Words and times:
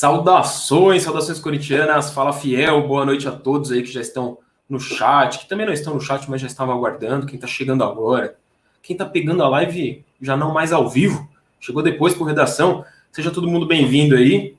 Saudações, 0.00 1.02
saudações 1.02 1.38
corintianas, 1.38 2.10
fala 2.10 2.32
fiel, 2.32 2.88
boa 2.88 3.04
noite 3.04 3.28
a 3.28 3.32
todos 3.32 3.70
aí 3.70 3.82
que 3.82 3.92
já 3.92 4.00
estão 4.00 4.38
no 4.66 4.80
chat, 4.80 5.40
que 5.40 5.46
também 5.46 5.66
não 5.66 5.74
estão 5.74 5.92
no 5.92 6.00
chat, 6.00 6.24
mas 6.30 6.40
já 6.40 6.46
estavam 6.46 6.74
aguardando, 6.74 7.26
quem 7.26 7.34
está 7.34 7.46
chegando 7.46 7.84
agora, 7.84 8.34
quem 8.82 8.94
está 8.94 9.04
pegando 9.04 9.42
a 9.42 9.48
live 9.50 10.02
já 10.18 10.38
não 10.38 10.54
mais 10.54 10.72
ao 10.72 10.88
vivo, 10.88 11.28
chegou 11.60 11.82
depois 11.82 12.14
por 12.14 12.24
redação, 12.24 12.82
seja 13.12 13.30
todo 13.30 13.46
mundo 13.46 13.66
bem-vindo 13.66 14.16
aí, 14.16 14.56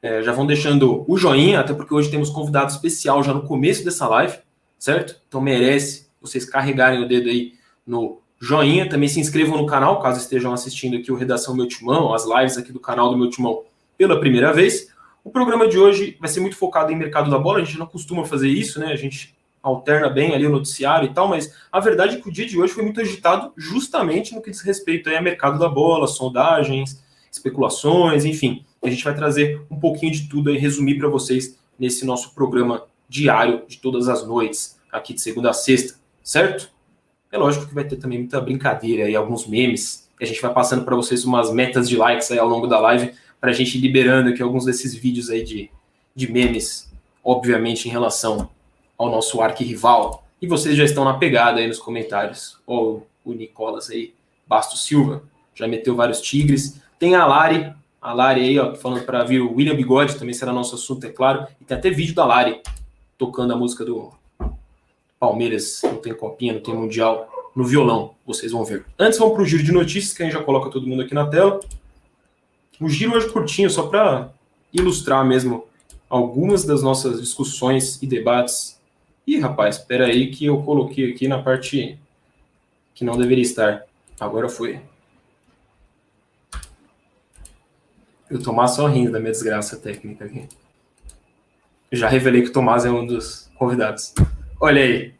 é, 0.00 0.22
já 0.22 0.32
vão 0.32 0.46
deixando 0.46 1.04
o 1.06 1.14
joinha, 1.14 1.60
até 1.60 1.74
porque 1.74 1.92
hoje 1.92 2.10
temos 2.10 2.30
convidado 2.30 2.72
especial 2.72 3.22
já 3.22 3.34
no 3.34 3.42
começo 3.42 3.84
dessa 3.84 4.08
live, 4.08 4.38
certo? 4.78 5.20
Então 5.28 5.42
merece 5.42 6.06
vocês 6.22 6.46
carregarem 6.46 7.04
o 7.04 7.06
dedo 7.06 7.28
aí 7.28 7.52
no 7.86 8.22
joinha, 8.40 8.88
também 8.88 9.10
se 9.10 9.20
inscrevam 9.20 9.58
no 9.58 9.66
canal, 9.66 10.00
caso 10.00 10.18
estejam 10.20 10.54
assistindo 10.54 10.96
aqui 10.96 11.12
o 11.12 11.16
Redação 11.16 11.54
Meu 11.54 11.68
Timão, 11.68 12.14
as 12.14 12.24
lives 12.24 12.56
aqui 12.56 12.72
do 12.72 12.80
canal 12.80 13.10
do 13.10 13.18
Meu 13.18 13.28
Timão, 13.28 13.62
pela 14.00 14.18
primeira 14.18 14.50
vez. 14.50 14.88
O 15.22 15.28
programa 15.28 15.68
de 15.68 15.78
hoje 15.78 16.16
vai 16.18 16.26
ser 16.26 16.40
muito 16.40 16.56
focado 16.56 16.90
em 16.90 16.96
mercado 16.96 17.30
da 17.30 17.38
bola, 17.38 17.58
a 17.58 17.64
gente 17.64 17.78
não 17.78 17.84
costuma 17.84 18.24
fazer 18.24 18.48
isso, 18.48 18.80
né? 18.80 18.86
A 18.86 18.96
gente 18.96 19.36
alterna 19.62 20.08
bem 20.08 20.34
ali 20.34 20.46
o 20.46 20.50
noticiário 20.50 21.10
e 21.10 21.12
tal, 21.12 21.28
mas 21.28 21.54
a 21.70 21.78
verdade 21.80 22.16
é 22.16 22.18
que 22.18 22.26
o 22.26 22.32
dia 22.32 22.46
de 22.46 22.58
hoje 22.58 22.72
foi 22.72 22.82
muito 22.82 22.98
agitado 22.98 23.52
justamente 23.58 24.34
no 24.34 24.40
que 24.40 24.50
diz 24.50 24.62
respeito 24.62 25.10
a 25.10 25.20
mercado 25.20 25.58
da 25.58 25.68
bola, 25.68 26.06
sondagens, 26.06 27.04
especulações, 27.30 28.24
enfim. 28.24 28.64
A 28.82 28.88
gente 28.88 29.04
vai 29.04 29.14
trazer 29.14 29.60
um 29.70 29.78
pouquinho 29.78 30.12
de 30.12 30.30
tudo 30.30 30.50
e 30.50 30.56
resumir 30.56 30.96
para 30.96 31.10
vocês 31.10 31.58
nesse 31.78 32.06
nosso 32.06 32.34
programa 32.34 32.86
diário 33.06 33.64
de 33.68 33.76
todas 33.76 34.08
as 34.08 34.26
noites, 34.26 34.80
aqui 34.90 35.12
de 35.12 35.20
segunda 35.20 35.50
a 35.50 35.52
sexta, 35.52 35.98
certo? 36.22 36.70
É 37.30 37.36
lógico 37.36 37.66
que 37.66 37.74
vai 37.74 37.84
ter 37.84 37.96
também 37.96 38.20
muita 38.20 38.40
brincadeira 38.40 39.10
e 39.10 39.14
alguns 39.14 39.46
memes. 39.46 40.08
A 40.18 40.24
gente 40.24 40.40
vai 40.40 40.54
passando 40.54 40.86
para 40.86 40.96
vocês 40.96 41.22
umas 41.22 41.52
metas 41.52 41.86
de 41.86 41.98
likes 41.98 42.30
aí 42.30 42.38
ao 42.38 42.48
longo 42.48 42.66
da 42.66 42.80
live 42.80 43.12
para 43.40 43.50
a 43.50 43.52
gente 43.52 43.78
liberando 43.78 44.30
aqui 44.30 44.42
alguns 44.42 44.64
desses 44.64 44.94
vídeos 44.94 45.30
aí 45.30 45.42
de, 45.42 45.70
de 46.14 46.30
memes, 46.30 46.92
obviamente 47.24 47.88
em 47.88 47.90
relação 47.90 48.50
ao 48.98 49.10
nosso 49.10 49.40
arquirrival. 49.40 50.24
E 50.42 50.46
vocês 50.46 50.76
já 50.76 50.84
estão 50.84 51.04
na 51.04 51.14
pegada 51.14 51.60
aí 51.60 51.66
nos 51.66 51.78
comentários. 51.78 52.58
Ó, 52.66 53.00
o 53.24 53.32
Nicolas 53.32 53.90
aí, 53.90 54.14
Bastos 54.46 54.84
Silva, 54.84 55.22
já 55.54 55.66
meteu 55.66 55.94
vários 55.96 56.20
tigres. 56.20 56.80
Tem 56.98 57.14
a 57.14 57.26
Lari, 57.26 57.72
a 58.00 58.12
Lari 58.12 58.40
aí, 58.42 58.58
ó, 58.58 58.74
falando 58.74 59.04
para 59.04 59.24
vir 59.24 59.40
o 59.40 59.54
William 59.54 59.74
Bigode, 59.74 60.16
também 60.16 60.34
será 60.34 60.52
nosso 60.52 60.74
assunto, 60.74 61.04
é 61.06 61.10
claro. 61.10 61.46
E 61.60 61.64
tem 61.64 61.76
até 61.76 61.90
vídeo 61.90 62.14
da 62.14 62.24
Lari 62.24 62.60
tocando 63.16 63.52
a 63.52 63.56
música 63.56 63.84
do 63.84 64.12
Palmeiras, 65.18 65.82
não 65.84 65.96
tem 65.96 66.14
copinha, 66.14 66.54
não 66.54 66.60
tem 66.60 66.74
mundial, 66.74 67.28
no 67.54 67.64
violão, 67.64 68.14
vocês 68.26 68.52
vão 68.52 68.64
ver. 68.64 68.86
Antes 68.98 69.18
vamos 69.18 69.34
para 69.34 69.42
o 69.42 69.46
giro 69.46 69.62
de 69.62 69.72
notícias, 69.72 70.16
que 70.16 70.22
a 70.22 70.26
gente 70.26 70.34
já 70.34 70.42
coloca 70.42 70.70
todo 70.70 70.86
mundo 70.86 71.02
aqui 71.02 71.14
na 71.14 71.26
tela. 71.26 71.60
O 72.80 72.88
giro 72.88 73.14
hoje 73.14 73.30
curtinho, 73.30 73.68
só 73.68 73.88
para 73.88 74.32
ilustrar 74.72 75.22
mesmo 75.24 75.66
algumas 76.08 76.64
das 76.64 76.82
nossas 76.82 77.20
discussões 77.20 78.02
e 78.02 78.06
debates. 78.06 78.80
Ih, 79.26 79.38
rapaz, 79.38 79.76
espera 79.76 80.06
aí 80.06 80.30
que 80.30 80.46
eu 80.46 80.62
coloquei 80.62 81.12
aqui 81.12 81.28
na 81.28 81.42
parte 81.42 81.98
que 82.94 83.04
não 83.04 83.18
deveria 83.18 83.42
estar. 83.42 83.84
Agora 84.18 84.48
foi. 84.48 84.80
Eu 88.30 88.42
Tomás 88.42 88.72
só 88.72 88.86
rindo 88.86 89.12
da 89.12 89.20
minha 89.20 89.32
desgraça 89.32 89.76
técnica 89.76 90.24
aqui. 90.24 90.48
Já 91.92 92.08
revelei 92.08 92.42
que 92.42 92.48
o 92.48 92.52
Tomás 92.52 92.84
é 92.86 92.90
um 92.90 93.06
dos 93.06 93.50
convidados. 93.56 94.14
Olha 94.58 94.82
aí. 94.82 95.12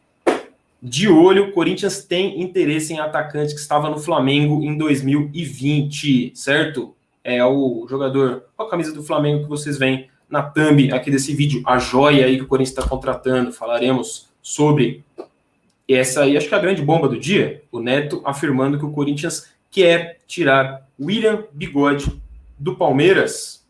De 0.82 1.08
olho, 1.08 1.52
Corinthians 1.52 2.04
tem 2.04 2.40
interesse 2.40 2.94
em 2.94 3.00
atacante 3.00 3.52
que 3.52 3.60
estava 3.60 3.90
no 3.90 3.98
Flamengo 3.98 4.62
em 4.62 4.78
2020, 4.78 6.32
certo? 6.34 6.94
É 7.22 7.44
o 7.44 7.86
jogador 7.88 8.44
com 8.56 8.62
a 8.62 8.70
camisa 8.70 8.92
do 8.92 9.02
Flamengo 9.02 9.42
que 9.42 9.48
vocês 9.48 9.78
veem 9.78 10.08
na 10.28 10.42
thumb 10.42 10.92
aqui 10.92 11.10
desse 11.10 11.34
vídeo, 11.34 11.62
a 11.66 11.78
joia 11.78 12.24
aí 12.24 12.36
que 12.36 12.44
o 12.44 12.46
Corinthians 12.46 12.78
está 12.78 12.88
contratando. 12.88 13.52
Falaremos 13.52 14.28
sobre 14.40 15.04
essa 15.88 16.22
aí, 16.22 16.36
acho 16.36 16.48
que 16.48 16.54
é 16.54 16.58
a 16.58 16.60
grande 16.60 16.82
bomba 16.82 17.08
do 17.08 17.18
dia, 17.18 17.62
o 17.72 17.80
Neto 17.80 18.22
afirmando 18.24 18.78
que 18.78 18.84
o 18.84 18.92
Corinthians 18.92 19.50
quer 19.70 20.20
tirar 20.26 20.86
William 20.98 21.44
Bigode 21.52 22.20
do 22.56 22.76
Palmeiras. 22.76 23.66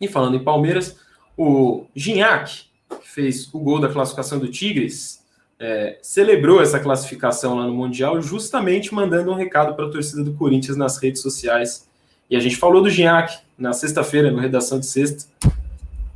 E 0.00 0.06
falando 0.06 0.36
em 0.36 0.44
Palmeiras, 0.44 0.98
o 1.36 1.86
Gignac, 1.94 2.66
que 3.00 3.08
fez 3.08 3.52
o 3.52 3.58
gol 3.58 3.80
da 3.80 3.88
classificação 3.88 4.38
do 4.38 4.48
Tigres, 4.48 5.24
é, 5.58 5.98
celebrou 6.02 6.60
essa 6.60 6.78
classificação 6.78 7.56
lá 7.56 7.66
no 7.66 7.74
Mundial, 7.74 8.20
justamente 8.20 8.94
mandando 8.94 9.30
um 9.30 9.34
recado 9.34 9.74
para 9.74 9.86
a 9.86 9.90
torcida 9.90 10.22
do 10.22 10.34
Corinthians 10.34 10.76
nas 10.76 10.98
redes 10.98 11.22
sociais 11.22 11.87
e 12.30 12.36
a 12.36 12.40
gente 12.40 12.56
falou 12.56 12.82
do 12.82 12.90
Gignac 12.90 13.38
na 13.56 13.72
sexta-feira, 13.72 14.30
no 14.30 14.38
Redação 14.38 14.78
de 14.78 14.86
Sexta, 14.86 15.26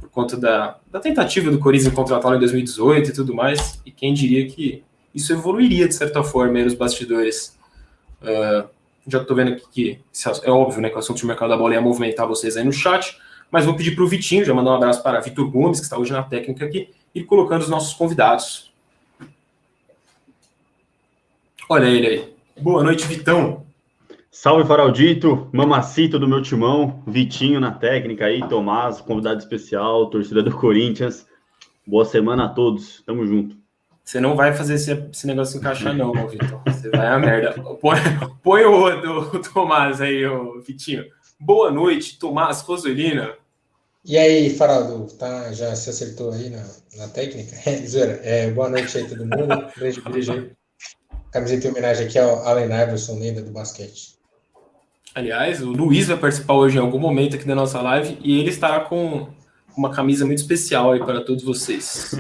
por 0.01 0.11
conta 0.11 0.37
da, 0.37 0.77
da 0.91 1.01
tentativa 1.01 1.51
do 1.51 1.59
Corinthians 1.59 1.95
contratá-lo 1.95 2.37
em 2.37 2.41
2018 2.41 3.11
e 3.11 3.13
tudo 3.13 3.35
mais. 3.35 3.81
E 3.85 3.91
quem 3.91 4.13
diria 4.13 4.47
que 4.47 4.85
isso 5.15 5.33
evoluiria 5.33 5.89
de 5.89 5.95
certa 5.95 6.23
forma 6.23 6.59
aí 6.59 6.65
nos 6.65 6.75
bastidores. 6.75 7.59
Uh, 8.21 8.69
já 9.07 9.21
estou 9.21 9.35
vendo 9.35 9.53
aqui 9.53 9.65
que 9.73 10.01
é 10.45 10.51
óbvio 10.51 10.81
né, 10.81 10.89
que 10.89 10.95
o 10.95 10.99
assunto 10.99 11.19
de 11.19 11.27
mercado 11.27 11.49
da 11.49 11.57
bola 11.57 11.75
ia 11.75 11.81
movimentar 11.81 12.27
vocês 12.27 12.57
aí 12.57 12.65
no 12.65 12.73
chat, 12.73 13.19
mas 13.51 13.65
vou 13.65 13.75
pedir 13.75 13.95
para 13.95 14.05
o 14.05 14.07
Vitinho, 14.09 14.45
já 14.45 14.55
mandar 14.55 14.71
um 14.71 14.75
abraço 14.75 15.03
para 15.03 15.21
Vitor 15.21 15.51
Gomes, 15.51 15.81
que 15.81 15.85
está 15.85 15.99
hoje 15.99 16.13
na 16.13 16.23
técnica 16.23 16.65
aqui, 16.65 16.91
e 17.15 17.25
colocando 17.25 17.63
os 17.63 17.69
nossos 17.69 17.95
convidados. 17.95 18.73
Olha 21.69 21.87
ele 21.87 22.07
aí. 22.07 22.35
Boa 22.61 22.83
noite, 22.83 23.07
Vitão. 23.07 23.65
Salve 24.35 24.67
Faraldito, 24.67 25.51
mamacito 25.53 26.19
do 26.19 26.27
meu 26.27 26.41
timão, 26.41 27.03
Vitinho 27.07 27.61
na 27.61 27.71
técnica 27.71 28.25
aí, 28.25 28.41
Tomás, 28.49 28.99
convidado 28.99 29.39
especial, 29.39 30.09
torcida 30.09 30.43
do 30.43 30.57
Corinthians. 30.57 31.27
Boa 31.87 32.07
semana 32.07 32.47
a 32.47 32.49
todos, 32.49 33.03
tamo 33.05 33.27
junto. 33.27 33.59
Você 34.03 34.21
não 34.21 34.35
vai 34.35 34.55
fazer 34.55 34.77
esse, 34.77 34.91
esse 35.13 35.27
negócio 35.27 35.59
encaixar, 35.59 35.95
não, 35.95 36.15
Vitor. 36.29 36.63
Você 36.67 36.89
vai 36.89 37.09
a 37.09 37.19
merda. 37.19 37.63
Põe, 37.79 37.99
põe 38.43 38.65
o, 38.65 39.19
o 39.21 39.43
Tomás 39.43 40.01
aí, 40.01 40.25
o 40.25 40.63
Vitinho. 40.63 41.05
Boa 41.39 41.71
noite, 41.71 42.19
Tomás 42.19 42.63
Rosolina. 42.63 43.35
E 44.03 44.17
aí, 44.17 44.49
Faraldo, 44.49 45.13
tá, 45.19 45.53
já 45.53 45.77
se 45.77 45.91
acertou 45.91 46.33
aí 46.33 46.49
na, 46.49 46.67
na 46.97 47.09
técnica? 47.09 47.55
É, 48.25 48.51
boa 48.51 48.71
noite 48.71 48.97
aí, 48.97 49.07
todo 49.07 49.27
mundo. 49.27 49.69
Beijo, 49.77 50.03
beijo 50.11 50.33
aí. 50.33 50.51
Camiseta 51.31 51.67
em 51.67 51.71
homenagem 51.71 52.07
aqui 52.07 52.19
ao 52.19 52.47
Allen 52.47 52.65
Iverson, 52.65 53.19
lenda 53.19 53.43
do 53.43 53.51
basquete. 53.51 54.22
Aliás, 55.15 55.61
o 55.63 55.71
Luiz 55.71 56.07
vai 56.09 56.17
participar 56.17 56.55
hoje 56.55 56.79
em 56.79 56.81
algum 56.81 56.99
momento 56.99 57.37
aqui 57.37 57.45
da 57.45 57.55
nossa 57.55 57.81
live 57.83 58.17
e 58.23 58.39
ele 58.39 58.49
estará 58.49 58.81
com 58.81 59.29
uma 59.77 59.91
camisa 59.91 60.25
muito 60.25 60.39
especial 60.39 60.93
aí 60.93 61.01
para 61.01 61.21
todos 61.23 61.45
vocês. 61.45 62.15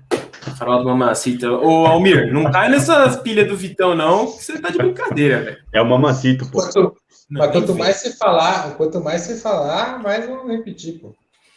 Farol 0.58 0.80
do 0.80 0.84
Mamacita. 0.84 1.50
Ô, 1.50 1.86
Almir, 1.86 2.32
não 2.32 2.50
cai 2.50 2.68
nessas 2.68 3.16
pilhas 3.16 3.48
do 3.48 3.56
Vitão, 3.56 3.94
não, 3.94 4.26
que 4.26 4.44
você 4.44 4.60
tá 4.60 4.68
de 4.68 4.76
brincadeira, 4.76 5.42
velho. 5.42 5.58
É 5.72 5.80
o 5.80 5.86
Mamacito, 5.86 6.50
pô. 6.50 6.58
Quanto, 6.58 6.96
mas 7.30 7.50
quanto 7.50 7.74
mais 7.74 7.96
você 7.96 8.12
falar, 8.12 8.76
quanto 8.76 9.00
mais 9.02 9.22
você 9.22 9.36
falar, 9.36 10.02
mais 10.02 10.26
vão 10.26 10.46
repetir, 10.46 11.00
pô. 11.00 11.14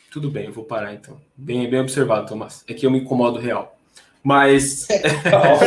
Tudo 0.09 0.31
bem, 0.31 0.45
eu 0.45 0.53
vou 0.53 0.63
parar 0.63 0.93
então. 0.93 1.19
Bem, 1.35 1.69
bem 1.69 1.81
observado, 1.81 2.27
Tomás. 2.27 2.63
É 2.65 2.73
que 2.73 2.85
eu 2.85 2.91
me 2.91 2.99
incomodo 2.99 3.39
real. 3.39 3.77
Mas. 4.23 4.87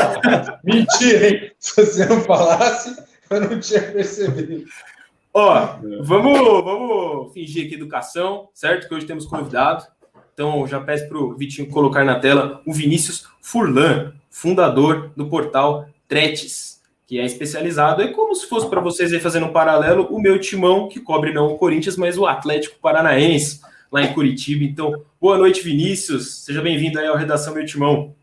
Mentira, 0.65 1.29
hein? 1.29 1.53
Se 1.59 1.77
você 1.77 2.07
não 2.07 2.23
falasse, 2.23 2.97
eu 3.29 3.41
não 3.43 3.61
tinha 3.61 3.83
percebido. 3.83 4.65
Ó, 5.33 5.79
vamos, 6.03 6.65
vamos 6.65 7.33
fingir 7.33 7.67
aqui 7.67 7.75
educação, 7.75 8.49
certo? 8.53 8.89
Que 8.89 8.95
hoje 8.95 9.07
temos 9.07 9.27
convidado. 9.27 9.85
Então, 10.35 10.67
já 10.67 10.81
peço 10.81 11.09
para 11.09 11.19
o 11.19 11.37
Vitinho 11.37 11.69
colocar 11.69 12.05
na 12.05 12.19
tela 12.19 12.63
o 12.67 12.73
Vinícius 12.73 13.29
Furlan, 13.41 14.13
fundador 14.31 15.13
do 15.17 15.29
portal 15.29 15.87
Tretes, 16.09 16.81
que 17.07 17.19
é 17.19 17.25
especializado. 17.25 18.03
É 18.03 18.09
como 18.09 18.35
se 18.35 18.49
fosse 18.49 18.69
para 18.69 18.81
vocês 18.81 19.13
aí 19.13 19.21
fazendo 19.21 19.47
um 19.47 19.53
paralelo, 19.53 20.09
o 20.11 20.21
meu 20.21 20.41
timão, 20.41 20.89
que 20.89 20.99
cobre 20.99 21.33
não 21.33 21.49
o 21.49 21.59
Corinthians, 21.59 21.97
mas 21.97 22.17
o 22.19 22.27
Atlético 22.27 22.81
Paranaense, 22.81 23.61
lá 23.93 24.03
em 24.03 24.13
Curitiba. 24.13 24.65
Então, 24.65 25.03
boa 25.21 25.37
noite, 25.37 25.63
Vinícius. 25.63 26.45
Seja 26.45 26.63
bem-vindo 26.63 26.99
aí 26.99 27.07
ao 27.07 27.17
Redação 27.17 27.55
Meu 27.55 27.65
Timão. 27.65 28.15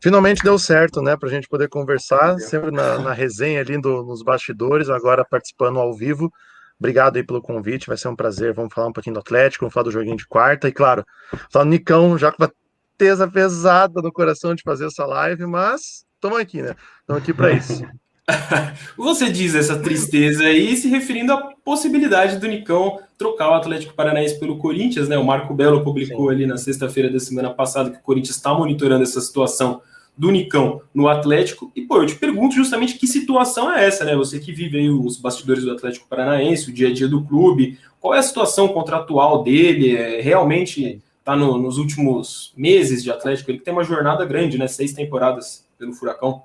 Finalmente 0.00 0.42
deu 0.42 0.58
certo, 0.58 1.00
né, 1.00 1.16
para 1.16 1.28
a 1.28 1.32
gente 1.32 1.48
poder 1.48 1.68
conversar, 1.68 2.38
sempre 2.38 2.70
na, 2.70 2.98
na 2.98 3.12
resenha 3.12 3.60
ali 3.60 3.80
do, 3.80 4.02
nos 4.02 4.22
bastidores, 4.22 4.88
agora 4.88 5.24
participando 5.24 5.78
ao 5.78 5.94
vivo. 5.94 6.30
Obrigado 6.78 7.16
aí 7.16 7.24
pelo 7.24 7.40
convite, 7.40 7.86
vai 7.86 7.96
ser 7.96 8.08
um 8.08 8.16
prazer. 8.16 8.52
Vamos 8.52 8.74
falar 8.74 8.88
um 8.88 8.92
pouquinho 8.92 9.14
do 9.14 9.20
Atlético, 9.20 9.64
vamos 9.64 9.72
falar 9.72 9.84
do 9.84 9.90
joguinho 9.90 10.16
de 10.16 10.26
quarta 10.26 10.68
e, 10.68 10.72
claro, 10.72 11.04
falar 11.50 11.64
do 11.64 11.70
Nicão, 11.70 12.18
já 12.18 12.30
com 12.30 12.42
uma 12.42 12.52
tesa 12.98 13.26
pesada 13.28 14.02
no 14.02 14.12
coração 14.12 14.54
de 14.54 14.62
fazer 14.62 14.86
essa 14.86 15.04
live, 15.06 15.46
mas 15.46 16.04
estamos 16.14 16.38
aqui, 16.38 16.62
né? 16.62 16.74
Estamos 17.00 17.22
aqui 17.22 17.32
para 17.32 17.52
isso. 17.52 17.82
Você 18.96 19.30
diz 19.30 19.54
essa 19.54 19.78
tristeza 19.78 20.44
aí 20.44 20.76
se 20.76 20.88
referindo 20.88 21.32
à 21.32 21.52
possibilidade 21.64 22.38
do 22.38 22.48
Nicão 22.48 22.98
trocar 23.16 23.50
o 23.50 23.54
Atlético 23.54 23.94
Paranaense 23.94 24.38
pelo 24.38 24.58
Corinthians, 24.58 25.08
né? 25.08 25.16
O 25.16 25.24
Marco 25.24 25.54
Belo 25.54 25.84
publicou 25.84 26.28
Sim. 26.28 26.34
ali 26.34 26.46
na 26.46 26.56
sexta-feira 26.56 27.10
da 27.10 27.20
semana 27.20 27.50
passada 27.50 27.90
que 27.90 27.98
o 27.98 28.02
Corinthians 28.02 28.36
está 28.36 28.52
monitorando 28.52 29.02
essa 29.02 29.20
situação 29.20 29.80
do 30.16 30.30
Nicão 30.30 30.80
no 30.94 31.08
Atlético. 31.08 31.70
E, 31.76 31.82
pô, 31.82 31.98
eu 31.98 32.06
te 32.06 32.16
pergunto 32.16 32.54
justamente 32.54 32.98
que 32.98 33.06
situação 33.06 33.70
é 33.72 33.84
essa, 33.84 34.04
né? 34.04 34.16
Você 34.16 34.40
que 34.40 34.52
vive 34.52 34.78
aí 34.78 34.90
os 34.90 35.16
bastidores 35.18 35.62
do 35.62 35.72
Atlético 35.72 36.08
Paranaense, 36.08 36.70
o 36.70 36.72
dia 36.72 36.88
a 36.88 36.92
dia 36.92 37.06
do 37.06 37.22
clube, 37.22 37.78
qual 38.00 38.14
é 38.14 38.18
a 38.18 38.22
situação 38.22 38.68
contratual 38.68 39.42
dele? 39.42 39.96
É, 39.96 40.20
realmente 40.20 41.02
está 41.18 41.36
no, 41.36 41.58
nos 41.58 41.76
últimos 41.76 42.52
meses 42.56 43.02
de 43.02 43.10
Atlético? 43.10 43.50
Ele 43.50 43.60
tem 43.60 43.72
uma 43.72 43.84
jornada 43.84 44.24
grande, 44.24 44.58
né? 44.58 44.66
Seis 44.66 44.92
temporadas 44.92 45.66
pelo 45.78 45.92
Furacão. 45.92 46.42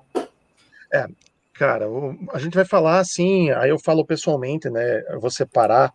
É, 0.92 1.06
cara, 1.54 1.86
a 2.32 2.38
gente 2.38 2.54
vai 2.54 2.64
falar 2.64 2.98
assim, 2.98 3.50
aí 3.50 3.70
eu 3.70 3.78
falo 3.78 4.04
pessoalmente, 4.04 4.68
né? 4.70 5.02
Eu 5.08 5.20
vou 5.20 5.30
separar 5.30 5.92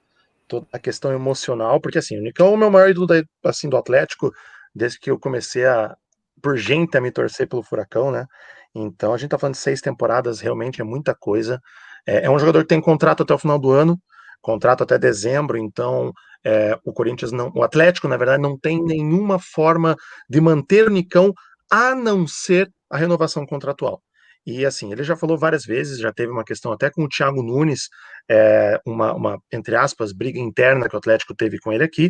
toda 0.47 0.67
a 0.71 0.79
questão 0.79 1.11
emocional, 1.11 1.81
porque 1.81 1.97
assim, 1.97 2.17
o 2.17 2.21
Nicão 2.21 2.47
é 2.47 2.51
o 2.51 2.57
meu 2.57 2.71
maior 2.71 2.89
ídolo 2.89 3.07
assim, 3.43 3.69
do 3.69 3.77
Atlético, 3.77 4.31
desde 4.73 4.99
que 4.99 5.11
eu 5.11 5.19
comecei 5.19 5.65
a, 5.65 5.95
por 6.41 6.57
gente, 6.57 6.97
a 6.97 7.01
me 7.01 7.11
torcer 7.11 7.47
pelo 7.47 7.63
Furacão, 7.63 8.11
né? 8.11 8.25
Então 8.73 9.13
a 9.13 9.17
gente 9.17 9.31
tá 9.31 9.39
falando 9.39 9.55
de 9.55 9.61
seis 9.61 9.81
temporadas, 9.81 10.39
realmente 10.39 10.81
é 10.81 10.83
muita 10.83 11.15
coisa. 11.15 11.59
É, 12.05 12.25
é 12.25 12.29
um 12.29 12.39
jogador 12.39 12.61
que 12.61 12.67
tem 12.69 12.81
contrato 12.81 13.23
até 13.23 13.33
o 13.33 13.37
final 13.39 13.59
do 13.59 13.71
ano, 13.71 13.99
contrato 14.41 14.83
até 14.83 14.97
dezembro, 14.97 15.57
então 15.57 16.13
é, 16.45 16.77
o 16.85 16.93
Corinthians 16.93 17.31
não, 17.31 17.51
o 17.55 17.63
Atlético, 17.63 18.07
na 18.07 18.17
verdade, 18.17 18.41
não 18.41 18.57
tem 18.57 18.81
nenhuma 18.83 19.39
forma 19.39 19.95
de 20.29 20.39
manter 20.39 20.87
o 20.87 20.91
Nicão 20.91 21.33
a 21.69 21.93
não 21.95 22.27
ser 22.27 22.71
a 22.89 22.97
renovação 22.97 23.45
contratual. 23.45 24.01
E 24.47 24.65
assim, 24.65 24.93
ele 24.93 25.03
já 25.03 25.17
falou 25.17 25.37
várias 25.37 25.65
vezes, 25.65 25.99
já 25.99 26.13
teve 26.13 26.31
uma 26.31 26.45
questão 26.45 26.71
até 26.71 26.89
com 26.89 27.03
o 27.03 27.09
Thiago 27.09 27.43
Nunes, 27.43 27.89
é, 28.29 28.79
uma, 28.85 29.13
uma, 29.13 29.41
entre 29.51 29.75
aspas, 29.75 30.13
briga 30.13 30.39
interna 30.39 30.87
que 30.87 30.95
o 30.95 30.97
Atlético 30.97 31.35
teve 31.35 31.59
com 31.59 31.73
ele 31.73 31.83
aqui, 31.83 32.09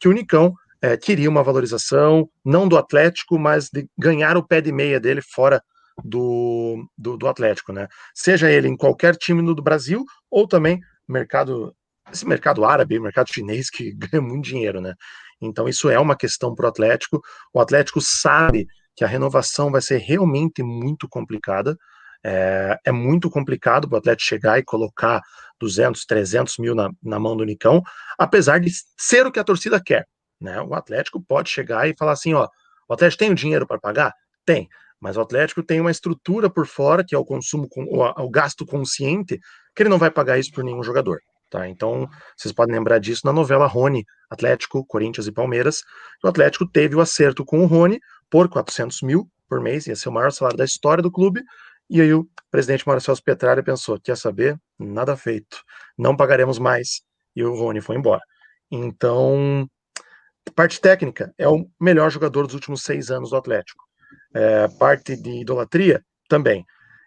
que 0.00 0.08
o 0.08 0.12
Nicão 0.12 0.52
é, 0.82 0.96
queria 0.96 1.30
uma 1.30 1.44
valorização, 1.44 2.28
não 2.44 2.66
do 2.66 2.76
Atlético, 2.76 3.38
mas 3.38 3.68
de 3.72 3.88
ganhar 3.96 4.36
o 4.36 4.44
pé 4.44 4.60
de 4.60 4.72
meia 4.72 4.98
dele 4.98 5.20
fora 5.22 5.62
do, 6.04 6.84
do, 6.98 7.16
do 7.16 7.28
Atlético, 7.28 7.72
né? 7.72 7.86
Seja 8.12 8.50
ele 8.50 8.66
em 8.66 8.76
qualquer 8.76 9.14
time 9.14 9.40
do 9.40 9.62
Brasil 9.62 10.04
ou 10.28 10.48
também 10.48 10.80
mercado, 11.08 11.72
esse 12.12 12.26
mercado 12.26 12.64
árabe, 12.64 12.98
mercado 12.98 13.32
chinês 13.32 13.70
que 13.70 13.92
ganha 14.10 14.20
muito 14.20 14.44
dinheiro, 14.44 14.80
né? 14.80 14.92
Então 15.40 15.68
isso 15.68 15.88
é 15.88 16.00
uma 16.00 16.16
questão 16.16 16.52
para 16.52 16.66
o 16.66 16.68
Atlético. 16.68 17.20
O 17.54 17.60
Atlético 17.60 18.00
sabe 18.00 18.66
que 18.96 19.04
a 19.04 19.08
renovação 19.08 19.70
vai 19.70 19.82
ser 19.82 19.98
realmente 19.98 20.62
muito 20.62 21.08
complicada. 21.08 21.76
É, 22.24 22.78
é 22.86 22.90
muito 22.90 23.30
complicado 23.30 23.88
para 23.88 23.96
o 23.96 23.98
Atlético 23.98 24.28
chegar 24.28 24.58
e 24.58 24.64
colocar 24.64 25.22
200, 25.60 26.04
300 26.06 26.58
mil 26.58 26.74
na, 26.74 26.90
na 27.02 27.20
mão 27.20 27.36
do 27.36 27.44
Nicão, 27.44 27.82
apesar 28.18 28.58
de 28.58 28.70
ser 28.98 29.26
o 29.26 29.30
que 29.30 29.38
a 29.38 29.44
torcida 29.44 29.80
quer. 29.80 30.06
Né? 30.40 30.60
O 30.62 30.74
Atlético 30.74 31.20
pode 31.20 31.50
chegar 31.50 31.88
e 31.88 31.94
falar 31.96 32.12
assim: 32.12 32.34
ó, 32.34 32.48
o 32.88 32.94
Atlético 32.94 33.20
tem 33.20 33.30
o 33.30 33.34
dinheiro 33.34 33.66
para 33.66 33.78
pagar? 33.78 34.12
Tem. 34.44 34.68
Mas 35.00 35.16
o 35.16 35.20
Atlético 35.20 35.62
tem 35.62 35.80
uma 35.80 35.90
estrutura 35.90 36.48
por 36.48 36.66
fora, 36.66 37.04
que 37.04 37.14
é 37.14 37.18
o 37.18 37.24
consumo, 37.24 37.68
o, 37.76 38.30
gasto 38.30 38.64
consciente, 38.64 39.38
que 39.74 39.82
ele 39.82 39.90
não 39.90 39.98
vai 39.98 40.10
pagar 40.10 40.38
isso 40.38 40.50
por 40.52 40.64
nenhum 40.64 40.82
jogador. 40.82 41.20
Tá? 41.50 41.68
Então, 41.68 42.08
vocês 42.36 42.52
podem 42.52 42.74
lembrar 42.74 42.98
disso 42.98 43.22
na 43.24 43.32
novela 43.32 43.66
Rony, 43.66 44.04
Atlético, 44.30 44.84
Corinthians 44.86 45.26
e 45.26 45.32
Palmeiras. 45.32 45.82
O 46.24 46.28
Atlético 46.28 46.66
teve 46.66 46.96
o 46.96 47.00
acerto 47.00 47.44
com 47.44 47.62
o 47.62 47.66
Rony 47.66 48.00
por 48.30 48.48
400 48.48 49.02
mil 49.02 49.30
por 49.48 49.60
mês, 49.60 49.86
ia 49.86 49.96
ser 49.96 50.08
o 50.08 50.12
maior 50.12 50.32
salário 50.32 50.58
da 50.58 50.64
história 50.64 51.02
do 51.02 51.10
clube. 51.10 51.42
E 51.88 52.00
aí 52.00 52.12
o 52.12 52.28
presidente 52.50 52.86
Marcelo 52.86 53.22
Petralha 53.22 53.62
pensou: 53.62 54.00
quer 54.00 54.16
saber? 54.16 54.58
Nada 54.78 55.16
feito, 55.16 55.62
não 55.96 56.16
pagaremos 56.16 56.58
mais. 56.58 57.02
E 57.34 57.44
o 57.44 57.54
Rony 57.54 57.80
foi 57.80 57.96
embora. 57.96 58.22
Então, 58.70 59.68
parte 60.54 60.80
técnica, 60.80 61.32
é 61.38 61.48
o 61.48 61.68
melhor 61.80 62.10
jogador 62.10 62.46
dos 62.46 62.54
últimos 62.54 62.82
seis 62.82 63.10
anos 63.10 63.30
do 63.30 63.36
Atlético. 63.36 63.84
É, 64.34 64.68
parte 64.78 65.16
de 65.16 65.40
idolatria, 65.40 66.04
também. 66.28 66.64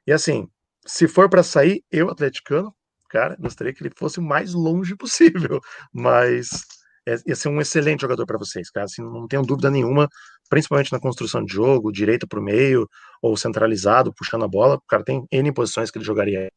E 0.08 0.12
assim, 0.12 0.48
se 0.86 1.08
for 1.08 1.30
para 1.30 1.44
sair, 1.44 1.84
eu, 1.92 2.10
atleticano, 2.10 2.74
cara, 3.10 3.36
gostaria 3.40 3.74
que 3.74 3.84
ele 3.84 3.94
fosse 3.96 4.20
o 4.20 4.24
mais 4.24 4.54
longe 4.54 4.96
possível, 4.96 5.60
mas 5.94 6.66
é, 7.08 7.16
ia 7.28 7.36
ser 7.36 7.50
um 7.50 7.62
excelente 7.62 8.02
jogador 8.02 8.26
para 8.26 8.38
vocês, 8.38 8.70
cara, 8.70 8.86
assim, 8.86 9.02
não 9.02 9.28
tenho 9.28 9.44
dúvida 9.44 9.70
nenhuma, 9.70 10.08
principalmente 10.50 10.92
na 10.92 11.00
construção 11.00 11.44
de 11.44 11.54
jogo, 11.54 11.92
direita 11.92 12.28
para 12.28 12.40
o 12.40 12.44
meio, 12.44 12.88
ou 13.22 13.36
centralizado, 13.38 14.14
puxando 14.14 14.46
a 14.46 14.48
bola, 14.48 14.76
o 14.76 14.82
cara 14.88 15.04
tem 15.04 15.26
N 15.32 15.52
posições 15.54 15.92
que 15.92 15.98
ele 15.98 16.06
jogaria. 16.06 16.50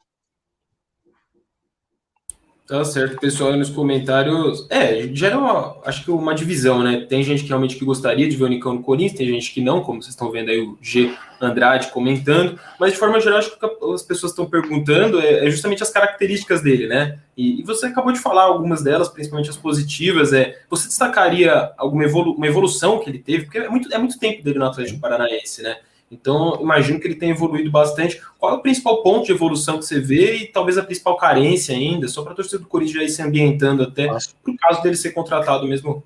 Tá 2.67 2.85
certo, 2.85 3.19
pessoal 3.19 3.57
nos 3.57 3.69
comentários. 3.69 4.67
É, 4.71 5.09
gera 5.13 5.37
uma, 5.37 5.77
acho 5.85 6.05
que 6.05 6.11
uma 6.13 6.33
divisão, 6.33 6.83
né? 6.83 7.05
Tem 7.09 7.23
gente 7.23 7.43
que 7.43 7.49
realmente 7.49 7.77
que 7.77 7.85
gostaria 7.85 8.29
de 8.29 8.37
ver 8.37 8.45
o 8.45 8.49
Nicão 8.49 8.75
no 8.75 8.83
Corinthians, 8.83 9.19
tem 9.19 9.29
gente 9.29 9.53
que 9.53 9.61
não, 9.61 9.83
como 9.83 10.01
vocês 10.01 10.15
estão 10.15 10.31
vendo 10.31 10.49
aí 10.49 10.61
o 10.61 10.79
G 10.81 11.13
Andrade 11.41 11.89
comentando, 11.89 12.59
mas 12.79 12.93
de 12.93 12.99
forma 12.99 13.21
geral, 13.21 13.41
acho 13.41 13.59
que 13.59 13.67
as 13.93 14.03
pessoas 14.03 14.31
estão 14.31 14.47
perguntando 14.47 15.21
é, 15.21 15.47
é 15.47 15.51
justamente 15.51 15.83
as 15.83 15.91
características 15.91 16.63
dele, 16.63 16.87
né? 16.87 17.19
E, 17.37 17.61
e, 17.61 17.63
você 17.65 17.87
acabou 17.87 18.13
de 18.13 18.21
falar 18.21 18.45
algumas 18.45 18.83
delas, 18.83 19.09
principalmente 19.09 19.51
as 19.51 19.57
positivas. 19.57 20.33
É, 20.33 20.61
você 20.71 20.87
destacaria 20.87 21.73
alguma 21.77 22.05
evolu 22.05 22.33
uma 22.33 22.47
evolução 22.47 23.01
que 23.01 23.11
ele 23.11 23.19
teve? 23.19 23.45
Porque 23.45 23.59
é 23.59 23.69
muito, 23.69 23.93
é 23.93 23.99
muito 23.99 24.19
tempo 24.21 24.43
dele 24.43 24.61
no 24.61 24.67
Atlético 24.67 25.01
Paranaense, 25.01 25.63
né? 25.63 25.79
Então, 26.13 26.59
imagino 26.61 27.01
que 27.01 27.09
ele 27.09 27.15
tenha 27.15 27.33
evoluído 27.33 27.71
bastante. 27.71 28.21
Qual 28.39 28.53
é 28.53 28.55
o 28.55 28.61
principal 28.61 29.03
ponto 29.03 29.25
de 29.25 29.33
evolução 29.33 29.79
que 29.79 29.87
você 29.87 29.99
vê 29.99 30.37
e 30.37 30.47
talvez 30.47 30.77
a 30.77 30.83
principal 30.83 31.17
carência 31.17 31.75
ainda, 31.75 32.07
só 32.07 32.23
para 32.23 32.33
a 32.33 32.37
torcida 32.37 32.59
do 32.59 32.69
Corinthians 32.69 32.99
já 32.99 33.03
ir 33.03 33.09
se 33.09 33.23
ambientando 33.23 33.83
até, 33.83 34.07
no 34.07 34.57
caso 34.59 34.83
dele 34.83 34.95
ser 34.95 35.13
contratado 35.13 35.67
mesmo? 35.67 36.05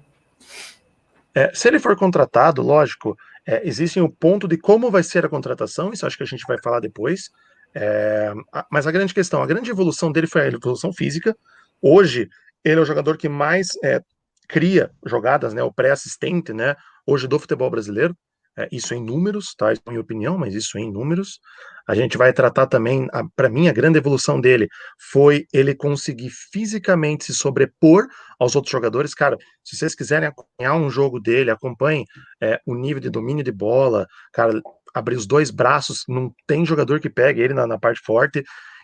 É, 1.35 1.50
se 1.53 1.67
ele 1.67 1.81
for 1.81 1.97
contratado, 1.97 2.62
lógico, 2.62 3.19
é, 3.44 3.67
existe 3.67 4.00
o 4.00 4.08
ponto 4.08 4.47
de 4.47 4.56
como 4.56 4.93
vai 4.93 5.03
ser 5.03 5.26
a 5.26 5.29
contratação, 5.29 5.93
isso 5.93 6.06
acho 6.06 6.17
que 6.17 6.23
a 6.23 6.26
gente 6.26 6.47
vai 6.47 6.56
falar 6.62 6.79
depois. 6.79 7.29
É, 7.75 8.32
mas 8.70 8.87
a 8.87 8.93
grande 8.93 9.12
questão, 9.12 9.43
a 9.43 9.47
grande 9.47 9.70
evolução 9.70 10.12
dele 10.12 10.29
foi 10.29 10.43
a 10.43 10.47
evolução 10.47 10.93
física. 10.93 11.37
Hoje, 11.82 12.29
ele 12.64 12.79
é 12.79 12.82
o 12.82 12.87
jogador 12.87 13.17
que 13.17 13.29
mais 13.29 13.70
é, 13.82 14.00
cria 14.47 14.88
jogadas, 15.05 15.53
né, 15.53 15.64
o 15.64 15.73
pré-assistente, 15.73 16.53
né, 16.53 16.76
hoje 17.05 17.26
do 17.26 17.41
futebol 17.41 17.69
brasileiro 17.69 18.17
é, 18.58 18.69
isso 18.72 18.94
em 18.94 19.03
números, 19.03 19.55
tá? 19.56 19.72
Isso 19.72 19.82
é 19.86 19.91
minha 19.91 20.01
opinião, 20.01 20.39
mas 20.39 20.55
isso 20.55 20.79
em 20.79 20.91
números. 20.91 21.39
A 21.86 21.94
gente 21.94 22.17
vai 22.17 22.32
tratar 22.32 22.67
também, 22.67 23.06
para 23.36 23.48
mim, 23.48 23.69
a 23.69 23.72
grande 23.72 23.98
evolução 23.98 24.41
dele 24.41 24.69
foi 24.98 25.46
ele 25.53 25.75
conseguir 25.75 26.31
fisicamente 26.31 27.25
se 27.25 27.34
sobrepor 27.34 28.06
aos 28.39 28.56
outros 28.56 28.72
jogadores. 28.72 29.15
Cara, 29.15 29.36
se 29.63 29.77
vocês 29.77 29.94
quiserem 29.94 30.29
acompanhar 30.29 30.75
um 30.75 30.91
jogo 30.91 31.20
dele, 31.20 31.51
acompanhem 31.51 32.05
é, 32.41 32.60
o 32.67 32.75
nível 32.75 33.01
de 33.01 33.10
domínio 33.10 33.44
de 33.44 33.53
bola, 33.53 34.06
cara, 34.32 34.60
abrir 34.93 35.17
os 35.17 35.27
dois 35.27 35.51
braços, 35.51 36.05
não 36.08 36.32
tem 36.46 36.65
jogador 36.65 36.98
que 36.98 37.10
pegue 37.10 37.41
ele 37.41 37.55
na, 37.55 37.67
na 37.67 37.79
parte 37.79 38.01
forte. 38.05 38.43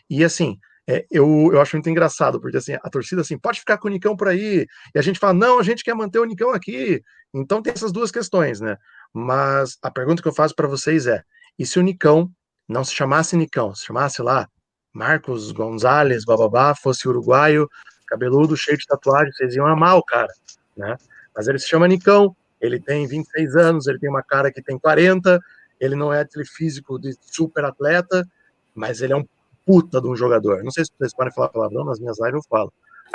E 0.08 0.22
assim, 0.22 0.58
é, 0.88 1.06
eu, 1.10 1.50
eu 1.52 1.60
acho 1.60 1.76
muito 1.76 1.88
engraçado, 1.88 2.40
porque 2.40 2.56
assim, 2.56 2.74
a 2.74 2.90
torcida 2.90 3.20
assim, 3.20 3.38
pode 3.38 3.60
ficar 3.60 3.78
com 3.78 3.88
o 3.88 3.90
Nicão 3.90 4.16
por 4.16 4.28
aí, 4.28 4.66
e 4.94 4.98
a 4.98 5.02
gente 5.02 5.18
fala, 5.18 5.32
não, 5.32 5.58
a 5.58 5.62
gente 5.62 5.84
quer 5.84 5.94
manter 5.94 6.18
o 6.18 6.24
Nicão 6.24 6.50
aqui. 6.50 7.00
Então 7.32 7.62
tem 7.62 7.72
essas 7.72 7.92
duas 7.92 8.10
questões, 8.10 8.60
né? 8.60 8.76
Mas 9.12 9.76
a 9.82 9.90
pergunta 9.90 10.22
que 10.22 10.28
eu 10.28 10.34
faço 10.34 10.54
para 10.54 10.68
vocês 10.68 11.06
é: 11.06 11.22
e 11.58 11.66
se 11.66 11.78
o 11.78 11.82
Nicão 11.82 12.30
não 12.68 12.84
se 12.84 12.94
chamasse 12.94 13.36
Nicão, 13.36 13.74
se 13.74 13.84
chamasse 13.84 14.22
lá 14.22 14.48
Marcos 14.92 15.52
Gonzalez, 15.52 16.24
bababá, 16.24 16.74
fosse 16.74 17.08
uruguaio, 17.08 17.68
cabeludo, 18.06 18.56
cheio 18.56 18.78
de 18.78 18.86
tatuagem, 18.86 19.32
vocês 19.32 19.54
iam 19.54 19.66
amar 19.66 19.96
o 19.96 20.02
cara, 20.02 20.32
né? 20.76 20.96
Mas 21.34 21.48
ele 21.48 21.58
se 21.58 21.68
chama 21.68 21.88
Nicão, 21.88 22.36
ele 22.60 22.78
tem 22.78 23.06
26 23.06 23.56
anos, 23.56 23.86
ele 23.86 23.98
tem 23.98 24.08
uma 24.08 24.22
cara 24.22 24.52
que 24.52 24.62
tem 24.62 24.78
40, 24.78 25.40
ele 25.80 25.96
não 25.96 26.12
é 26.12 26.20
aquele 26.20 26.44
físico 26.44 26.98
de 26.98 27.14
super 27.20 27.64
atleta, 27.64 28.26
mas 28.74 29.00
ele 29.02 29.12
é 29.12 29.16
um 29.16 29.26
puta 29.66 30.00
de 30.00 30.08
um 30.08 30.16
jogador. 30.16 30.62
Não 30.62 30.70
sei 30.70 30.84
se 30.84 30.92
vocês 30.96 31.14
podem 31.14 31.32
falar 31.32 31.48
palavrão, 31.48 31.84
nas 31.84 31.98
minhas 31.98 32.18
lives 32.20 32.34
eu 32.34 32.42
falo, 32.48 32.72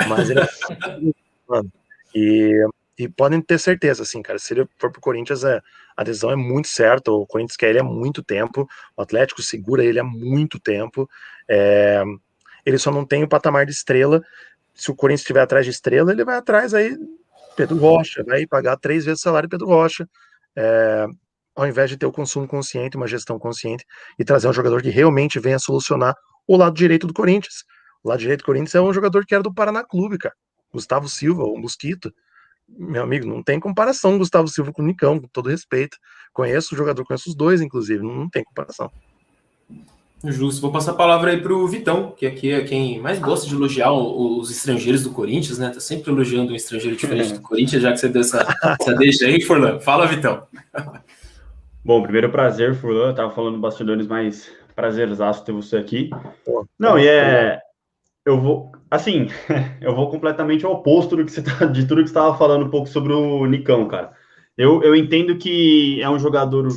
mas 0.08 0.30
ele 0.30 0.40
é 0.40 0.48
um 1.00 1.12
e 2.14 2.66
e 2.98 3.08
podem 3.08 3.40
ter 3.40 3.58
certeza, 3.58 4.02
assim, 4.02 4.20
cara, 4.20 4.38
se 4.38 4.52
ele 4.52 4.66
for 4.76 4.90
pro 4.90 5.00
Corinthians, 5.00 5.44
é, 5.44 5.62
a 5.96 6.02
decisão 6.02 6.32
é 6.32 6.36
muito 6.36 6.66
certa, 6.66 7.12
o 7.12 7.24
Corinthians 7.24 7.56
quer 7.56 7.70
ele 7.70 7.78
há 7.78 7.84
muito 7.84 8.22
tempo, 8.24 8.68
o 8.96 9.02
Atlético 9.02 9.40
segura 9.40 9.84
ele 9.84 10.00
há 10.00 10.04
muito 10.04 10.58
tempo, 10.58 11.08
é, 11.48 12.02
ele 12.66 12.76
só 12.76 12.90
não 12.90 13.04
tem 13.04 13.22
o 13.22 13.28
patamar 13.28 13.64
de 13.64 13.72
estrela, 13.72 14.20
se 14.74 14.90
o 14.90 14.96
Corinthians 14.96 15.20
estiver 15.20 15.40
atrás 15.40 15.64
de 15.64 15.70
estrela, 15.70 16.10
ele 16.10 16.24
vai 16.24 16.36
atrás 16.36 16.74
aí, 16.74 16.98
Pedro 17.56 17.76
Rocha, 17.76 18.24
vai 18.24 18.44
pagar 18.46 18.76
três 18.76 19.04
vezes 19.04 19.20
o 19.20 19.22
salário 19.22 19.48
de 19.48 19.52
Pedro 19.52 19.68
Rocha, 19.68 20.08
é, 20.56 21.06
ao 21.54 21.66
invés 21.66 21.90
de 21.90 21.96
ter 21.96 22.06
o 22.06 22.12
consumo 22.12 22.48
consciente, 22.48 22.96
uma 22.96 23.06
gestão 23.06 23.38
consciente, 23.38 23.84
e 24.18 24.24
trazer 24.24 24.48
um 24.48 24.52
jogador 24.52 24.82
que 24.82 24.90
realmente 24.90 25.38
venha 25.38 25.58
solucionar 25.58 26.16
o 26.48 26.56
lado 26.56 26.74
direito 26.74 27.06
do 27.06 27.14
Corinthians. 27.14 27.64
O 28.02 28.08
lado 28.08 28.18
direito 28.18 28.40
do 28.40 28.44
Corinthians 28.44 28.74
é 28.74 28.80
um 28.80 28.92
jogador 28.92 29.24
que 29.24 29.34
era 29.34 29.42
do 29.42 29.52
Paraná 29.52 29.84
Clube, 29.84 30.18
cara. 30.18 30.34
Gustavo 30.72 31.08
Silva, 31.08 31.44
o 31.44 31.56
Mosquito 31.56 32.12
meu 32.68 33.02
amigo, 33.02 33.26
não 33.26 33.42
tem 33.42 33.58
comparação 33.58 34.18
Gustavo 34.18 34.48
Silva 34.48 34.72
com 34.72 34.82
o 34.82 34.86
Nicão, 34.86 35.20
com 35.20 35.28
todo 35.28 35.48
respeito. 35.48 35.96
Conheço 36.32 36.74
o 36.74 36.78
jogador, 36.78 37.04
conheço 37.04 37.30
os 37.30 37.34
dois, 37.34 37.60
inclusive, 37.60 38.02
não 38.02 38.28
tem 38.28 38.44
comparação. 38.44 38.90
Justo. 40.24 40.60
Vou 40.60 40.72
passar 40.72 40.92
a 40.92 40.96
palavra 40.96 41.30
aí 41.30 41.40
para 41.40 41.54
o 41.54 41.66
Vitão, 41.68 42.10
que 42.10 42.26
aqui 42.26 42.50
é 42.50 42.64
quem 42.64 43.00
mais 43.00 43.20
gosta 43.20 43.46
de 43.46 43.54
elogiar 43.54 43.92
os 43.92 44.50
estrangeiros 44.50 45.04
do 45.04 45.10
Corinthians, 45.10 45.58
né? 45.58 45.70
Tá 45.70 45.78
sempre 45.78 46.10
elogiando 46.10 46.52
um 46.52 46.56
estrangeiro 46.56 46.96
diferente 46.96 47.34
do 47.34 47.40
Corinthians, 47.40 47.82
já 47.82 47.92
que 47.92 47.98
você 47.98 48.08
deu 48.08 48.22
essa, 48.22 48.44
essa 48.80 48.94
deixa 48.96 49.26
aí, 49.26 49.40
Forlan. 49.40 49.78
Fala, 49.78 50.06
Vitão. 50.06 50.42
Bom, 51.84 52.02
primeiro 52.02 52.30
prazer, 52.30 52.74
Furlan. 52.74 53.08
Eu 53.08 53.14
tava 53.14 53.30
falando 53.30 53.58
bastidores, 53.58 54.06
mas 54.06 54.50
prazerzaço 54.74 55.44
ter 55.44 55.52
você 55.52 55.76
aqui. 55.76 56.10
Não, 56.78 56.98
e 56.98 57.06
é. 57.06 57.60
Eu 58.26 58.40
vou. 58.40 58.72
Assim, 58.90 59.28
eu 59.80 59.94
vou 59.94 60.10
completamente 60.10 60.64
ao 60.64 60.72
oposto 60.72 61.16
do 61.16 61.24
que 61.24 61.32
você 61.32 61.42
tá, 61.42 61.66
de 61.66 61.86
tudo 61.86 62.02
que 62.02 62.08
você 62.08 62.12
estava 62.18 62.36
falando 62.36 62.66
um 62.66 62.70
pouco 62.70 62.88
sobre 62.88 63.12
o 63.12 63.44
Nicão, 63.46 63.86
cara. 63.86 64.12
Eu, 64.56 64.82
eu 64.82 64.94
entendo 64.94 65.36
que 65.36 66.00
é 66.02 66.10
um 66.10 66.18
jogador 66.18 66.68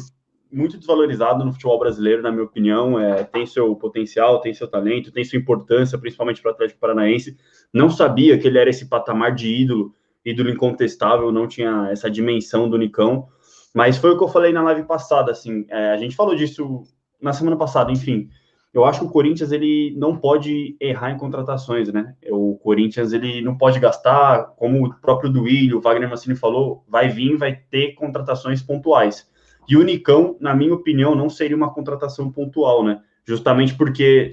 muito 0.51 0.77
desvalorizado 0.77 1.45
no 1.45 1.53
futebol 1.53 1.79
brasileiro, 1.79 2.21
na 2.21 2.31
minha 2.31 2.43
opinião. 2.43 2.99
É, 2.99 3.23
tem 3.23 3.45
seu 3.45 3.75
potencial, 3.75 4.41
tem 4.41 4.53
seu 4.53 4.67
talento, 4.67 5.11
tem 5.11 5.23
sua 5.23 5.39
importância, 5.39 5.97
principalmente 5.97 6.41
para 6.41 6.51
o 6.51 6.53
Atlético 6.53 6.79
Paranaense. 6.79 7.37
Não 7.73 7.89
sabia 7.89 8.37
que 8.37 8.47
ele 8.47 8.59
era 8.59 8.69
esse 8.69 8.87
patamar 8.87 9.33
de 9.33 9.47
ídolo, 9.47 9.93
ídolo 10.23 10.49
incontestável, 10.49 11.31
não 11.31 11.47
tinha 11.47 11.87
essa 11.91 12.11
dimensão 12.11 12.69
do 12.69 12.77
Nicão. 12.77 13.27
Mas 13.73 13.97
foi 13.97 14.11
o 14.11 14.17
que 14.17 14.23
eu 14.23 14.27
falei 14.27 14.51
na 14.51 14.61
live 14.63 14.83
passada, 14.83 15.31
assim, 15.31 15.65
é, 15.69 15.91
a 15.91 15.97
gente 15.97 16.15
falou 16.15 16.35
disso 16.35 16.83
na 17.21 17.31
semana 17.31 17.55
passada, 17.55 17.91
enfim. 17.91 18.29
Eu 18.73 18.85
acho 18.85 19.01
que 19.01 19.05
o 19.05 19.09
Corinthians 19.09 19.51
ele 19.51 19.93
não 19.97 20.15
pode 20.15 20.77
errar 20.79 21.11
em 21.11 21.17
contratações, 21.17 21.91
né? 21.91 22.15
O 22.29 22.55
Corinthians 22.55 23.11
ele 23.11 23.41
não 23.41 23.57
pode 23.57 23.79
gastar, 23.79 24.53
como 24.55 24.85
o 24.85 24.93
próprio 24.95 25.29
Duílio, 25.29 25.77
o 25.77 25.81
Wagner 25.81 26.09
Massini 26.09 26.35
falou, 26.35 26.83
vai 26.87 27.09
vir, 27.09 27.35
vai 27.35 27.53
ter 27.69 27.93
contratações 27.95 28.61
pontuais. 28.61 29.29
E 29.67 29.75
o 29.75 29.83
Nicão, 29.83 30.37
na 30.39 30.55
minha 30.55 30.73
opinião, 30.73 31.15
não 31.15 31.29
seria 31.29 31.55
uma 31.55 31.73
contratação 31.73 32.31
pontual, 32.31 32.83
né? 32.83 33.01
Justamente 33.25 33.75
porque 33.75 34.31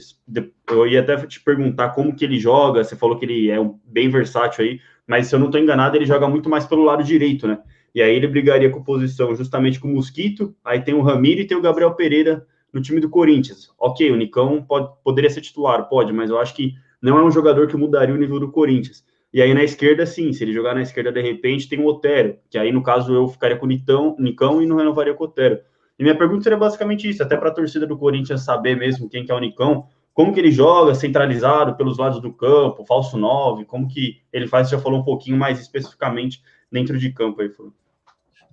eu 0.71 0.87
ia 0.87 1.00
até 1.00 1.16
te 1.26 1.40
perguntar 1.40 1.90
como 1.90 2.14
que 2.14 2.25
ele 2.25 2.38
joga, 2.38 2.83
você 2.83 2.95
falou 2.95 3.18
que 3.18 3.25
ele 3.25 3.50
é 3.50 3.59
bem 3.85 4.09
versátil 4.09 4.64
aí, 4.64 4.80
mas 5.07 5.26
se 5.26 5.35
eu 5.35 5.38
não 5.38 5.47
estou 5.47 5.61
enganado, 5.61 5.97
ele 5.97 6.07
joga 6.07 6.28
muito 6.28 6.49
mais 6.49 6.64
pelo 6.64 6.85
lado 6.85 7.02
direito, 7.02 7.47
né? 7.47 7.59
E 7.95 8.00
aí 8.00 8.14
ele 8.14 8.26
brigaria 8.28 8.71
com 8.71 8.83
posição 8.83 9.35
justamente 9.35 9.80
com 9.80 9.88
o 9.88 9.95
Mosquito, 9.95 10.54
aí 10.64 10.80
tem 10.80 10.95
o 10.95 11.02
Ramiro 11.02 11.40
e 11.40 11.47
tem 11.47 11.57
o 11.57 11.62
Gabriel 11.62 11.95
Pereira 11.95 12.47
no 12.72 12.80
time 12.80 13.00
do 13.00 13.08
Corinthians. 13.08 13.70
Ok, 13.78 14.10
o 14.10 14.16
Nicão 14.16 14.62
pode, 14.62 14.90
poderia 15.02 15.30
ser 15.30 15.40
titular, 15.40 15.88
pode, 15.88 16.12
mas 16.12 16.30
eu 16.30 16.38
acho 16.38 16.54
que 16.54 16.75
não 17.00 17.18
é 17.18 17.25
um 17.25 17.30
jogador 17.30 17.66
que 17.66 17.76
mudaria 17.76 18.14
o 18.14 18.18
nível 18.18 18.40
do 18.40 18.50
Corinthians. 18.50 19.04
E 19.32 19.42
aí 19.42 19.52
na 19.52 19.62
esquerda, 19.62 20.06
sim, 20.06 20.32
se 20.32 20.42
ele 20.42 20.52
jogar 20.52 20.75
na 20.75 20.82
esquerda 20.82 21.12
de 21.12 21.20
repente, 21.20 21.68
tem 21.68 21.80
o 21.80 21.87
Otero, 21.87 22.38
que 22.48 22.58
aí 22.58 22.72
no 22.72 22.82
caso 22.82 23.14
eu 23.14 23.28
ficaria 23.28 23.56
com 23.56 23.66
o 23.66 23.68
Nitão, 23.68 24.16
Nicão 24.18 24.62
e 24.62 24.66
não 24.66 24.76
renovaria 24.76 25.14
com 25.14 25.25
o 25.25 25.26
Otero. 25.26 25.60
E 25.98 26.02
minha 26.02 26.16
pergunta 26.16 26.44
seria 26.44 26.58
basicamente 26.58 27.08
isso, 27.08 27.22
até 27.22 27.37
para 27.37 27.48
a 27.48 27.54
torcida 27.54 27.87
do 27.87 27.98
Corinthians 27.98 28.42
saber 28.42 28.76
mesmo 28.76 29.08
quem 29.08 29.25
que 29.25 29.32
é 29.32 29.34
o 29.34 29.40
Nicão, 29.40 29.87
como 30.14 30.32
que 30.32 30.40
ele 30.40 30.50
joga 30.50 30.94
centralizado 30.94 31.76
pelos 31.76 31.98
lados 31.98 32.20
do 32.20 32.32
campo, 32.32 32.84
falso 32.84 33.16
9, 33.16 33.64
como 33.64 33.87
que 33.87 34.20
ele 34.32 34.46
faz, 34.46 34.68
você 34.68 34.76
já 34.76 34.82
falou 34.82 35.00
um 35.00 35.04
pouquinho 35.04 35.37
mais 35.37 35.60
especificamente 35.60 36.42
dentro 36.72 36.98
de 36.98 37.12
campo 37.12 37.40
aí, 37.40 37.48
Fru. 37.50 37.75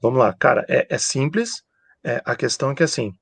Vamos 0.01 0.19
lá, 0.19 0.34
cara, 0.34 0.65
é, 0.67 0.86
é 0.89 0.98
simples, 0.98 1.63
é, 2.03 2.22
a 2.25 2.36
questão 2.36 2.72
é 2.72 2.75
que 2.75 2.84
assim, 2.84 3.13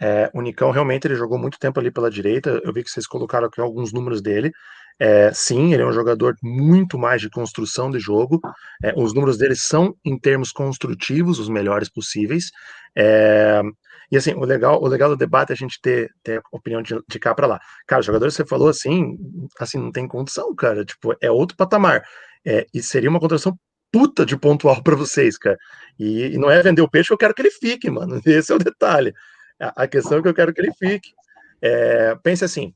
é, 0.00 0.30
o 0.34 0.40
Nicão 0.40 0.70
realmente 0.70 1.06
ele 1.06 1.14
jogou 1.14 1.38
muito 1.38 1.58
tempo 1.58 1.78
ali 1.78 1.90
pela 1.90 2.10
direita. 2.10 2.60
Eu 2.64 2.72
vi 2.72 2.82
que 2.82 2.90
vocês 2.90 3.06
colocaram 3.06 3.46
aqui 3.46 3.60
alguns 3.60 3.92
números 3.92 4.20
dele. 4.20 4.52
É, 4.98 5.32
sim, 5.32 5.72
ele 5.72 5.82
é 5.82 5.86
um 5.86 5.92
jogador 5.92 6.34
muito 6.42 6.98
mais 6.98 7.20
de 7.20 7.30
construção 7.30 7.90
de 7.90 7.98
jogo. 7.98 8.40
É, 8.82 8.92
os 8.96 9.14
números 9.14 9.38
dele 9.38 9.56
são, 9.56 9.94
em 10.04 10.18
termos 10.18 10.52
construtivos, 10.52 11.38
os 11.38 11.48
melhores 11.48 11.88
possíveis. 11.88 12.50
É, 12.96 13.62
e 14.10 14.16
assim, 14.16 14.34
o 14.34 14.44
legal, 14.44 14.82
o 14.82 14.86
legal 14.86 15.08
do 15.08 15.16
debate 15.16 15.50
é 15.50 15.54
a 15.54 15.56
gente 15.56 15.80
ter, 15.80 16.10
ter 16.22 16.42
opinião 16.52 16.82
de, 16.82 16.94
de 17.08 17.18
cá 17.18 17.34
para 17.34 17.46
lá. 17.46 17.60
Cara, 17.86 18.00
o 18.00 18.04
jogador 18.04 18.30
você 18.30 18.44
falou 18.44 18.68
assim, 18.68 19.16
assim, 19.58 19.78
não 19.78 19.90
tem 19.90 20.06
condição, 20.06 20.54
cara. 20.54 20.84
Tipo, 20.84 21.16
é 21.20 21.30
outro 21.30 21.56
patamar. 21.56 22.02
É, 22.44 22.66
e 22.74 22.82
seria 22.82 23.08
uma 23.08 23.20
contratação 23.20 23.56
puta 23.90 24.26
de 24.26 24.36
pontual 24.36 24.80
para 24.84 24.96
vocês, 24.96 25.38
cara. 25.38 25.56
E, 25.98 26.34
e, 26.34 26.38
não 26.38 26.50
é 26.50 26.62
vender 26.62 26.82
o 26.82 26.90
peixe, 26.90 27.12
eu 27.12 27.18
quero 27.18 27.34
que 27.34 27.42
ele 27.42 27.50
fique, 27.50 27.90
mano. 27.90 28.20
Esse 28.26 28.52
é 28.52 28.54
o 28.54 28.58
detalhe. 28.58 29.14
A, 29.62 29.86
questão 29.86 30.18
é 30.18 30.22
que 30.22 30.28
eu 30.28 30.34
quero 30.34 30.52
que 30.52 30.60
ele 30.60 30.72
fique. 30.78 31.12
É, 31.60 32.16
pense 32.16 32.44
assim, 32.44 32.74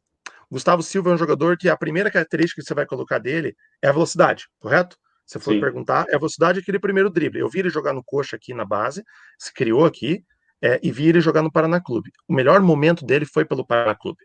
Gustavo 0.51 0.83
Silva 0.83 1.11
é 1.11 1.15
um 1.15 1.19
jogador 1.19 1.57
que 1.57 1.69
a 1.69 1.77
primeira 1.77 2.11
característica 2.11 2.61
que 2.61 2.67
você 2.67 2.75
vai 2.75 2.87
colocar 2.87 3.19
dele 3.19 3.57
é 3.83 3.89
a 3.89 3.93
velocidade, 3.93 4.47
correto? 4.61 4.97
Você 5.27 5.41
for 5.41 5.55
Sim. 5.55 5.61
perguntar, 5.61 6.07
é 6.09 6.15
a 6.15 6.19
velocidade 6.19 6.61
aquele 6.61 6.79
primeiro 6.79 7.11
drible. 7.11 7.41
Eu 7.41 7.49
vi 7.49 7.59
ele 7.59 7.71
jogar 7.71 7.93
no 7.93 8.05
coxa 8.05 8.37
aqui 8.37 8.55
na 8.55 8.65
base, 8.65 9.03
se 9.37 9.53
criou 9.53 9.85
aqui, 9.85 10.25
é, 10.63 10.79
e 10.83 10.93
vi 10.93 11.09
ele 11.09 11.21
jogar 11.21 11.43
no 11.43 11.51
Paraná 11.51 11.81
Clube. 11.81 12.11
O 12.29 12.33
melhor 12.33 12.61
momento 12.61 13.05
dele 13.05 13.27
foi 13.27 13.45
pelo 13.45 13.67
Paraná 13.67 13.95
Clube. 13.95 14.19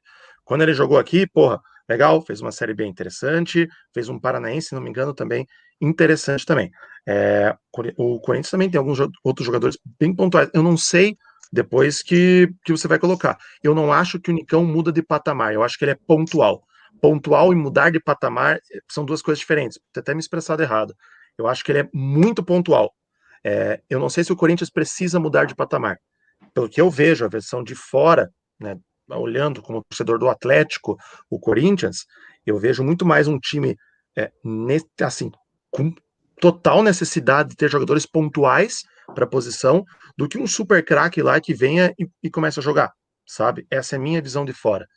Quando 0.45 0.61
ele 0.61 0.73
jogou 0.73 0.99
aqui, 0.99 1.25
porra, 1.25 1.59
legal, 1.89 2.21
fez 2.21 2.39
uma 2.39 2.51
série 2.51 2.73
bem 2.73 2.89
interessante, 2.89 3.67
fez 3.91 4.09
um 4.09 4.19
Paranaense, 4.19 4.69
se 4.69 4.75
não 4.75 4.81
me 4.81 4.89
engano, 4.89 5.13
também 5.13 5.47
interessante 5.81 6.45
também. 6.45 6.71
É, 7.07 7.55
o 7.97 8.19
Corinthians 8.19 8.51
também 8.51 8.69
tem 8.69 8.77
alguns 8.77 8.99
outros 9.23 9.45
jogadores 9.45 9.77
bem 9.99 10.15
pontuais. 10.15 10.49
Eu 10.53 10.61
não 10.61 10.77
sei 10.77 11.17
depois 11.51 12.01
que, 12.01 12.49
que 12.63 12.71
você 12.71 12.87
vai 12.87 12.97
colocar. 12.97 13.37
Eu 13.63 13.75
não 13.75 13.91
acho 13.91 14.19
que 14.19 14.31
o 14.31 14.33
Nicão 14.33 14.63
muda 14.65 14.91
de 14.91 15.03
patamar, 15.03 15.53
eu 15.53 15.63
acho 15.63 15.77
que 15.77 15.83
ele 15.83 15.91
é 15.91 15.97
pontual. 16.07 16.63
Pontual 17.01 17.51
e 17.51 17.55
mudar 17.55 17.91
de 17.91 17.99
patamar 17.99 18.57
eh, 18.57 18.79
são 18.89 19.03
duas 19.03 19.21
coisas 19.21 19.39
diferentes. 19.39 19.77
Pode 19.77 20.03
até 20.03 20.13
me 20.13 20.19
expressado 20.19 20.61
errado. 20.61 20.95
Eu 21.37 21.47
acho 21.47 21.63
que 21.63 21.71
ele 21.71 21.79
é 21.79 21.89
muito 21.93 22.43
pontual. 22.43 22.93
É, 23.43 23.81
eu 23.89 23.99
não 23.99 24.09
sei 24.09 24.23
se 24.23 24.31
o 24.31 24.35
Corinthians 24.35 24.69
precisa 24.69 25.19
mudar 25.19 25.45
de 25.45 25.55
patamar. 25.55 25.97
Pelo 26.53 26.69
que 26.69 26.79
eu 26.79 26.89
vejo, 26.89 27.25
a 27.25 27.29
versão 27.29 27.63
de 27.63 27.75
fora, 27.75 28.29
né, 28.59 28.77
olhando 29.09 29.61
como 29.61 29.83
torcedor 29.83 30.19
do 30.19 30.29
Atlético, 30.29 30.97
o 31.29 31.39
Corinthians, 31.39 32.05
eu 32.45 32.57
vejo 32.57 32.83
muito 32.83 33.05
mais 33.05 33.27
um 33.27 33.39
time 33.39 33.75
é, 34.15 34.31
assim, 35.01 35.31
com 35.71 35.93
total 36.39 36.83
necessidade 36.83 37.49
de 37.49 37.55
ter 37.55 37.69
jogadores 37.69 38.05
pontuais 38.05 38.83
para 39.13 39.25
a 39.25 39.27
posição 39.27 39.83
do 40.17 40.27
que 40.27 40.37
um 40.37 40.47
super 40.47 40.83
craque 40.83 41.21
lá 41.21 41.39
que 41.39 41.53
venha 41.53 41.93
e, 41.99 42.07
e 42.23 42.31
a 42.45 42.61
jogar, 42.61 42.91
sabe? 43.27 43.65
Essa 43.69 43.95
é 43.95 43.97
a 43.97 44.01
minha 44.01 44.21
visão 44.21 44.45
de 44.45 44.53
fora. 44.53 44.87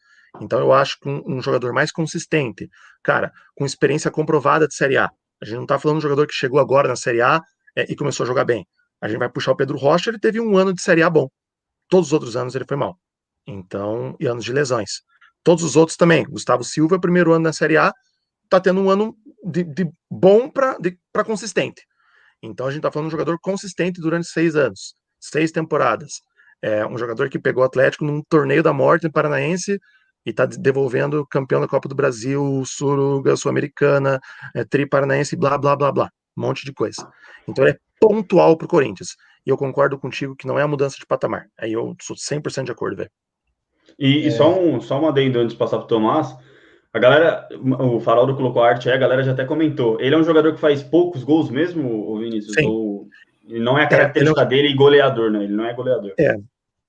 Então 0.40 0.58
eu 0.58 0.72
acho 0.72 0.98
que 0.98 1.08
um, 1.08 1.22
um, 1.26 1.42
jogador 1.42 1.72
mais 1.72 1.92
consistente, 1.92 2.68
cara, 3.02 3.32
com 3.54 3.64
experiência 3.64 4.10
comprovada 4.10 4.66
de 4.66 4.74
Série 4.74 4.96
A. 4.96 5.08
A 5.40 5.44
gente 5.44 5.56
não 5.56 5.66
tá 5.66 5.78
falando 5.78 5.98
de 5.98 6.06
um 6.06 6.08
jogador 6.08 6.26
que 6.26 6.34
chegou 6.34 6.58
agora 6.58 6.88
na 6.88 6.96
Série 6.96 7.20
A 7.20 7.40
é, 7.76 7.90
e 7.90 7.94
começou 7.94 8.24
a 8.24 8.26
jogar 8.26 8.44
bem. 8.44 8.66
A 9.00 9.08
gente 9.08 9.18
vai 9.18 9.28
puxar 9.28 9.52
o 9.52 9.56
Pedro 9.56 9.76
Rocha, 9.76 10.10
ele 10.10 10.18
teve 10.18 10.40
um 10.40 10.56
ano 10.56 10.72
de 10.72 10.82
Série 10.82 11.02
A 11.02 11.10
bom. 11.10 11.28
Todos 11.88 12.08
os 12.08 12.12
outros 12.12 12.36
anos 12.36 12.54
ele 12.54 12.64
foi 12.66 12.76
mal. 12.76 12.98
Então, 13.46 14.16
e 14.18 14.26
anos 14.26 14.44
de 14.44 14.52
lesões. 14.52 15.02
Todos 15.42 15.62
os 15.62 15.76
outros 15.76 15.96
também. 15.96 16.24
Gustavo 16.24 16.64
Silva, 16.64 16.98
primeiro 16.98 17.32
ano 17.32 17.44
na 17.44 17.52
Série 17.52 17.76
A, 17.76 17.92
tá 18.48 18.58
tendo 18.60 18.80
um 18.80 18.90
ano 18.90 19.14
de, 19.44 19.62
de 19.62 19.86
bom 20.10 20.48
para 20.48 21.24
consistente. 21.24 21.82
Então 22.46 22.66
a 22.66 22.70
gente 22.70 22.80
está 22.80 22.90
falando 22.90 23.08
de 23.08 23.14
um 23.14 23.18
jogador 23.18 23.38
consistente 23.40 24.00
durante 24.00 24.26
seis 24.28 24.54
anos, 24.54 24.94
seis 25.18 25.50
temporadas. 25.50 26.20
É 26.62 26.86
um 26.86 26.96
jogador 26.96 27.28
que 27.28 27.38
pegou 27.38 27.62
o 27.62 27.66
Atlético 27.66 28.04
num 28.04 28.22
torneio 28.28 28.62
da 28.62 28.72
morte 28.72 29.06
em 29.06 29.10
Paranaense 29.10 29.78
e 30.24 30.30
está 30.30 30.46
devolvendo 30.46 31.26
campeão 31.26 31.60
da 31.60 31.68
Copa 31.68 31.88
do 31.88 31.94
Brasil, 31.94 32.62
Suruga, 32.64 33.36
Sul-Americana, 33.36 34.18
é, 34.54 34.64
Tri 34.64 34.86
Paranaense, 34.86 35.36
blá, 35.36 35.58
blá, 35.58 35.76
blá, 35.76 35.92
blá. 35.92 36.10
Um 36.36 36.42
monte 36.42 36.64
de 36.64 36.72
coisa. 36.72 37.06
Então 37.46 37.66
é 37.66 37.76
pontual 38.00 38.56
para 38.56 38.64
o 38.64 38.68
Corinthians. 38.68 39.10
E 39.46 39.50
eu 39.50 39.56
concordo 39.56 39.98
contigo 39.98 40.34
que 40.34 40.46
não 40.46 40.58
é 40.58 40.62
a 40.62 40.68
mudança 40.68 40.96
de 40.98 41.06
patamar. 41.06 41.46
Aí 41.58 41.72
eu 41.72 41.94
sou 42.00 42.16
100% 42.16 42.64
de 42.64 42.72
acordo, 42.72 42.96
velho. 42.96 43.10
E, 43.98 44.24
é... 44.24 44.28
e, 44.28 44.30
só, 44.32 44.58
um, 44.58 44.80
só 44.80 44.98
uma 44.98 45.10
adendo 45.10 45.38
antes 45.38 45.52
de 45.52 45.58
passar 45.58 45.76
para 45.76 45.84
o 45.84 45.88
Tomás. 45.88 46.34
A 46.94 46.98
galera, 47.00 47.48
o 47.80 47.98
Faraldo 47.98 48.36
colocou 48.36 48.62
a 48.62 48.68
arte 48.68 48.88
aí, 48.88 48.94
a 48.94 48.98
galera 48.98 49.24
já 49.24 49.32
até 49.32 49.44
comentou. 49.44 50.00
Ele 50.00 50.14
é 50.14 50.18
um 50.18 50.22
jogador 50.22 50.54
que 50.54 50.60
faz 50.60 50.80
poucos 50.80 51.24
gols 51.24 51.50
mesmo, 51.50 52.16
Vinícius? 52.20 52.54
Sim. 52.54 52.68
Ou 52.68 53.08
não 53.48 53.76
é 53.76 53.82
a 53.82 53.88
característica 53.88 54.42
é, 54.42 54.46
dele 54.46 54.74
goleador, 54.74 55.28
né? 55.28 55.42
Ele 55.42 55.52
não 55.52 55.64
é 55.64 55.74
goleador. 55.74 56.14
É, 56.16 56.36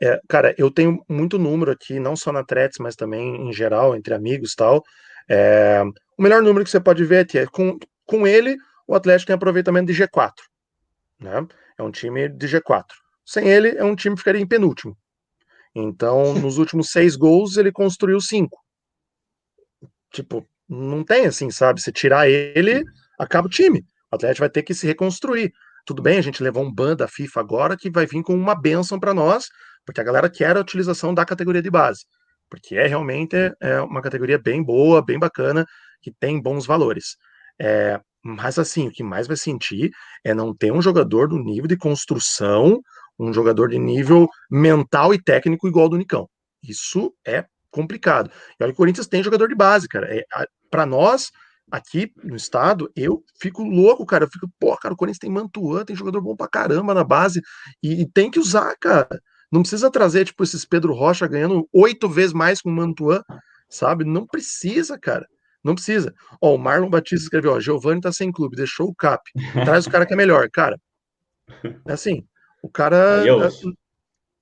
é, 0.03 0.21
cara, 0.29 0.53
eu 0.59 0.69
tenho 0.69 1.03
muito 1.09 1.39
número 1.39 1.71
aqui, 1.71 1.99
não 1.99 2.15
só 2.15 2.31
na 2.31 2.43
Tretes, 2.43 2.77
mas 2.79 2.95
também 2.95 3.49
em 3.49 3.51
geral, 3.51 3.95
entre 3.95 4.13
amigos 4.13 4.53
e 4.53 4.55
tal. 4.55 4.83
É, 5.27 5.81
o 6.15 6.21
melhor 6.21 6.43
número 6.43 6.63
que 6.63 6.69
você 6.69 6.79
pode 6.79 7.03
ver 7.03 7.27
é 7.35 7.47
com, 7.47 7.79
com 8.05 8.27
ele, 8.27 8.55
o 8.87 8.93
Atlético 8.93 9.27
tem 9.27 9.35
aproveitamento 9.35 9.91
de 9.91 10.03
G4. 10.03 10.33
Né? 11.19 11.47
É 11.79 11.81
um 11.81 11.89
time 11.89 12.29
de 12.29 12.47
G4. 12.47 12.85
Sem 13.25 13.47
ele, 13.47 13.69
é 13.69 13.83
um 13.83 13.95
time 13.95 14.15
que 14.15 14.21
ficaria 14.21 14.39
em 14.41 14.47
penúltimo. 14.47 14.95
Então, 15.73 16.35
nos 16.39 16.59
últimos 16.59 16.91
seis 16.91 17.15
gols, 17.15 17.57
ele 17.57 17.71
construiu 17.71 18.21
cinco. 18.21 18.64
Tipo, 20.15 20.47
não 20.67 21.03
tem 21.03 21.25
assim, 21.25 21.51
sabe? 21.51 21.81
Se 21.81 21.91
tirar 21.91 22.29
ele, 22.29 22.81
acaba 23.19 23.47
o 23.47 23.49
time. 23.49 23.85
O 24.09 24.15
Atlético 24.15 24.39
vai 24.39 24.49
ter 24.49 24.63
que 24.63 24.73
se 24.73 24.87
reconstruir. 24.87 25.51
Tudo 25.85 26.01
bem, 26.01 26.17
a 26.17 26.21
gente 26.21 26.41
levou 26.41 26.63
um 26.63 26.73
ban 26.73 26.95
da 26.95 27.05
FIFA 27.07 27.41
agora 27.41 27.77
que 27.77 27.91
vai 27.91 28.05
vir 28.05 28.23
com 28.23 28.33
uma 28.33 28.55
benção 28.55 28.97
para 28.97 29.13
nós, 29.13 29.47
porque 29.85 29.99
a 29.99 30.03
galera 30.03 30.29
quer 30.29 30.55
a 30.55 30.61
utilização 30.61 31.13
da 31.13 31.25
categoria 31.25 31.61
de 31.61 31.69
base. 31.69 32.05
Porque 32.49 32.75
é 32.75 32.87
realmente 32.87 33.35
é 33.61 33.81
uma 33.81 34.01
categoria 34.01 34.39
bem 34.39 34.63
boa, 34.63 35.03
bem 35.03 35.19
bacana, 35.19 35.65
que 36.01 36.11
tem 36.17 36.41
bons 36.41 36.65
valores. 36.65 37.17
É, 37.59 37.99
mas 38.23 38.57
assim, 38.57 38.87
o 38.87 38.91
que 38.91 39.03
mais 39.03 39.27
vai 39.27 39.35
sentir 39.35 39.91
é 40.23 40.33
não 40.33 40.55
ter 40.55 40.71
um 40.71 40.81
jogador 40.81 41.27
do 41.27 41.37
nível 41.37 41.67
de 41.67 41.75
construção, 41.75 42.79
um 43.19 43.33
jogador 43.33 43.67
de 43.67 43.77
nível 43.77 44.29
mental 44.49 45.13
e 45.13 45.21
técnico 45.21 45.67
igual 45.67 45.83
ao 45.83 45.89
do 45.89 45.97
Nicão. 45.97 46.27
Isso 46.63 47.13
é 47.27 47.45
complicado. 47.75 48.31
E 48.59 48.63
olha 48.63 48.71
o 48.71 48.75
Corinthians 48.75 49.07
tem 49.07 49.21
jogador 49.21 49.49
de 49.49 49.55
base, 49.55 49.87
cara. 49.87 50.07
É, 50.09 50.23
para 50.71 50.85
nós, 50.85 51.29
aqui 51.69 52.11
no 52.23 52.35
estado, 52.35 52.89
eu 52.95 53.21
fico 53.39 53.63
louco, 53.63 54.05
cara. 54.05 54.23
Eu 54.23 54.29
fico, 54.29 54.49
pô, 54.57 54.75
cara, 54.77 54.93
o 54.93 54.97
Corinthians 54.97 55.19
tem 55.19 55.29
Mantuan, 55.29 55.83
tem 55.83 55.95
jogador 55.95 56.21
bom 56.21 56.35
pra 56.35 56.47
caramba 56.47 56.93
na 56.93 57.03
base, 57.03 57.41
e, 57.83 58.01
e 58.01 58.09
tem 58.09 58.31
que 58.31 58.39
usar, 58.39 58.73
cara. 58.79 59.19
Não 59.51 59.61
precisa 59.61 59.91
trazer, 59.91 60.25
tipo, 60.25 60.43
esses 60.43 60.65
Pedro 60.65 60.93
Rocha 60.93 61.27
ganhando 61.27 61.67
oito 61.73 62.09
vezes 62.09 62.33
mais 62.33 62.61
com 62.61 62.69
o 62.69 62.73
Mantuan, 62.73 63.21
sabe? 63.69 64.05
Não 64.05 64.25
precisa, 64.25 64.97
cara. 64.97 65.25
Não 65.63 65.75
precisa. 65.75 66.13
Ó, 66.41 66.55
o 66.55 66.57
Marlon 66.57 66.89
Batista 66.89 67.25
escreveu, 67.25 67.53
ó, 67.53 67.59
Giovanni 67.59 67.99
tá 67.99 68.11
sem 68.11 68.31
clube, 68.31 68.55
deixou 68.55 68.87
o 68.87 68.95
cap. 68.95 69.21
Traz 69.65 69.85
o 69.85 69.91
cara 69.91 70.05
que 70.05 70.13
é 70.13 70.17
melhor. 70.17 70.47
Cara, 70.51 70.77
é 71.87 71.93
assim, 71.93 72.23
o 72.61 72.69
cara 72.69 73.23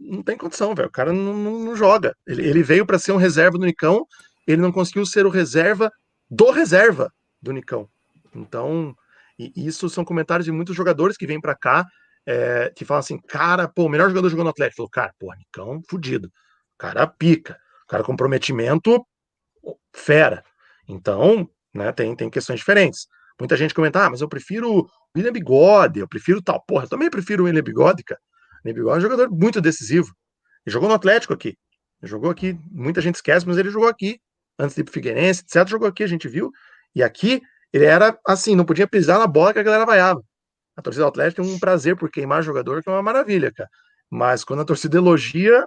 não 0.04 0.22
tem 0.22 0.38
condição, 0.38 0.76
velho. 0.76 0.90
O 0.90 0.92
cara 0.92 1.14
não, 1.14 1.34
não, 1.34 1.60
não 1.60 1.76
joga. 1.76 2.16
Ele, 2.28 2.48
ele 2.48 2.64
veio 2.64 2.86
para 2.86 3.00
ser 3.00 3.12
um 3.12 3.18
reserva 3.18 3.58
do 3.58 3.66
Nicão, 3.66 4.06
ele 4.46 4.62
não 4.62 4.72
conseguiu 4.72 5.06
ser 5.06 5.26
o 5.26 5.30
reserva 5.30 5.92
do 6.30 6.52
reserva 6.52 7.12
do 7.42 7.52
Nicão. 7.52 7.90
Então, 8.36 8.96
isso 9.38 9.90
são 9.90 10.04
comentários 10.04 10.46
de 10.46 10.52
muitos 10.52 10.76
jogadores 10.76 11.18
que 11.18 11.28
vêm 11.28 11.40
para 11.40 11.56
cá, 11.56 11.86
é, 12.26 12.72
que 12.76 12.86
falam 12.86 13.00
assim, 13.00 13.18
cara, 13.20 13.68
pô, 13.68 13.86
o 13.86 13.90
melhor 13.90 14.10
jogador 14.10 14.30
jogou 14.30 14.44
no 14.44 14.50
Atlético. 14.50 14.78
Falou, 14.78 14.90
cara, 14.90 15.14
pô, 15.20 15.34
Nicão, 15.34 15.82
fudido. 15.90 16.28
O 16.28 16.78
cara 16.78 17.06
pica. 17.08 17.58
O 17.84 17.88
cara 17.88 18.04
comprometimento, 18.04 19.06
fera. 19.94 20.44
Então, 20.88 21.50
né, 21.74 21.92
tem, 21.92 22.16
tem 22.16 22.30
questões 22.30 22.60
diferentes. 22.60 23.08
Muita 23.40 23.58
gente 23.58 23.74
comenta, 23.74 24.06
ah, 24.06 24.10
mas 24.10 24.22
eu 24.22 24.30
prefiro 24.30 24.72
o 24.72 24.90
William 25.16 25.32
Bigode, 25.32 26.00
eu 26.00 26.08
prefiro 26.08 26.42
tal. 26.42 26.64
Porra, 26.66 26.86
eu 26.86 26.90
também 26.90 27.10
prefiro 27.10 27.44
o 27.44 27.46
William 27.46 27.64
Bigode, 27.64 28.04
cara. 28.04 28.22
Bigode 28.72 28.96
é 28.96 28.98
um 29.00 29.02
jogador 29.02 29.30
muito 29.30 29.60
decisivo. 29.60 30.16
Ele 30.66 30.74
jogou 30.74 30.88
no 30.88 30.96
Atlético 30.96 31.34
aqui. 31.34 31.58
Ele 32.02 32.10
jogou 32.10 32.30
aqui, 32.30 32.58
muita 32.72 33.02
gente 33.02 33.16
esquece, 33.16 33.46
mas 33.48 33.58
ele 33.58 33.70
jogou 33.70 33.90
aqui. 33.90 34.20
Antes 34.58 34.76
de 34.76 34.82
ir 34.82 34.84
pro 34.84 34.94
Figueirense, 34.94 35.42
etc. 35.42 35.68
Jogou 35.68 35.88
aqui, 35.88 36.04
a 36.04 36.08
gente 36.08 36.28
viu. 36.28 36.52
E 36.96 37.02
aqui, 37.02 37.42
ele 37.74 37.86
era 37.86 38.18
assim, 38.26 38.56
não 38.56 38.64
podia 38.64 38.88
pisar 38.88 39.18
na 39.18 39.28
bola 39.28 39.52
que 39.52 39.60
a 39.60 39.64
galera 39.64 39.86
vaiava. 39.86 40.24
A 40.76 40.82
torcida 40.82 41.06
do 41.06 41.10
Atlético 41.10 41.42
tem 41.42 41.52
um 41.52 41.60
prazer 41.60 41.98
por 41.98 42.10
queimar 42.10 42.44
jogador, 42.44 42.82
que 42.82 42.90
é 42.90 42.92
uma 42.92 43.02
maravilha, 43.02 43.52
cara. 43.52 43.70
Mas 44.10 44.44
quando 44.44 44.62
a 44.62 44.66
torcida 44.66 44.98
elogia, 44.98 45.66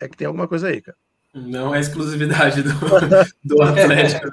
é 0.00 0.08
que 0.08 0.16
tem 0.16 0.26
alguma 0.26 0.48
coisa 0.48 0.68
aí, 0.68 0.80
cara. 0.80 0.96
Não 1.34 1.74
é 1.74 1.80
exclusividade 1.80 2.62
do, 2.62 2.72
do 3.42 3.62
Atlético. 3.62 4.28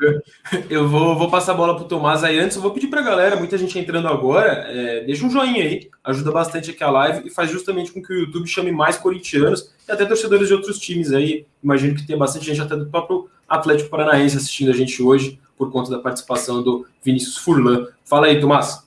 eu 0.69 0.89
vou, 0.89 1.17
vou 1.17 1.31
passar 1.31 1.53
a 1.53 1.55
bola 1.55 1.73
para 1.73 1.85
o 1.85 1.87
Tomás 1.87 2.25
aí. 2.25 2.37
Antes, 2.37 2.57
eu 2.57 2.61
vou 2.61 2.71
pedir 2.71 2.87
para 2.87 2.99
a 2.99 3.03
galera, 3.03 3.37
muita 3.37 3.57
gente 3.57 3.79
entrando 3.79 4.09
agora, 4.09 4.65
é, 4.67 5.05
deixa 5.05 5.25
um 5.25 5.29
joinha 5.29 5.63
aí, 5.63 5.89
ajuda 6.03 6.29
bastante 6.29 6.71
aqui 6.71 6.83
a 6.83 6.91
live 6.91 7.25
e 7.25 7.29
faz 7.29 7.49
justamente 7.49 7.93
com 7.93 8.01
que 8.01 8.11
o 8.11 8.19
YouTube 8.19 8.47
chame 8.47 8.71
mais 8.71 8.97
corintianos 8.97 9.71
e 9.87 9.91
até 9.91 10.05
torcedores 10.05 10.49
de 10.49 10.53
outros 10.53 10.77
times 10.77 11.13
aí. 11.13 11.45
Imagino 11.63 11.95
que 11.95 12.05
tem 12.05 12.17
bastante 12.17 12.45
gente 12.45 12.61
até 12.61 12.75
do 12.75 12.87
próprio 12.87 13.29
Atlético 13.47 13.89
Paranaense 13.89 14.35
assistindo 14.35 14.69
a 14.69 14.75
gente 14.75 15.01
hoje 15.01 15.39
por 15.57 15.71
conta 15.71 15.89
da 15.89 15.99
participação 15.99 16.61
do 16.61 16.85
Vinícius 17.01 17.37
Furlan. 17.37 17.87
Fala 18.03 18.27
aí, 18.27 18.41
Tomás. 18.41 18.83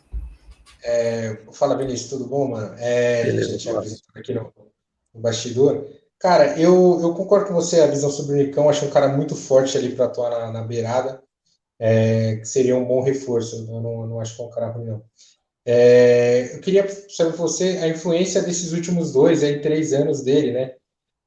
É, 0.84 1.38
fala, 1.52 1.78
Vinícius, 1.78 2.10
tudo 2.10 2.26
bom, 2.26 2.50
mano? 2.50 2.74
É, 2.76 3.24
Beleza, 3.24 3.54
a 3.54 3.82
gente 3.82 4.02
aqui 4.14 4.34
no, 4.34 4.52
no 5.14 5.20
bastidor. 5.20 5.86
Cara, 6.22 6.56
eu, 6.56 7.00
eu 7.02 7.14
concordo 7.14 7.48
com 7.48 7.54
você, 7.54 7.80
a 7.80 7.86
visão 7.88 8.08
sobre 8.08 8.34
o 8.34 8.36
Nicão, 8.36 8.68
acho 8.68 8.86
um 8.86 8.90
cara 8.90 9.08
muito 9.08 9.34
forte 9.34 9.76
ali 9.76 9.92
para 9.92 10.04
atuar 10.04 10.30
na, 10.30 10.52
na 10.52 10.62
beirada, 10.62 11.20
é, 11.80 12.36
que 12.36 12.44
seria 12.44 12.76
um 12.76 12.84
bom 12.84 13.02
reforço, 13.02 13.56
eu 13.56 13.80
não, 13.80 14.06
não 14.06 14.20
acho 14.20 14.36
que 14.36 14.40
é 14.40 14.44
um 14.44 14.50
cara 14.50 14.68
ruim, 14.68 14.86
não. 14.86 15.02
É, 15.66 16.54
eu 16.54 16.60
queria 16.60 16.86
saber 17.10 17.36
você 17.36 17.80
a 17.82 17.88
influência 17.88 18.40
desses 18.40 18.72
últimos 18.72 19.12
dois, 19.12 19.42
aí, 19.42 19.60
três 19.60 19.92
anos 19.92 20.22
dele, 20.22 20.52
né? 20.52 20.76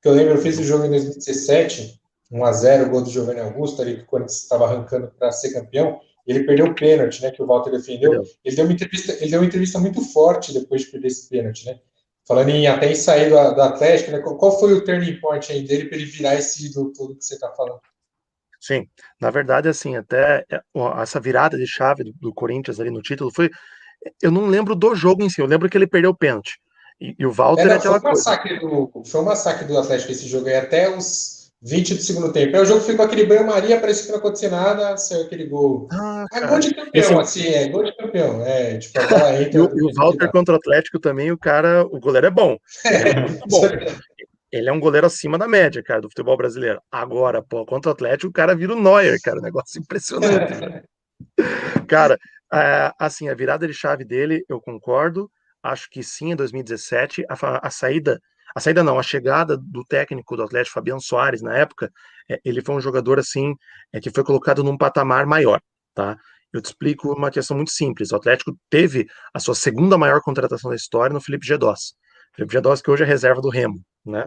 Que 0.01 0.07
eu 0.07 0.13
lembro, 0.13 0.35
eu 0.35 0.41
fiz 0.41 0.57
o 0.59 0.63
jogo 0.63 0.85
em 0.85 0.91
2017, 0.91 1.99
1x0, 2.31 2.89
gol 2.89 3.01
do 3.01 3.09
Giovanni 3.09 3.41
Augusto, 3.41 3.81
ali 3.81 3.97
que 3.97 4.03
o 4.03 4.07
Corinthians 4.07 4.43
estava 4.43 4.63
arrancando 4.63 5.11
para 5.19 5.29
ser 5.33 5.51
campeão, 5.51 5.99
ele 6.25 6.45
perdeu 6.45 6.67
o 6.67 6.73
pênalti, 6.73 7.21
né? 7.21 7.31
Que 7.31 7.43
o 7.43 7.45
Walter 7.45 7.71
defendeu. 7.71 8.23
Ele 8.45 8.55
deu 8.55 8.63
uma 8.63 8.73
entrevista, 8.73 9.11
ele 9.19 9.29
deu 9.29 9.41
uma 9.41 9.45
entrevista 9.45 9.77
muito 9.77 10.01
forte 10.01 10.53
depois 10.53 10.83
de 10.83 10.87
perder 10.87 11.07
esse 11.07 11.27
pênalti, 11.27 11.65
né? 11.65 11.79
Falando 12.27 12.49
em 12.49 12.65
até 12.65 12.91
em 12.91 12.95
sair 12.95 13.29
do, 13.29 13.35
do 13.53 13.61
Atlético, 13.61 14.11
né? 14.11 14.19
qual 14.19 14.59
foi 14.59 14.73
o 14.73 14.83
turning 14.83 15.19
point 15.19 15.51
aí 15.51 15.61
dele 15.61 15.85
para 15.85 15.97
ele 15.97 16.05
virar 16.05 16.35
esse 16.35 16.65
ídolo 16.65 16.91
todo 16.91 17.15
que 17.15 17.23
você 17.23 17.35
está 17.35 17.51
falando? 17.51 17.79
Sim, 18.59 18.87
na 19.21 19.29
verdade, 19.29 19.69
assim, 19.69 19.95
até 19.95 20.43
é, 20.51 20.59
essa 20.99 21.19
virada 21.19 21.55
de 21.55 21.67
chave 21.67 22.03
do, 22.03 22.13
do, 22.13 22.33
Corinthians 22.33 22.79
ali 22.79 22.89
no 22.89 23.01
título 23.01 23.31
foi. 23.31 23.51
Eu 24.21 24.31
não 24.31 24.47
lembro 24.47 24.75
do 24.75 24.95
jogo 24.95 25.23
em 25.23 25.29
si, 25.29 25.39
eu 25.39 25.45
lembro 25.45 25.69
que 25.69 25.77
ele 25.77 25.87
perdeu 25.87 26.11
o 26.11 26.17
pênalti. 26.17 26.59
E, 26.99 27.15
e 27.19 27.25
o 27.25 27.31
Walter 27.31 27.63
é, 27.63 27.65
não, 27.65 27.73
é 27.73 27.77
aquela 27.77 27.99
foi 27.99 28.09
um 28.09 28.13
coisa. 28.13 28.59
Do, 28.59 29.03
foi 29.05 29.21
um 29.21 29.25
massacre 29.25 29.65
do 29.65 29.77
Atlético 29.77 30.11
esse 30.11 30.27
jogo 30.27 30.47
aí, 30.47 30.55
até 30.55 30.89
os 30.89 31.34
20 31.61 31.95
do 31.95 32.01
segundo 32.01 32.31
tempo. 32.31 32.55
Aí 32.55 32.61
o 32.61 32.65
jogo 32.65 32.81
ficou 32.81 33.05
aquele 33.05 33.25
banho-maria, 33.25 33.79
parece 33.79 34.05
que 34.05 34.11
não 34.11 34.19
aconteceu 34.19 34.51
nada, 34.51 34.95
saiu 34.97 35.23
aquele 35.23 35.45
gol. 35.45 35.87
Ah, 35.91 36.25
é 36.33 36.41
gol 36.45 36.59
de 36.59 36.73
campeão, 36.73 37.21
Esse... 37.21 37.39
assim, 37.41 37.47
é 37.47 37.67
gol 37.69 37.83
de 37.83 37.95
campeão. 37.95 38.45
É, 38.45 38.77
tipo, 38.77 38.99
a 38.99 39.07
bola 39.07 39.33
entra. 39.41 39.59
e, 39.59 39.61
o, 39.61 39.77
e 39.77 39.83
o 39.83 39.93
Walter 39.93 40.31
contra 40.31 40.53
o 40.53 40.57
Atlético 40.57 40.99
também, 40.99 41.31
o 41.31 41.37
cara, 41.37 41.83
o 41.83 41.99
goleiro 41.99 42.27
é 42.27 42.31
bom. 42.31 42.57
Ele 42.85 43.09
é 43.09 43.19
muito 43.21 43.47
bom. 43.47 43.61
Ele 44.51 44.69
é 44.69 44.71
um 44.71 44.79
goleiro 44.79 45.07
acima 45.07 45.37
da 45.37 45.47
média, 45.47 45.83
cara, 45.83 46.01
do 46.01 46.09
futebol 46.09 46.37
brasileiro. 46.37 46.79
Agora, 46.91 47.41
pô, 47.41 47.65
contra 47.65 47.89
o 47.89 47.93
Atlético, 47.93 48.29
o 48.29 48.33
cara 48.33 48.55
vira 48.55 48.73
o 48.73 48.81
Neuer, 48.81 49.17
cara, 49.21 49.41
negócio 49.41 49.81
impressionante. 49.81 50.53
cara, 51.89 52.17
assim, 52.99 53.27
a 53.27 53.33
virada 53.33 53.67
de 53.67 53.73
chave 53.73 54.05
dele, 54.05 54.45
eu 54.47 54.61
concordo. 54.61 55.29
Acho 55.61 55.89
que 55.89 56.03
sim, 56.03 56.31
em 56.31 56.35
2017, 56.35 57.25
a, 57.27 57.67
a 57.67 57.69
saída 57.71 58.21
a 58.55 58.61
saída 58.61 58.81
não, 58.81 58.97
a 58.97 59.03
chegada 59.03 59.57
do 59.57 59.83
técnico 59.83 60.37
do 60.37 60.43
Atlético, 60.43 60.75
Fabiano 60.75 61.01
Soares, 61.01 61.41
na 61.41 61.55
época, 61.57 61.91
é, 62.29 62.39
ele 62.45 62.61
foi 62.61 62.73
um 62.73 62.79
jogador 62.79 63.19
assim, 63.19 63.53
é, 63.91 63.99
que 63.99 64.09
foi 64.09 64.23
colocado 64.23 64.63
num 64.63 64.77
patamar 64.77 65.25
maior, 65.25 65.61
tá? 65.93 66.17
Eu 66.53 66.61
te 66.61 66.67
explico 66.67 67.11
uma 67.11 67.29
questão 67.29 67.57
muito 67.57 67.71
simples. 67.71 68.13
O 68.13 68.15
Atlético 68.15 68.57
teve 68.69 69.07
a 69.33 69.41
sua 69.41 69.53
segunda 69.53 69.97
maior 69.97 70.21
contratação 70.21 70.69
da 70.69 70.75
história 70.75 71.13
no 71.13 71.19
Felipe 71.19 71.45
Gedós. 71.45 71.95
Felipe 72.33 72.53
Gedós, 72.53 72.81
que 72.81 72.89
hoje 72.89 73.03
é 73.03 73.05
reserva 73.05 73.41
do 73.41 73.49
Remo, 73.49 73.81
né? 74.05 74.25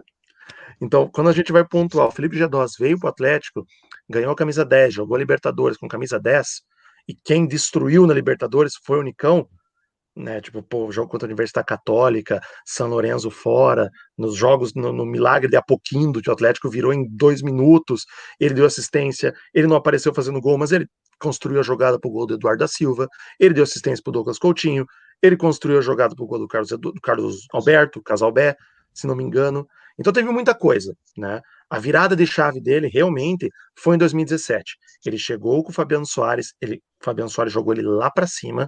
Então, 0.79 1.09
quando 1.09 1.29
a 1.29 1.33
gente 1.33 1.51
vai 1.51 1.65
pontuar, 1.65 2.07
o 2.07 2.11
Felipe 2.11 2.37
Gedós 2.37 2.73
veio 2.79 2.99
para 2.99 3.07
o 3.07 3.09
Atlético, 3.09 3.65
ganhou 4.07 4.31
a 4.31 4.35
camisa 4.35 4.63
10, 4.63 4.93
jogou 4.93 5.15
a 5.15 5.19
Libertadores 5.19 5.75
com 5.75 5.87
camisa 5.87 6.19
10, 6.19 6.61
e 7.07 7.15
quem 7.15 7.47
destruiu 7.47 8.05
na 8.05 8.13
Libertadores 8.13 8.73
foi 8.85 8.99
o 8.99 9.03
Nicão, 9.03 9.49
né? 10.15 10.41
Tipo, 10.41 10.61
pô, 10.61 10.91
jogo 10.91 11.09
contra 11.09 11.25
a 11.25 11.29
Universidade 11.29 11.65
Católica, 11.65 12.39
São 12.65 12.87
Lourenço 12.87 13.31
fora, 13.31 13.89
nos 14.17 14.35
jogos 14.35 14.73
no, 14.73 14.91
no 14.91 15.05
milagre 15.05 15.49
de 15.49 15.55
Apoquindo, 15.55 16.21
que 16.21 16.29
o 16.29 16.33
Atlético 16.33 16.69
virou 16.69 16.93
em 16.93 17.07
dois 17.09 17.41
minutos, 17.41 18.05
ele 18.39 18.53
deu 18.53 18.65
assistência, 18.65 19.33
ele 19.53 19.67
não 19.67 19.75
apareceu 19.75 20.13
fazendo 20.13 20.41
gol, 20.41 20.57
mas 20.57 20.71
ele 20.71 20.87
construiu 21.19 21.59
a 21.59 21.63
jogada 21.63 21.99
para 21.99 22.09
o 22.09 22.11
gol 22.11 22.25
do 22.25 22.35
Eduardo 22.35 22.59
da 22.59 22.67
Silva, 22.67 23.07
ele 23.39 23.53
deu 23.53 23.63
assistência 23.63 24.01
para 24.03 24.11
o 24.11 24.13
Douglas 24.13 24.39
Coutinho, 24.39 24.85
ele 25.21 25.35
construiu 25.35 25.77
a 25.77 25.81
jogada 25.81 26.15
para 26.15 26.23
o 26.23 26.27
gol 26.27 26.39
do 26.39 26.47
Carlos, 26.47 26.69
do 26.69 26.93
Carlos 27.01 27.45
Alberto, 27.53 28.01
Casalbé, 28.01 28.55
se 28.93 29.05
não 29.05 29.15
me 29.15 29.23
engano. 29.23 29.67
Então 29.99 30.13
teve 30.13 30.29
muita 30.31 30.55
coisa, 30.55 30.95
né? 31.17 31.41
A 31.69 31.77
virada 31.77 32.15
de 32.15 32.25
chave 32.25 32.61
dele 32.61 32.87
realmente 32.87 33.49
foi 33.77 33.95
em 33.95 33.99
2017. 33.99 34.77
Ele 35.05 35.17
chegou 35.17 35.61
com 35.63 35.71
o 35.71 35.73
Fabiano 35.73 36.05
Soares, 36.05 36.53
ele, 36.61 36.81
Fabiano 37.01 37.29
Soares 37.29 37.53
jogou 37.53 37.73
ele 37.73 37.81
lá 37.81 38.11
para 38.11 38.27
cima, 38.27 38.67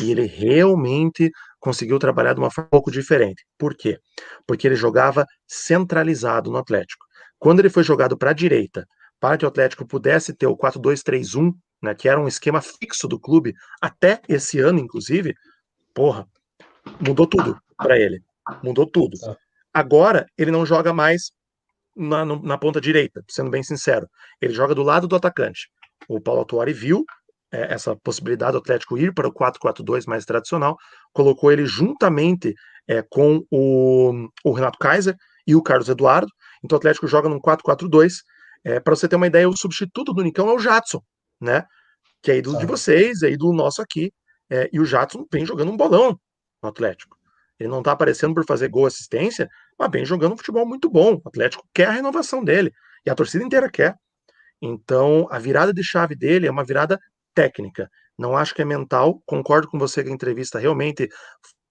e 0.00 0.10
ele 0.10 0.24
realmente 0.24 1.30
conseguiu 1.58 1.98
trabalhar 1.98 2.34
de 2.34 2.40
uma 2.40 2.50
forma 2.50 2.66
um 2.66 2.70
pouco 2.70 2.90
diferente. 2.90 3.44
Por 3.58 3.74
quê? 3.74 3.98
Porque 4.46 4.66
ele 4.66 4.76
jogava 4.76 5.26
centralizado 5.46 6.50
no 6.50 6.58
Atlético. 6.58 7.04
Quando 7.38 7.60
ele 7.60 7.70
foi 7.70 7.82
jogado 7.82 8.16
para 8.16 8.30
a 8.30 8.34
direita, 8.34 8.86
para 9.20 9.36
que 9.36 9.44
o 9.44 9.48
Atlético 9.48 9.86
pudesse 9.86 10.34
ter 10.34 10.46
o 10.46 10.56
4-2-3-1, 10.56 11.52
né, 11.82 11.94
que 11.94 12.08
era 12.08 12.20
um 12.20 12.28
esquema 12.28 12.60
fixo 12.60 13.06
do 13.06 13.18
clube, 13.18 13.54
até 13.80 14.20
esse 14.28 14.60
ano, 14.60 14.78
inclusive, 14.78 15.34
porra, 15.94 16.26
mudou 17.00 17.26
tudo 17.26 17.58
para 17.76 17.98
ele. 17.98 18.22
Mudou 18.62 18.86
tudo. 18.86 19.18
Tá. 19.18 19.36
Agora, 19.72 20.26
ele 20.36 20.50
não 20.50 20.66
joga 20.66 20.92
mais 20.92 21.30
na, 21.96 22.24
na, 22.24 22.58
ponta 22.58 22.80
direita, 22.80 23.22
sendo 23.28 23.50
bem 23.50 23.62
sincero. 23.62 24.08
Ele 24.40 24.52
joga 24.52 24.74
do 24.74 24.82
lado 24.82 25.06
do 25.06 25.16
atacante. 25.16 25.68
O 26.08 26.20
Paulo 26.20 26.40
Autuari 26.40 26.72
viu 26.72 27.04
é, 27.52 27.74
essa 27.74 27.94
possibilidade 27.96 28.52
do 28.52 28.58
Atlético 28.58 28.96
ir 28.96 29.12
para 29.12 29.28
o 29.28 29.32
4-4-2 29.32 30.06
mais 30.06 30.24
tradicional, 30.24 30.76
colocou 31.12 31.52
ele 31.52 31.66
juntamente 31.66 32.54
é, 32.88 33.02
com 33.02 33.44
o, 33.50 34.28
o, 34.44 34.52
Renato 34.52 34.78
Kaiser 34.78 35.14
e 35.46 35.54
o 35.54 35.62
Carlos 35.62 35.88
Eduardo. 35.88 36.30
Então 36.64 36.76
o 36.76 36.78
Atlético 36.78 37.06
joga 37.06 37.28
num 37.28 37.38
4-4-2. 37.38 38.14
É, 38.64 38.80
para 38.80 38.94
você 38.94 39.06
ter 39.06 39.16
uma 39.16 39.26
ideia, 39.26 39.48
o 39.48 39.56
substituto 39.56 40.14
do 40.14 40.22
Nicão 40.22 40.48
é 40.48 40.54
o 40.54 40.58
Jadson, 40.58 41.02
né? 41.40 41.64
Que 42.22 42.32
é 42.32 42.38
ídolo 42.38 42.56
ah. 42.56 42.60
de 42.60 42.66
vocês, 42.66 43.22
é 43.22 43.30
ídolo 43.30 43.54
nosso 43.54 43.82
aqui. 43.82 44.12
É, 44.50 44.68
e 44.72 44.80
o 44.80 44.84
Jadson 44.84 45.26
vem 45.30 45.44
jogando 45.44 45.70
um 45.70 45.76
bolão 45.76 46.18
no 46.62 46.68
Atlético. 46.68 47.16
Ele 47.58 47.68
não 47.68 47.78
está 47.78 47.92
aparecendo 47.92 48.34
por 48.34 48.44
fazer 48.46 48.68
gol 48.68 48.86
assistência, 48.86 49.48
mas 49.78 49.90
vem 49.90 50.04
jogando 50.04 50.32
um 50.32 50.36
futebol 50.36 50.66
muito 50.66 50.88
bom. 50.90 51.20
O 51.24 51.28
Atlético 51.28 51.64
quer 51.74 51.86
a 51.86 51.92
renovação 51.92 52.42
dele. 52.42 52.72
E 53.04 53.10
a 53.10 53.14
torcida 53.14 53.44
inteira 53.44 53.70
quer. 53.70 53.94
Então, 54.60 55.26
a 55.30 55.38
virada 55.38 55.72
de 55.72 55.82
chave 55.82 56.14
dele 56.14 56.46
é 56.46 56.50
uma 56.50 56.64
virada 56.64 56.98
técnica. 57.34 57.88
Não 58.18 58.36
acho 58.36 58.54
que 58.54 58.62
é 58.62 58.64
mental. 58.64 59.22
Concordo 59.26 59.68
com 59.68 59.78
você 59.78 60.02
que 60.02 60.10
a 60.10 60.12
entrevista 60.12 60.58
realmente 60.58 61.08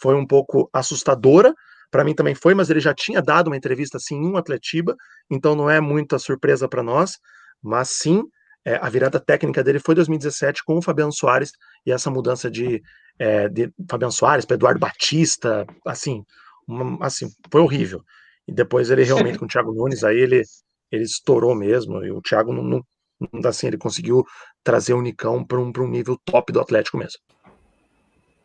foi 0.02 0.16
um 0.16 0.26
pouco 0.26 0.70
assustadora. 0.74 1.54
Para 1.92 2.04
mim 2.04 2.16
também 2.16 2.36
foi, 2.36 2.54
mas 2.54 2.70
ele 2.70 2.80
já 2.80 2.94
tinha 2.94 3.22
dado 3.22 3.48
uma 3.48 3.58
entrevista 3.58 3.98
assim 3.98 4.16
em 4.16 4.26
um 4.26 4.38
Atletiba, 4.38 4.96
então 5.30 5.56
não 5.56 5.70
é 5.70 5.82
muita 5.82 6.18
surpresa 6.18 6.68
para 6.68 6.82
nós. 6.82 7.18
Mas 7.62 7.90
sim, 7.90 8.24
é, 8.66 8.76
a 8.76 8.90
virada 8.90 9.20
técnica 9.20 9.64
dele 9.64 9.80
foi 9.80 9.96
2017 9.96 10.64
com 10.64 10.78
o 10.78 10.82
Fabiano 10.82 11.12
Soares 11.12 11.52
e 11.86 11.92
essa 11.92 12.10
mudança 12.10 12.50
de, 12.50 12.82
é, 13.20 13.50
de 13.50 13.72
Fabiano 13.90 14.12
Soares 14.12 14.46
para 14.46 14.56
Eduardo 14.56 14.80
Batista, 14.80 15.66
assim, 15.86 16.24
uma, 16.68 17.06
assim, 17.06 17.28
foi 17.52 17.62
horrível. 17.62 18.02
E 18.48 18.54
depois 18.54 18.90
ele 18.90 19.04
realmente, 19.04 19.38
com 19.40 19.46
o 19.46 19.48
Thiago 19.48 19.74
Nunes, 19.74 20.04
aí 20.04 20.18
ele, 20.18 20.44
ele 20.92 21.04
estourou 21.04 21.56
mesmo. 21.56 22.04
E 22.04 22.12
o 22.12 22.22
Thiago 22.22 22.54
não, 22.54 22.64
não, 22.64 22.82
não 23.32 23.50
assim, 23.50 23.68
ele 23.68 23.78
conseguiu 23.78 24.26
trazer 24.64 24.94
o 24.94 25.02
Nicão 25.02 25.44
para 25.44 25.60
um, 25.60 25.72
um 25.76 25.88
nível 25.88 26.20
top 26.26 26.52
do 26.52 26.60
Atlético 26.60 26.98
mesmo. 26.98 27.20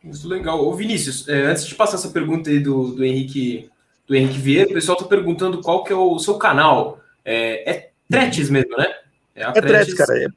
Isso 0.03 0.27
legal. 0.27 0.63
Ô 0.63 0.73
Vinícius, 0.73 1.27
é, 1.27 1.45
antes 1.45 1.65
de 1.65 1.75
passar 1.75 1.95
essa 1.95 2.09
pergunta 2.09 2.49
aí 2.49 2.59
do, 2.59 2.95
do 2.95 3.03
Henrique 3.03 3.69
do 4.07 4.15
Henrique 4.15 4.39
Vieira, 4.39 4.69
o 4.69 4.73
pessoal 4.73 4.97
está 4.97 5.07
perguntando 5.07 5.61
qual 5.61 5.83
que 5.83 5.91
é 5.91 5.95
o 5.95 6.17
seu 6.17 6.37
canal. 6.37 6.99
É, 7.25 7.69
é 7.69 7.89
Tretes 8.09 8.49
mesmo, 8.49 8.75
né? 8.77 8.87
É, 9.35 9.43
é 9.43 9.51
Tretes, 9.51 9.93
cara. 9.93 10.17
É, 10.17 10.27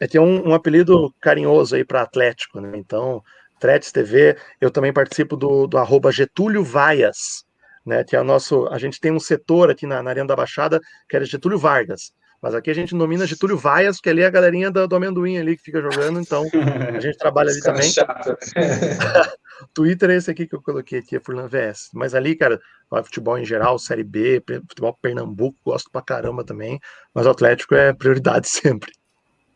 é, 0.00 0.08
tem 0.08 0.20
um, 0.20 0.48
um 0.48 0.54
apelido 0.54 1.14
carinhoso 1.20 1.76
aí 1.76 1.84
para 1.84 2.02
Atlético, 2.02 2.60
né? 2.60 2.72
Então, 2.74 3.22
Tretes 3.60 3.92
TV, 3.92 4.36
eu 4.60 4.70
também 4.70 4.92
participo 4.92 5.36
do, 5.36 5.68
do 5.68 5.78
arroba 5.78 6.10
Getúlio 6.10 6.64
Vaias, 6.64 7.44
né? 7.86 8.02
Que 8.02 8.16
é 8.16 8.20
o 8.20 8.24
nosso. 8.24 8.66
A 8.66 8.78
gente 8.78 8.98
tem 9.00 9.12
um 9.12 9.20
setor 9.20 9.70
aqui 9.70 9.86
na, 9.86 10.02
na 10.02 10.10
Arena 10.10 10.26
da 10.26 10.36
Baixada 10.36 10.80
que 11.08 11.14
era 11.14 11.24
Getúlio 11.24 11.58
Vargas. 11.58 12.12
Mas 12.42 12.54
aqui 12.54 12.70
a 12.70 12.74
gente 12.74 12.94
nomina 12.94 13.26
Getúlio 13.26 13.58
Vaias, 13.58 13.96
porque 13.96 14.08
ali 14.08 14.22
é 14.22 14.26
a 14.26 14.30
galerinha 14.30 14.70
do, 14.70 14.86
do 14.88 14.96
amendoim 14.96 15.36
ali 15.36 15.56
que 15.56 15.62
fica 15.62 15.80
jogando, 15.80 16.20
então 16.20 16.44
a 16.96 16.98
gente 16.98 17.16
trabalha 17.18 17.50
ali 17.50 17.60
também. 17.60 17.90
Twitter 19.74 20.10
é 20.10 20.16
esse 20.16 20.30
aqui 20.30 20.46
que 20.46 20.54
eu 20.54 20.62
coloquei 20.62 21.00
aqui, 21.00 21.16
é 21.16 21.20
Furlan 21.20 21.46
VS. 21.46 21.90
Mas 21.92 22.14
ali, 22.14 22.34
cara, 22.34 22.58
futebol 23.04 23.38
em 23.38 23.44
geral, 23.44 23.78
Série 23.78 24.02
B, 24.02 24.42
futebol 24.68 24.96
Pernambuco, 25.00 25.58
gosto 25.64 25.90
pra 25.90 26.00
caramba 26.00 26.42
também. 26.42 26.80
Mas 27.14 27.26
o 27.26 27.30
Atlético 27.30 27.74
é 27.74 27.92
prioridade 27.92 28.48
sempre. 28.50 28.90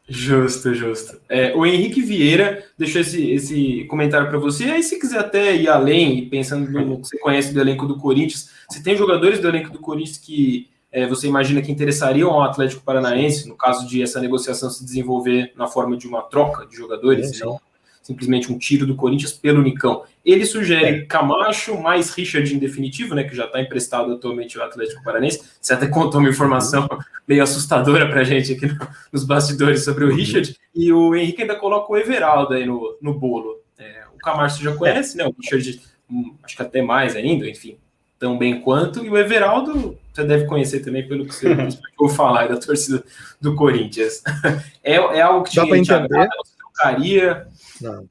Justo, 0.07 0.75
justo. 0.75 1.19
É, 1.31 1.55
o 1.57 1.65
Henrique 1.65 2.03
Vieira 2.03 2.63
deixou 2.77 3.01
esse, 3.01 3.31
esse 3.31 3.85
comentário 3.85 4.29
para 4.29 4.39
você. 4.39 4.65
Aí, 4.65 4.83
se 4.83 5.01
quiser 5.01 5.19
até 5.19 5.57
ir 5.57 5.67
além, 5.67 6.29
pensando 6.29 6.71
no 6.71 7.01
que 7.01 7.09
você 7.09 7.19
conhece 7.19 7.55
do 7.55 7.61
elenco 7.61 7.87
do 7.87 7.97
Corinthians, 7.97 8.51
se 8.69 8.83
tem 8.83 8.95
jogadores 8.95 9.41
do 9.41 9.49
elenco 9.49 9.71
do 9.71 9.79
Corinthians 9.79 10.19
que 10.19 10.69
é, 10.95 11.09
você 11.09 11.27
imagina 11.27 11.61
que 11.61 11.73
interessariam 11.73 12.31
ao 12.31 12.43
Atlético 12.43 12.85
Paranaense, 12.85 13.49
no 13.49 13.57
caso 13.57 13.85
de 13.85 14.01
essa 14.01 14.21
negociação 14.21 14.71
se 14.71 14.85
desenvolver 14.85 15.53
na 15.57 15.67
forma 15.67 15.97
de 15.97 16.07
uma 16.07 16.23
troca 16.23 16.65
de 16.65 16.77
jogadores, 16.77 17.41
não 17.41 17.61
simplesmente 18.01 18.53
um 18.53 18.59
tiro 18.59 18.87
do 18.87 18.95
Corinthians 18.95 19.33
pelo 19.33 19.63
Nicão. 19.63 20.05
Ele 20.25 20.45
sugere 20.45 20.85
é. 20.85 21.05
Camacho 21.07 21.81
mais 21.81 22.11
Richard 22.11 22.55
em 22.55 22.59
definitivo, 22.59 23.15
né, 23.15 23.25
que 23.25 23.35
já 23.35 23.47
está 23.47 23.61
emprestado 23.61 24.13
atualmente 24.13 24.61
ao 24.61 24.67
Atlético 24.67 25.03
Paranaense. 25.03 25.41
Você 25.61 25.73
até 25.73 25.89
contou 25.89 26.21
uma 26.21 26.29
informação 26.29 26.87
meio 27.27 27.43
assustadora 27.43 28.07
para 28.07 28.21
a 28.21 28.25
gente 28.25 28.53
aqui 28.53 28.67
no, 28.67 28.79
nos 29.11 29.25
bastidores 29.25 29.85
sobre 29.85 30.05
o 30.05 30.11
uhum. 30.11 30.15
Richard. 30.15 30.55
E 30.75 30.93
o 30.93 31.15
Henrique 31.17 31.43
ainda 31.43 31.57
coloca 31.57 31.91
o 31.91 31.97
Everaldo 31.97 32.53
aí 32.53 32.67
no, 32.67 32.97
no 33.01 33.15
bolo. 33.15 33.59
É, 33.79 34.05
o 34.15 34.19
Camacho 34.19 34.59
você 34.59 34.65
já 34.65 34.77
conhece, 34.77 35.17
né? 35.17 35.25
O 35.25 35.35
Richard, 35.41 35.81
hum, 36.11 36.35
acho 36.43 36.57
que 36.57 36.63
até 36.63 36.83
mais 36.83 37.17
ainda, 37.17 37.49
enfim, 37.49 37.79
tão 38.25 38.39
bem 38.39 38.63
quanto. 38.63 39.05
E 39.05 39.11
o 39.11 39.19
Everaldo 39.19 39.99
você 40.11 40.25
deve 40.25 40.47
conhecer 40.47 40.81
também 40.81 41.07
pelo 41.07 41.27
que 41.27 41.35
você 41.35 41.53
explicou 41.69 42.09
falar 42.09 42.49
da 42.49 42.57
torcida 42.57 43.05
do 43.39 43.55
Corinthians. 43.55 44.23
É, 44.83 44.97
é 44.97 45.23
algo 45.23 45.45
que 45.45 45.51
te, 45.51 45.83
te 45.83 45.93
agrada, 45.95 46.29
você 46.45 46.57
trocaria? 46.59 47.49
Não. 47.81 48.09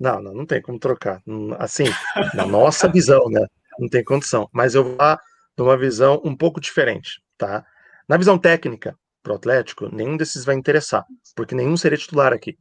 não, 0.00 0.22
não, 0.22 0.34
não 0.34 0.46
tem 0.46 0.60
como 0.60 0.78
trocar. 0.78 1.22
Assim, 1.60 1.84
na 2.34 2.44
nossa 2.44 2.88
visão, 2.88 3.28
né? 3.30 3.46
Não 3.78 3.88
tem 3.88 4.02
condição. 4.02 4.48
Mas 4.52 4.74
eu 4.74 4.82
vou 4.82 4.96
lá 4.98 5.16
de 5.56 5.62
uma 5.62 5.76
visão 5.76 6.20
um 6.24 6.36
pouco 6.36 6.60
diferente, 6.60 7.22
tá? 7.38 7.64
Na 8.08 8.16
visão 8.16 8.36
técnica, 8.36 8.96
pro 9.22 9.34
Atlético, 9.34 9.88
nenhum 9.94 10.16
desses 10.16 10.44
vai 10.44 10.56
interessar, 10.56 11.04
porque 11.36 11.54
nenhum 11.54 11.76
seria 11.76 11.96
titular 11.96 12.32
aqui. 12.32 12.58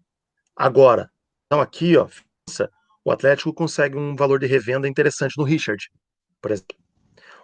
Agora, 0.56 1.10
então 1.48 1.60
aqui, 1.60 1.98
ó, 1.98 2.08
o 3.04 3.12
Atlético 3.12 3.52
consegue 3.52 3.98
um 3.98 4.16
valor 4.16 4.40
de 4.40 4.46
revenda 4.46 4.88
interessante 4.88 5.36
no 5.36 5.44
Richard, 5.44 5.90
por 6.42 6.52
exemplo. 6.52 6.76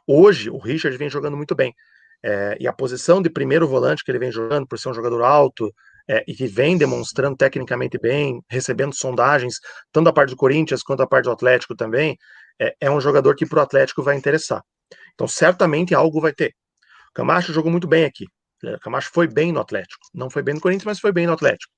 Hoje, 0.05 0.49
o 0.49 0.57
Richard 0.57 0.97
vem 0.97 1.09
jogando 1.09 1.35
muito 1.35 1.55
bem. 1.55 1.73
É, 2.23 2.57
e 2.59 2.67
a 2.67 2.73
posição 2.73 3.21
de 3.21 3.29
primeiro 3.29 3.67
volante 3.67 4.03
que 4.03 4.09
ele 4.09 4.19
vem 4.19 4.31
jogando, 4.31 4.67
por 4.67 4.79
ser 4.79 4.89
um 4.89 4.93
jogador 4.93 5.21
alto 5.23 5.71
é, 6.09 6.23
e 6.27 6.33
que 6.33 6.47
vem 6.47 6.77
demonstrando 6.77 7.37
tecnicamente 7.37 7.97
bem, 7.99 8.41
recebendo 8.49 8.95
sondagens, 8.95 9.59
tanto 9.91 10.05
da 10.05 10.13
parte 10.13 10.31
do 10.31 10.37
Corinthians 10.37 10.81
quanto 10.81 10.99
da 10.99 11.07
parte 11.07 11.25
do 11.25 11.31
Atlético 11.31 11.75
também, 11.75 12.17
é, 12.59 12.75
é 12.81 12.91
um 12.91 12.99
jogador 12.99 13.35
que 13.35 13.45
para 13.45 13.59
o 13.59 13.61
Atlético 13.61 14.01
vai 14.01 14.15
interessar. 14.15 14.63
Então, 15.13 15.27
certamente 15.27 15.93
algo 15.93 16.21
vai 16.21 16.33
ter. 16.33 16.53
O 17.09 17.13
Camacho 17.13 17.53
jogou 17.53 17.71
muito 17.71 17.87
bem 17.87 18.05
aqui. 18.05 18.25
O 18.63 18.79
Camacho 18.79 19.11
foi 19.13 19.27
bem 19.27 19.51
no 19.51 19.59
Atlético. 19.59 20.07
Não 20.13 20.29
foi 20.29 20.41
bem 20.41 20.55
no 20.55 20.61
Corinthians, 20.61 20.85
mas 20.85 20.99
foi 20.99 21.11
bem 21.11 21.27
no 21.27 21.33
Atlético. 21.33 21.71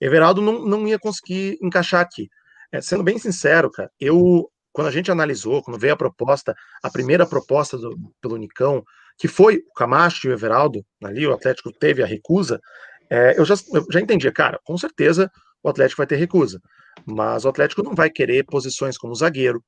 Everaldo 0.00 0.42
não, 0.42 0.64
não 0.64 0.86
ia 0.86 0.98
conseguir 0.98 1.58
encaixar 1.62 2.00
aqui. 2.00 2.28
É, 2.72 2.80
sendo 2.80 3.02
bem 3.02 3.18
sincero, 3.18 3.70
cara, 3.70 3.90
eu 4.00 4.50
quando 4.76 4.88
a 4.88 4.90
gente 4.90 5.10
analisou, 5.10 5.62
quando 5.62 5.80
veio 5.80 5.94
a 5.94 5.96
proposta, 5.96 6.54
a 6.82 6.90
primeira 6.90 7.24
proposta 7.24 7.78
do, 7.78 7.96
pelo 8.20 8.36
Nicão, 8.36 8.84
que 9.16 9.26
foi 9.26 9.56
o 9.56 9.72
Camacho 9.72 10.26
e 10.26 10.30
o 10.30 10.34
Everaldo, 10.34 10.84
ali 11.02 11.26
o 11.26 11.32
Atlético 11.32 11.72
teve 11.72 12.02
a 12.02 12.06
recusa, 12.06 12.60
é, 13.08 13.40
eu, 13.40 13.44
já, 13.46 13.54
eu 13.72 13.86
já 13.90 14.02
entendia, 14.02 14.30
cara, 14.30 14.60
com 14.62 14.76
certeza 14.76 15.30
o 15.62 15.70
Atlético 15.70 15.96
vai 15.96 16.06
ter 16.06 16.16
recusa, 16.16 16.60
mas 17.06 17.46
o 17.46 17.48
Atlético 17.48 17.82
não 17.82 17.94
vai 17.94 18.10
querer 18.10 18.44
posições 18.44 18.98
como 18.98 19.14
zagueiro, 19.14 19.64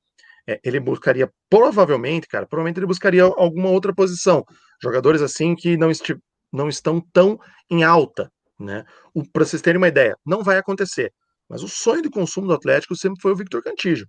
é, 0.47 0.59
ele 0.63 0.79
buscaria, 0.79 1.27
provavelmente, 1.49 2.27
cara, 2.27 2.45
provavelmente 2.45 2.77
ele 2.77 2.85
buscaria 2.85 3.23
alguma 3.23 3.69
outra 3.69 3.91
posição, 3.91 4.45
jogadores 4.79 5.23
assim 5.23 5.55
que 5.55 5.75
não, 5.75 5.89
esti 5.89 6.15
não 6.53 6.69
estão 6.69 7.01
tão 7.11 7.39
em 7.67 7.83
alta, 7.83 8.31
né? 8.59 8.85
Para 9.33 9.43
vocês 9.43 9.59
terem 9.59 9.79
uma 9.79 9.87
ideia, 9.87 10.15
não 10.23 10.43
vai 10.43 10.59
acontecer, 10.59 11.11
mas 11.49 11.63
o 11.63 11.67
sonho 11.67 12.03
de 12.03 12.11
consumo 12.11 12.45
do 12.45 12.53
Atlético 12.53 12.95
sempre 12.95 13.19
foi 13.19 13.31
o 13.31 13.35
Victor 13.35 13.63
Cantillo. 13.63 14.05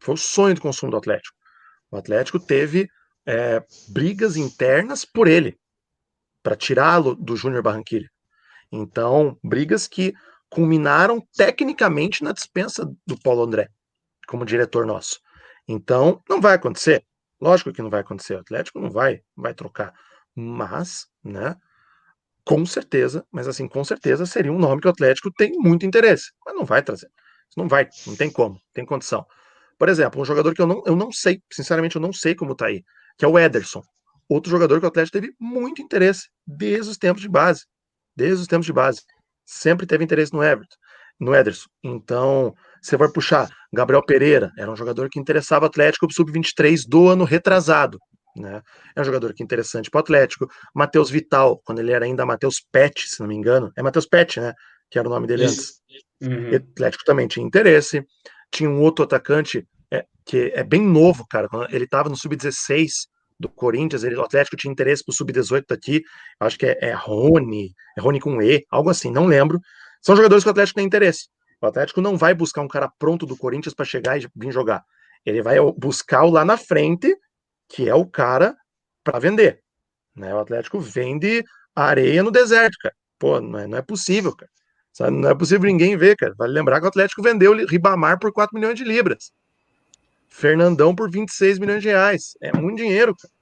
Foi 0.00 0.14
o 0.14 0.18
sonho 0.18 0.54
de 0.54 0.60
consumo 0.60 0.92
do 0.92 0.96
Atlético. 0.96 1.36
O 1.90 1.96
Atlético 1.96 2.38
teve 2.38 2.88
é, 3.26 3.62
brigas 3.88 4.36
internas 4.36 5.04
por 5.04 5.28
ele, 5.28 5.58
para 6.42 6.56
tirá-lo 6.56 7.14
do 7.14 7.36
Júnior 7.36 7.62
Barranquilla. 7.62 8.08
Então, 8.70 9.38
brigas 9.42 9.86
que 9.86 10.14
culminaram 10.50 11.22
tecnicamente 11.36 12.22
na 12.22 12.32
dispensa 12.32 12.90
do 13.06 13.18
Paulo 13.20 13.42
André, 13.42 13.68
como 14.26 14.44
diretor 14.44 14.86
nosso. 14.86 15.20
Então, 15.66 16.22
não 16.28 16.40
vai 16.40 16.54
acontecer. 16.54 17.04
Lógico 17.40 17.72
que 17.72 17.82
não 17.82 17.90
vai 17.90 18.00
acontecer. 18.00 18.34
O 18.34 18.40
Atlético 18.40 18.80
não 18.80 18.90
vai, 18.90 19.20
vai 19.36 19.54
trocar. 19.54 19.92
Mas, 20.34 21.06
né? 21.22 21.56
Com 22.44 22.64
certeza, 22.64 23.26
mas 23.30 23.46
assim, 23.46 23.68
com 23.68 23.84
certeza 23.84 24.24
seria 24.24 24.50
um 24.50 24.58
nome 24.58 24.80
que 24.80 24.86
o 24.86 24.90
Atlético 24.90 25.30
tem 25.30 25.52
muito 25.58 25.84
interesse. 25.84 26.32
Mas 26.46 26.54
não 26.54 26.64
vai 26.64 26.82
trazer. 26.82 27.10
Não 27.54 27.68
vai, 27.68 27.86
não 28.06 28.16
tem 28.16 28.30
como, 28.30 28.58
tem 28.72 28.86
condição. 28.86 29.26
Por 29.78 29.88
exemplo, 29.88 30.20
um 30.20 30.24
jogador 30.24 30.54
que 30.54 30.60
eu 30.60 30.66
não, 30.66 30.82
eu 30.84 30.96
não 30.96 31.12
sei, 31.12 31.40
sinceramente, 31.52 31.96
eu 31.96 32.02
não 32.02 32.12
sei 32.12 32.34
como 32.34 32.54
tá 32.54 32.66
aí, 32.66 32.82
que 33.16 33.24
é 33.24 33.28
o 33.28 33.38
Ederson. 33.38 33.82
Outro 34.28 34.50
jogador 34.50 34.78
que 34.78 34.84
o 34.84 34.88
Atlético 34.88 35.20
teve 35.20 35.34
muito 35.40 35.80
interesse 35.80 36.28
desde 36.46 36.90
os 36.90 36.98
tempos 36.98 37.22
de 37.22 37.28
base. 37.28 37.64
Desde 38.14 38.42
os 38.42 38.46
tempos 38.46 38.66
de 38.66 38.72
base. 38.72 39.00
Sempre 39.46 39.86
teve 39.86 40.04
interesse 40.04 40.32
no 40.32 40.42
Everton, 40.42 40.76
no 41.18 41.34
Ederson. 41.34 41.68
Então, 41.82 42.54
você 42.82 42.96
vai 42.96 43.08
puxar 43.08 43.48
Gabriel 43.72 44.04
Pereira, 44.04 44.52
era 44.58 44.70
um 44.70 44.76
jogador 44.76 45.08
que 45.08 45.18
interessava 45.18 45.64
o 45.64 45.68
Atlético 45.68 46.06
pro 46.06 46.14
sub-23 46.14 46.82
do 46.86 47.08
ano 47.08 47.24
retrasado. 47.24 47.98
Né? 48.36 48.60
É 48.94 49.00
um 49.00 49.04
jogador 49.04 49.32
que 49.32 49.42
é 49.42 49.44
interessante 49.44 49.90
para 49.90 49.98
o 49.98 50.00
Atlético. 50.00 50.46
Matheus 50.74 51.08
Vital, 51.08 51.60
quando 51.64 51.78
ele 51.78 51.92
era 51.92 52.04
ainda 52.04 52.26
Matheus 52.26 52.60
Pet, 52.70 53.08
se 53.08 53.20
não 53.20 53.26
me 53.26 53.34
engano, 53.34 53.72
é 53.76 53.82
Matheus 53.82 54.06
Pet, 54.06 54.40
né? 54.40 54.52
Que 54.90 54.98
era 54.98 55.08
o 55.08 55.10
nome 55.10 55.26
dele 55.26 55.44
Isso. 55.44 55.80
antes. 56.20 56.32
Uhum. 56.36 56.56
Atlético 56.56 57.04
também 57.04 57.28
tinha 57.28 57.46
interesse 57.46 58.04
tinha 58.50 58.68
um 58.68 58.80
outro 58.80 59.04
atacante 59.04 59.66
é, 59.90 60.04
que 60.24 60.52
é 60.54 60.62
bem 60.62 60.80
novo, 60.80 61.26
cara. 61.28 61.48
Ele 61.70 61.84
estava 61.84 62.08
no 62.08 62.16
sub-16 62.16 63.08
do 63.38 63.48
Corinthians, 63.48 64.02
ele, 64.02 64.16
o 64.16 64.22
Atlético 64.22 64.56
tinha 64.56 64.72
interesse 64.72 65.04
pro 65.04 65.14
sub-18 65.14 65.64
daqui, 65.68 66.02
acho 66.40 66.58
que 66.58 66.66
é, 66.66 66.78
é 66.80 66.92
Rony, 66.92 67.72
é 67.96 68.00
Rony 68.00 68.18
com 68.18 68.42
E, 68.42 68.66
algo 68.68 68.90
assim, 68.90 69.12
não 69.12 69.26
lembro. 69.26 69.60
São 70.02 70.16
jogadores 70.16 70.42
que 70.42 70.48
o 70.48 70.50
Atlético 70.50 70.76
tem 70.76 70.86
interesse. 70.86 71.28
O 71.60 71.66
Atlético 71.66 72.00
não 72.00 72.16
vai 72.16 72.34
buscar 72.34 72.62
um 72.62 72.68
cara 72.68 72.90
pronto 72.98 73.26
do 73.26 73.36
Corinthians 73.36 73.74
para 73.74 73.84
chegar 73.84 74.20
e 74.20 74.26
vir 74.34 74.52
jogar. 74.52 74.84
Ele 75.24 75.42
vai 75.42 75.56
buscar 75.76 76.24
o 76.24 76.30
lá 76.30 76.44
na 76.44 76.56
frente, 76.56 77.16
que 77.68 77.88
é 77.88 77.94
o 77.94 78.06
cara 78.06 78.56
para 79.04 79.18
vender. 79.18 79.60
Né? 80.14 80.34
O 80.34 80.38
Atlético 80.38 80.80
vende 80.80 81.44
areia 81.74 82.22
no 82.22 82.30
deserto, 82.30 82.76
cara. 82.80 82.94
Pô, 83.18 83.40
não 83.40 83.58
é, 83.58 83.66
não 83.66 83.78
é 83.78 83.82
possível, 83.82 84.34
cara. 84.34 84.50
Sabe? 84.98 85.16
Não 85.16 85.30
é 85.30 85.34
possível 85.34 85.70
ninguém 85.70 85.96
ver, 85.96 86.16
cara. 86.16 86.34
Vale 86.36 86.52
lembrar 86.52 86.80
que 86.80 86.86
o 86.86 86.88
Atlético 86.88 87.22
vendeu 87.22 87.54
Ribamar 87.64 88.18
por 88.18 88.32
4 88.32 88.52
milhões 88.52 88.74
de 88.74 88.82
libras. 88.82 89.30
Fernandão 90.28 90.92
por 90.92 91.08
26 91.08 91.60
milhões 91.60 91.82
de 91.82 91.88
reais. 91.88 92.36
É 92.40 92.52
muito 92.52 92.78
dinheiro, 92.78 93.14
cara. 93.14 93.32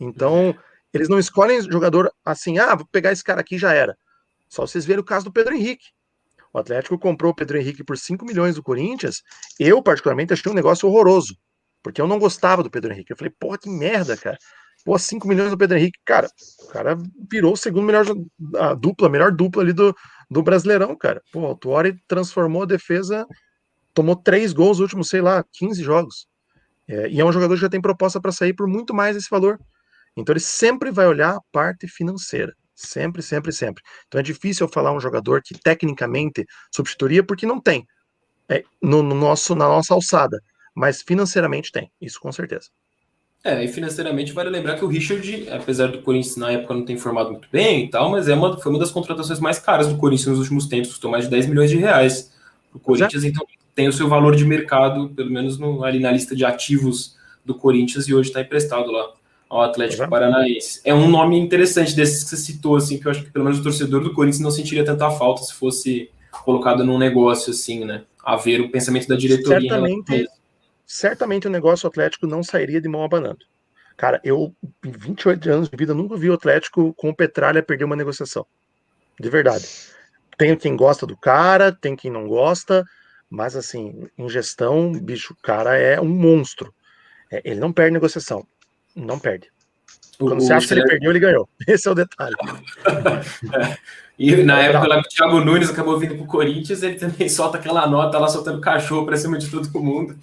Então, 0.00 0.56
eles 0.94 1.06
não 1.06 1.18
escolhem 1.18 1.60
jogador 1.60 2.10
assim, 2.24 2.58
ah, 2.58 2.74
vou 2.74 2.86
pegar 2.90 3.12
esse 3.12 3.22
cara 3.22 3.42
aqui 3.42 3.58
já 3.58 3.74
era. 3.74 3.94
Só 4.48 4.66
vocês 4.66 4.86
verem 4.86 5.02
o 5.02 5.04
caso 5.04 5.26
do 5.26 5.32
Pedro 5.32 5.54
Henrique. 5.54 5.88
O 6.54 6.58
Atlético 6.58 6.98
comprou 6.98 7.32
o 7.32 7.34
Pedro 7.34 7.58
Henrique 7.58 7.84
por 7.84 7.98
5 7.98 8.24
milhões 8.24 8.54
do 8.54 8.62
Corinthians. 8.62 9.22
Eu, 9.60 9.82
particularmente, 9.82 10.32
achei 10.32 10.50
um 10.50 10.54
negócio 10.54 10.88
horroroso. 10.88 11.36
Porque 11.82 12.00
eu 12.00 12.06
não 12.06 12.18
gostava 12.18 12.62
do 12.62 12.70
Pedro 12.70 12.94
Henrique. 12.94 13.12
Eu 13.12 13.16
falei, 13.18 13.32
porra, 13.38 13.58
que 13.58 13.68
merda, 13.68 14.16
cara. 14.16 14.38
Pô, 14.86 14.98
5 14.98 15.28
milhões 15.28 15.50
do 15.50 15.58
Pedro 15.58 15.76
Henrique. 15.76 15.98
Cara, 16.02 16.30
o 16.62 16.68
cara 16.68 16.96
virou 17.30 17.52
o 17.52 17.56
segundo 17.58 17.84
melhor 17.84 18.06
a 18.56 18.72
dupla, 18.72 19.08
a 19.08 19.10
melhor 19.10 19.32
dupla 19.32 19.62
ali 19.62 19.74
do, 19.74 19.94
do 20.30 20.42
Brasileirão, 20.42 20.96
cara. 20.96 21.22
Pô, 21.32 21.50
o 21.50 21.54
Tuori 21.54 21.96
transformou 22.06 22.62
a 22.62 22.66
defesa, 22.66 23.26
tomou 23.92 24.16
três 24.16 24.52
gols 24.52 24.78
nos 24.78 24.80
últimos, 24.80 25.08
sei 25.08 25.20
lá, 25.20 25.44
15 25.52 25.82
jogos. 25.82 26.26
É, 26.86 27.08
e 27.08 27.20
é 27.20 27.24
um 27.24 27.32
jogador 27.32 27.54
que 27.54 27.60
já 27.60 27.68
tem 27.68 27.80
proposta 27.80 28.20
para 28.20 28.32
sair 28.32 28.52
por 28.52 28.66
muito 28.66 28.94
mais 28.94 29.16
esse 29.16 29.28
valor. 29.30 29.58
Então 30.16 30.32
ele 30.32 30.40
sempre 30.40 30.90
vai 30.90 31.06
olhar 31.06 31.36
a 31.36 31.40
parte 31.52 31.88
financeira. 31.88 32.52
Sempre, 32.74 33.22
sempre, 33.22 33.52
sempre. 33.52 33.82
Então 34.06 34.18
é 34.18 34.22
difícil 34.22 34.66
eu 34.66 34.72
falar 34.72 34.92
um 34.92 35.00
jogador 35.00 35.42
que 35.42 35.58
tecnicamente 35.58 36.44
substituiria, 36.74 37.24
porque 37.24 37.46
não 37.46 37.60
tem. 37.60 37.86
É, 38.48 38.62
no, 38.82 39.02
no, 39.02 39.14
nosso, 39.14 39.54
na 39.54 39.66
nossa 39.66 39.94
alçada. 39.94 40.40
Mas 40.74 41.02
financeiramente 41.02 41.70
tem, 41.70 41.90
isso 42.00 42.18
com 42.20 42.32
certeza. 42.32 42.68
É, 43.44 43.62
e 43.62 43.68
financeiramente 43.68 44.32
vale 44.32 44.48
lembrar 44.48 44.76
que 44.76 44.84
o 44.86 44.88
Richard, 44.88 45.48
apesar 45.50 45.88
do 45.88 46.00
Corinthians 46.00 46.38
na 46.38 46.50
época 46.50 46.72
não 46.72 46.82
ter 46.82 46.94
informado 46.94 47.30
muito 47.30 47.46
bem 47.52 47.84
e 47.84 47.88
tal, 47.88 48.10
mas 48.10 48.26
é 48.26 48.34
uma, 48.34 48.58
foi 48.58 48.72
uma 48.72 48.78
das 48.78 48.90
contratações 48.90 49.38
mais 49.38 49.58
caras 49.58 49.86
do 49.86 49.98
Corinthians 49.98 50.28
nos 50.28 50.38
últimos 50.38 50.66
tempos, 50.66 50.88
custou 50.88 51.10
mais 51.10 51.24
de 51.24 51.30
10 51.30 51.46
milhões 51.48 51.68
de 51.68 51.76
reais. 51.76 52.32
O 52.72 52.78
Corinthians, 52.78 53.22
é. 53.22 53.28
então, 53.28 53.46
tem 53.74 53.86
o 53.86 53.92
seu 53.92 54.08
valor 54.08 54.34
de 54.34 54.46
mercado, 54.46 55.10
pelo 55.10 55.30
menos 55.30 55.58
no, 55.58 55.84
ali 55.84 56.00
na 56.00 56.10
lista 56.10 56.34
de 56.34 56.42
ativos 56.42 57.16
do 57.44 57.54
Corinthians, 57.54 58.08
e 58.08 58.14
hoje 58.14 58.30
está 58.30 58.40
emprestado 58.40 58.90
lá 58.90 59.12
ao 59.46 59.60
Atlético 59.60 60.08
Paranaense. 60.08 60.80
É 60.82 60.94
um 60.94 61.06
nome 61.06 61.38
interessante 61.38 61.94
desses 61.94 62.24
que 62.24 62.30
você 62.30 62.36
citou, 62.38 62.76
assim, 62.76 62.98
que 62.98 63.06
eu 63.06 63.10
acho 63.10 63.24
que 63.24 63.30
pelo 63.30 63.44
menos 63.44 63.60
o 63.60 63.62
torcedor 63.62 64.02
do 64.02 64.14
Corinthians 64.14 64.40
não 64.40 64.50
sentiria 64.50 64.84
tanta 64.84 65.10
falta 65.10 65.42
se 65.42 65.52
fosse 65.52 66.10
colocado 66.44 66.82
num 66.82 66.98
negócio 66.98 67.50
assim, 67.50 67.84
né? 67.84 68.04
A 68.24 68.36
ver 68.36 68.62
o 68.62 68.70
pensamento 68.70 69.06
da 69.06 69.16
diretoria. 69.16 69.68
Certamente, 69.68 70.28
certamente 70.86 71.46
o 71.46 71.50
negócio 71.50 71.88
Atlético 71.88 72.26
não 72.26 72.42
sairia 72.42 72.80
de 72.80 72.88
mão 72.88 73.02
abanando. 73.02 73.44
Cara, 73.96 74.20
eu, 74.24 74.54
em 74.84 74.90
28 74.90 75.50
anos 75.50 75.68
de 75.68 75.76
vida, 75.76 75.94
nunca 75.94 76.16
vi 76.16 76.28
o 76.28 76.34
Atlético 76.34 76.92
com 76.94 77.10
o 77.10 77.14
Petralha 77.14 77.62
perder 77.62 77.84
uma 77.84 77.96
negociação. 77.96 78.44
De 79.18 79.30
verdade. 79.30 79.68
Tem 80.36 80.56
quem 80.56 80.76
gosta 80.76 81.06
do 81.06 81.16
cara, 81.16 81.70
tem 81.70 81.94
quem 81.94 82.10
não 82.10 82.26
gosta, 82.26 82.84
mas 83.30 83.54
assim, 83.54 84.08
em 84.18 84.28
gestão, 84.28 84.92
bicho, 84.92 85.32
o 85.32 85.36
cara 85.42 85.76
é 85.76 86.00
um 86.00 86.08
monstro. 86.08 86.74
É, 87.30 87.40
ele 87.44 87.60
não 87.60 87.72
perde 87.72 87.92
negociação 87.92 88.44
não 88.94 89.18
perde. 89.18 89.48
Quando 90.18 90.38
o, 90.38 90.40
você 90.40 90.52
acha 90.52 90.68
que 90.68 90.74
ele 90.74 90.86
perdeu, 90.86 91.10
ele 91.10 91.18
ganhou. 91.18 91.48
Esse 91.66 91.88
é 91.88 91.90
o 91.90 91.94
detalhe. 91.94 92.34
é. 93.52 93.76
E 94.16 94.44
na 94.44 94.62
é 94.62 94.66
época 94.66 94.86
lá 94.86 95.02
que 95.02 95.08
o 95.08 95.10
Thiago 95.10 95.40
Nunes 95.40 95.68
acabou 95.68 95.98
vindo 95.98 96.14
pro 96.14 96.24
Corinthians, 96.24 96.84
ele 96.84 96.94
também 96.94 97.26
solta 97.28 97.58
aquela 97.58 97.84
nota 97.88 98.16
lá 98.16 98.28
soltando 98.28 98.60
cachorro 98.60 99.04
para 99.04 99.16
cima 99.16 99.36
de 99.36 99.50
todo 99.50 99.68
mundo. 99.82 100.16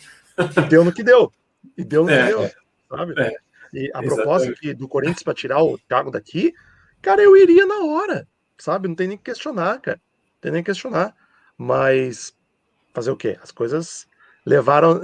E 0.57 0.61
deu 0.69 0.83
no 0.83 0.93
que 0.93 1.03
deu. 1.03 1.31
E 1.77 1.83
deu 1.83 2.03
no 2.03 2.09
é, 2.09 2.23
que 2.23 2.27
deu, 2.27 2.41
é. 2.43 2.53
sabe? 2.89 3.21
É. 3.21 3.35
E 3.73 3.91
a 3.93 4.01
propósito 4.01 4.59
que, 4.59 4.73
do 4.73 4.87
Corinthians 4.87 5.23
para 5.23 5.33
tirar 5.33 5.63
o 5.63 5.77
Thiago 5.77 6.11
daqui, 6.11 6.53
cara, 7.01 7.21
eu 7.21 7.37
iria 7.37 7.65
na 7.65 7.79
hora, 7.85 8.27
sabe? 8.57 8.87
Não 8.87 8.95
tem 8.95 9.07
nem 9.07 9.17
que 9.17 9.23
questionar, 9.23 9.79
cara. 9.79 9.97
Não 9.97 10.41
tem 10.41 10.51
nem 10.51 10.63
que 10.63 10.71
questionar. 10.71 11.15
Mas 11.57 12.33
fazer 12.93 13.11
o 13.11 13.17
quê? 13.17 13.37
As 13.41 13.51
coisas 13.51 14.07
levaram, 14.45 15.01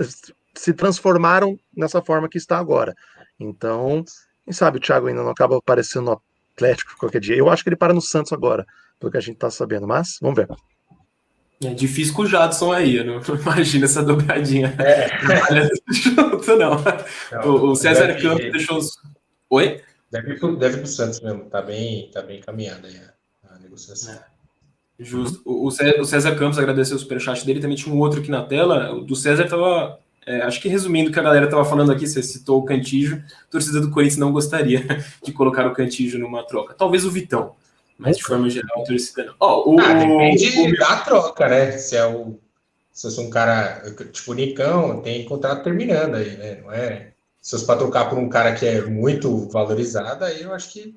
se 0.55 0.73
transformaram 0.73 1.57
nessa 1.75 2.01
forma 2.01 2.27
que 2.27 2.37
está 2.37 2.57
agora. 2.57 2.93
Então, 3.39 4.03
quem 4.43 4.53
sabe 4.53 4.77
o 4.77 4.81
Thiago 4.81 5.07
ainda 5.07 5.23
não 5.23 5.29
acaba 5.29 5.57
aparecendo 5.57 6.05
no 6.05 6.21
Atlético 6.55 6.97
qualquer 6.97 7.21
dia. 7.21 7.37
Eu 7.37 7.49
acho 7.49 7.63
que 7.63 7.69
ele 7.69 7.75
para 7.75 7.93
no 7.93 8.01
Santos 8.01 8.33
agora, 8.33 8.65
pelo 8.99 9.11
que 9.11 9.17
a 9.17 9.21
gente 9.21 9.35
está 9.35 9.49
sabendo, 9.49 9.87
mas 9.87 10.17
vamos 10.21 10.35
ver. 10.35 10.47
É 11.63 11.73
difícil 11.73 12.13
com 12.13 12.21
o 12.21 12.27
Jadson 12.27 12.71
aí, 12.71 12.97
eu 12.97 13.05
não 13.05 13.21
imagino 13.41 13.85
essa 13.85 14.03
dobradinha. 14.03 14.75
É. 14.79 15.09
junto, 15.91 16.55
não. 16.55 16.75
não. 17.31 17.49
O, 17.49 17.71
o 17.71 17.75
César 17.75 18.13
Campos 18.21 18.51
deixou 18.51 18.77
os. 18.77 18.91
Oi? 19.49 19.81
Deve 20.11 20.33
ir, 20.33 20.39
pro, 20.39 20.55
deve 20.55 20.77
pro 20.77 20.87
Santos 20.87 21.19
mesmo, 21.19 21.45
tá 21.45 21.61
bem, 21.61 22.09
tá 22.13 22.21
bem 22.21 22.37
encaminhada 22.39 22.87
aí 22.87 22.95
a, 22.95 23.55
a 23.55 23.59
negociação. 23.59 24.13
É. 24.13 24.19
Justo. 24.99 25.41
O, 25.45 25.67
o 25.67 26.05
César 26.05 26.35
Campos 26.35 26.57
agradeceu 26.57 26.95
o 26.95 26.99
superchat 26.99 27.45
dele, 27.45 27.59
também 27.59 27.75
tinha 27.75 27.93
um 27.93 27.99
outro 27.99 28.19
aqui 28.19 28.31
na 28.31 28.43
tela. 28.43 28.93
O 28.93 29.01
do 29.01 29.15
César 29.15 29.47
tava 29.47 29.99
é, 30.27 30.41
acho 30.41 30.61
que 30.61 30.67
resumindo 30.67 31.09
o 31.09 31.13
que 31.13 31.19
a 31.19 31.23
galera 31.23 31.45
estava 31.45 31.63
falando 31.63 31.89
aqui, 31.89 32.05
você 32.05 32.21
citou 32.21 32.59
o 32.59 32.65
Cantijo, 32.65 33.15
a 33.15 33.49
torcida 33.49 33.79
do 33.79 33.89
Corinthians 33.89 34.19
não 34.19 34.33
gostaria 34.33 34.85
de 35.23 35.31
colocar 35.31 35.65
o 35.65 35.73
Cantijo 35.73 36.19
numa 36.19 36.45
troca. 36.45 36.73
Talvez 36.73 37.05
o 37.05 37.09
Vitão, 37.09 37.55
mas 37.97 38.17
de 38.17 38.23
forma 38.23 38.49
geral 38.49 38.81
a 38.81 38.85
torcida 38.85 39.25
não. 39.25 39.35
Oh, 39.39 39.73
o, 39.75 39.79
ah, 39.79 39.93
depende 39.93 40.73
o, 40.73 40.77
da 40.77 40.97
troca, 40.97 41.47
né? 41.47 41.71
Se 41.71 41.95
é 41.95 42.05
o 42.05 42.39
se 42.91 43.19
é 43.19 43.21
um 43.21 43.29
cara 43.29 43.83
tipo 44.11 44.33
Nicão, 44.33 45.01
tem 45.01 45.23
contrato 45.25 45.63
terminando 45.63 46.15
aí, 46.15 46.35
né? 46.35 46.61
Não 46.61 46.71
é? 46.71 47.13
Se 47.39 47.51
fosse 47.51 47.65
para 47.65 47.77
trocar 47.77 48.09
por 48.09 48.17
um 48.17 48.27
cara 48.27 48.53
que 48.55 48.65
é 48.65 48.81
muito 48.81 49.47
valorizado, 49.49 50.25
aí 50.25 50.41
eu 50.41 50.53
acho 50.53 50.73
que 50.73 50.95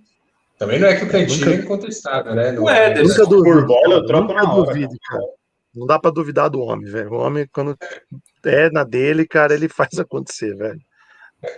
também 0.59 0.79
não 0.79 0.89
é 0.89 0.97
que 0.97 1.05
o 1.05 1.11
Cantinho 1.11 1.47
nunca... 1.47 1.59
é 1.59 1.63
incontestado, 1.63 2.35
né? 2.35 2.53
Não, 2.53 2.63
não 2.63 2.71
é, 2.71 2.93
é 2.93 3.03
nunca 3.03 3.25
duvido, 3.27 3.43
por 3.43 3.67
bola 3.67 3.95
eu 3.95 4.07
troco 4.07 4.33
na 4.33 4.53
hora. 4.53 4.67
Duvido, 4.67 4.95
cara. 5.09 5.23
Não 5.75 5.87
dá 5.87 5.99
para 5.99 6.11
duvidar 6.11 6.51
do 6.51 6.61
homem, 6.61 6.91
velho. 6.91 7.13
O 7.13 7.19
homem, 7.19 7.47
quando 7.53 7.77
é 8.45 8.71
na 8.71 8.83
dele, 8.83 9.27
cara, 9.27 9.55
ele 9.55 9.69
faz 9.73 9.99
acontecer, 9.99 10.55
velho. 10.57 10.81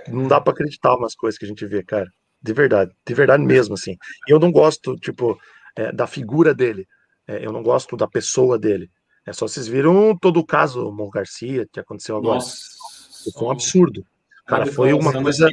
Não 0.09 0.29
dá 0.29 0.41
para 0.41 0.53
acreditar 0.53 0.95
umas 0.95 1.15
coisas 1.15 1.39
que 1.39 1.45
a 1.45 1.49
gente 1.49 1.67
vê, 1.67 1.83
cara. 1.83 2.07
De 2.43 2.53
verdade, 2.53 2.93
de 3.07 3.15
verdade 3.15 3.43
mesmo, 3.43 3.75
assim. 3.75 3.97
Eu 4.29 4.39
não 4.39 4.51
gosto, 4.51 4.97
tipo, 4.97 5.39
é, 5.77 5.93
da 5.93 6.07
figura 6.07 6.55
dele. 6.55 6.87
É, 7.27 7.45
eu 7.45 7.53
não 7.53 7.63
gosto 7.63 7.97
da 7.97 8.09
pessoa 8.09 8.59
dele. 8.59 8.91
É 9.25 9.33
só 9.33 9.47
vocês 9.47 9.69
viram 9.69 10.17
todo 10.19 10.41
o 10.41 10.47
caso 10.47 10.91
Mon 10.91 11.09
Garcia 11.09 11.67
que 11.73 11.79
aconteceu 11.79 12.17
agora. 12.17 12.35
Nossa. 12.35 12.59
Foi 13.33 13.47
um 13.47 13.51
absurdo. 13.51 14.05
Cara, 14.47 14.67
foi 14.67 14.93
uma 14.93 15.13
coisa. 15.13 15.49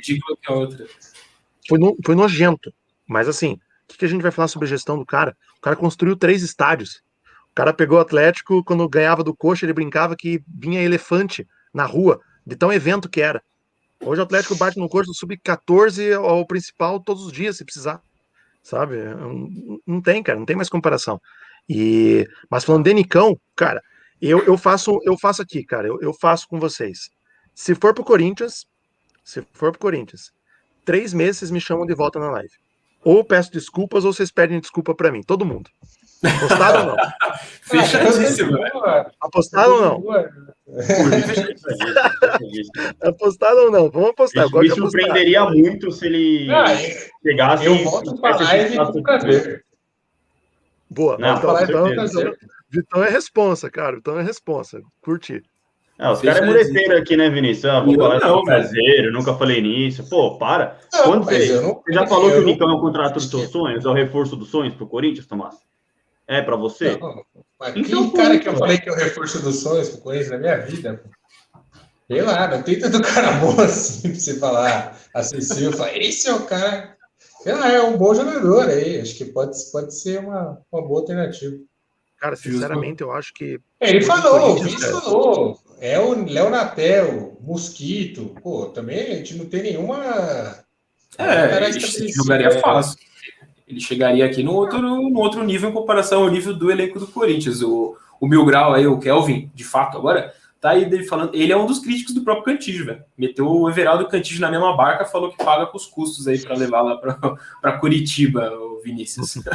Foi, 1.67 1.77
no... 1.77 1.95
foi 2.03 2.15
nojento. 2.15 2.73
Mas 3.07 3.27
assim, 3.27 3.53
o 3.53 3.59
que, 3.87 3.97
que 3.99 4.05
a 4.05 4.07
gente 4.07 4.21
vai 4.21 4.31
falar 4.31 4.47
sobre 4.47 4.65
a 4.65 4.69
gestão 4.69 4.97
do 4.97 5.05
cara? 5.05 5.37
O 5.57 5.61
cara 5.61 5.75
construiu 5.75 6.15
três 6.15 6.41
estádios. 6.41 7.03
O 7.51 7.55
cara 7.55 7.73
pegou 7.73 7.97
o 7.97 8.01
Atlético, 8.01 8.63
quando 8.63 8.87
ganhava 8.89 9.23
do 9.23 9.35
coxa, 9.35 9.65
ele 9.65 9.73
brincava 9.73 10.15
que 10.15 10.43
vinha 10.47 10.81
elefante 10.81 11.47
na 11.73 11.85
rua, 11.85 12.19
de 12.45 12.55
tão 12.55 12.73
evento 12.73 13.09
que 13.09 13.21
era. 13.21 13.43
Hoje 14.01 14.21
o 14.21 14.23
Atlético 14.23 14.55
bate 14.55 14.79
no 14.79 14.87
do 14.87 15.13
sub-14 15.13 16.15
ao 16.15 16.45
principal 16.45 16.99
todos 16.99 17.25
os 17.25 17.31
dias, 17.31 17.57
se 17.57 17.65
precisar. 17.65 18.01
Sabe? 18.63 18.95
Não 19.85 20.01
tem, 20.01 20.23
cara, 20.23 20.39
não 20.39 20.45
tem 20.45 20.55
mais 20.55 20.69
comparação. 20.69 21.19
E, 21.67 22.27
mas 22.49 22.63
falando 22.63 22.85
de 22.85 22.93
Nicão, 22.93 23.37
cara, 23.55 23.81
eu, 24.21 24.43
eu 24.45 24.57
faço 24.57 24.99
eu 25.03 25.17
faço 25.17 25.41
aqui, 25.41 25.63
cara, 25.63 25.87
eu, 25.87 25.99
eu 26.01 26.13
faço 26.13 26.47
com 26.47 26.59
vocês. 26.59 27.09
Se 27.53 27.75
for 27.75 27.93
pro 27.93 28.03
Corinthians, 28.03 28.65
se 29.23 29.41
for 29.53 29.71
pro 29.71 29.79
Corinthians, 29.79 30.31
três 30.85 31.13
meses 31.13 31.51
me 31.51 31.59
chamam 31.59 31.85
de 31.85 31.93
volta 31.93 32.19
na 32.19 32.31
live. 32.31 32.53
Ou 33.03 33.23
peço 33.23 33.51
desculpas, 33.51 34.03
ou 34.03 34.13
vocês 34.13 34.31
pedem 34.31 34.59
desculpa 34.59 34.95
para 34.95 35.11
mim, 35.11 35.21
todo 35.21 35.45
mundo. 35.45 35.69
Apostaram 36.23 36.81
ou 36.81 36.87
não? 36.87 36.95
Fechadíssimo. 37.61 38.57
Apostaram 39.21 39.73
ou 39.73 39.81
não? 39.81 40.03
Apostaram 43.01 43.65
ou 43.65 43.71
não? 43.71 43.89
Vamos 43.89 44.09
apostar. 44.09 44.45
Isso 44.45 44.59
me 44.59 44.69
surpreenderia 44.69 45.41
apostar. 45.41 45.63
muito 45.63 45.91
se 45.91 46.05
ele 46.05 46.47
ah, 46.51 46.65
chegasse. 47.23 47.65
Eu 47.65 47.83
volto 47.83 48.19
para 48.19 48.35
a 48.35 48.43
live 48.43 48.77
ver. 49.23 49.65
Boa. 50.89 51.17
Não, 51.17 51.37
então, 51.37 51.57
Vitão, 51.57 51.85
Vitão, 51.85 52.33
Vitão 52.69 53.03
é 53.03 53.09
responsa, 53.09 53.69
cara. 53.69 53.95
Vitão 53.95 54.19
é 54.19 54.23
responsa. 54.23 54.81
Curti. 55.01 55.41
Ah, 55.97 56.11
os 56.13 56.21
caras 56.21 56.41
é 56.41 56.45
mureceram 56.45 56.97
aqui, 56.97 57.17
né, 57.17 57.29
Vinícius? 57.29 57.65
Ah, 57.65 57.81
vou 57.81 57.95
falar 57.95 58.21
sobre 58.21 58.45
prazer, 58.45 59.11
nunca 59.11 59.33
falei 59.33 59.61
nisso. 59.61 60.07
Pô, 60.09 60.37
para. 60.37 60.77
Não, 60.93 61.03
Quando 61.03 61.25
você, 61.25 61.61
não, 61.61 61.75
você 61.75 61.93
já 61.93 62.07
falou 62.07 62.31
que 62.31 62.37
o 62.37 62.45
Nicão 62.45 62.69
é 62.69 62.73
o 62.73 62.79
contrato 62.79 63.15
dos 63.15 63.29
seus 63.29 63.49
sonhos, 63.49 63.83
é 63.83 63.89
o 63.89 63.93
reforço 63.93 64.37
dos 64.37 64.49
sonhos 64.49 64.73
pro 64.73 64.87
Corinthians, 64.87 65.27
Tomás? 65.27 65.55
É 66.29 66.43
para 66.43 66.55
você? 66.55 66.95
Não, 66.95 67.25
mas 67.59 67.75
então, 67.75 68.11
cara 68.11 68.37
que 68.37 68.47
eu 68.47 68.55
falei 68.55 68.77
que 68.77 68.87
é 68.87 68.91
o 68.91 68.95
reforço 68.95 69.41
dos 69.41 69.63
sonhos 69.63 69.89
que 69.89 69.95
eu 69.95 70.01
conheço 70.01 70.29
na 70.29 70.37
minha 70.37 70.57
vida. 70.57 71.03
Sei 72.07 72.21
lá, 72.21 72.47
não 72.47 72.61
tem 72.61 72.77
tanto 72.77 73.01
cara 73.01 73.31
bom 73.39 73.59
assim 73.59 74.11
pra 74.11 74.19
você 74.19 74.37
falar 74.37 74.99
acessível. 75.11 75.73
Falar, 75.73 75.97
esse 75.97 76.27
é 76.27 76.33
o 76.35 76.45
cara. 76.45 76.95
Sei 77.41 77.51
lá, 77.51 77.71
é 77.71 77.81
um 77.81 77.97
bom 77.97 78.13
jogador 78.13 78.69
aí. 78.69 79.01
Acho 79.01 79.15
que 79.15 79.25
pode, 79.25 79.57
pode 79.71 79.99
ser 79.99 80.19
uma, 80.19 80.61
uma 80.71 80.81
boa 80.83 80.99
alternativa. 80.99 81.57
Cara, 82.19 82.35
sinceramente, 82.35 83.01
eu 83.01 83.11
acho 83.11 83.33
que. 83.33 83.59
É, 83.79 83.89
ele 83.89 84.01
falou, 84.01 84.51
o 84.51 84.55
Vinícius 84.55 84.85
falou. 84.85 85.59
É 85.79 85.99
o 85.99 86.29
Léo 86.31 86.51
Natel, 86.51 87.39
Mosquito. 87.41 88.35
Pô, 88.43 88.67
também 88.67 88.99
a 88.99 89.15
gente 89.15 89.33
não 89.33 89.45
tem 89.45 89.63
nenhuma. 89.63 90.63
É, 91.17 91.67
ele 91.67 92.11
jogaria 92.13 92.51
fácil 92.59 93.08
ele 93.69 93.79
chegaria 93.79 94.25
aqui 94.25 94.41
no 94.41 94.53
outro, 94.53 94.81
no 94.81 95.19
outro 95.19 95.43
nível 95.43 95.69
em 95.69 95.73
comparação 95.73 96.23
ao 96.23 96.31
nível 96.31 96.55
do 96.55 96.71
elenco 96.71 96.99
do 96.99 97.05
Corinthians. 97.05 97.61
O, 97.61 97.95
o 98.19 98.27
Mil 98.27 98.43
Grau 98.43 98.73
aí, 98.73 98.87
o 98.87 98.97
Kelvin, 98.97 99.51
de 99.53 99.63
fato, 99.63 99.95
agora, 99.95 100.33
tá 100.59 100.71
aí 100.71 100.89
dele 100.89 101.03
falando. 101.03 101.35
Ele 101.35 101.51
é 101.51 101.57
um 101.57 101.67
dos 101.67 101.77
críticos 101.77 102.15
do 102.15 102.23
próprio 102.23 102.45
Cantígio, 102.45 102.87
velho. 102.87 103.03
Meteu 103.15 103.47
o 103.47 103.69
Everaldo 103.69 104.07
Cantígio 104.07 104.41
na 104.41 104.49
mesma 104.49 104.75
barca, 104.75 105.05
falou 105.05 105.31
que 105.31 105.37
paga 105.37 105.67
com 105.67 105.77
os 105.77 105.85
custos 105.85 106.27
aí 106.27 106.39
para 106.39 106.55
levar 106.55 106.81
lá 106.81 106.97
para 106.97 107.77
Curitiba, 107.79 108.51
o 108.51 108.81
Vinícius. 108.83 109.35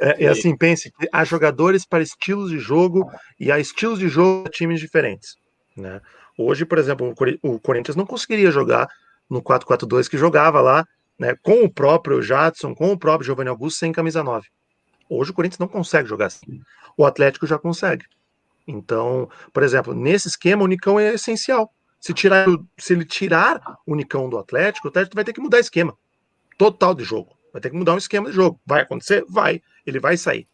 É, 0.00 0.24
e 0.24 0.26
assim, 0.26 0.56
pense 0.56 0.90
que 0.90 1.08
há 1.12 1.24
jogadores 1.24 1.84
para 1.86 2.02
estilos 2.02 2.50
de 2.50 2.58
jogo 2.58 3.08
e 3.38 3.52
há 3.52 3.58
estilos 3.58 3.98
de 3.98 4.08
jogo 4.08 4.42
para 4.42 4.52
times 4.52 4.80
diferentes. 4.80 5.36
Né? 5.76 6.00
Hoje, 6.36 6.64
por 6.64 6.78
exemplo, 6.78 7.14
o 7.42 7.60
Corinthians 7.60 7.96
não 7.96 8.04
conseguiria 8.04 8.50
jogar 8.50 8.88
no 9.30 9.42
4-4-2 9.42 10.08
que 10.08 10.18
jogava 10.18 10.60
lá 10.60 10.84
né, 11.18 11.34
com 11.42 11.64
o 11.64 11.70
próprio 11.70 12.22
Jadson, 12.22 12.74
com 12.74 12.92
o 12.92 12.98
próprio 12.98 13.26
Giovanni 13.26 13.48
Augusto 13.48 13.78
sem 13.78 13.92
camisa 13.92 14.22
9. 14.22 14.46
Hoje 15.08 15.30
o 15.30 15.34
Corinthians 15.34 15.58
não 15.58 15.68
consegue 15.68 16.08
jogar 16.08 16.26
assim. 16.26 16.60
O 16.96 17.04
Atlético 17.04 17.46
já 17.46 17.58
consegue. 17.58 18.04
Então, 18.66 19.30
por 19.52 19.62
exemplo, 19.62 19.94
nesse 19.94 20.28
esquema, 20.28 20.64
o 20.64 20.66
Nicão 20.66 20.98
é 20.98 21.14
essencial. 21.14 21.72
Se, 22.00 22.12
tirar, 22.12 22.46
se 22.76 22.92
ele 22.92 23.04
tirar 23.04 23.78
o 23.86 23.94
Nicão 23.94 24.28
do 24.28 24.38
Atlético, 24.38 24.88
o 24.88 24.90
Atlético 24.90 25.14
vai 25.14 25.24
ter 25.24 25.32
que 25.32 25.40
mudar 25.40 25.60
esquema. 25.60 25.96
total 26.58 26.94
de 26.94 27.04
jogo. 27.04 27.36
Vai 27.52 27.60
ter 27.60 27.70
que 27.70 27.76
mudar 27.76 27.94
um 27.94 27.98
esquema 27.98 28.28
de 28.28 28.34
jogo. 28.34 28.60
Vai 28.66 28.82
acontecer? 28.82 29.24
Vai. 29.28 29.62
Ele 29.86 30.00
vai 30.00 30.16
sair. 30.16 30.48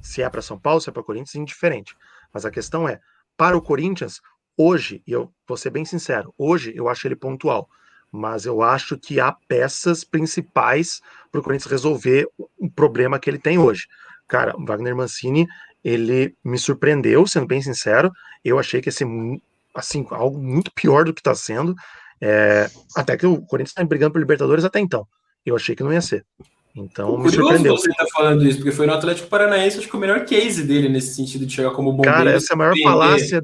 Se 0.00 0.22
é 0.22 0.30
para 0.30 0.42
São 0.42 0.58
Paulo, 0.58 0.80
se 0.80 0.88
é 0.88 0.92
para 0.92 1.02
Corinthians, 1.02 1.34
indiferente. 1.34 1.96
Mas 2.32 2.44
a 2.44 2.50
questão 2.50 2.88
é, 2.88 3.00
para 3.36 3.56
o 3.56 3.62
Corinthians, 3.62 4.20
hoje, 4.56 5.02
e 5.06 5.12
eu 5.12 5.32
vou 5.46 5.56
ser 5.56 5.70
bem 5.70 5.84
sincero, 5.84 6.34
hoje 6.36 6.72
eu 6.74 6.88
acho 6.88 7.06
ele 7.06 7.16
pontual. 7.16 7.68
Mas 8.10 8.46
eu 8.46 8.62
acho 8.62 8.96
que 8.96 9.20
há 9.20 9.32
peças 9.46 10.02
principais 10.02 11.00
para 11.30 11.40
o 11.40 11.44
Corinthians 11.44 11.70
resolver 11.70 12.26
o 12.58 12.70
problema 12.70 13.18
que 13.18 13.28
ele 13.28 13.38
tem 13.38 13.58
hoje. 13.58 13.86
Cara, 14.26 14.56
o 14.56 14.64
Wagner 14.64 14.96
Mancini, 14.96 15.46
ele 15.84 16.34
me 16.44 16.58
surpreendeu, 16.58 17.26
sendo 17.26 17.46
bem 17.46 17.60
sincero. 17.62 18.10
Eu 18.44 18.58
achei 18.58 18.80
que 18.80 18.88
ia 18.88 18.92
ser 18.92 19.06
assim, 19.74 20.06
algo 20.10 20.38
muito 20.38 20.72
pior 20.72 21.04
do 21.04 21.14
que 21.14 21.20
está 21.20 21.34
sendo. 21.34 21.74
É, 22.20 22.68
até 22.96 23.16
que 23.16 23.26
o 23.26 23.40
Corinthians 23.42 23.70
está 23.70 23.84
brigando 23.84 24.12
por 24.12 24.18
Libertadores 24.18 24.64
até 24.64 24.80
então. 24.80 25.06
Eu 25.44 25.56
achei 25.56 25.74
que 25.76 25.82
não 25.82 25.92
ia 25.92 26.00
ser. 26.00 26.24
Então, 26.74 27.14
o 27.14 27.18
me 27.18 27.30
surpreendeu. 27.30 27.76
você 27.76 27.92
tá 27.92 28.06
falando 28.12 28.46
isso, 28.46 28.58
porque 28.58 28.72
foi 28.72 28.86
no 28.86 28.92
Atlético 28.92 29.28
Paranaense, 29.28 29.78
acho 29.78 29.88
que 29.88 29.96
o 29.96 30.00
melhor 30.00 30.24
case 30.24 30.62
dele 30.64 30.88
nesse 30.88 31.14
sentido 31.14 31.44
de 31.44 31.54
chegar 31.54 31.70
como 31.70 31.92
bombeiro. 31.92 32.16
Cara, 32.16 32.30
essa 32.30 32.52
é 32.52 32.54
a 32.54 32.56
maior 32.56 32.74
falácia. 32.82 33.42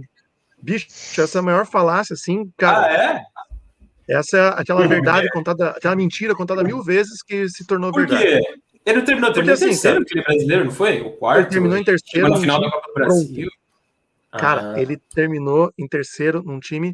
Bicho, 0.62 0.87
essa 1.18 1.38
é 1.38 1.40
a 1.40 1.42
maior 1.42 1.66
falácia, 1.66 2.14
assim, 2.14 2.50
cara. 2.57 2.87
Ah, 2.87 2.92
é? 2.92 3.22
Essa 4.08 4.36
é 4.36 4.60
aquela 4.60 4.86
verdade 4.86 5.28
contada, 5.30 5.70
aquela 5.70 5.96
mentira 5.96 6.34
contada 6.34 6.62
mil 6.62 6.82
vezes 6.82 7.22
que 7.22 7.48
se 7.48 7.66
tornou 7.66 7.90
Por 7.90 8.06
verdade. 8.06 8.22
Quê? 8.22 8.60
Ele 8.86 8.98
não 8.98 9.04
terminou, 9.04 9.32
terminou 9.32 9.54
assim, 9.54 9.66
terceiro, 9.66 10.02
aquele 10.02 10.22
brasileiro, 10.22 10.64
não 10.66 10.70
foi? 10.70 11.00
O 11.00 11.12
quarto? 11.12 11.40
Ele 11.40 11.48
terminou 11.48 11.78
em 11.78 11.84
terceiro. 11.84 12.28
No 12.28 12.36
final 12.36 12.60
da 12.60 12.70
Copa 12.70 12.88
do 12.88 12.94
Brasil. 12.94 13.48
Cara, 14.32 14.72
ah. 14.72 14.82
ele 14.82 14.98
terminou 15.14 15.72
em 15.78 15.88
terceiro 15.88 16.42
num 16.42 16.60
time 16.60 16.92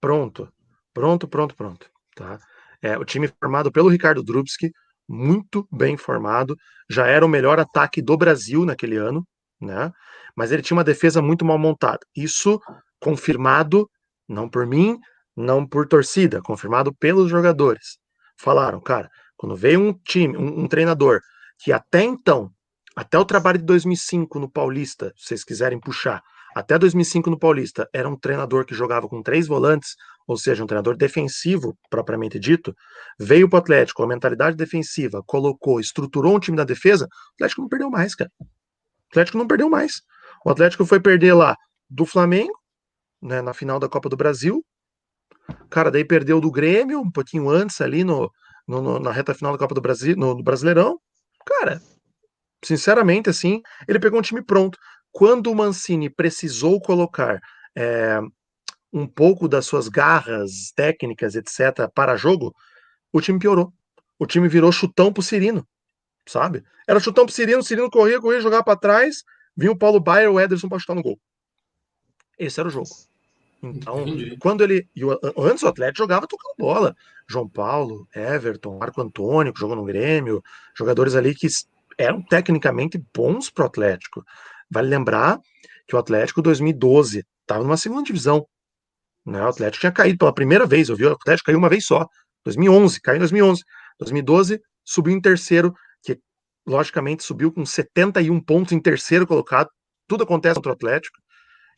pronto. 0.00 0.48
Pronto, 0.94 1.26
pronto, 1.26 1.56
pronto. 1.56 1.90
Tá? 2.14 2.38
É, 2.80 2.96
o 2.96 3.04
time 3.04 3.28
formado 3.40 3.72
pelo 3.72 3.88
Ricardo 3.88 4.22
Drubski, 4.22 4.70
muito 5.08 5.66
bem 5.72 5.96
formado, 5.96 6.56
já 6.88 7.06
era 7.06 7.24
o 7.24 7.28
melhor 7.28 7.58
ataque 7.58 8.00
do 8.00 8.16
Brasil 8.16 8.64
naquele 8.64 8.96
ano, 8.96 9.26
né? 9.60 9.92
Mas 10.36 10.52
ele 10.52 10.62
tinha 10.62 10.76
uma 10.76 10.84
defesa 10.84 11.20
muito 11.20 11.44
mal 11.44 11.58
montada. 11.58 12.00
Isso 12.14 12.60
confirmado 13.00 13.90
não 14.28 14.48
por 14.48 14.66
mim, 14.66 14.98
não 15.36 15.66
por 15.66 15.86
torcida, 15.86 16.40
confirmado 16.42 16.94
pelos 16.94 17.30
jogadores. 17.30 17.98
Falaram, 18.38 18.80
cara, 18.80 19.08
quando 19.36 19.56
veio 19.56 19.80
um 19.80 19.92
time, 19.92 20.36
um, 20.36 20.64
um 20.64 20.68
treinador 20.68 21.20
que 21.58 21.72
até 21.72 22.02
então, 22.02 22.50
até 22.96 23.18
o 23.18 23.24
trabalho 23.24 23.58
de 23.58 23.64
2005 23.64 24.38
no 24.38 24.50
Paulista, 24.50 25.12
se 25.16 25.28
vocês 25.28 25.44
quiserem 25.44 25.80
puxar, 25.80 26.22
até 26.54 26.78
2005 26.78 27.30
no 27.30 27.38
Paulista, 27.38 27.88
era 27.94 28.08
um 28.08 28.16
treinador 28.16 28.66
que 28.66 28.74
jogava 28.74 29.08
com 29.08 29.22
três 29.22 29.46
volantes, 29.46 29.94
ou 30.26 30.36
seja, 30.36 30.62
um 30.62 30.66
treinador 30.66 30.96
defensivo, 30.96 31.76
propriamente 31.88 32.38
dito, 32.38 32.74
veio 33.18 33.48
para 33.48 33.56
o 33.56 33.60
Atlético, 33.60 34.02
a 34.02 34.06
mentalidade 34.06 34.56
defensiva, 34.56 35.22
colocou, 35.26 35.80
estruturou 35.80 36.36
um 36.36 36.40
time 36.40 36.56
da 36.56 36.64
defesa, 36.64 37.06
o 37.06 37.34
Atlético 37.36 37.62
não 37.62 37.68
perdeu 37.68 37.90
mais, 37.90 38.14
cara. 38.14 38.30
O 38.38 38.44
Atlético 39.10 39.38
não 39.38 39.46
perdeu 39.46 39.70
mais. 39.70 40.02
O 40.44 40.50
Atlético 40.50 40.84
foi 40.84 41.00
perder 41.00 41.32
lá 41.32 41.56
do 41.88 42.04
Flamengo, 42.04 42.52
né, 43.22 43.40
na 43.40 43.54
final 43.54 43.78
da 43.78 43.88
Copa 43.88 44.08
do 44.08 44.16
Brasil. 44.16 44.64
Cara, 45.70 45.90
daí 45.90 46.04
perdeu 46.04 46.40
do 46.40 46.50
Grêmio, 46.50 47.00
um 47.00 47.10
pouquinho 47.10 47.48
antes 47.48 47.80
ali 47.80 48.04
no, 48.04 48.30
no, 48.66 48.80
no 48.82 48.98
na 48.98 49.10
reta 49.10 49.34
final 49.34 49.52
da 49.52 49.58
Copa 49.58 49.74
do 49.74 49.80
Brasil, 49.80 50.16
no, 50.16 50.34
no 50.34 50.42
Brasileirão. 50.42 50.98
Cara, 51.46 51.80
sinceramente, 52.64 53.30
assim, 53.30 53.62
ele 53.88 53.98
pegou 53.98 54.18
um 54.18 54.22
time 54.22 54.42
pronto. 54.42 54.78
Quando 55.10 55.50
o 55.50 55.54
Mancini 55.54 56.08
precisou 56.08 56.80
colocar 56.80 57.40
é, 57.76 58.20
um 58.92 59.06
pouco 59.06 59.48
das 59.48 59.66
suas 59.66 59.88
garras 59.88 60.72
técnicas, 60.74 61.34
etc., 61.34 61.88
para 61.94 62.16
jogo, 62.16 62.54
o 63.12 63.20
time 63.20 63.38
piorou. 63.38 63.72
O 64.18 64.26
time 64.26 64.48
virou 64.48 64.70
chutão 64.70 65.12
pro 65.12 65.22
Cirino, 65.22 65.66
sabe? 66.26 66.62
Era 66.86 67.00
chutão 67.00 67.26
pro 67.26 67.34
Cirino, 67.34 67.58
o 67.58 67.64
Cirino 67.64 67.90
corria, 67.90 68.20
corria, 68.20 68.40
jogava 68.40 68.62
para 68.62 68.78
trás, 68.78 69.24
vinha 69.56 69.72
o 69.72 69.78
Paulo 69.78 69.98
Baier, 69.98 70.30
o 70.30 70.38
Ederson 70.38 70.68
para 70.68 70.78
chutar 70.78 70.94
no 70.94 71.02
gol. 71.02 71.18
Esse 72.38 72.60
era 72.60 72.68
o 72.68 72.72
jogo. 72.72 72.88
Então, 73.62 74.02
Entendi. 74.02 74.36
quando 74.38 74.62
ele. 74.62 74.88
antes 75.36 75.62
o 75.62 75.68
Atlético 75.68 75.98
jogava 75.98 76.26
tocando 76.26 76.54
bola. 76.58 76.96
João 77.28 77.48
Paulo, 77.48 78.08
Everton, 78.14 78.78
Marco 78.78 79.00
Antônio, 79.00 79.52
que 79.52 79.60
jogou 79.60 79.76
no 79.76 79.84
Grêmio, 79.84 80.42
jogadores 80.76 81.14
ali 81.14 81.34
que 81.34 81.46
eram 81.96 82.20
tecnicamente 82.20 83.02
bons 83.14 83.48
pro 83.48 83.64
Atlético. 83.64 84.24
Vale 84.68 84.88
lembrar 84.88 85.40
que 85.86 85.94
o 85.94 85.98
Atlético 85.98 86.42
2012 86.42 87.24
estava 87.42 87.62
numa 87.62 87.76
segunda 87.76 88.02
divisão. 88.02 88.46
Né? 89.24 89.40
O 89.42 89.48
Atlético 89.48 89.80
tinha 89.80 89.92
caído 89.92 90.18
pela 90.18 90.34
primeira 90.34 90.66
vez, 90.66 90.88
eu 90.88 90.96
vi 90.96 91.04
o 91.06 91.12
Atlético 91.12 91.46
caiu 91.46 91.58
uma 91.58 91.68
vez 91.68 91.86
só. 91.86 92.06
2011, 92.44 93.00
caiu 93.00 93.16
em 93.16 93.20
2011. 93.20 93.62
2012 94.00 94.60
subiu 94.84 95.14
em 95.14 95.20
terceiro, 95.20 95.72
que 96.02 96.18
logicamente 96.66 97.22
subiu 97.22 97.52
com 97.52 97.64
71 97.64 98.40
pontos 98.40 98.72
em 98.72 98.80
terceiro 98.80 99.26
colocado. 99.26 99.70
Tudo 100.08 100.24
acontece 100.24 100.56
contra 100.56 100.72
o 100.72 100.74
Atlético. 100.74 101.16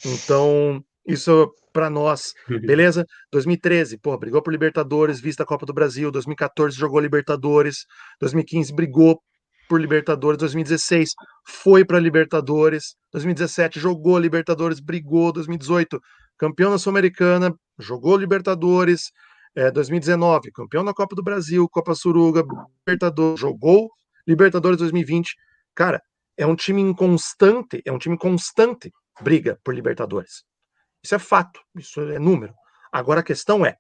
Então, 0.05 0.83
isso 1.07 1.53
para 1.73 1.91
nós, 1.91 2.33
beleza? 2.49 3.05
2013, 3.33 3.99
pô, 3.99 4.17
brigou 4.17 4.41
por 4.41 4.53
Libertadores, 4.53 5.21
vista 5.21 5.43
a 5.43 5.47
Copa 5.47 5.67
do 5.67 5.75
Brasil. 5.75 6.11
2014 6.11 6.77
jogou 6.77 7.01
Libertadores. 7.01 7.85
2015 8.21 8.73
brigou 8.73 9.21
por 9.69 9.81
Libertadores. 9.81 10.39
2016 10.39 11.11
foi 11.47 11.85
para 11.85 11.99
Libertadores. 11.99 12.95
2017 13.13 13.81
jogou 13.81 14.19
Libertadores, 14.19 14.81
brigou. 14.81 15.33
2018 15.33 16.01
campeão 16.39 16.71
da 16.71 16.79
Sul-Americana, 16.79 17.55
jogou 17.79 18.17
Libertadores. 18.17 19.11
É, 19.57 19.71
2019 19.71 20.51
campeão 20.53 20.85
da 20.85 20.93
Copa 20.93 21.15
do 21.15 21.23
Brasil, 21.23 21.69
Copa 21.69 21.95
Suruga, 21.95 22.43
Libertadores, 22.87 23.41
jogou 23.41 23.89
Libertadores 24.27 24.79
2020. 24.79 25.35
Cara, 25.75 26.01
é 26.37 26.47
um 26.47 26.57
time 26.57 26.83
inconstante, 26.83 27.81
é 27.85 27.93
um 27.93 27.99
time 27.99 28.19
constante 28.19 28.91
briga 29.21 29.59
por 29.63 29.75
Libertadores. 29.75 30.45
Isso 31.05 31.15
é 31.15 31.19
fato, 31.19 31.61
isso 31.77 32.01
é 32.01 32.19
número. 32.19 32.55
Agora 32.91 33.21
a 33.21 33.23
questão 33.23 33.67
é, 33.67 33.77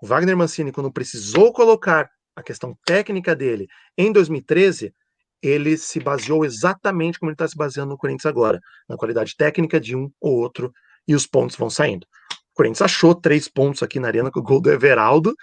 o 0.00 0.06
Wagner 0.06 0.36
Mancini, 0.36 0.70
quando 0.70 0.92
precisou 0.92 1.52
colocar 1.52 2.08
a 2.36 2.42
questão 2.42 2.78
técnica 2.86 3.34
dele 3.34 3.66
em 3.98 4.12
2013, 4.12 4.94
ele 5.42 5.76
se 5.76 5.98
baseou 5.98 6.44
exatamente 6.44 7.18
como 7.18 7.30
ele 7.30 7.34
está 7.34 7.48
se 7.48 7.56
baseando 7.56 7.90
no 7.90 7.98
Corinthians 7.98 8.26
agora, 8.26 8.60
na 8.88 8.96
qualidade 8.96 9.34
técnica 9.36 9.80
de 9.80 9.96
um 9.96 10.10
ou 10.20 10.38
outro, 10.38 10.72
e 11.08 11.14
os 11.14 11.26
pontos 11.26 11.56
vão 11.56 11.68
saindo. 11.68 12.06
O 12.52 12.54
Corinthians 12.54 12.82
achou 12.82 13.14
três 13.14 13.48
pontos 13.48 13.82
aqui 13.82 13.98
na 13.98 14.08
arena 14.08 14.30
com 14.30 14.40
o 14.40 14.42
gol 14.42 14.60
do 14.60 14.70
Everaldo, 14.70 15.34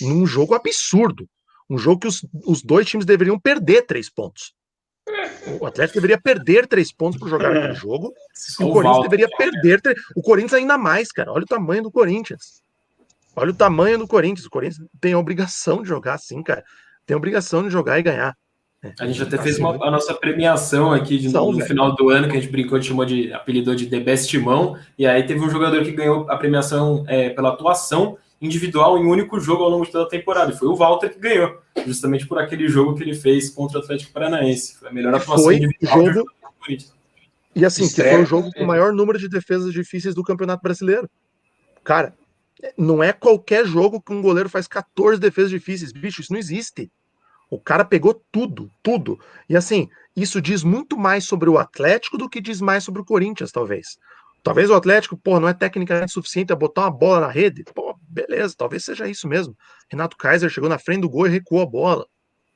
num 0.00 0.26
jogo 0.26 0.54
absurdo. 0.54 1.28
Um 1.70 1.78
jogo 1.78 2.00
que 2.00 2.08
os, 2.08 2.26
os 2.46 2.62
dois 2.62 2.86
times 2.86 3.06
deveriam 3.06 3.38
perder 3.38 3.82
três 3.82 4.10
pontos. 4.10 4.52
O 5.60 5.66
Atlético 5.66 5.94
deveria 5.96 6.20
perder 6.20 6.66
três 6.66 6.92
pontos 6.92 7.18
para 7.18 7.28
jogar 7.28 7.56
aquele 7.56 7.74
jogo. 7.76 8.12
E 8.60 8.64
o 8.64 8.72
Corinthians 8.72 9.02
deveria 9.02 9.28
perder. 9.28 9.80
O 10.16 10.22
Corinthians 10.22 10.54
ainda 10.54 10.78
mais, 10.78 11.10
cara. 11.10 11.32
Olha 11.32 11.44
o 11.44 11.46
tamanho 11.46 11.82
do 11.82 11.90
Corinthians. 11.90 12.62
Olha 13.34 13.50
o 13.50 13.54
tamanho 13.54 13.98
do 13.98 14.06
Corinthians. 14.06 14.46
O 14.46 14.50
Corinthians 14.50 14.86
tem 15.00 15.12
a 15.14 15.18
obrigação 15.18 15.82
de 15.82 15.88
jogar 15.88 16.14
assim, 16.14 16.42
cara. 16.42 16.64
Tem 17.06 17.14
a 17.14 17.18
obrigação 17.18 17.62
de 17.62 17.70
jogar 17.70 17.98
e 17.98 18.02
ganhar. 18.02 18.36
É. 18.82 18.92
A 18.98 19.06
gente 19.06 19.22
até 19.22 19.38
fez 19.38 19.58
uma, 19.58 19.74
a 19.86 19.90
nossa 19.90 20.12
premiação 20.12 20.92
aqui 20.92 21.16
de, 21.16 21.28
no, 21.28 21.52
no 21.52 21.64
final 21.64 21.94
do 21.94 22.10
ano, 22.10 22.28
que 22.28 22.36
a 22.36 22.40
gente 22.40 22.50
brincou, 22.50 22.78
de 22.78 22.88
chamou 22.88 23.04
de 23.04 23.32
apelidou 23.32 23.76
de 23.76 23.86
The 23.86 24.00
Best 24.00 24.28
Timão, 24.28 24.76
e 24.98 25.06
aí 25.06 25.22
teve 25.22 25.40
um 25.40 25.48
jogador 25.48 25.84
que 25.84 25.92
ganhou 25.92 26.28
a 26.28 26.36
premiação 26.36 27.04
é, 27.06 27.30
pela 27.30 27.50
atuação 27.50 28.18
individual 28.42 28.98
em 28.98 29.06
um 29.06 29.10
único 29.10 29.38
jogo 29.40 29.62
ao 29.62 29.70
longo 29.70 29.86
de 29.86 29.92
toda 29.92 30.04
a 30.04 30.08
temporada. 30.08 30.52
E 30.52 30.56
foi 30.56 30.68
o 30.68 30.74
Walter 30.74 31.14
que 31.14 31.20
ganhou, 31.20 31.58
justamente 31.86 32.26
por 32.26 32.38
aquele 32.38 32.68
jogo 32.68 32.94
que 32.94 33.02
ele 33.02 33.14
fez 33.14 33.48
contra 33.48 33.78
o 33.78 33.82
Atlético 33.82 34.12
Paranaense. 34.12 34.76
Foi 34.78 34.88
a 34.88 34.92
melhor 34.92 35.14
atuação 35.14 35.44
foi 35.44 35.56
individual 35.56 36.12
jogo... 36.12 36.30
E 37.54 37.64
assim, 37.64 37.88
que 37.88 38.02
foi 38.02 38.22
o 38.22 38.26
jogo 38.26 38.50
com 38.52 38.64
o 38.64 38.66
maior 38.66 38.92
número 38.92 39.18
de 39.18 39.28
defesas 39.28 39.72
difíceis 39.72 40.14
do 40.14 40.24
Campeonato 40.24 40.62
Brasileiro. 40.62 41.08
Cara, 41.84 42.14
não 42.76 43.02
é 43.02 43.12
qualquer 43.12 43.66
jogo 43.66 44.00
que 44.00 44.12
um 44.12 44.22
goleiro 44.22 44.48
faz 44.48 44.66
14 44.66 45.20
defesas 45.20 45.50
difíceis. 45.50 45.92
Bicho, 45.92 46.20
isso 46.20 46.32
não 46.32 46.38
existe. 46.38 46.90
O 47.50 47.58
cara 47.58 47.84
pegou 47.84 48.22
tudo, 48.32 48.70
tudo. 48.82 49.20
E 49.48 49.56
assim, 49.56 49.88
isso 50.16 50.40
diz 50.40 50.64
muito 50.64 50.96
mais 50.96 51.24
sobre 51.24 51.50
o 51.50 51.58
Atlético 51.58 52.16
do 52.16 52.28
que 52.28 52.40
diz 52.40 52.60
mais 52.60 52.84
sobre 52.84 53.02
o 53.02 53.04
Corinthians, 53.04 53.52
talvez. 53.52 53.98
Talvez 54.42 54.70
o 54.70 54.74
Atlético, 54.74 55.16
pô, 55.16 55.38
não 55.38 55.48
é 55.48 55.52
tecnicamente 55.52 56.12
suficiente 56.12 56.52
a 56.52 56.56
botar 56.56 56.82
uma 56.82 56.90
bola 56.90 57.20
na 57.20 57.28
rede. 57.28 57.64
Pô, 57.74 57.91
beleza, 58.12 58.54
talvez 58.56 58.84
seja 58.84 59.08
isso 59.08 59.26
mesmo. 59.26 59.56
Renato 59.90 60.16
Kaiser 60.16 60.50
chegou 60.50 60.68
na 60.68 60.78
frente 60.78 61.00
do 61.00 61.10
gol 61.10 61.26
e 61.26 61.30
recuou 61.30 61.62
a 61.62 61.66
bola. 61.66 62.06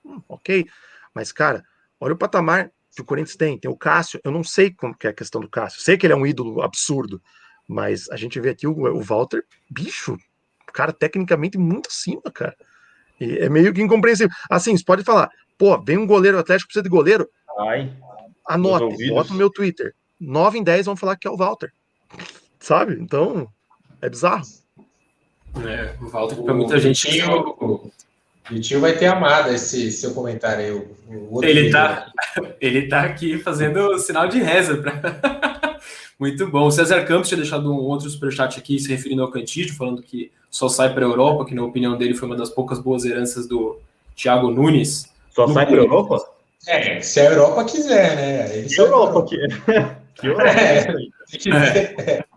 Hum, 0.04 0.20
ok. 0.28 0.66
Mas, 1.14 1.32
cara, 1.32 1.64
olha 1.98 2.14
o 2.14 2.18
patamar 2.18 2.70
que 2.94 3.02
o 3.02 3.04
Corinthians 3.04 3.36
tem. 3.36 3.58
Tem 3.58 3.70
o 3.70 3.76
Cássio, 3.76 4.20
eu 4.22 4.30
não 4.30 4.44
sei 4.44 4.70
como 4.70 4.96
que 4.96 5.06
é 5.06 5.10
a 5.10 5.14
questão 5.14 5.40
do 5.40 5.48
Cássio. 5.48 5.80
Sei 5.80 5.96
que 5.96 6.06
ele 6.06 6.12
é 6.12 6.16
um 6.16 6.26
ídolo 6.26 6.62
absurdo, 6.62 7.20
mas 7.66 8.08
a 8.10 8.16
gente 8.16 8.38
vê 8.38 8.50
aqui 8.50 8.66
o, 8.66 8.72
o 8.72 9.00
Walter, 9.00 9.44
bicho, 9.70 10.16
cara, 10.72 10.92
tecnicamente 10.92 11.58
muito 11.58 11.88
acima, 11.88 12.30
cara. 12.32 12.56
E 13.20 13.38
é 13.38 13.48
meio 13.48 13.72
que 13.72 13.82
incompreensível. 13.82 14.34
Assim, 14.50 14.76
você 14.76 14.84
pode 14.84 15.02
falar, 15.02 15.30
pô, 15.56 15.80
vem 15.82 15.96
um 15.96 16.06
goleiro, 16.06 16.36
o 16.36 16.40
Atlético 16.40 16.68
precisa 16.68 16.82
de 16.82 16.88
goleiro. 16.88 17.28
Ai, 17.58 17.90
Anote, 18.46 19.08
bota 19.08 19.30
no 19.30 19.38
meu 19.38 19.50
Twitter. 19.50 19.94
9 20.20 20.58
em 20.58 20.62
10 20.62 20.86
vão 20.86 20.96
falar 20.96 21.16
que 21.16 21.26
é 21.26 21.30
o 21.30 21.36
Walter. 21.36 21.72
Sabe? 22.60 22.98
Então, 23.00 23.48
é 24.00 24.08
bizarro. 24.08 24.44
É, 25.64 25.94
o 26.00 26.08
Walter, 26.08 26.36
para 26.36 26.54
muita 26.54 26.78
gente. 26.78 27.22
O, 27.24 27.90
E 28.50 28.56
o 28.56 28.60
tio 28.60 28.80
vai 28.80 28.92
ter 28.96 29.06
amado 29.06 29.52
esse 29.52 29.90
seu 29.90 30.12
comentário 30.12 30.64
aí. 30.64 30.70
O, 30.70 31.38
o 31.38 31.44
ele, 31.44 31.70
tá, 31.70 32.12
ele 32.60 32.88
tá 32.88 33.02
aqui 33.02 33.38
fazendo 33.38 33.98
sinal 33.98 34.28
de 34.28 34.40
reza. 34.40 34.76
Pra... 34.76 35.78
Muito 36.18 36.46
bom. 36.48 36.66
O 36.66 36.70
César 36.70 37.04
Campos 37.04 37.28
tinha 37.28 37.40
deixado 37.40 37.70
um 37.70 37.76
outro 37.76 38.08
superchat 38.08 38.58
aqui 38.58 38.78
se 38.78 38.88
referindo 38.88 39.22
ao 39.22 39.30
Cantígio, 39.30 39.74
falando 39.74 40.02
que 40.02 40.30
só 40.50 40.68
sai 40.68 40.92
para 40.92 41.04
a 41.04 41.08
Europa, 41.08 41.44
que 41.44 41.54
na 41.54 41.64
opinião 41.64 41.96
dele 41.96 42.14
foi 42.14 42.28
uma 42.28 42.36
das 42.36 42.50
poucas 42.50 42.78
boas 42.78 43.04
heranças 43.04 43.46
do 43.46 43.78
Thiago 44.16 44.50
Nunes. 44.50 45.12
Só 45.34 45.46
sai 45.48 45.66
para 45.66 45.76
a 45.76 45.78
Europa? 45.78 46.24
É, 46.66 47.00
se 47.00 47.20
a 47.20 47.30
Europa 47.30 47.64
quiser, 47.64 48.16
né? 48.16 48.58
Ele 48.58 48.68
que 48.68 48.80
Europa, 48.80 49.24
que... 49.24 49.36
que 50.20 50.26
Europa. 50.26 50.48
É, 50.48 50.94
se 51.26 51.38
quiser. 51.38 51.94
É. 52.00 52.35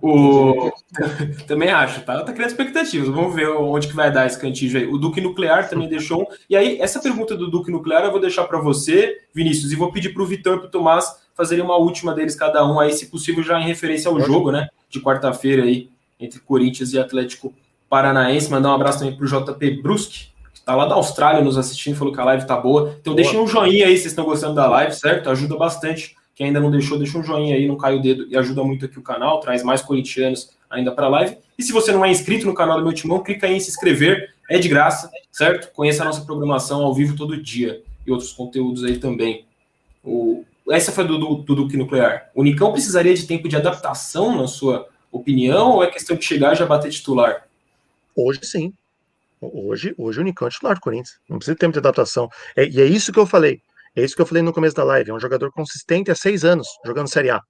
O... 0.00 0.70
também 1.46 1.70
acho, 1.70 2.02
tá? 2.02 2.22
Tá 2.22 2.32
criando 2.32 2.50
expectativas. 2.50 3.08
Vamos 3.08 3.34
ver 3.34 3.48
onde 3.48 3.88
que 3.88 3.96
vai 3.96 4.12
dar 4.12 4.26
esse 4.26 4.38
cantígio 4.38 4.80
aí. 4.80 4.86
O 4.86 4.96
Duque 4.96 5.20
Nuclear 5.20 5.68
também 5.68 5.88
deixou 5.88 6.22
um. 6.22 6.26
E 6.48 6.56
aí, 6.56 6.80
essa 6.80 7.00
pergunta 7.00 7.36
do 7.36 7.50
Duque 7.50 7.70
Nuclear 7.70 8.04
eu 8.04 8.12
vou 8.12 8.20
deixar 8.20 8.44
para 8.44 8.60
você, 8.60 9.18
Vinícius, 9.34 9.72
e 9.72 9.76
vou 9.76 9.90
pedir 9.90 10.10
para 10.10 10.22
o 10.22 10.26
Vitão 10.26 10.54
e 10.54 10.58
para 10.58 10.68
o 10.68 10.70
Tomás 10.70 11.16
fazerem 11.34 11.64
uma 11.64 11.76
última 11.76 12.14
deles 12.14 12.34
cada 12.34 12.64
um 12.66 12.78
aí, 12.78 12.92
se 12.92 13.06
possível, 13.06 13.42
já 13.42 13.60
em 13.60 13.66
referência 13.66 14.08
ao 14.08 14.20
jogo, 14.20 14.50
né? 14.50 14.68
De 14.88 15.00
quarta-feira 15.00 15.64
aí, 15.64 15.88
entre 16.18 16.40
Corinthians 16.40 16.92
e 16.92 16.98
Atlético 16.98 17.52
Paranaense. 17.88 18.50
Mandar 18.50 18.70
um 18.70 18.74
abraço 18.74 19.00
também 19.00 19.16
para 19.16 19.24
o 19.24 19.28
JP 19.28 19.82
Brusque, 19.82 20.28
que 20.52 20.60
está 20.60 20.76
lá 20.76 20.86
da 20.86 20.94
Austrália 20.94 21.42
nos 21.42 21.56
assistindo, 21.56 21.96
falou 21.96 22.12
que 22.12 22.20
a 22.20 22.24
live 22.24 22.46
tá 22.46 22.56
boa. 22.56 22.96
Então 23.00 23.14
boa. 23.14 23.22
deixem 23.22 23.40
um 23.40 23.46
joinha 23.46 23.86
aí 23.86 23.96
se 23.96 24.02
vocês 24.02 24.12
estão 24.12 24.24
gostando 24.24 24.54
da 24.54 24.68
live, 24.68 24.94
certo? 24.94 25.28
Ajuda 25.30 25.56
bastante 25.56 26.17
quem 26.38 26.46
ainda 26.46 26.60
não 26.60 26.70
deixou, 26.70 26.96
deixa 26.96 27.18
um 27.18 27.24
joinha 27.24 27.56
aí, 27.56 27.66
não 27.66 27.76
cai 27.76 27.96
o 27.96 28.00
dedo 28.00 28.28
e 28.30 28.36
ajuda 28.36 28.62
muito 28.62 28.84
aqui 28.84 28.96
o 28.96 29.02
canal, 29.02 29.40
traz 29.40 29.64
mais 29.64 29.82
corintianos 29.82 30.50
ainda 30.70 30.92
para 30.92 31.06
a 31.06 31.08
live. 31.08 31.36
E 31.58 31.64
se 31.64 31.72
você 31.72 31.90
não 31.90 32.04
é 32.04 32.12
inscrito 32.12 32.46
no 32.46 32.54
canal 32.54 32.78
do 32.78 32.84
meu 32.84 32.92
timão, 32.92 33.24
clica 33.24 33.48
aí 33.48 33.56
em 33.56 33.60
se 33.60 33.70
inscrever, 33.70 34.32
é 34.48 34.56
de 34.56 34.68
graça, 34.68 35.10
certo? 35.32 35.72
Conheça 35.72 36.02
a 36.02 36.06
nossa 36.06 36.20
programação 36.20 36.84
ao 36.84 36.94
vivo 36.94 37.16
todo 37.16 37.42
dia 37.42 37.82
e 38.06 38.12
outros 38.12 38.32
conteúdos 38.32 38.84
aí 38.84 38.98
também. 38.98 39.46
O... 40.04 40.44
Essa 40.70 40.92
foi 40.92 41.04
do, 41.04 41.18
do, 41.18 41.34
do 41.38 41.56
Duque 41.56 41.76
Nuclear. 41.76 42.30
O 42.32 42.44
Nicão 42.44 42.70
precisaria 42.70 43.14
de 43.14 43.26
tempo 43.26 43.48
de 43.48 43.56
adaptação, 43.56 44.36
na 44.36 44.46
sua 44.46 44.88
opinião, 45.10 45.72
ou 45.72 45.82
é 45.82 45.88
questão 45.88 46.16
de 46.16 46.24
chegar 46.24 46.52
e 46.52 46.56
já 46.56 46.66
bater 46.66 46.92
titular? 46.92 47.48
Hoje 48.14 48.38
sim. 48.44 48.72
Hoje, 49.40 49.92
hoje 49.98 50.20
o 50.20 50.22
Nicão 50.22 50.46
é 50.46 50.50
titular 50.52 50.76
do 50.76 50.80
Corinthians. 50.80 51.18
Não 51.28 51.38
precisa 51.38 51.56
de 51.56 51.58
tempo 51.58 51.72
de 51.72 51.80
adaptação. 51.80 52.30
É, 52.54 52.64
e 52.64 52.80
é 52.80 52.84
isso 52.84 53.12
que 53.12 53.18
eu 53.18 53.26
falei. 53.26 53.60
É 53.98 54.04
isso 54.04 54.14
que 54.14 54.22
eu 54.22 54.26
falei 54.26 54.44
no 54.44 54.52
começo 54.52 54.76
da 54.76 54.84
live. 54.84 55.10
É 55.10 55.14
um 55.14 55.18
jogador 55.18 55.50
consistente 55.50 56.08
há 56.08 56.14
seis 56.14 56.44
anos 56.44 56.68
jogando 56.86 57.08
Série 57.08 57.30
A. 57.30 57.40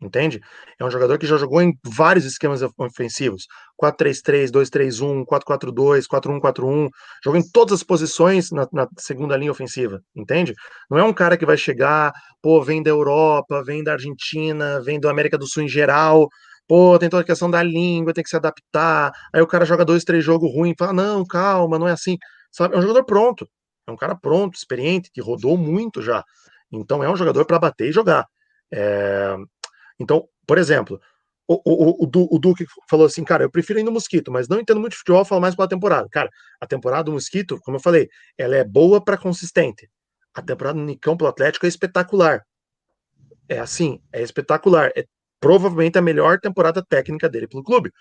Entende? 0.00 0.40
É 0.78 0.84
um 0.84 0.90
jogador 0.90 1.18
que 1.18 1.26
já 1.26 1.36
jogou 1.36 1.60
em 1.60 1.72
vários 1.84 2.24
esquemas 2.24 2.60
ofensivos: 2.78 3.46
4-3-3, 3.82 4.50
2-3-1, 4.50 5.24
4-4-2, 5.24 6.04
4-1-4-1. 6.06 6.88
Jogou 7.24 7.40
em 7.40 7.50
todas 7.50 7.72
as 7.74 7.82
posições 7.82 8.50
na, 8.52 8.68
na, 8.72 8.86
segunda 8.98 9.36
linha 9.36 9.50
ofensiva. 9.50 10.00
Entende? 10.14 10.54
Não 10.88 10.98
é 10.98 11.02
um 11.02 11.14
cara 11.14 11.36
que 11.36 11.46
vai 11.46 11.56
chegar, 11.56 12.12
pô, 12.42 12.62
vem 12.62 12.82
da 12.82 12.90
Europa, 12.90 13.64
vem 13.64 13.82
da 13.82 13.94
Argentina, 13.94 14.80
vem 14.82 15.00
da 15.00 15.10
América 15.10 15.38
do 15.38 15.48
Sul 15.48 15.64
em 15.64 15.68
geral. 15.68 16.28
Pô, 16.68 16.98
tem 16.98 17.08
toda 17.08 17.22
a 17.22 17.26
questão 17.26 17.50
da 17.50 17.62
língua, 17.62 18.12
tem 18.12 18.22
que 18.22 18.30
se 18.30 18.36
adaptar. 18.36 19.12
Aí 19.34 19.40
o 19.40 19.46
cara 19.46 19.64
joga 19.64 19.84
dois, 19.84 20.04
três 20.04 20.22
jogos 20.22 20.52
ruins, 20.54 20.74
fala: 20.78 20.92
não, 20.92 21.24
calma, 21.24 21.78
não 21.78 21.88
é 21.88 21.92
assim. 21.92 22.16
Sabe? 22.52 22.74
É 22.76 22.78
um 22.78 22.82
jogador 22.82 23.04
pronto. 23.04 23.48
É 23.86 23.90
um 23.90 23.96
cara 23.96 24.14
pronto, 24.14 24.56
experiente, 24.56 25.10
que 25.10 25.20
rodou 25.20 25.56
muito 25.56 26.02
já. 26.02 26.24
Então 26.70 27.02
é 27.02 27.10
um 27.10 27.16
jogador 27.16 27.44
para 27.44 27.58
bater 27.58 27.88
e 27.88 27.92
jogar. 27.92 28.26
É... 28.72 29.36
Então, 29.98 30.28
por 30.46 30.58
exemplo, 30.58 31.00
o, 31.48 31.54
o, 31.64 32.04
o, 32.04 32.36
o, 32.36 32.38
Duque 32.38 32.66
falou 32.90 33.06
assim, 33.06 33.22
cara, 33.22 33.44
eu 33.44 33.50
prefiro 33.50 33.78
ir 33.78 33.84
no 33.84 33.92
Mosquito, 33.92 34.32
mas 34.32 34.48
não 34.48 34.58
entendo 34.58 34.80
muito 34.80 34.96
futebol, 34.96 35.24
falo 35.24 35.40
mais 35.40 35.54
pela 35.54 35.68
temporada. 35.68 36.08
Cara, 36.10 36.28
a 36.60 36.66
temporada 36.66 37.04
do 37.04 37.12
Mosquito, 37.12 37.60
como 37.62 37.76
eu 37.76 37.80
falei, 37.80 38.08
ela 38.36 38.56
é 38.56 38.64
boa 38.64 39.02
para 39.02 39.16
consistente. 39.16 39.88
A 40.34 40.42
temporada 40.42 40.78
do 40.78 40.84
Nicão 40.84 41.16
pelo 41.16 41.30
Atlético 41.30 41.64
é 41.64 41.68
espetacular. 41.68 42.44
É 43.48 43.60
assim, 43.60 44.02
é 44.12 44.22
espetacular. 44.22 44.90
É 44.96 45.06
provavelmente 45.40 45.96
a 45.96 46.02
melhor 46.02 46.40
temporada 46.40 46.84
técnica 46.84 47.28
dele 47.28 47.46
pelo 47.46 47.62
clube. 47.62 47.92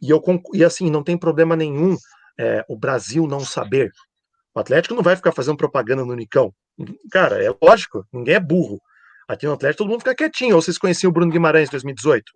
E, 0.00 0.10
eu, 0.10 0.22
e 0.54 0.64
assim, 0.64 0.90
não 0.90 1.02
tem 1.02 1.18
problema 1.18 1.54
nenhum 1.54 1.96
é, 2.38 2.64
o 2.68 2.76
Brasil 2.76 3.26
não 3.26 3.40
saber. 3.40 3.92
O 4.54 4.60
Atlético 4.60 4.94
não 4.94 5.02
vai 5.02 5.16
ficar 5.16 5.32
fazendo 5.32 5.56
propaganda 5.56 6.04
no 6.04 6.14
Nicão. 6.14 6.52
Cara, 7.10 7.42
é 7.42 7.54
lógico, 7.62 8.04
ninguém 8.12 8.34
é 8.34 8.40
burro. 8.40 8.80
Aqui 9.28 9.46
no 9.46 9.52
Atlético 9.52 9.84
todo 9.84 9.90
mundo 9.90 10.00
fica 10.00 10.14
quietinho. 10.14 10.56
Ou 10.56 10.62
vocês 10.62 10.76
conheciam 10.76 11.10
o 11.10 11.12
Bruno 11.12 11.30
Guimarães 11.30 11.68
em 11.68 11.72
2018? 11.72 12.32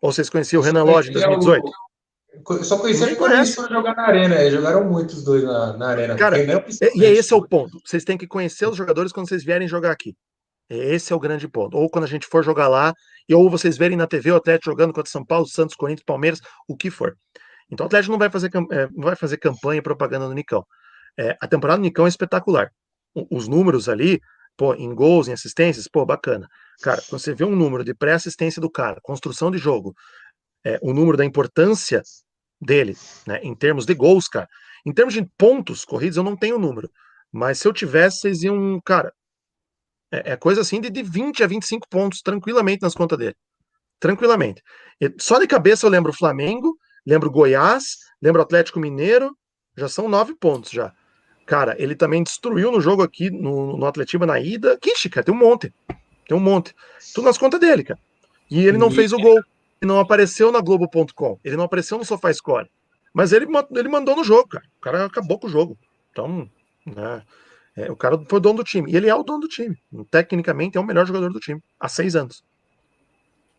Ou 0.00 0.12
vocês 0.12 0.30
conheciam 0.30 0.60
o 0.60 0.64
Renan 0.64 0.84
Lodge 0.84 1.10
em 1.10 1.12
2018? 1.12 1.64
Eu 2.48 2.64
só 2.64 2.78
conhecia 2.78 3.12
o 3.12 3.16
Corinthians 3.16 3.54
para 3.54 3.74
jogar 3.74 3.94
na 3.94 4.02
arena. 4.02 4.34
Eles 4.36 4.52
jogaram 4.52 4.84
muitos 4.84 5.24
dois 5.24 5.42
na, 5.44 5.76
na 5.76 5.88
arena. 5.88 6.16
Cara, 6.16 6.38
e, 6.38 6.46
e 6.94 7.04
esse 7.04 7.32
é 7.32 7.36
o 7.36 7.46
ponto. 7.46 7.80
Vocês 7.84 8.04
têm 8.04 8.18
que 8.18 8.26
conhecer 8.26 8.68
os 8.68 8.76
jogadores 8.76 9.12
quando 9.12 9.28
vocês 9.28 9.44
vierem 9.44 9.68
jogar 9.68 9.90
aqui. 9.90 10.14
Esse 10.68 11.12
é 11.12 11.16
o 11.16 11.20
grande 11.20 11.46
ponto. 11.48 11.76
Ou 11.76 11.88
quando 11.90 12.04
a 12.04 12.08
gente 12.08 12.26
for 12.26 12.42
jogar 12.42 12.68
lá, 12.68 12.92
e 13.28 13.34
ou 13.34 13.48
vocês 13.50 13.76
verem 13.76 13.96
na 13.96 14.06
TV 14.06 14.30
o 14.32 14.36
Atlético 14.36 14.70
jogando 14.70 14.92
contra 14.92 15.10
São 15.10 15.24
Paulo, 15.24 15.46
Santos, 15.46 15.76
Corinthians, 15.76 16.04
Palmeiras, 16.04 16.40
o 16.68 16.76
que 16.76 16.90
for. 16.90 17.16
Então 17.70 17.84
o 17.84 17.88
Atlético 17.88 18.12
não 18.12 18.18
vai 18.18 18.30
fazer, 18.30 18.50
é, 18.72 18.88
não 18.92 19.04
vai 19.04 19.16
fazer 19.16 19.36
campanha 19.38 19.78
e 19.78 19.82
propaganda 19.82 20.26
no 20.26 20.34
Nicão. 20.34 20.64
É, 21.18 21.36
a 21.40 21.46
temporada 21.46 21.78
do 21.78 21.82
Nicão 21.82 22.06
é 22.06 22.08
espetacular. 22.08 22.72
Os 23.30 23.46
números 23.46 23.88
ali, 23.88 24.20
pô, 24.56 24.74
em 24.74 24.94
gols, 24.94 25.28
em 25.28 25.32
assistências, 25.32 25.86
pô, 25.88 26.04
bacana. 26.04 26.48
Cara, 26.82 27.00
quando 27.08 27.20
você 27.20 27.34
vê 27.34 27.44
um 27.44 27.54
número 27.54 27.84
de 27.84 27.94
pré-assistência 27.94 28.60
do 28.60 28.70
cara, 28.70 29.00
construção 29.02 29.50
de 29.50 29.58
jogo, 29.58 29.94
é, 30.64 30.78
o 30.82 30.92
número 30.92 31.16
da 31.16 31.24
importância 31.24 32.02
dele, 32.60 32.96
né, 33.26 33.38
em 33.42 33.54
termos 33.54 33.86
de 33.86 33.94
gols, 33.94 34.26
cara, 34.26 34.48
em 34.84 34.92
termos 34.92 35.14
de 35.14 35.24
pontos 35.38 35.84
corridos, 35.84 36.16
eu 36.16 36.24
não 36.24 36.36
tenho 36.36 36.58
número. 36.58 36.90
Mas 37.30 37.58
se 37.58 37.68
eu 37.68 37.72
tivesse, 37.72 38.20
vocês 38.20 38.42
iam, 38.42 38.80
cara, 38.84 39.12
é, 40.12 40.32
é 40.32 40.36
coisa 40.36 40.60
assim 40.60 40.80
de, 40.80 40.90
de 40.90 41.02
20 41.02 41.42
a 41.42 41.46
25 41.46 41.88
pontos 41.88 42.20
tranquilamente 42.22 42.82
nas 42.82 42.94
contas 42.94 43.18
dele. 43.18 43.36
Tranquilamente. 44.00 44.62
E 45.00 45.12
só 45.18 45.38
de 45.38 45.46
cabeça 45.46 45.86
eu 45.86 45.90
lembro 45.90 46.10
o 46.10 46.16
Flamengo, 46.16 46.76
lembro 47.06 47.30
Goiás, 47.30 47.96
lembro 48.20 48.42
Atlético 48.42 48.80
Mineiro, 48.80 49.36
já 49.76 49.88
são 49.88 50.08
nove 50.08 50.34
pontos 50.36 50.70
já. 50.70 50.92
Cara, 51.46 51.76
ele 51.78 51.94
também 51.94 52.22
destruiu 52.22 52.72
no 52.72 52.80
jogo 52.80 53.02
aqui 53.02 53.30
no, 53.30 53.76
no 53.76 53.86
Atletiba 53.86 54.24
na 54.24 54.40
ida. 54.40 54.78
Ixi, 54.84 55.10
cara, 55.10 55.24
tem 55.24 55.34
um 55.34 55.38
monte. 55.38 55.72
Tem 56.26 56.36
um 56.36 56.40
monte. 56.40 56.74
Tudo 57.14 57.26
nas 57.26 57.38
contas 57.38 57.60
dele, 57.60 57.84
cara. 57.84 58.00
E 58.50 58.64
ele 58.64 58.78
não 58.78 58.90
fez 58.90 59.12
o 59.12 59.18
gol. 59.18 59.36
Ele 59.36 59.88
não 59.88 59.98
apareceu 59.98 60.50
na 60.50 60.60
Globo.com. 60.60 61.38
Ele 61.44 61.56
não 61.56 61.64
apareceu 61.64 61.98
no 61.98 62.04
SofaScore. 62.04 62.70
Mas 63.12 63.32
ele, 63.32 63.46
ele 63.72 63.88
mandou 63.88 64.16
no 64.16 64.24
jogo, 64.24 64.48
cara. 64.48 64.64
O 64.78 64.80
cara 64.80 65.04
acabou 65.04 65.38
com 65.38 65.46
o 65.46 65.50
jogo. 65.50 65.78
Então, 66.10 66.48
né, 66.86 67.22
é, 67.76 67.90
o 67.90 67.96
cara 67.96 68.18
foi 68.28 68.40
dono 68.40 68.58
do 68.58 68.64
time. 68.64 68.90
E 68.90 68.96
ele 68.96 69.08
é 69.08 69.14
o 69.14 69.22
dono 69.22 69.40
do 69.40 69.48
time. 69.48 69.76
Tecnicamente, 70.10 70.78
é 70.78 70.80
o 70.80 70.84
melhor 70.84 71.06
jogador 71.06 71.30
do 71.30 71.40
time. 71.40 71.60
Há 71.78 71.88
seis 71.88 72.16
anos. 72.16 72.42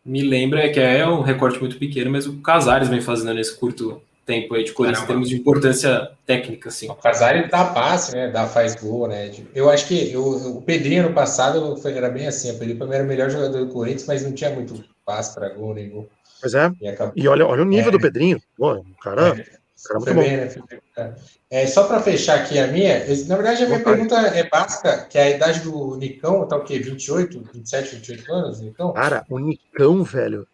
Me 0.04 0.22
lembra 0.24 0.72
que 0.72 0.80
é 0.80 1.08
um 1.08 1.22
recorte 1.22 1.60
muito 1.60 1.78
pequeno, 1.78 2.12
mas 2.12 2.28
o 2.28 2.40
Casares 2.42 2.90
vem 2.90 3.02
fazendo 3.02 3.34
nesse 3.34 3.58
curto 3.58 4.02
tempo 4.26 4.56
aí 4.56 4.64
de 4.64 4.74
Corinthians 4.74 5.04
em 5.04 5.08
termos 5.08 5.30
de 5.30 5.36
importância 5.36 6.12
técnica, 6.26 6.70
assim. 6.70 6.90
O 6.90 6.96
Casares 6.96 7.50
dá 7.50 7.66
passe, 7.66 8.14
né? 8.14 8.30
Dá, 8.30 8.48
faz 8.48 8.76
gol, 8.76 9.08
né? 9.08 9.32
Eu 9.54 9.70
acho 9.70 9.88
que 9.88 10.12
eu, 10.12 10.24
o 10.24 10.62
Pedrinho 10.62 11.04
no 11.04 11.14
passado 11.14 11.80
era 11.86 12.10
bem 12.10 12.28
assim. 12.28 12.52
O 12.52 12.58
Pedrinho 12.58 12.94
era 12.94 13.04
o 13.04 13.08
melhor 13.08 13.30
jogador 13.30 13.66
do 13.66 13.72
Corinthians, 13.72 14.06
mas 14.08 14.24
não 14.24 14.34
tinha 14.34 14.50
muito 14.50 14.84
passe 15.06 15.34
para 15.36 15.50
gol 15.50 15.76
nem 15.76 15.90
gol. 15.90 16.10
Pois 16.42 16.54
é. 16.54 16.72
E, 16.82 16.88
acabou... 16.88 17.14
e 17.16 17.28
olha, 17.28 17.46
olha 17.46 17.62
o 17.62 17.66
nível 17.66 17.90
é. 17.90 17.92
do 17.92 18.00
Pedrinho. 18.00 18.42
Pô, 18.58 18.74
o 18.74 18.86
cara, 19.02 19.30
é. 19.30 19.44
cara 19.88 20.00
muito 20.00 20.14
bom. 20.14 20.22
Né? 20.22 21.16
É, 21.50 21.68
só 21.68 21.88
para 21.88 22.02
fechar 22.02 22.40
aqui 22.40 22.58
a 22.58 22.68
minha, 22.68 23.00
na 23.28 23.36
verdade 23.36 23.64
a 23.64 23.68
minha 23.68 23.84
pergunta 23.84 24.16
é 24.16 24.50
básica, 24.50 25.06
que 25.06 25.18
é 25.18 25.24
a 25.24 25.30
idade 25.30 25.60
do 25.60 25.96
Nicão, 25.96 26.48
tá 26.48 26.58
o 26.58 26.64
quê? 26.64 26.80
28, 26.80 27.50
27, 27.54 27.96
28 27.98 28.34
anos, 28.34 28.62
Nicão? 28.62 28.92
Cara, 28.94 29.24
o 29.30 29.38
Nicão, 29.38 30.04
velho, 30.04 30.48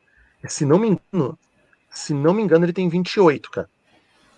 se 0.47 0.65
não 0.65 0.77
me 0.77 0.89
engano, 0.89 1.37
se 1.91 2.13
não 2.13 2.33
me 2.33 2.41
engano, 2.41 2.65
ele 2.65 2.73
tem 2.73 2.87
28, 2.89 3.51
cara. 3.51 3.69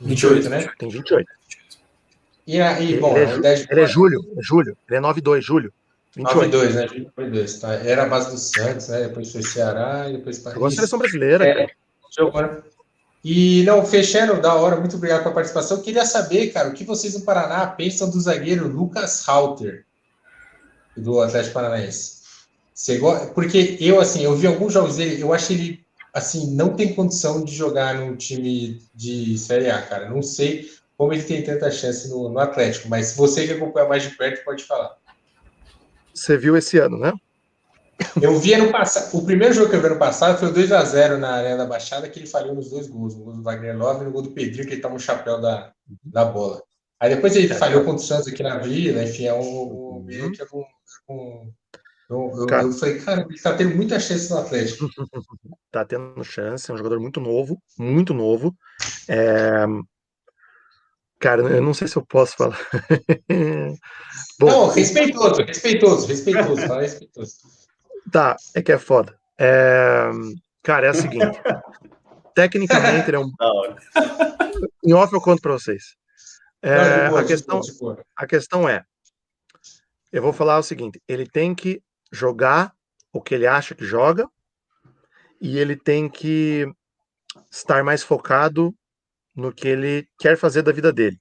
28, 0.02 0.50
né? 0.50 0.70
Tem 0.78 0.90
28. 0.90 1.28
E 2.46 2.60
aí, 2.60 3.00
bom, 3.00 3.16
ele, 3.18 3.48
é, 3.48 3.56
de... 3.56 3.68
ele 3.72 3.82
é 3.82 3.88
julho, 3.88 4.20
é 4.38 4.42
julho, 4.42 4.78
ele 4.90 4.98
é 4.98 5.02
9-2, 5.02 5.42
julho. 5.42 5.74
9-2, 6.18 6.74
né? 6.74 6.88
22, 6.88 7.60
tá? 7.60 7.74
Era 7.74 8.04
a 8.04 8.08
base 8.08 8.32
do 8.32 8.38
Santos, 8.38 8.88
né? 8.90 9.08
Depois 9.08 9.32
foi 9.32 9.42
Ceará 9.42 10.10
e 10.10 10.18
depois 10.18 10.40
Paris. 10.40 10.56
Jogou 10.56 10.68
a 10.68 10.72
seleção 10.72 11.00
brasileira, 11.00 11.48
é, 11.48 11.54
cara. 11.54 12.64
E, 13.24 13.64
não, 13.64 13.86
fechando, 13.86 14.42
da 14.42 14.54
hora, 14.54 14.76
muito 14.76 14.98
obrigado 14.98 15.24
pela 15.24 15.34
participação. 15.34 15.82
queria 15.82 16.06
saber, 16.06 16.52
cara, 16.52 16.70
o 16.70 16.74
que 16.74 16.84
vocês 16.84 17.14
no 17.14 17.22
Paraná 17.22 17.66
pensam 17.68 18.10
do 18.10 18.20
zagueiro 18.20 18.68
Lucas 18.68 19.24
Halter, 19.28 19.86
do 20.96 21.22
Atlético 21.22 21.54
Paranaense. 21.54 22.22
Você 22.74 23.00
Porque 23.34 23.78
eu, 23.80 24.02
assim, 24.02 24.24
eu 24.24 24.36
vi 24.36 24.46
alguns 24.46 24.74
jogos 24.74 24.98
dele, 24.98 25.22
eu 25.22 25.32
acho 25.34 25.54
ele 25.54 25.83
assim, 26.14 26.56
não 26.56 26.76
tem 26.76 26.94
condição 26.94 27.44
de 27.44 27.54
jogar 27.54 27.96
num 27.96 28.16
time 28.16 28.82
de 28.94 29.38
Série 29.38 29.70
A, 29.70 29.82
cara. 29.82 30.10
Não 30.10 30.22
sei 30.22 30.70
como 30.96 31.12
ele 31.12 31.24
tem 31.24 31.44
tanta 31.44 31.72
chance 31.72 32.08
no, 32.08 32.30
no 32.30 32.40
Atlético, 32.40 32.88
mas 32.88 33.16
você 33.16 33.48
que 33.48 33.54
acompanha 33.54 33.90
mais 33.90 34.04
de 34.04 34.12
perto 34.12 34.46
pode 34.46 34.64
falar. 34.64 34.96
Você 36.14 36.38
viu 36.38 36.56
esse 36.56 36.78
ano, 36.78 37.00
né? 37.00 37.12
Eu 38.22 38.38
vi 38.40 38.54
ano 38.54 38.72
passado. 38.72 39.18
O 39.18 39.26
primeiro 39.26 39.54
jogo 39.54 39.70
que 39.70 39.76
eu 39.76 39.82
vi 39.82 39.88
ano 39.88 39.98
passado 39.98 40.38
foi 40.38 40.50
o 40.50 40.54
2x0 40.54 41.18
na 41.18 41.32
Arena 41.32 41.58
da 41.58 41.66
Baixada, 41.66 42.08
que 42.08 42.20
ele 42.20 42.28
falhou 42.28 42.54
nos 42.54 42.70
dois 42.70 42.88
gols, 42.88 43.16
no 43.16 43.24
gol 43.24 43.34
do 43.34 43.44
Wagner 43.44 43.78
Love 43.78 44.02
e 44.02 44.06
no 44.06 44.12
gol 44.12 44.22
do 44.22 44.32
Pedrinho, 44.32 44.68
que 44.68 44.74
ele 44.74 44.82
toma 44.82 44.96
o 44.96 45.00
chapéu 45.00 45.42
da, 45.42 45.72
da 46.04 46.26
bola. 46.26 46.62
Aí 47.00 47.14
depois 47.14 47.36
ele 47.36 47.48
falhou 47.54 47.84
contra 47.84 48.04
o 48.04 48.08
Santos 48.08 48.28
aqui 48.28 48.44
na 48.44 48.58
Vila, 48.60 49.04
enfim, 49.04 49.26
é 49.26 49.34
um, 49.34 49.98
um 49.98 50.04
meio 50.04 50.32
que 50.32 50.42
é 50.42 50.46
um, 51.10 51.52
eu, 52.10 52.32
eu, 52.36 52.48
eu, 52.48 52.72
falei, 52.74 53.00
cara, 53.00 53.26
ele 53.30 53.40
tá 53.40 53.56
tendo 53.56 53.76
muita 53.76 54.00
chance 54.00 54.30
no 54.30 54.40
Atlético. 54.40 54.88
tá 55.72 55.86
tendo 55.86 56.24
chance, 56.24 56.70
é 56.70 56.74
um 56.74 56.78
jogador 56.78 57.00
muito 57.00 57.20
novo, 57.20 57.62
muito 57.78 58.14
novo. 58.14 58.56
É... 59.08 59.66
Cara, 61.20 61.42
eu 61.42 61.62
não 61.62 61.74
sei 61.74 61.88
se 61.88 61.96
eu 61.96 62.06
posso 62.06 62.36
falar. 62.36 62.60
Bom, 64.40 64.48
não, 64.48 64.70
respeitoso, 64.70 65.42
respeitoso, 65.42 66.08
respeitoso, 66.08 66.68
fala 66.68 66.82
respeitoso. 66.82 67.38
Tá, 68.12 68.36
é 68.54 68.62
que 68.62 68.74
é 68.74 68.78
foda. 68.78 69.18
É... 69.40 70.10
Cara, 70.62 70.88
é 70.88 70.92
o 70.92 70.94
seguinte. 70.94 71.42
Tecnicamente, 72.36 73.10
ele 73.10 73.18
é 73.18 73.20
um. 73.20 73.32
em 74.84 74.94
off 74.94 75.14
eu 75.14 75.22
conto 75.22 75.42
pra 75.42 75.54
vocês. 75.54 75.96
É, 76.62 77.10
não, 77.10 77.18
a, 77.18 77.26
questão, 77.26 77.62
a 78.16 78.26
questão 78.26 78.70
é: 78.70 78.84
eu 80.12 80.22
vou 80.22 80.34
falar 80.34 80.58
o 80.58 80.64
seguinte: 80.64 81.02
ele 81.08 81.28
tem 81.28 81.54
que 81.54 81.82
jogar 82.14 82.72
o 83.12 83.22
que 83.22 83.34
ele 83.34 83.48
acha 83.48 83.74
que 83.74 83.84
joga 83.84 84.30
e 85.42 85.58
ele 85.58 85.76
tem 85.76 86.08
que 86.08 86.66
estar 87.52 87.84
mais 87.84 88.04
focado 88.04 88.74
no 89.36 89.52
que 89.52 89.68
ele 89.68 90.08
quer 90.20 90.38
fazer 90.38 90.62
da 90.62 90.72
vida 90.72 90.94
dele. 90.94 91.20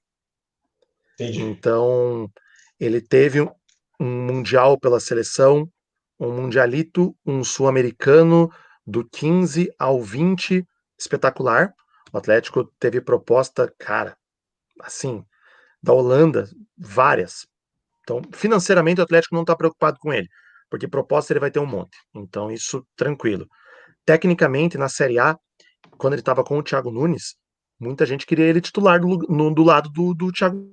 Entendi. 1.15 1.41
Então, 1.41 2.31
ele 2.79 3.01
teve 3.01 3.41
um 3.41 3.51
mundial 3.99 4.79
pela 4.79 4.99
seleção, 4.99 5.67
um 6.19 6.31
mundialito, 6.31 7.15
um 7.25 7.43
sul-americano 7.43 8.51
do 8.85 9.07
15 9.09 9.73
ao 9.79 10.01
20, 10.01 10.65
espetacular. 10.97 11.73
O 12.11 12.17
Atlético 12.17 12.65
teve 12.79 13.01
proposta, 13.01 13.73
cara, 13.79 14.15
assim, 14.79 15.25
da 15.81 15.91
Holanda, 15.91 16.47
várias. 16.77 17.47
Então, 18.01 18.21
financeiramente, 18.31 19.01
o 19.01 19.03
Atlético 19.03 19.33
não 19.33 19.41
está 19.41 19.55
preocupado 19.55 19.97
com 19.99 20.13
ele 20.13 20.29
porque 20.73 20.87
proposta 20.87 21.31
ele 21.31 21.39
vai 21.39 21.51
ter 21.51 21.59
um 21.59 21.67
monte. 21.67 21.95
Então, 22.15 22.51
isso 22.51 22.83
tranquilo. 22.95 23.47
Tecnicamente, 24.03 24.75
na 24.75 24.89
Série 24.89 25.19
A, 25.19 25.37
quando 25.99 26.13
ele 26.13 26.21
estava 26.23 26.43
com 26.43 26.57
o 26.57 26.63
Thiago 26.63 26.89
Nunes, 26.89 27.35
muita 27.79 28.07
gente 28.07 28.25
queria 28.25 28.45
ele 28.45 28.59
titular 28.59 28.99
do, 28.99 29.19
no, 29.29 29.53
do 29.53 29.61
lado 29.61 29.87
do, 29.91 30.15
do 30.15 30.31
Thiago 30.31 30.67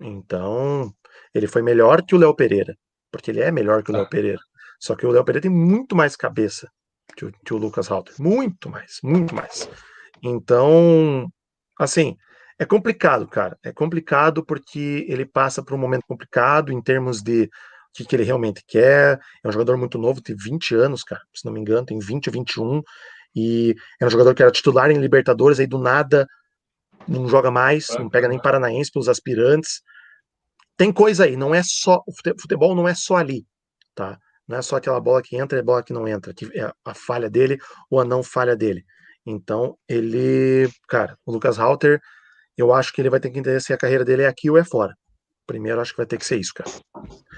Então, 0.00 0.90
ele 1.34 1.46
foi 1.46 1.60
melhor 1.60 2.02
que 2.02 2.14
o 2.14 2.18
Léo 2.18 2.34
Pereira, 2.34 2.74
porque 3.12 3.30
ele 3.30 3.42
é 3.42 3.50
melhor 3.50 3.82
que 3.82 3.90
o 3.90 3.92
Léo 3.92 4.04
ah. 4.04 4.08
Pereira. 4.08 4.40
Só 4.80 4.96
que 4.96 5.04
o 5.04 5.10
Léo 5.10 5.22
Pereira 5.22 5.42
tem 5.42 5.50
muito 5.50 5.94
mais 5.94 6.16
cabeça 6.16 6.66
que 7.14 7.26
o, 7.26 7.32
que 7.44 7.52
o 7.52 7.58
Lucas 7.58 7.90
Halter. 7.90 8.14
Muito 8.18 8.70
mais, 8.70 9.00
muito 9.04 9.34
mais. 9.34 9.68
Então, 10.22 11.30
assim, 11.78 12.16
é 12.58 12.64
complicado, 12.64 13.28
cara. 13.28 13.58
É 13.62 13.70
complicado 13.70 14.42
porque 14.42 15.04
ele 15.10 15.26
passa 15.26 15.62
por 15.62 15.74
um 15.74 15.78
momento 15.78 16.06
complicado 16.08 16.72
em 16.72 16.80
termos 16.80 17.20
de 17.20 17.50
o 17.90 17.98
que, 17.98 18.04
que 18.04 18.16
ele 18.16 18.24
realmente 18.24 18.62
quer. 18.66 19.18
É 19.42 19.48
um 19.48 19.52
jogador 19.52 19.76
muito 19.76 19.98
novo, 19.98 20.20
tem 20.20 20.36
20 20.36 20.74
anos, 20.74 21.02
cara, 21.02 21.22
se 21.34 21.44
não 21.44 21.52
me 21.52 21.60
engano, 21.60 21.86
tem 21.86 21.98
20 21.98 22.28
ou 22.28 22.32
21. 22.32 22.82
E 23.34 23.74
é 24.00 24.06
um 24.06 24.10
jogador 24.10 24.34
que 24.34 24.42
era 24.42 24.50
titular 24.50 24.90
em 24.90 24.98
Libertadores, 24.98 25.60
aí 25.60 25.66
do 25.66 25.78
nada 25.78 26.26
não 27.06 27.28
joga 27.28 27.50
mais, 27.50 27.88
não 27.98 28.10
pega 28.10 28.28
nem 28.28 28.40
Paranaense 28.40 28.92
pelos 28.92 29.08
aspirantes. 29.08 29.82
Tem 30.76 30.92
coisa 30.92 31.24
aí, 31.24 31.36
não 31.36 31.54
é 31.54 31.62
só. 31.64 32.02
O 32.06 32.12
futebol 32.40 32.74
não 32.74 32.86
é 32.86 32.94
só 32.94 33.16
ali, 33.16 33.46
tá? 33.94 34.18
Não 34.46 34.58
é 34.58 34.62
só 34.62 34.76
aquela 34.76 35.00
bola 35.00 35.22
que 35.22 35.36
entra 35.36 35.58
e 35.58 35.60
a 35.60 35.64
bola 35.64 35.82
que 35.82 35.92
não 35.92 36.06
entra, 36.06 36.32
que 36.32 36.46
é 36.58 36.72
a 36.84 36.94
falha 36.94 37.28
dele 37.28 37.58
ou 37.90 38.00
a 38.00 38.04
não 38.04 38.22
falha 38.22 38.56
dele. 38.56 38.84
Então, 39.26 39.76
ele, 39.88 40.70
cara, 40.88 41.18
o 41.26 41.32
Lucas 41.32 41.58
Halter, 41.58 42.00
eu 42.56 42.72
acho 42.72 42.92
que 42.92 43.00
ele 43.00 43.10
vai 43.10 43.20
ter 43.20 43.30
que 43.30 43.38
entender 43.38 43.60
se 43.60 43.72
a 43.72 43.78
carreira 43.78 44.04
dele 44.04 44.22
é 44.22 44.26
aqui 44.26 44.50
ou 44.50 44.56
é 44.56 44.64
fora. 44.64 44.94
Primeiro, 45.48 45.80
acho 45.80 45.92
que 45.92 45.96
vai 45.96 46.04
ter 46.04 46.18
que 46.18 46.26
ser 46.26 46.36
isso, 46.36 46.52
cara. 46.52 46.70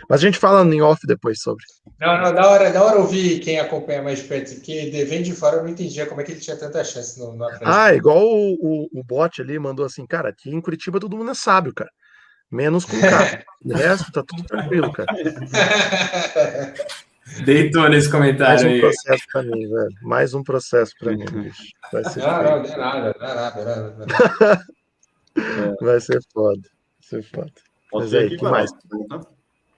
Mas 0.09 0.21
a 0.21 0.25
gente 0.25 0.37
fala 0.37 0.65
em 0.65 0.83
off 0.83 1.07
depois 1.07 1.41
sobre. 1.41 1.65
Não, 2.01 2.21
não, 2.21 2.35
da 2.35 2.51
hora, 2.51 2.73
da 2.73 2.83
hora 2.83 2.99
ouvir 2.99 3.39
quem 3.39 3.61
acompanha 3.61 4.03
mais 4.03 4.21
perto, 4.21 4.57
porque 4.57 4.91
vem 5.09 5.23
de 5.23 5.33
fora 5.33 5.59
eu 5.59 5.63
não 5.63 5.71
entendia 5.71 6.07
como 6.07 6.21
é 6.21 6.25
que 6.25 6.33
ele 6.33 6.41
tinha 6.41 6.57
tanta 6.57 6.83
chance 6.83 7.21
no, 7.21 7.37
no. 7.37 7.47
Ah, 7.63 7.95
igual 7.95 8.19
o, 8.19 8.55
o, 8.55 8.89
o 8.93 9.05
bot 9.05 9.41
ali 9.41 9.57
mandou 9.61 9.87
assim, 9.87 10.05
cara, 10.05 10.31
aqui 10.31 10.51
em 10.51 10.61
Curitiba 10.61 10.99
todo 10.99 11.17
mundo 11.17 11.31
é 11.31 11.35
sábio, 11.35 11.73
cara. 11.73 11.89
Menos 12.51 12.85
com 12.85 12.97
o 12.97 13.01
cara. 13.01 13.45
o 13.65 13.75
resto 13.75 14.11
tá 14.11 14.25
tudo 14.27 14.43
tranquilo, 14.43 14.93
cara. 14.93 15.07
Deitou 17.45 17.89
nesse 17.89 18.11
comentário 18.11 18.65
Mais 18.65 18.77
um 18.77 18.81
processo 18.81 19.25
pra 19.33 19.45
mim, 19.45 19.69
velho. 19.69 19.95
Mais 20.03 20.35
um 20.35 20.43
processo 20.43 20.93
pra 20.99 21.13
mim, 21.13 21.27
bicho. 21.27 21.63
Vai 21.93 22.03
ser 22.07 22.19
não, 22.19 22.43
não, 22.43 22.61
não 22.61 22.65
é 22.65 22.77
nada, 22.77 23.15
não 23.17 23.29
é 23.29 23.35
nada, 23.37 23.65
não 23.65 23.73
é 24.03 24.07
nada. 24.09 24.67
Vai 25.81 26.01
ser 26.01 26.21
foda. 26.35 26.61
Vai 26.61 27.03
ser 27.03 27.23
foda. 27.23 27.53
Mas 27.93 28.15
aí, 28.15 28.37
que 28.37 28.45
mais? 28.45 28.71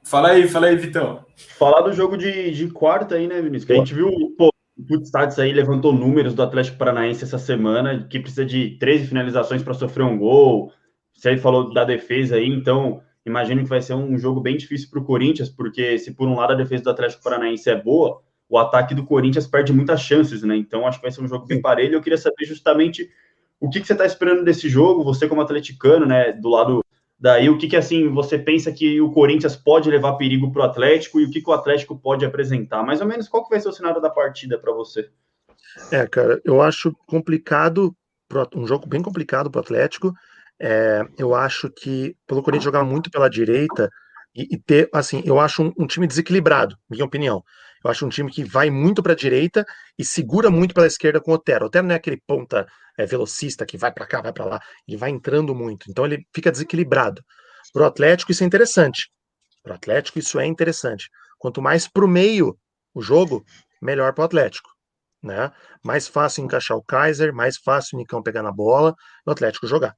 Fala 0.05 0.31
aí, 0.31 0.49
fala 0.49 0.67
aí, 0.67 0.77
Vitão. 0.77 1.25
Falar 1.37 1.83
do 1.83 1.93
jogo 1.93 2.17
de, 2.17 2.51
de 2.51 2.69
quarta 2.69 3.15
aí, 3.15 3.27
né, 3.27 3.41
Vinícius? 3.41 3.65
Que 3.65 3.73
a 3.73 3.77
gente 3.77 3.95
viu, 3.95 4.11
pô, 4.37 4.51
o 4.77 4.85
Putstats 4.85 5.39
aí 5.39 5.53
levantou 5.53 5.93
números 5.93 6.35
do 6.35 6.43
Atlético 6.43 6.79
Paranaense 6.79 7.25
essa 7.25 7.39
semana, 7.39 8.07
que 8.09 8.19
precisa 8.19 8.45
de 8.45 8.77
13 8.79 9.07
finalizações 9.07 9.63
para 9.63 9.75
sofrer 9.75 10.05
um 10.05 10.19
gol. 10.19 10.73
Você 11.13 11.31
aí 11.31 11.39
falou 11.39 11.73
da 11.73 11.85
defesa 11.85 12.37
aí, 12.37 12.49
então 12.49 13.01
imagino 13.25 13.63
que 13.63 13.69
vai 13.69 13.81
ser 13.81 13.95
um 13.95 14.19
jogo 14.19 14.41
bem 14.41 14.57
difícil 14.57 14.89
para 14.91 14.99
o 14.99 15.05
Corinthians, 15.05 15.49
porque 15.49 15.99
se 15.99 16.13
por 16.13 16.27
um 16.27 16.35
lado 16.35 16.55
a 16.55 16.57
defesa 16.57 16.83
do 16.83 16.91
Atlético 16.91 17.23
Paranaense 17.23 17.71
é 17.71 17.81
boa, 17.81 18.21
o 18.49 18.59
ataque 18.59 18.95
do 18.95 19.05
Corinthians 19.05 19.47
perde 19.47 19.73
muitas 19.73 20.01
chances, 20.01 20.43
né? 20.43 20.57
Então 20.57 20.87
acho 20.87 20.99
que 20.99 21.05
vai 21.05 21.13
ser 21.13 21.23
um 21.23 21.29
jogo 21.29 21.47
bem 21.47 21.61
parelho. 21.61 21.95
Eu 21.95 22.03
queria 22.03 22.19
saber 22.19 22.45
justamente 22.45 23.09
o 23.61 23.71
que, 23.71 23.81
que 23.81 23.87
você 23.87 23.93
está 23.93 24.05
esperando 24.05 24.43
desse 24.43 24.69
jogo, 24.69 25.05
você 25.05 25.29
como 25.29 25.41
atleticano, 25.41 26.05
né, 26.05 26.33
do 26.33 26.49
lado 26.49 26.85
Daí, 27.23 27.49
o 27.49 27.57
que, 27.57 27.69
que 27.69 27.77
assim 27.77 28.09
você 28.09 28.37
pensa 28.37 28.73
que 28.73 29.01
o 29.01 29.13
Corinthians 29.13 29.55
pode 29.55 29.89
levar 29.89 30.15
perigo 30.15 30.51
para 30.51 30.63
o 30.63 30.65
Atlético 30.65 31.21
e 31.21 31.25
o 31.25 31.31
que, 31.31 31.41
que 31.41 31.49
o 31.49 31.53
Atlético 31.53 31.97
pode 31.97 32.25
apresentar? 32.25 32.83
Mais 32.83 33.01
ou 33.01 33.07
menos 33.07 33.29
qual 33.29 33.45
que 33.45 33.51
vai 33.51 33.61
ser 33.61 33.69
o 33.69 33.73
cenário 33.73 34.03
da 34.03 34.11
partida 34.11 34.59
para 34.59 34.73
você? 34.73 35.09
É, 35.93 36.05
cara, 36.05 36.41
eu 36.45 36.61
acho 36.61 36.93
complicado, 37.07 37.95
um 38.57 38.67
jogo 38.67 38.89
bem 38.89 39.01
complicado 39.01 39.49
para 39.49 39.61
o 39.61 39.63
Atlético. 39.63 40.13
É, 40.61 41.07
eu 41.17 41.33
acho 41.33 41.71
que 41.71 42.17
pelo 42.27 42.43
Corinthians 42.43 42.65
jogar 42.65 42.83
muito 42.83 43.09
pela 43.09 43.31
direita 43.31 43.89
e, 44.35 44.57
e 44.57 44.59
ter, 44.59 44.91
assim, 44.93 45.23
eu 45.25 45.39
acho 45.39 45.63
um, 45.63 45.73
um, 45.79 45.87
time 45.87 46.09
desequilibrado, 46.09 46.77
minha 46.91 47.05
opinião. 47.05 47.45
Eu 47.85 47.91
acho 47.91 48.07
um 48.07 48.09
time 48.09 48.31
que 48.31 48.45
vai 48.45 48.71
muito 48.71 49.03
para 49.03 49.13
a 49.13 49.17
direita 49.17 49.65
e 49.99 50.05
segura 50.05 50.51
muito 50.51 50.75
pela 50.75 50.87
esquerda 50.87 51.21
com 51.21 51.31
o 51.31 51.35
Otero. 51.35 51.65
O 51.65 51.67
Otero 51.67 51.87
não 51.87 51.95
é 51.95 51.97
aquele 51.97 52.21
ponta 52.27 52.67
é, 52.97 53.07
velocista 53.07 53.67
que 53.67 53.77
vai 53.77 53.93
para 53.93 54.07
cá, 54.07 54.21
vai 54.21 54.33
para 54.33 54.45
lá, 54.45 54.61
ele 54.87 54.97
vai 54.97 55.11
entrando 55.11 55.55
muito, 55.55 55.91
então 55.91 56.05
ele 56.05 56.27
fica 56.35 56.51
desequilibrado. 56.51 57.23
Para 57.73 57.83
o 57.83 57.87
Atlético, 57.87 58.33
isso 58.33 58.45
é 58.45 58.47
interessante. 58.47 59.11
Para 59.63 59.73
o 59.73 59.77
Atlético, 59.77 60.19
isso 60.19 60.39
é 60.39 60.47
interessante. 60.47 61.09
Quanto 61.39 61.63
mais 61.63 61.89
para 61.89 62.05
o 62.05 62.09
meio 62.09 62.57
o 62.95 63.01
jogo, 63.01 63.45
melhor 63.81 64.13
para 64.13 64.23
o 64.23 64.25
Atlético. 64.25 64.71
Né? 65.23 65.51
Mais 65.85 66.07
fácil 66.07 66.45
encaixar 66.45 66.77
o 66.77 66.83
Kaiser, 66.83 67.33
mais 67.33 67.57
fácil 67.57 67.97
o 67.97 67.99
Nicão 67.99 68.23
pegar 68.23 68.43
na 68.43 68.53
bola 68.53 68.95
e 69.27 69.31
o 69.31 69.33
Atlético 69.33 69.67
jogar. 69.67 69.97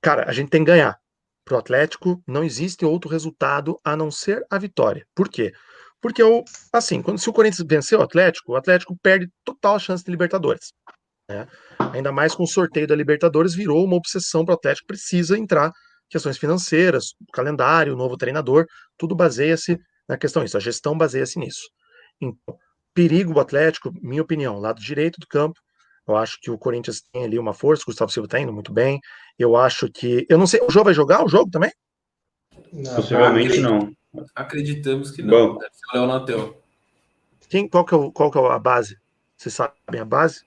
Cara, 0.00 0.28
a 0.28 0.32
gente 0.32 0.48
tem 0.48 0.64
que 0.64 0.70
ganhar. 0.70 0.96
Para 1.44 1.56
o 1.56 1.58
Atlético, 1.58 2.22
não 2.26 2.44
existe 2.44 2.84
outro 2.84 3.10
resultado 3.10 3.78
a 3.84 3.96
não 3.96 4.10
ser 4.10 4.44
a 4.48 4.56
vitória. 4.56 5.04
Por 5.14 5.28
quê? 5.28 5.52
Porque, 6.00 6.22
o, 6.22 6.44
assim, 6.72 7.02
quando, 7.02 7.18
se 7.18 7.28
o 7.28 7.32
Corinthians 7.32 7.66
vencer 7.68 7.98
o 7.98 8.02
Atlético, 8.02 8.52
o 8.52 8.56
Atlético 8.56 8.96
perde 9.02 9.28
total 9.44 9.78
chance 9.78 10.04
de 10.04 10.10
Libertadores. 10.10 10.72
Né? 11.28 11.46
Ainda 11.92 12.10
mais 12.10 12.34
com 12.34 12.42
o 12.42 12.48
sorteio 12.48 12.86
da 12.86 12.94
Libertadores, 12.94 13.54
virou 13.54 13.84
uma 13.84 13.96
obsessão 13.96 14.44
para 14.44 14.52
o 14.52 14.56
Atlético, 14.56 14.86
precisa 14.86 15.38
entrar 15.38 15.70
questões 16.08 16.38
financeiras, 16.38 17.14
calendário, 17.32 17.96
novo 17.96 18.16
treinador, 18.16 18.66
tudo 18.98 19.14
baseia-se 19.14 19.78
na 20.08 20.16
questão 20.16 20.42
disso, 20.42 20.56
a 20.56 20.60
gestão 20.60 20.98
baseia-se 20.98 21.38
nisso. 21.38 21.70
Então, 22.20 22.58
perigo 22.92 23.34
o 23.34 23.40
Atlético, 23.40 23.92
minha 24.02 24.22
opinião, 24.22 24.58
lado 24.58 24.80
direito 24.80 25.20
do 25.20 25.26
campo, 25.26 25.60
eu 26.08 26.16
acho 26.16 26.38
que 26.40 26.50
o 26.50 26.58
Corinthians 26.58 27.02
tem 27.12 27.24
ali 27.24 27.38
uma 27.38 27.54
força, 27.54 27.84
o 27.84 27.86
Gustavo 27.86 28.10
Silva 28.10 28.26
está 28.26 28.40
indo 28.40 28.52
muito 28.52 28.72
bem. 28.72 28.98
Eu 29.38 29.56
acho 29.56 29.88
que. 29.92 30.26
Eu 30.28 30.38
não 30.38 30.46
sei, 30.46 30.60
o 30.60 30.70
João 30.70 30.84
vai 30.84 30.94
jogar 30.94 31.24
o 31.24 31.28
jogo 31.28 31.50
também? 31.50 31.70
Não, 32.72 32.96
Possivelmente 32.96 33.60
não. 33.60 33.92
Acreditamos 34.34 35.10
que 35.10 35.22
não. 35.22 35.54
Bom. 35.54 35.58
Deve 35.58 35.72
ser 35.72 35.86
o 35.86 36.00
Leonatel. 36.00 36.62
Quem, 37.48 37.68
qual, 37.68 37.84
que 37.84 37.94
é, 37.94 38.10
qual 38.12 38.30
que 38.30 38.38
é 38.38 38.46
a 38.48 38.58
base? 38.58 38.96
Vocês 39.36 39.54
sabem 39.54 40.00
a 40.00 40.04
base? 40.04 40.44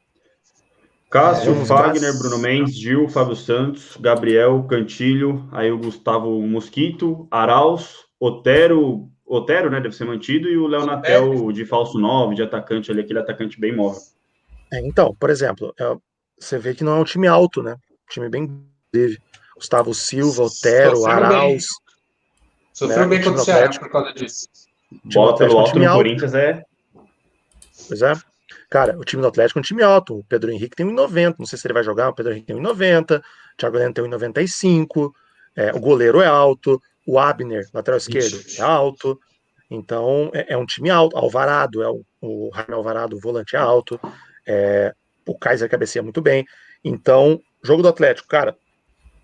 Cássio, 1.09 1.51
é, 1.51 1.65
Fagner, 1.65 2.17
Bruno 2.17 2.39
Mendes, 2.39 2.75
Gil, 2.75 3.07
Fábio 3.07 3.35
Santos, 3.35 3.97
Gabriel, 3.97 4.63
Cantilho, 4.63 5.47
aí 5.51 5.71
o 5.71 5.77
Gustavo 5.77 6.41
Mosquito, 6.41 7.27
Arauz, 7.29 8.05
Otero, 8.19 9.09
Otero, 9.25 9.69
né, 9.69 9.79
deve 9.79 9.95
ser 9.95 10.05
mantido, 10.05 10.47
e 10.47 10.57
o 10.57 10.65
Leonatel 10.65 11.51
de 11.51 11.65
falso 11.65 11.99
9, 11.99 12.35
de 12.35 12.41
atacante 12.41 12.89
ali, 12.89 13.01
aquele 13.01 13.19
atacante 13.19 13.59
bem 13.59 13.75
móvel. 13.75 14.01
É, 14.71 14.79
então, 14.79 15.15
por 15.19 15.29
exemplo, 15.29 15.73
é, 15.79 15.95
você 16.39 16.57
vê 16.57 16.73
que 16.73 16.83
não 16.83 16.97
é 16.97 16.99
um 16.99 17.03
time 17.03 17.27
alto, 17.27 17.61
né? 17.61 17.73
Um 17.73 18.11
time 18.11 18.29
bem. 18.29 18.67
Gustavo 19.55 19.93
Silva, 19.93 20.43
Otero, 20.43 21.05
Arauz. 21.05 21.67
Sofreu 22.73 23.01
né? 23.01 23.07
bem 23.07 23.23
contra 23.23 23.41
o 23.41 23.45
Ceará 23.45 23.79
por 23.79 23.89
causa 23.89 24.13
disso. 24.13 24.47
Bola 25.05 25.35
pelo 25.37 25.59
alto 25.59 25.77
no 25.77 25.93
Corinthians 25.93 26.33
é. 26.33 26.63
Pois 27.87 28.01
é. 28.01 28.13
Cara, 28.69 28.97
o 28.97 29.03
time 29.03 29.21
do 29.21 29.27
Atlético 29.27 29.59
é 29.59 29.61
um 29.61 29.63
time 29.63 29.83
alto. 29.83 30.19
O 30.19 30.23
Pedro 30.23 30.51
Henrique 30.51 30.75
tem 30.75 30.85
1,90. 30.85 31.35
Não 31.37 31.45
sei 31.45 31.57
se 31.57 31.67
ele 31.67 31.73
vai 31.73 31.83
jogar. 31.83 32.09
O 32.09 32.13
Pedro 32.13 32.31
Henrique 32.31 32.47
tem 32.47 32.55
1,90. 32.55 33.19
O 33.19 33.23
Thiago 33.57 33.77
Heleno 33.77 33.93
tem 33.93 34.03
1,95. 34.03 35.11
É, 35.55 35.71
o 35.71 35.79
goleiro 35.79 36.21
é 36.21 36.25
alto, 36.25 36.81
o 37.05 37.19
Abner, 37.19 37.67
lateral 37.73 37.97
esquerdo, 37.97 38.39
é 38.57 38.61
alto. 38.61 39.19
Então, 39.69 40.31
é, 40.33 40.53
é, 40.53 40.57
um 40.57 40.65
time 40.65 40.89
alto. 40.89 41.15
Alvarado, 41.15 41.83
é 41.83 41.89
o, 41.89 42.03
o 42.21 42.51
Jaime 42.53 42.73
Alvarado, 42.73 43.15
o 43.15 43.19
volante 43.19 43.55
é 43.55 43.59
alto. 43.59 43.99
É, 44.47 44.93
o 45.25 45.37
Kaiser 45.37 45.69
cabeceia 45.69 46.01
muito 46.03 46.21
bem. 46.21 46.45
Então, 46.83 47.39
jogo 47.63 47.81
do 47.81 47.87
Atlético, 47.87 48.27
cara, 48.27 48.57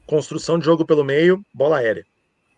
construção 0.06 0.58
de 0.58 0.66
jogo 0.66 0.86
pelo 0.86 1.04
meio, 1.04 1.43
bola 1.54 1.78
aérea. 1.78 2.06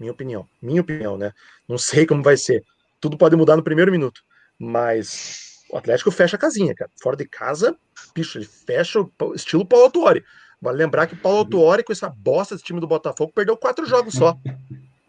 Minha 0.01 0.13
opinião. 0.13 0.49
Minha 0.59 0.81
opinião, 0.81 1.15
né? 1.15 1.31
Não 1.69 1.77
sei 1.77 2.07
como 2.07 2.23
vai 2.23 2.35
ser. 2.35 2.63
Tudo 2.99 3.15
pode 3.15 3.35
mudar 3.35 3.55
no 3.55 3.61
primeiro 3.61 3.91
minuto. 3.91 4.23
Mas 4.57 5.59
o 5.69 5.77
Atlético 5.77 6.09
fecha 6.09 6.37
a 6.37 6.39
casinha, 6.39 6.73
cara. 6.73 6.89
Fora 6.99 7.15
de 7.15 7.27
casa, 7.27 7.77
bicho, 8.15 8.39
ele 8.39 8.45
fecha 8.45 8.99
o 8.99 9.11
estilo 9.35 9.63
Paulo 9.63 9.85
Autuori. 9.85 10.23
Vale 10.59 10.75
lembrar 10.75 11.05
que 11.05 11.15
Paulo 11.15 11.37
Autuori, 11.37 11.83
com 11.83 11.93
essa 11.93 12.09
bosta 12.09 12.55
desse 12.55 12.65
time 12.65 12.79
do 12.79 12.87
Botafogo, 12.87 13.31
perdeu 13.31 13.55
quatro 13.55 13.85
jogos 13.85 14.15
só. 14.15 14.35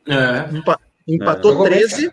É. 0.07 0.55
Empa 0.55 0.79
empatou 1.09 1.67
é. 1.67 1.71
13. 1.71 2.13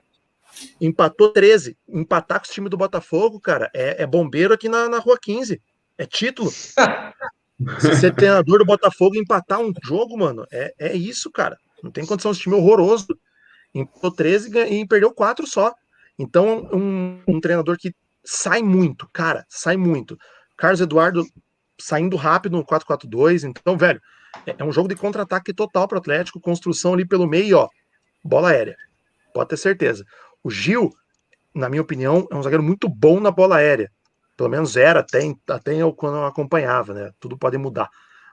Empatou 0.79 1.33
13. 1.33 1.77
Empatar 1.89 2.39
com 2.39 2.47
o 2.47 2.49
time 2.49 2.69
do 2.69 2.77
Botafogo, 2.77 3.41
cara, 3.41 3.69
é, 3.73 4.03
é 4.03 4.07
bombeiro 4.07 4.53
aqui 4.53 4.69
na, 4.69 4.87
na 4.87 4.99
rua 4.99 5.17
15. 5.21 5.61
É 5.97 6.05
título. 6.05 6.49
Se 7.79 7.95
ser 7.97 8.15
treinador 8.15 8.59
do 8.59 8.65
Botafogo 8.65 9.17
empatar 9.17 9.59
um 9.59 9.73
jogo, 9.83 10.17
mano, 10.17 10.47
é, 10.49 10.73
é 10.79 10.95
isso, 10.95 11.29
cara. 11.29 11.57
Não 11.83 11.91
tem 11.91 12.05
condição, 12.05 12.31
esse 12.31 12.41
time 12.41 12.55
é 12.55 12.59
horroroso. 12.59 13.07
Empatou 13.73 14.11
13 14.11 14.57
e 14.69 14.87
perdeu 14.87 15.13
4 15.13 15.45
só. 15.47 15.73
Então, 16.17 16.69
um, 16.73 17.21
um 17.27 17.39
treinador 17.39 17.77
que 17.77 17.93
sai 18.23 18.61
muito, 18.61 19.07
cara, 19.13 19.45
sai 19.47 19.77
muito. 19.77 20.17
Carlos 20.57 20.81
Eduardo 20.81 21.25
saindo 21.79 22.17
rápido 22.17 22.57
no 22.57 22.65
4-4-2. 22.65 23.43
Então, 23.43 23.77
velho, 23.77 24.01
é, 24.45 24.55
é 24.57 24.63
um 24.63 24.71
jogo 24.71 24.89
de 24.89 24.95
contra-ataque 24.95 25.53
total 25.53 25.87
para 25.87 25.97
Atlético, 25.97 26.39
construção 26.39 26.93
ali 26.93 27.07
pelo 27.07 27.27
meio, 27.27 27.57
ó, 27.57 27.69
bola 28.23 28.49
aérea. 28.49 28.75
Pode 29.33 29.49
ter 29.49 29.57
certeza. 29.57 30.05
O 30.43 30.49
Gil, 30.49 30.91
na 31.53 31.69
minha 31.69 31.81
opinião, 31.81 32.27
é 32.29 32.35
um 32.35 32.43
zagueiro 32.43 32.63
muito 32.63 32.89
bom 32.89 33.19
na 33.19 33.31
bola 33.31 33.57
aérea. 33.57 33.91
Pelo 34.35 34.49
menos 34.49 34.75
era 34.77 35.01
até, 35.01 35.19
até 35.49 35.75
eu, 35.75 35.93
quando 35.93 36.17
eu 36.17 36.25
acompanhava, 36.25 36.93
né? 36.93 37.11
Tudo 37.19 37.37
pode 37.37 37.57
mudar. 37.57 37.89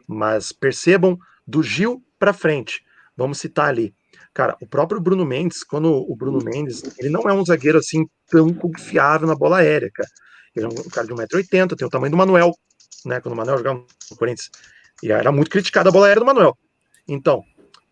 Mas 0.06 0.52
percebam 0.52 1.18
do 1.46 1.62
Gil 1.62 2.02
para 2.18 2.32
frente. 2.32 2.84
Vamos 3.16 3.38
citar 3.38 3.68
ali. 3.68 3.94
Cara, 4.34 4.56
o 4.60 4.66
próprio 4.66 5.00
Bruno 5.00 5.24
Mendes, 5.24 5.64
quando 5.64 5.90
o 5.90 6.14
Bruno 6.14 6.38
Mendes, 6.44 6.82
ele 6.98 7.08
não 7.08 7.22
é 7.22 7.32
um 7.32 7.44
zagueiro 7.44 7.78
assim 7.78 8.06
tão 8.28 8.52
confiável 8.52 9.26
na 9.26 9.34
bola 9.34 9.58
aérea, 9.58 9.90
cara. 9.92 10.08
Ele 10.54 10.66
é 10.66 10.68
um 10.68 10.88
cara 10.90 11.06
de 11.06 11.14
1,80m, 11.14 11.76
tem 11.76 11.86
o 11.86 11.90
tamanho 11.90 12.10
do 12.10 12.16
Manuel, 12.16 12.52
né? 13.04 13.20
Quando 13.20 13.32
o 13.34 13.36
Manuel 13.36 13.58
jogava 13.58 13.84
no 14.10 14.16
Corinthians. 14.16 14.50
E 15.02 15.10
era 15.10 15.32
muito 15.32 15.50
criticada 15.50 15.88
a 15.88 15.92
bola 15.92 16.06
aérea 16.06 16.20
do 16.20 16.26
Manuel. 16.26 16.56
Então, 17.08 17.42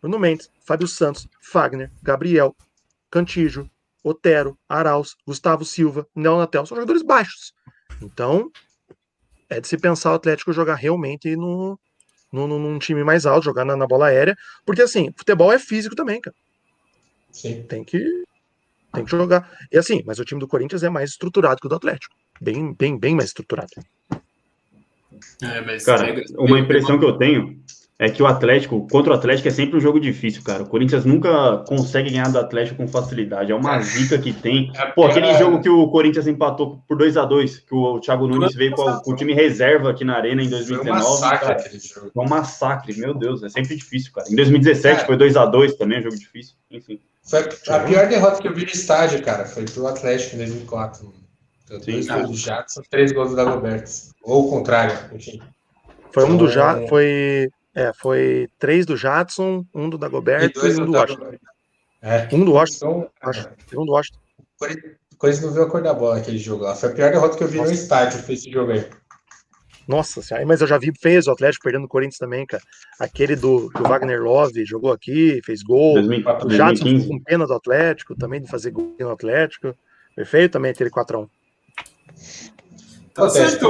Bruno 0.00 0.18
Mendes, 0.18 0.50
Fábio 0.66 0.88
Santos, 0.88 1.26
Fagner, 1.40 1.90
Gabriel, 2.02 2.54
Cantijo, 3.10 3.70
Otero, 4.02 4.58
Arauz, 4.68 5.14
Gustavo 5.26 5.64
Silva, 5.64 6.06
Neonatel, 6.14 6.66
são 6.66 6.76
jogadores 6.76 7.02
baixos. 7.02 7.54
Então, 8.02 8.50
é 9.48 9.60
de 9.60 9.68
se 9.68 9.78
pensar 9.78 10.12
o 10.12 10.14
Atlético 10.14 10.52
jogar 10.52 10.74
realmente 10.74 11.34
no, 11.36 11.78
no, 12.34 12.58
num 12.58 12.78
time 12.78 13.04
mais 13.04 13.24
alto, 13.24 13.44
jogar 13.44 13.64
na, 13.64 13.76
na, 13.76 13.86
bola 13.86 14.06
aérea, 14.06 14.36
porque 14.66 14.82
assim, 14.82 15.10
futebol 15.16 15.52
é 15.52 15.58
físico 15.58 15.94
também, 15.94 16.20
cara. 16.20 16.36
Sim. 17.30 17.62
Tem 17.62 17.84
que 17.84 18.24
tem 18.92 19.04
que 19.04 19.10
jogar. 19.10 19.50
E 19.72 19.78
assim, 19.78 20.02
mas 20.06 20.18
o 20.18 20.24
time 20.24 20.40
do 20.40 20.46
Corinthians 20.46 20.82
é 20.82 20.88
mais 20.88 21.10
estruturado 21.10 21.60
que 21.60 21.66
o 21.66 21.68
do 21.68 21.74
Atlético. 21.74 22.14
Bem, 22.40 22.72
bem, 22.74 22.98
bem 22.98 23.14
mais 23.14 23.30
estruturado. 23.30 23.70
É, 25.42 25.78
cara, 25.84 26.14
uma 26.36 26.58
impressão 26.58 26.98
que 26.98 27.04
eu 27.04 27.16
tenho 27.16 27.60
é 27.96 28.10
que 28.10 28.22
o 28.22 28.26
Atlético, 28.26 28.86
contra 28.90 29.12
o 29.12 29.16
Atlético, 29.16 29.46
é 29.46 29.50
sempre 29.52 29.76
um 29.76 29.80
jogo 29.80 30.00
difícil, 30.00 30.42
cara. 30.42 30.64
O 30.64 30.66
Corinthians 30.66 31.04
nunca 31.04 31.58
consegue 31.58 32.10
ganhar 32.10 32.28
do 32.28 32.38
Atlético 32.38 32.78
com 32.78 32.88
facilidade. 32.88 33.52
É 33.52 33.54
uma 33.54 33.76
é. 33.76 33.82
zica 33.82 34.18
que 34.18 34.32
tem. 34.32 34.72
É, 34.74 34.86
Pô, 34.86 35.04
aquele 35.06 35.28
é... 35.28 35.38
jogo 35.38 35.60
que 35.60 35.68
o 35.68 35.86
Corinthians 35.88 36.26
empatou 36.26 36.82
por 36.88 36.98
2 36.98 37.16
a 37.16 37.24
2 37.24 37.60
que 37.60 37.74
o 37.74 38.00
Thiago 38.00 38.26
Nunes 38.26 38.54
veio 38.54 38.72
com, 38.72 38.92
com, 39.00 39.12
o 39.12 39.16
time 39.16 39.32
reserva 39.32 39.90
aqui 39.90 40.04
na 40.04 40.16
Arena 40.16 40.42
em 40.42 40.48
2019. 40.48 40.84
Foi 40.84 40.90
um 40.90 41.10
massacre 41.10 41.46
cara. 41.46 41.60
aquele 41.60 41.78
jogo. 41.78 42.10
Foi 42.12 42.24
um 42.24 42.28
massacre, 42.28 42.98
meu 42.98 43.14
Deus, 43.14 43.42
é 43.44 43.48
sempre 43.48 43.76
difícil, 43.76 44.12
cara. 44.12 44.28
Em 44.28 44.34
2017 44.34 45.02
é. 45.02 45.06
foi 45.06 45.16
2 45.16 45.36
a 45.36 45.46
2 45.46 45.76
também, 45.76 46.00
um 46.00 46.02
jogo 46.02 46.18
difícil. 46.18 46.54
Enfim. 46.70 46.98
Foi 47.22 47.40
a 47.68 47.80
pior 47.80 48.08
derrota 48.08 48.42
que 48.42 48.48
eu 48.48 48.54
vi 48.54 48.64
no 48.64 48.70
estádio, 48.70 49.22
cara. 49.22 49.44
Foi 49.44 49.64
pro 49.64 49.86
Atlético 49.86 50.34
em 50.34 50.38
2004. 50.38 51.14
Dois 51.68 52.06
gols 52.06 52.28
do 52.28 52.36
Jadson, 52.36 52.82
três 52.90 53.12
gols 53.12 53.30
do 53.30 53.36
Dagoberto. 53.36 53.90
Ou 54.22 54.46
o 54.46 54.50
contrário, 54.50 54.94
enfim. 55.14 55.40
Foi 56.12 56.24
um 56.24 56.36
do 56.36 56.48
Jadson, 56.48 56.78
então, 56.78 56.88
foi 56.88 57.50
é, 57.74 57.92
foi 57.92 58.48
três 58.58 58.86
do 58.86 58.96
Jadson, 58.96 59.66
um 59.74 59.90
do 59.90 59.98
Dagoberto 59.98 60.66
e, 60.66 60.70
e 60.70 60.80
um 60.80 60.86
do 60.86 60.92
Washington. 60.92 61.32
É. 62.00 62.28
Um 62.32 62.44
do 62.44 62.52
Washington. 62.52 63.10
Então, 63.16 63.32
é. 63.32 63.78
um 63.78 63.86
do 63.86 63.92
Washington. 63.92 64.18
Coisa 65.18 65.46
não 65.46 65.52
viu 65.52 65.62
a 65.62 65.70
cor 65.70 65.82
da 65.82 65.94
bola 65.94 66.18
aquele 66.18 66.38
jogo 66.38 66.64
lá. 66.64 66.74
Foi 66.74 66.90
a 66.90 66.92
pior 66.92 67.10
derrota 67.10 67.36
que 67.36 67.44
eu 67.44 67.48
vi 67.48 67.58
Nossa. 67.58 67.70
no 67.70 67.74
estádio, 67.74 68.18
foi 68.20 68.34
esse 68.34 68.50
jogo 68.50 68.72
aí. 68.72 68.84
Nossa 69.86 70.22
senhora, 70.22 70.46
mas 70.46 70.62
eu 70.62 70.66
já 70.66 70.78
vi, 70.78 70.92
fez 70.98 71.26
o 71.26 71.30
Atlético 71.30 71.64
perdendo 71.64 71.84
o 71.84 71.88
Corinthians 71.88 72.18
também, 72.18 72.46
cara. 72.46 72.62
Aquele 72.98 73.36
do, 73.36 73.68
do 73.68 73.82
Wagner 73.82 74.22
Love 74.22 74.64
jogou 74.64 74.92
aqui, 74.92 75.40
fez 75.44 75.62
gol. 75.62 75.94
2004, 75.94 76.46
o 76.46 76.50
Jadson 76.50 76.84
ficou 76.84 77.08
com 77.08 77.22
pena 77.22 77.46
do 77.46 77.52
Atlético, 77.52 78.16
também 78.16 78.40
de 78.40 78.48
fazer 78.48 78.70
gol 78.70 78.94
no 78.98 79.10
Atlético. 79.10 79.74
Perfeito 80.16 80.52
também 80.52 80.70
aquele 80.70 80.90
4x1. 80.90 81.28
Tá 83.12 83.28
certo. 83.28 83.68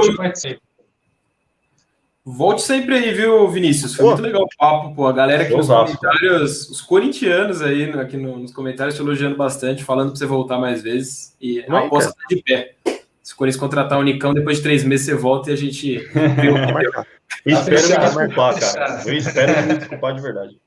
Volte 2.27 2.63
sempre 2.63 2.95
aí, 2.95 3.13
viu, 3.13 3.47
Vinícius? 3.47 3.93
Foi 3.93 4.03
pô. 4.03 4.11
muito 4.11 4.23
legal 4.23 4.41
o 4.41 4.47
papo, 4.57 4.95
pô. 4.95 5.05
A 5.05 5.13
galera 5.13 5.43
aqui 5.43 5.55
nos 5.55 5.67
comentários, 5.67 6.69
os 6.71 6.81
corintianos 6.81 7.61
aí 7.61 7.83
aqui 7.91 8.17
nos 8.17 8.51
comentários 8.51 8.95
te 8.95 9.01
elogiando 9.01 9.37
bastante, 9.37 9.83
falando 9.83 10.09
para 10.09 10.17
você 10.17 10.25
voltar 10.25 10.57
mais 10.57 10.81
vezes. 10.81 11.35
E 11.39 11.63
a 11.69 11.79
aposta 11.85 12.11
tá 12.11 12.25
de 12.27 12.41
pé. 12.41 12.73
Se 13.21 13.33
o 13.33 13.37
Corinthians 13.37 13.59
contratar 13.59 13.99
o 13.99 14.03
Nicão, 14.03 14.33
depois 14.33 14.57
de 14.57 14.63
três 14.63 14.83
meses 14.83 15.05
você 15.05 15.13
volta 15.13 15.51
e 15.51 15.53
a 15.53 15.55
gente 15.55 15.97
vê 15.97 16.49
o 16.49 16.55
que 16.65 17.49
Eu 17.49 17.59
espero 17.59 17.89
me 17.89 17.97
desculpar, 17.97 18.59
cara. 18.59 19.03
Eu 19.05 19.13
espero 19.13 19.67
me 19.67 19.77
desculpar 19.77 20.15
de 20.15 20.21
verdade. 20.21 20.59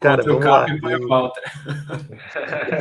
Cara, 0.00 0.22
vamos 0.22 0.44
lá. 1.08 1.32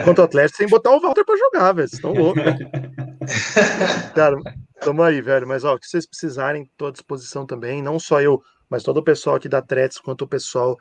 Contra 0.05 0.21
o 0.21 0.25
Atlético, 0.25 0.57
sem 0.57 0.67
botar 0.67 0.91
o 0.91 1.01
Walter 1.01 1.25
para 1.25 1.37
jogar, 1.37 1.73
velho. 1.73 1.87
Vocês 1.87 1.99
estão 1.99 2.13
loucos. 2.13 2.43
cara, 4.15 4.37
Tamo 4.83 5.01
aí, 5.01 5.21
velho. 5.21 5.47
Mas, 5.47 5.63
ó, 5.63 5.75
o 5.75 5.79
que 5.79 5.87
vocês 5.87 6.05
precisarem, 6.05 6.69
tô 6.77 6.87
à 6.87 6.91
disposição 6.91 7.45
também. 7.45 7.81
Não 7.81 7.99
só 7.99 8.21
eu, 8.21 8.41
mas 8.69 8.83
todo 8.83 8.97
o 8.97 9.03
pessoal 9.03 9.35
aqui 9.35 9.47
da 9.47 9.61
Tretes, 9.61 9.97
quanto 9.97 10.23
o 10.23 10.27
pessoal 10.27 10.77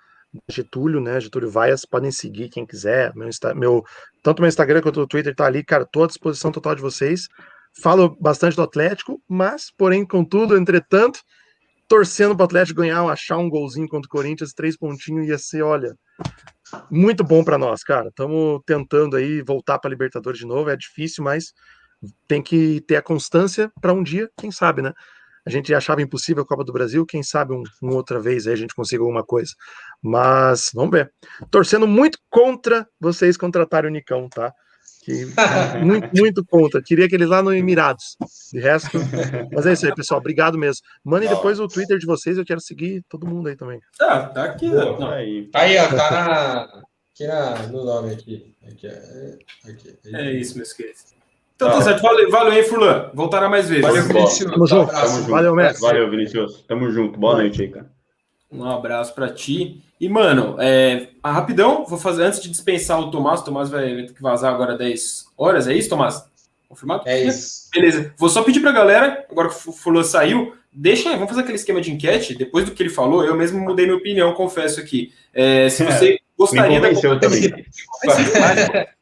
Getúlio, 0.49 1.01
né? 1.01 1.21
Getúlio 1.21 1.51
Vaias, 1.51 1.85
podem 1.85 2.11
seguir 2.11 2.49
quem 2.49 2.67
quiser. 2.67 3.15
Meu, 3.15 3.29
meu, 3.55 3.85
tanto 4.23 4.41
meu 4.41 4.49
Instagram 4.49 4.81
quanto 4.81 5.01
o 5.01 5.07
Twitter 5.07 5.35
tá 5.35 5.47
ali, 5.47 5.63
cara. 5.65 5.87
Tô 5.87 6.05
à 6.05 6.07
disposição 6.07 6.51
total 6.51 6.75
de 6.75 6.83
vocês. 6.83 7.29
Falo 7.81 8.17
bastante 8.21 8.57
do 8.57 8.63
Atlético, 8.63 9.21
mas, 9.29 9.71
porém, 9.77 10.07
contudo, 10.07 10.57
entretanto, 10.57 11.21
torcendo 11.89 12.35
para 12.35 12.45
o 12.45 12.47
Atlético 12.47 12.81
ganhar, 12.81 13.03
achar 13.05 13.39
um 13.39 13.49
golzinho 13.49 13.89
contra 13.89 14.07
o 14.07 14.11
Corinthians, 14.11 14.53
três 14.53 14.77
pontinhos, 14.77 15.27
ia 15.27 15.39
ser, 15.39 15.63
olha, 15.63 15.95
muito 16.91 17.23
bom 17.25 17.45
para 17.45 17.57
nós, 17.57 17.83
cara. 17.83 18.09
Estamos 18.09 18.61
tentando 18.67 19.17
aí 19.17 19.43
voltar 19.43 19.79
para 19.79 19.91
Libertadores 19.91 20.39
de 20.39 20.47
novo. 20.47 20.71
É 20.71 20.77
difícil, 20.77 21.23
mas 21.23 21.53
tem 22.27 22.43
que 22.43 22.81
ter 22.83 22.97
a 22.97 23.03
constância 23.03 23.71
para 23.81 23.93
um 23.93 24.03
dia, 24.03 24.31
quem 24.37 24.51
sabe, 24.51 24.83
né? 24.83 24.93
A 25.45 25.51
gente 25.51 25.75
achava 25.75 26.01
impossível 26.01 26.45
a 26.45 26.47
Copa 26.47 26.65
do 26.65 26.73
Brasil, 26.73 27.05
quem 27.05 27.23
sabe 27.23 27.53
um, 27.53 27.63
uma 27.83 27.95
outra 27.95 28.21
vez 28.21 28.47
aí 28.47 28.53
a 28.53 28.57
gente 28.57 28.75
consiga 28.75 29.03
alguma 29.03 29.25
coisa. 29.25 29.53
Mas 30.01 30.71
vamos 30.73 30.93
ver. 30.93 31.13
Torcendo 31.51 31.87
muito 31.87 32.19
contra 32.31 32.87
vocês 33.01 33.37
contratarem 33.37 33.91
o 33.91 33.93
Nicão, 33.93 34.29
tá? 34.29 34.53
Que, 35.03 35.27
muito, 35.85 36.11
muito 36.17 36.45
contra. 36.45 36.81
Queria 36.81 37.09
que 37.09 37.17
ele 37.17 37.27
lá 37.27 37.43
no 37.43 37.53
Emirados. 37.53 38.17
De 38.53 38.61
resto. 38.61 38.99
Mas 39.53 39.67
é 39.67 39.73
isso 39.73 39.87
aí, 39.87 39.95
pessoal. 39.95 40.21
Obrigado 40.21 40.57
mesmo. 40.57 40.83
Mandem 41.05 41.29
depois 41.29 41.59
o 41.59 41.67
Twitter 41.67 41.99
de 41.99 42.07
vocês, 42.07 42.39
eu 42.39 42.45
quero 42.45 42.61
seguir 42.61 43.05
todo 43.09 43.27
mundo 43.27 43.49
aí 43.49 43.57
também. 43.57 43.81
Tá, 43.99 44.29
tá 44.29 44.45
aqui. 44.45 44.71
Pô, 44.71 44.95
tá 44.95 45.15
aí. 45.15 45.51
aí, 45.55 45.77
ó, 45.77 45.89
tá 45.89 46.11
na, 46.11 46.83
aqui 47.13 47.27
na, 47.27 47.67
no 47.67 47.85
nome 47.85 48.13
aqui. 48.13 48.55
aqui, 48.65 48.87
é, 48.87 49.39
aqui, 49.69 49.99
É 50.05 50.33
isso, 50.35 50.57
meus 50.57 50.73
queridos. 50.73 51.22
Então 51.67 51.79
tá 51.79 51.83
certo. 51.83 52.03
Valeu, 52.03 52.31
valeu, 52.31 52.53
hein, 52.53 52.63
Furlan. 52.65 53.11
Voltará 53.15 53.49
mais 53.49 53.69
vezes. 53.69 53.83
Valeu, 53.83 54.03
Vinícius. 54.05 54.51
Tamo 54.51 54.67
junto. 54.67 54.93
Tamo 54.93 55.09
junto. 55.09 55.31
Valeu, 55.31 55.55
mestre. 55.55 55.81
Valeu, 55.81 56.11
Vinícius. 56.11 56.65
Tamo 56.67 56.91
junto. 56.91 57.19
Boa 57.19 57.37
noite 57.37 57.63
aí, 57.63 57.69
cara. 57.69 57.91
Um 58.51 58.69
abraço 58.69 59.15
para 59.15 59.29
ti. 59.29 59.83
E, 60.01 60.09
mano, 60.09 60.57
é, 60.59 61.09
rapidão, 61.25 61.85
vou 61.87 61.99
fazer 61.99 62.25
antes 62.25 62.41
de 62.41 62.51
dispensar 62.51 63.01
o 63.01 63.11
Tomás. 63.11 63.41
O 63.41 63.45
Tomás 63.45 63.71
vai, 63.71 64.07
ter 64.07 64.13
que 64.13 64.23
vazar 64.23 64.53
agora 64.53 64.77
10 64.77 65.27
horas. 65.39 65.69
É 65.69 65.75
isso, 65.75 65.89
Tomás? 65.89 66.25
Confirmado? 66.69 67.03
É 67.07 67.23
isso. 67.23 67.69
Beleza. 67.73 68.13
Vou 68.17 68.29
só 68.29 68.43
pedir 68.43 68.61
pra 68.61 68.73
galera, 68.73 69.25
agora 69.31 69.49
que 69.49 69.69
o 69.69 69.73
Furlan 69.73 70.03
saiu, 70.03 70.55
deixa 70.73 71.09
aí, 71.09 71.15
vamos 71.15 71.29
fazer 71.29 71.43
aquele 71.43 71.57
esquema 71.57 71.81
de 71.81 71.93
enquete. 71.93 72.35
Depois 72.35 72.65
do 72.65 72.73
que 72.73 72.83
ele 72.83 72.91
falou, 72.91 73.25
eu 73.25 73.37
mesmo 73.37 73.61
mudei 73.61 73.87
minha 73.87 73.97
opinião, 73.97 74.33
confesso 74.35 74.81
aqui. 74.81 75.13
É, 75.33 75.69
se 75.69 75.85
você 75.87 76.19
gostaria 76.43 76.81
Me 76.81 76.87
convenceu 76.95 77.15
da 77.15 77.21
também. 77.21 77.67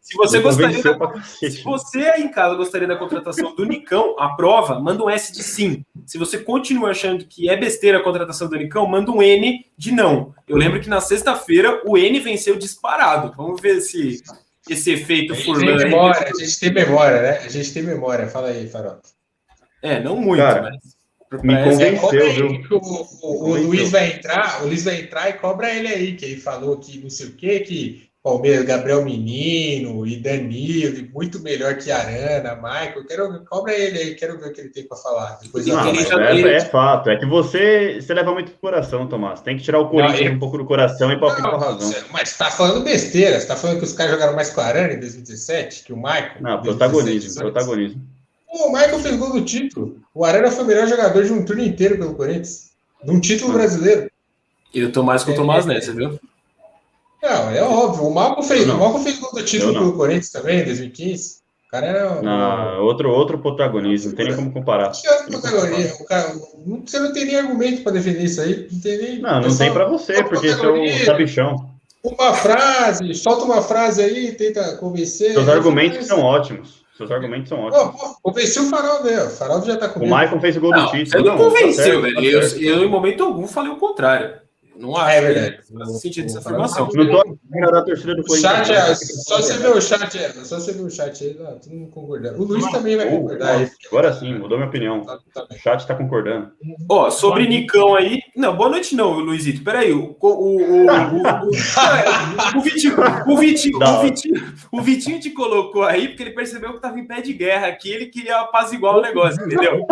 Se 0.00 0.16
você 0.16 0.40
gostaria 0.40 0.82
da... 0.82 1.22
Se 1.22 1.62
você 1.62 1.98
aí 2.10 2.22
em 2.22 2.30
casa 2.30 2.54
gostaria 2.54 2.88
da 2.88 2.96
contratação 2.96 3.54
do 3.54 3.64
Nicão, 3.64 4.16
aprova, 4.18 4.78
manda 4.80 5.04
um 5.04 5.10
S 5.10 5.32
de 5.32 5.42
sim. 5.42 5.84
Se 6.06 6.18
você 6.18 6.38
continua 6.38 6.90
achando 6.90 7.24
que 7.24 7.48
é 7.48 7.56
besteira 7.56 7.98
a 7.98 8.02
contratação 8.02 8.48
do 8.48 8.56
Nicão, 8.56 8.86
manda 8.86 9.10
um 9.10 9.22
N 9.22 9.64
de 9.76 9.92
não. 9.92 10.34
Eu 10.46 10.56
lembro 10.56 10.80
que 10.80 10.88
na 10.88 11.00
sexta-feira 11.00 11.82
o 11.86 11.96
N 11.96 12.20
venceu 12.20 12.56
disparado. 12.56 13.32
Vamos 13.36 13.60
ver 13.60 13.80
se 13.80 14.22
esse 14.68 14.92
efeito 14.92 15.34
Furlan. 15.34 15.76
Memória, 15.76 16.28
a 16.28 16.38
gente 16.38 16.60
tem 16.60 16.72
memória, 16.72 17.22
né? 17.22 17.38
A 17.38 17.48
gente 17.48 17.72
tem 17.72 17.82
memória. 17.82 18.28
Fala 18.28 18.48
aí, 18.48 18.68
Farol. 18.68 19.00
É, 19.82 20.00
não 20.00 20.16
muito, 20.16 20.42
Cara, 20.42 20.62
mas. 20.62 20.99
Me 21.42 21.64
convenceu, 21.64 22.32
viu? 22.32 22.60
O, 22.70 23.06
o, 23.22 23.50
o 23.50 23.62
Luiz 23.62 23.90
vai 23.90 24.14
entrar, 24.14 24.62
o 24.62 24.66
Luiz 24.66 24.84
vai 24.84 25.00
entrar 25.00 25.30
e 25.30 25.34
cobra 25.34 25.72
ele 25.72 25.86
aí, 25.86 26.16
que 26.16 26.24
ele 26.24 26.40
falou 26.40 26.76
que 26.78 26.98
não 26.98 27.08
sei 27.08 27.26
o 27.26 27.36
quê, 27.36 27.60
que 27.60 28.10
Palmeiras, 28.22 28.66
Gabriel 28.66 29.02
Menino 29.02 30.06
e 30.06 30.16
Danilo, 30.16 31.08
muito 31.10 31.40
melhor 31.40 31.76
que 31.76 31.90
Arana, 31.90 32.54
Michael. 32.54 33.06
Quero, 33.06 33.44
cobra 33.46 33.72
ele 33.72 33.98
aí, 33.98 34.14
quero 34.14 34.38
ver 34.38 34.48
o 34.48 34.52
que 34.52 34.60
ele 34.60 34.68
tem 34.68 34.86
para 34.86 34.98
falar. 34.98 35.38
Depois 35.42 35.66
não, 35.66 35.80
é, 35.80 36.40
é, 36.56 36.60
fato, 36.60 37.08
é 37.08 37.16
que 37.16 37.24
você, 37.24 37.98
você 37.98 38.12
leva 38.12 38.32
muito 38.34 38.50
pro 38.50 38.60
coração, 38.60 39.06
Tomás. 39.06 39.40
Tem 39.40 39.56
que 39.56 39.62
tirar 39.62 39.80
o 39.80 39.88
Corinthians 39.88 40.28
não, 40.28 40.36
um 40.36 40.38
pouco 40.38 40.58
do 40.58 40.66
coração 40.66 41.10
e 41.10 41.18
palpite 41.18 41.48
com 41.48 41.56
a 41.56 41.58
razão. 41.58 41.94
Mas 42.12 42.28
você 42.28 42.38
tá 42.38 42.50
falando 42.50 42.84
besteira, 42.84 43.40
você 43.40 43.46
tá 43.46 43.56
falando 43.56 43.78
que 43.78 43.84
os 43.84 43.94
caras 43.94 44.12
jogaram 44.12 44.34
mais 44.34 44.50
com 44.50 44.60
a 44.60 44.64
Arana 44.64 44.92
em 44.92 45.00
2017, 45.00 45.84
que 45.84 45.92
o 45.94 45.96
Michael. 45.96 46.42
Não, 46.42 46.60
protagonismo, 46.60 47.40
protagonismo. 47.40 48.19
Pô, 48.50 48.66
o 48.66 48.72
Michael 48.72 48.98
fez 48.98 49.16
gol 49.16 49.32
do 49.32 49.44
título. 49.44 49.96
O 50.14 50.24
Arana 50.24 50.50
foi 50.50 50.64
o 50.64 50.66
melhor 50.66 50.88
jogador 50.88 51.24
de 51.24 51.32
um 51.32 51.44
turno 51.44 51.62
inteiro 51.62 51.96
pelo 51.96 52.14
Corinthians. 52.14 52.70
De 53.02 53.10
um 53.10 53.20
título 53.20 53.52
brasileiro. 53.52 54.10
E 54.74 54.84
o 54.84 54.92
Tomás 54.92 55.24
com 55.24 55.32
o 55.32 55.34
Tomás 55.34 55.64
nessa, 55.66 55.92
viu? 55.92 56.18
Não, 57.22 57.50
é 57.50 57.62
óbvio. 57.62 58.06
O 58.06 58.14
Malco 58.14 58.42
fez, 58.42 58.68
o 58.68 58.76
Malco 58.76 58.98
fez 59.00 59.18
gol 59.18 59.32
do 59.32 59.44
título 59.44 59.72
pelo 59.72 59.92
Corinthians 59.92 60.30
também, 60.30 60.60
em 60.60 60.64
2015. 60.64 61.40
O 61.66 61.70
cara 61.70 61.86
era. 61.86 62.22
Não, 62.22 62.82
outro, 62.82 63.10
outro 63.10 63.38
protagonismo, 63.38 64.10
não 64.10 64.16
tem 64.16 64.26
nem 64.26 64.34
como 64.34 64.52
comparar. 64.52 64.90
Que 64.90 65.08
outro 65.08 65.40
protagonismo? 65.40 66.04
Cara, 66.06 66.34
você 66.84 66.98
não 66.98 67.12
tem 67.12 67.26
nem 67.26 67.36
argumento 67.36 67.82
para 67.82 67.92
defender 67.92 68.24
isso 68.24 68.40
aí. 68.40 68.66
Não 68.70 68.80
tem 68.80 68.98
nem. 68.98 69.18
Não, 69.20 69.40
não 69.40 69.56
tem 69.56 69.72
para 69.72 69.86
você, 69.86 70.24
porque 70.24 70.48
esse 70.48 70.64
é 70.64 70.68
o 70.68 71.04
sabichão. 71.04 71.70
Uma 72.02 72.32
frase, 72.34 73.14
solta 73.14 73.44
uma 73.44 73.62
frase 73.62 74.02
aí, 74.02 74.32
tenta 74.32 74.76
convencer. 74.78 75.34
Seus 75.34 75.48
argumentos 75.48 76.06
são 76.06 76.20
ótimos. 76.20 76.79
Seus 77.00 77.10
argumentos 77.12 77.48
são 77.48 77.60
ótimos. 77.60 77.98
Pô, 77.98 78.16
convenceu 78.22 78.62
o 78.64 78.66
Farol, 78.66 79.02
né? 79.02 79.24
O 79.24 79.30
Farol 79.30 79.62
já 79.64 79.74
tá 79.78 79.88
com. 79.88 80.00
O 80.00 80.02
Michael 80.02 80.38
fez 80.38 80.56
o 80.58 80.60
gol 80.60 80.70
não, 80.70 80.84
do 80.84 80.90
título. 80.90 81.18
Ele 81.18 81.30
não, 81.30 81.38
convenceu, 81.38 81.94
tá 81.94 82.08
velho. 82.08 82.20
Eu, 82.20 82.42
eu, 82.60 82.84
em 82.84 82.88
momento 82.90 83.24
algum, 83.24 83.46
falei 83.46 83.72
o 83.72 83.76
contrário. 83.76 84.38
Não 84.80 84.96
acho. 84.96 85.10
É 85.10 85.20
verdade. 85.20 85.58
Faz 85.72 86.00
sentido 86.00 86.26
essa 86.26 86.38
afirmação. 86.38 86.88
Não 86.94 87.10
tô 87.10 87.70
da 87.70 87.82
torcida 87.82 88.14
do 88.14 88.24
Corinthians. 88.24 88.66
Chat, 88.66 88.72
é, 88.72 88.94
só 88.94 89.36
você 89.36 89.58
ver 89.58 89.68
o 89.68 89.80
chat, 89.80 90.18
é, 90.18 90.32
só 90.32 90.58
você 90.58 90.72
ver 90.72 90.82
o 90.82 90.90
chat 90.90 91.22
aí, 91.22 91.34
tá 91.34 91.52
todo 91.52 91.74
mundo 91.74 91.90
concordando. 91.90 92.42
O 92.42 92.44
Luiz 92.46 92.66
também 92.70 92.96
vai 92.96 93.10
concordar. 93.10 93.68
Agora 93.88 94.12
sim, 94.14 94.34
mudou 94.34 94.56
minha 94.56 94.68
opinião. 94.68 95.02
Tá, 95.02 95.18
tá 95.34 95.46
o 95.50 95.58
chat 95.58 95.86
tá 95.86 95.94
concordando. 95.94 96.50
Ó, 96.88 97.06
oh, 97.06 97.10
sobre 97.10 97.46
Nicão 97.46 97.94
aí. 97.94 98.20
Não, 98.34 98.56
boa 98.56 98.70
noite 98.70 98.96
não, 98.96 99.12
Luizito. 99.18 99.62
Peraí, 99.62 99.92
o, 99.92 100.16
o, 100.18 100.28
o, 100.28 100.56
o, 100.56 100.86
o, 100.86 101.48
o, 102.58 102.62
Vitinho, 102.62 102.96
o, 103.26 103.36
Vitinho, 103.36 103.78
o, 103.78 104.00
Vitinho, 104.00 104.54
o 104.72 104.80
Vitinho 104.80 105.20
te 105.20 105.30
colocou 105.30 105.82
aí 105.82 106.08
porque 106.08 106.22
ele 106.22 106.32
percebeu 106.32 106.72
que 106.72 106.80
tava 106.80 106.98
em 106.98 107.06
pé 107.06 107.20
de 107.20 107.34
guerra 107.34 107.66
aqui, 107.66 107.90
ele 107.92 108.06
queria 108.06 108.40
apaziguar 108.40 108.96
o 108.96 109.02
negócio, 109.02 109.44
entendeu? 109.44 109.86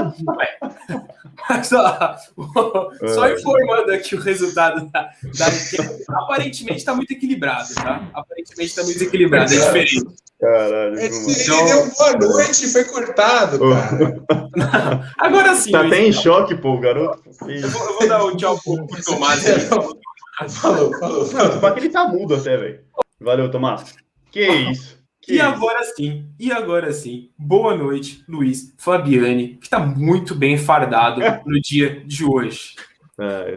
Mas, 1.49 1.73
ó, 1.73 2.17
só 3.15 3.27
é. 3.27 3.35
informando 3.35 3.93
aqui 3.93 4.15
o 4.15 4.21
resultado 4.21 4.78
da, 4.87 5.11
da 5.37 6.23
aparentemente 6.23 6.79
está 6.79 6.95
muito 6.95 7.13
equilibrado, 7.13 7.75
tá? 7.75 8.09
Aparentemente 8.15 8.71
está 8.71 8.83
muito 8.85 9.03
equilibrado, 9.03 9.53
é 9.53 9.57
diferente. 9.57 10.03
Caralho, 10.41 10.95
Esse 11.01 11.51
ele 11.51 11.65
deu 11.65 11.91
boa 11.91 12.13
noite 12.13 12.65
e 12.65 12.69
foi 12.69 12.85
cortado, 12.85 13.59
cara. 13.59 15.13
agora 15.19 15.55
sim. 15.57 15.73
Tá 15.73 15.85
até 15.85 16.01
em 16.01 16.13
choque, 16.13 16.55
pô, 16.55 16.79
garoto. 16.79 17.23
Eu 17.49 17.69
vou, 17.69 17.85
eu 17.85 17.99
vou 17.99 18.09
dar 18.09 18.25
um 18.25 18.37
tchau 18.37 18.57
pro, 18.63 18.87
pro 18.87 19.03
Tomás. 19.03 19.43
falou, 20.49 20.97
falou. 20.99 21.33
Não, 21.33 21.59
pra 21.59 21.73
que 21.73 21.81
ele 21.81 21.89
tá 21.89 22.07
mudo 22.07 22.37
até, 22.37 22.57
velho. 22.57 22.81
Valeu, 23.21 23.51
Tomás. 23.51 23.97
Que 24.31 24.47
isso. 24.47 24.99
E 25.29 25.41
agora 25.41 25.85
sim, 25.95 26.27
e 26.41 26.51
agora 26.51 26.91
sim, 26.91 27.29
boa 27.37 27.77
noite, 27.77 28.25
Luiz 28.27 28.75
Fabiani, 28.79 29.57
que 29.57 29.67
está 29.67 29.79
muito 29.79 30.35
bem 30.35 30.57
fardado 30.57 31.21
no 31.45 31.61
dia 31.61 32.03
de 32.07 32.25
hoje. 32.25 32.77
É, 33.21 33.57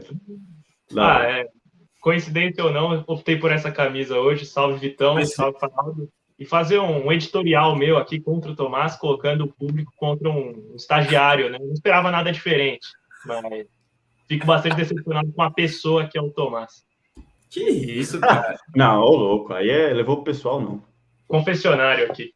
ah, 0.97 1.23
é. 1.23 1.47
Coincidência 2.01 2.63
ou 2.63 2.71
não, 2.71 2.93
eu 2.93 3.03
optei 3.07 3.37
por 3.37 3.51
essa 3.51 3.71
camisa 3.71 4.19
hoje. 4.19 4.45
Salve 4.45 4.79
Vitão, 4.79 5.15
Mas... 5.15 5.33
salve 5.33 5.59
Fernando. 5.59 6.09
E 6.39 6.45
fazer 6.45 6.79
um 6.79 7.11
editorial 7.11 7.75
meu 7.75 7.99
aqui 7.99 8.19
contra 8.19 8.51
o 8.51 8.55
Tomás, 8.55 8.95
colocando 8.95 9.43
o 9.43 9.53
público 9.53 9.93
contra 9.95 10.27
um 10.27 10.73
estagiário, 10.75 11.51
né? 11.51 11.59
Não 11.59 11.71
esperava 11.71 12.09
nada 12.09 12.31
diferente, 12.31 12.87
mas 13.27 13.67
fico 14.27 14.47
bastante 14.47 14.75
decepcionado 14.75 15.31
com 15.31 15.41
a 15.43 15.51
pessoa 15.51 16.07
que 16.07 16.17
é 16.17 16.21
o 16.21 16.31
Tomás. 16.31 16.83
Que 17.47 17.61
isso, 17.69 18.19
cara? 18.21 18.57
não, 18.75 19.01
ô 19.01 19.15
louco, 19.15 19.53
aí 19.53 19.69
é, 19.69 19.93
levou 19.93 20.15
pro 20.15 20.33
pessoal, 20.33 20.59
não 20.59 20.81
confessionário 21.31 22.11
aqui. 22.11 22.33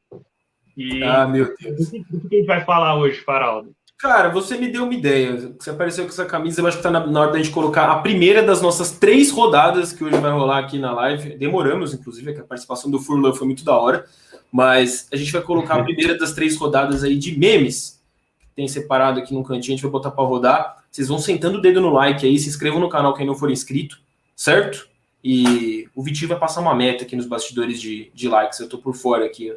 E 0.78 1.03
ah, 1.03 1.28
meu 1.28 1.53
Deus. 1.60 1.89
O 1.89 1.91
que 1.91 2.36
a 2.36 2.39
gente 2.39 2.45
vai 2.45 2.64
falar 2.64 2.95
hoje, 2.95 3.20
Faraldo? 3.20 3.76
Cara, 3.97 4.29
você 4.29 4.57
me 4.57 4.67
deu 4.67 4.83
uma 4.83 4.93
ideia. 4.93 5.55
Você 5.57 5.69
apareceu 5.69 6.03
com 6.03 6.11
essa 6.11 6.25
camisa, 6.25 6.61
eu 6.61 6.67
acho 6.67 6.77
que 6.77 6.83
tá 6.83 6.91
na, 6.91 7.05
na 7.07 7.21
hora 7.21 7.31
da 7.31 7.37
gente 7.37 7.51
colocar 7.51 7.89
a 7.89 7.99
primeira 7.99 8.43
das 8.43 8.61
nossas 8.61 8.91
três 8.91 9.31
rodadas 9.31 9.93
que 9.93 10.03
hoje 10.03 10.17
vai 10.17 10.31
rolar 10.31 10.59
aqui 10.59 10.77
na 10.77 10.91
live. 10.91 11.37
Demoramos, 11.37 11.93
inclusive, 11.93 12.33
que 12.33 12.41
a 12.41 12.43
participação 12.43 12.91
do 12.91 12.99
Furlan 12.99 13.33
foi 13.33 13.47
muito 13.47 13.63
da 13.63 13.77
hora. 13.77 14.05
Mas 14.51 15.07
a 15.11 15.15
gente 15.15 15.31
vai 15.31 15.41
colocar 15.41 15.75
a 15.75 15.83
primeira 15.83 16.17
das 16.17 16.33
três 16.33 16.57
rodadas 16.57 17.03
aí 17.03 17.17
de 17.17 17.37
memes. 17.37 18.01
Que 18.39 18.47
tem 18.55 18.67
separado 18.67 19.19
aqui 19.19 19.33
no 19.33 19.43
cantinho, 19.43 19.73
a 19.73 19.77
gente 19.77 19.83
vai 19.83 19.91
botar 19.91 20.11
para 20.11 20.25
rodar. 20.25 20.83
Vocês 20.91 21.07
vão 21.07 21.17
sentando 21.17 21.57
o 21.57 21.61
dedo 21.61 21.79
no 21.79 21.89
like 21.89 22.25
aí, 22.25 22.37
se 22.37 22.49
inscrevam 22.49 22.79
no 22.79 22.89
canal 22.89 23.13
quem 23.13 23.25
não 23.25 23.35
for 23.35 23.49
inscrito, 23.49 23.99
certo? 24.35 24.87
E 25.23 25.89
o 25.95 26.03
Vitinho 26.03 26.29
vai 26.29 26.37
passar 26.37 26.61
uma 26.61 26.75
meta 26.75 27.03
aqui 27.03 27.15
nos 27.15 27.25
bastidores 27.25 27.81
de, 27.81 28.11
de 28.13 28.27
likes. 28.27 28.59
Eu 28.59 28.69
tô 28.69 28.77
por 28.77 28.93
fora 28.93 29.25
aqui. 29.25 29.53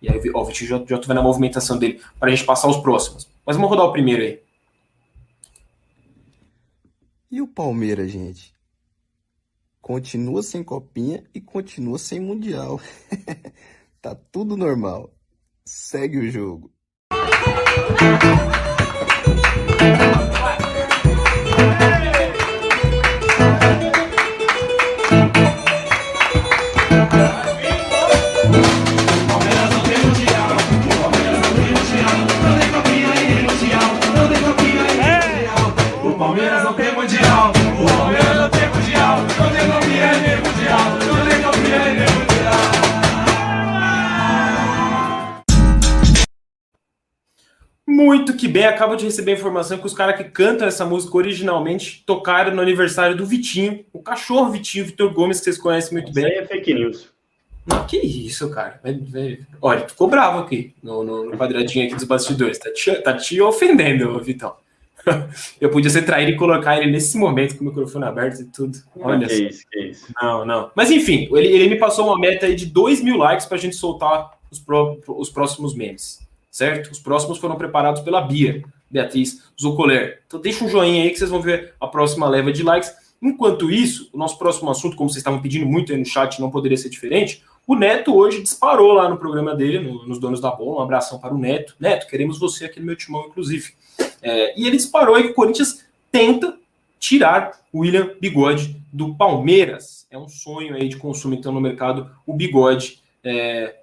E 0.00 0.08
aí, 0.08 0.20
ó, 0.34 0.42
o 0.42 0.44
Vitinho 0.44 0.70
já, 0.70 0.82
já 0.86 0.98
tô 0.98 1.08
vendo 1.08 1.18
a 1.18 1.22
movimentação 1.22 1.78
dele 1.78 2.00
para 2.20 2.28
a 2.28 2.30
gente 2.30 2.44
passar 2.44 2.68
os 2.68 2.76
próximos. 2.76 3.33
Mas 3.46 3.56
vamos 3.56 3.70
rodar 3.70 3.86
o 3.86 3.92
primeiro 3.92 4.22
aí. 4.22 4.42
E 7.30 7.42
o 7.42 7.48
Palmeiras, 7.48 8.10
gente? 8.10 8.54
Continua 9.80 10.42
sem 10.42 10.64
copinha 10.64 11.22
e 11.34 11.40
continua 11.40 11.98
sem 11.98 12.20
mundial. 12.20 12.80
tá 14.00 14.14
tudo 14.14 14.56
normal. 14.56 15.12
Segue 15.64 16.18
o 16.18 16.30
jogo. 16.30 16.72
Muito 48.14 48.36
que 48.36 48.46
bem, 48.46 48.64
acabo 48.64 48.94
de 48.94 49.04
receber 49.04 49.32
a 49.32 49.34
informação 49.34 49.76
que 49.76 49.86
os 49.86 49.92
caras 49.92 50.16
que 50.16 50.22
cantam 50.22 50.68
essa 50.68 50.84
música 50.84 51.16
originalmente 51.16 52.04
tocaram 52.06 52.54
no 52.54 52.62
aniversário 52.62 53.16
do 53.16 53.26
Vitinho, 53.26 53.84
o 53.92 54.00
cachorro 54.00 54.52
Vitinho, 54.52 54.84
Vitor 54.84 55.12
Gomes, 55.12 55.38
que 55.38 55.44
vocês 55.46 55.58
conhecem 55.58 55.94
muito 55.94 56.12
isso 56.12 56.14
bem. 56.14 56.24
Isso 56.24 56.38
aí 56.38 56.44
é 56.44 56.46
fake 56.46 56.74
news. 56.74 57.12
Não, 57.66 57.84
que 57.84 57.96
isso, 57.96 58.48
cara. 58.50 58.80
Olha, 59.60 59.88
ficou 59.88 60.06
bravo 60.06 60.38
aqui 60.38 60.72
no, 60.80 61.02
no, 61.02 61.36
quadradinho 61.36 61.86
aqui 61.86 61.96
dos 61.96 62.04
bastidores. 62.04 62.56
Tá 62.56 62.72
te, 62.72 62.94
tá 63.02 63.14
te 63.14 63.40
ofendendo, 63.40 64.22
Vitão. 64.22 64.54
Eu 65.60 65.70
podia 65.70 65.90
ser 65.90 66.02
traído 66.02 66.30
e 66.30 66.36
colocar 66.36 66.78
ele 66.78 66.92
nesse 66.92 67.18
momento 67.18 67.56
com 67.56 67.64
o 67.64 67.66
microfone 67.66 68.04
aberto 68.04 68.42
e 68.42 68.44
tudo. 68.44 68.78
Olha 68.96 69.26
que 69.26 69.34
isso, 69.34 69.64
que 69.68 69.80
isso. 69.86 70.06
Não, 70.22 70.44
não. 70.44 70.70
Mas 70.76 70.88
enfim, 70.92 71.28
ele, 71.32 71.48
ele 71.48 71.68
me 71.68 71.78
passou 71.78 72.06
uma 72.06 72.18
meta 72.18 72.46
aí 72.46 72.54
de 72.54 72.66
2 72.66 73.02
mil 73.02 73.16
likes 73.16 73.44
pra 73.44 73.58
gente 73.58 73.74
soltar 73.74 74.38
os, 74.52 74.60
pro, 74.60 75.00
os 75.08 75.30
próximos 75.30 75.74
memes 75.74 76.23
certo? 76.54 76.92
Os 76.92 77.00
próximos 77.00 77.38
foram 77.38 77.56
preparados 77.56 78.00
pela 78.02 78.20
Bia, 78.20 78.62
Beatriz 78.88 79.42
Zucoler. 79.60 80.22
Então 80.24 80.40
deixa 80.40 80.64
um 80.64 80.68
joinha 80.68 81.02
aí 81.02 81.10
que 81.10 81.18
vocês 81.18 81.28
vão 81.28 81.42
ver 81.42 81.74
a 81.80 81.88
próxima 81.88 82.28
leva 82.28 82.52
de 82.52 82.62
likes. 82.62 82.94
Enquanto 83.20 83.72
isso, 83.72 84.08
o 84.12 84.16
nosso 84.16 84.38
próximo 84.38 84.70
assunto, 84.70 84.96
como 84.96 85.10
vocês 85.10 85.18
estavam 85.18 85.42
pedindo 85.42 85.66
muito 85.66 85.90
aí 85.90 85.98
no 85.98 86.04
chat, 86.06 86.40
não 86.40 86.52
poderia 86.52 86.78
ser 86.78 86.90
diferente. 86.90 87.42
O 87.66 87.74
Neto 87.74 88.14
hoje 88.14 88.40
disparou 88.40 88.92
lá 88.92 89.08
no 89.08 89.16
programa 89.16 89.52
dele, 89.52 89.80
no, 89.80 90.06
nos 90.06 90.20
Donos 90.20 90.40
da 90.40 90.52
Bola. 90.52 90.78
Um 90.78 90.84
abração 90.84 91.18
para 91.18 91.34
o 91.34 91.38
Neto. 91.38 91.74
Neto, 91.80 92.06
queremos 92.06 92.38
você 92.38 92.66
aqui 92.66 92.78
no 92.78 92.86
meu 92.86 92.94
timão, 92.94 93.26
inclusive. 93.26 93.72
É, 94.22 94.56
e 94.56 94.64
ele 94.64 94.76
disparou 94.76 95.16
aí 95.16 95.24
que 95.24 95.30
o 95.30 95.34
Corinthians 95.34 95.84
tenta 96.12 96.56
tirar 97.00 97.60
o 97.72 97.80
William 97.80 98.10
Bigode 98.20 98.80
do 98.92 99.12
Palmeiras. 99.16 100.06
É 100.08 100.16
um 100.16 100.28
sonho 100.28 100.76
aí 100.76 100.88
de 100.88 100.98
consumo, 100.98 101.34
então, 101.34 101.50
no 101.50 101.60
mercado, 101.60 102.08
o 102.24 102.32
Bigode 102.32 103.02
é, 103.24 103.74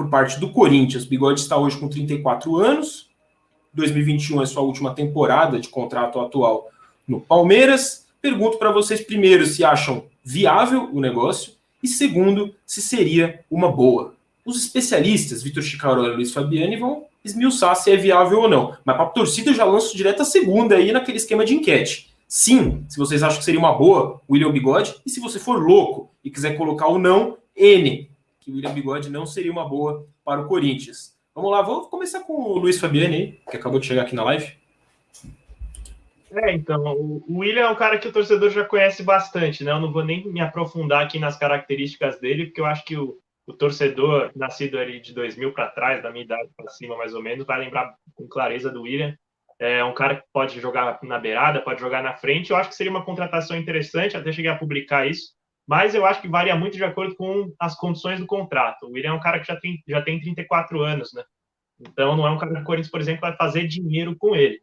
por 0.00 0.08
parte 0.08 0.40
do 0.40 0.48
Corinthians. 0.48 1.04
Bigode 1.04 1.40
está 1.40 1.58
hoje 1.58 1.76
com 1.76 1.86
34 1.86 2.56
anos, 2.56 3.10
2021 3.74 4.40
é 4.40 4.46
sua 4.46 4.62
última 4.62 4.94
temporada 4.94 5.60
de 5.60 5.68
contrato 5.68 6.18
atual 6.18 6.70
no 7.06 7.20
Palmeiras. 7.20 8.06
Pergunto 8.22 8.56
para 8.56 8.72
vocês, 8.72 9.02
primeiro, 9.02 9.44
se 9.44 9.62
acham 9.62 10.04
viável 10.24 10.88
o 10.90 11.02
negócio 11.02 11.52
e, 11.82 11.86
segundo, 11.86 12.54
se 12.64 12.80
seria 12.80 13.44
uma 13.50 13.70
boa. 13.70 14.14
Os 14.42 14.56
especialistas, 14.56 15.42
Vitor 15.42 15.62
Chicarola 15.62 16.08
e 16.08 16.14
Luiz 16.16 16.32
Fabiani, 16.32 16.78
vão 16.78 17.04
esmiuçar 17.22 17.76
se 17.76 17.90
é 17.90 17.96
viável 17.96 18.40
ou 18.40 18.48
não. 18.48 18.74
Mas 18.82 18.96
para 18.96 19.04
a 19.04 19.10
torcida, 19.10 19.50
eu 19.50 19.54
já 19.54 19.66
lanço 19.66 19.94
direto 19.94 20.22
a 20.22 20.24
segunda 20.24 20.76
aí 20.76 20.92
naquele 20.92 21.18
esquema 21.18 21.44
de 21.44 21.54
enquete. 21.54 22.08
Sim, 22.26 22.86
se 22.88 22.96
vocês 22.96 23.22
acham 23.22 23.38
que 23.38 23.44
seria 23.44 23.60
uma 23.60 23.74
boa, 23.74 24.18
William 24.30 24.50
Bigode. 24.50 24.94
E 25.04 25.10
se 25.10 25.20
você 25.20 25.38
for 25.38 25.62
louco 25.62 26.10
e 26.24 26.30
quiser 26.30 26.56
colocar 26.56 26.88
o 26.88 26.98
não, 26.98 27.36
N, 27.54 28.09
que 28.50 28.52
o 28.52 28.56
William 28.56 28.74
Bigode 28.74 29.10
não 29.10 29.24
seria 29.24 29.52
uma 29.52 29.68
boa 29.68 30.06
para 30.24 30.40
o 30.40 30.48
Corinthians. 30.48 31.16
Vamos 31.34 31.52
lá, 31.52 31.62
vou 31.62 31.88
começar 31.88 32.20
com 32.20 32.34
o 32.34 32.58
Luiz 32.58 32.80
Fabiani 32.80 33.40
que 33.48 33.56
acabou 33.56 33.78
de 33.78 33.86
chegar 33.86 34.02
aqui 34.02 34.14
na 34.14 34.24
live. 34.24 34.58
É, 36.32 36.52
então, 36.52 36.84
o 37.28 37.38
William 37.38 37.62
é 37.62 37.70
um 37.70 37.76
cara 37.76 37.98
que 37.98 38.06
o 38.06 38.12
torcedor 38.12 38.50
já 38.50 38.64
conhece 38.64 39.02
bastante, 39.02 39.64
né? 39.64 39.72
Eu 39.72 39.80
não 39.80 39.92
vou 39.92 40.04
nem 40.04 40.24
me 40.28 40.40
aprofundar 40.40 41.04
aqui 41.04 41.18
nas 41.18 41.36
características 41.36 42.20
dele, 42.20 42.46
porque 42.46 42.60
eu 42.60 42.66
acho 42.66 42.84
que 42.84 42.96
o, 42.96 43.18
o 43.46 43.52
torcedor 43.52 44.30
nascido 44.36 44.78
ali 44.78 45.00
de 45.00 45.12
2000 45.12 45.52
para 45.52 45.70
trás, 45.70 46.02
da 46.02 46.10
minha 46.10 46.24
idade 46.24 46.48
para 46.56 46.68
cima 46.68 46.96
mais 46.96 47.14
ou 47.14 47.22
menos, 47.22 47.44
vai 47.44 47.58
lembrar 47.58 47.94
com 48.14 48.28
clareza 48.28 48.70
do 48.70 48.82
William. 48.82 49.16
É 49.58 49.84
um 49.84 49.92
cara 49.92 50.16
que 50.16 50.22
pode 50.32 50.60
jogar 50.60 51.00
na 51.02 51.18
beirada, 51.18 51.60
pode 51.60 51.80
jogar 51.80 52.02
na 52.02 52.14
frente. 52.14 52.50
Eu 52.50 52.56
acho 52.56 52.70
que 52.70 52.76
seria 52.76 52.92
uma 52.92 53.04
contratação 53.04 53.56
interessante, 53.56 54.16
até 54.16 54.30
cheguei 54.30 54.50
a 54.50 54.56
publicar 54.56 55.06
isso. 55.06 55.32
Mas 55.70 55.94
eu 55.94 56.04
acho 56.04 56.20
que 56.20 56.26
varia 56.26 56.56
muito 56.56 56.76
de 56.76 56.82
acordo 56.82 57.14
com 57.14 57.54
as 57.56 57.76
condições 57.76 58.18
do 58.18 58.26
contrato. 58.26 58.86
O 58.86 58.90
William 58.90 59.10
é 59.10 59.12
um 59.12 59.20
cara 59.20 59.38
que 59.38 59.46
já 59.46 59.54
tem, 59.54 59.80
já 59.86 60.02
tem 60.02 60.18
34 60.18 60.80
anos, 60.82 61.12
né? 61.12 61.22
Então 61.78 62.16
não 62.16 62.26
é 62.26 62.30
um 62.32 62.38
cara 62.38 62.52
que 62.56 62.62
o 62.62 62.64
Corinthians, 62.64 62.90
por 62.90 63.00
exemplo, 63.00 63.20
vai 63.20 63.36
fazer 63.36 63.68
dinheiro 63.68 64.16
com 64.16 64.34
ele. 64.34 64.60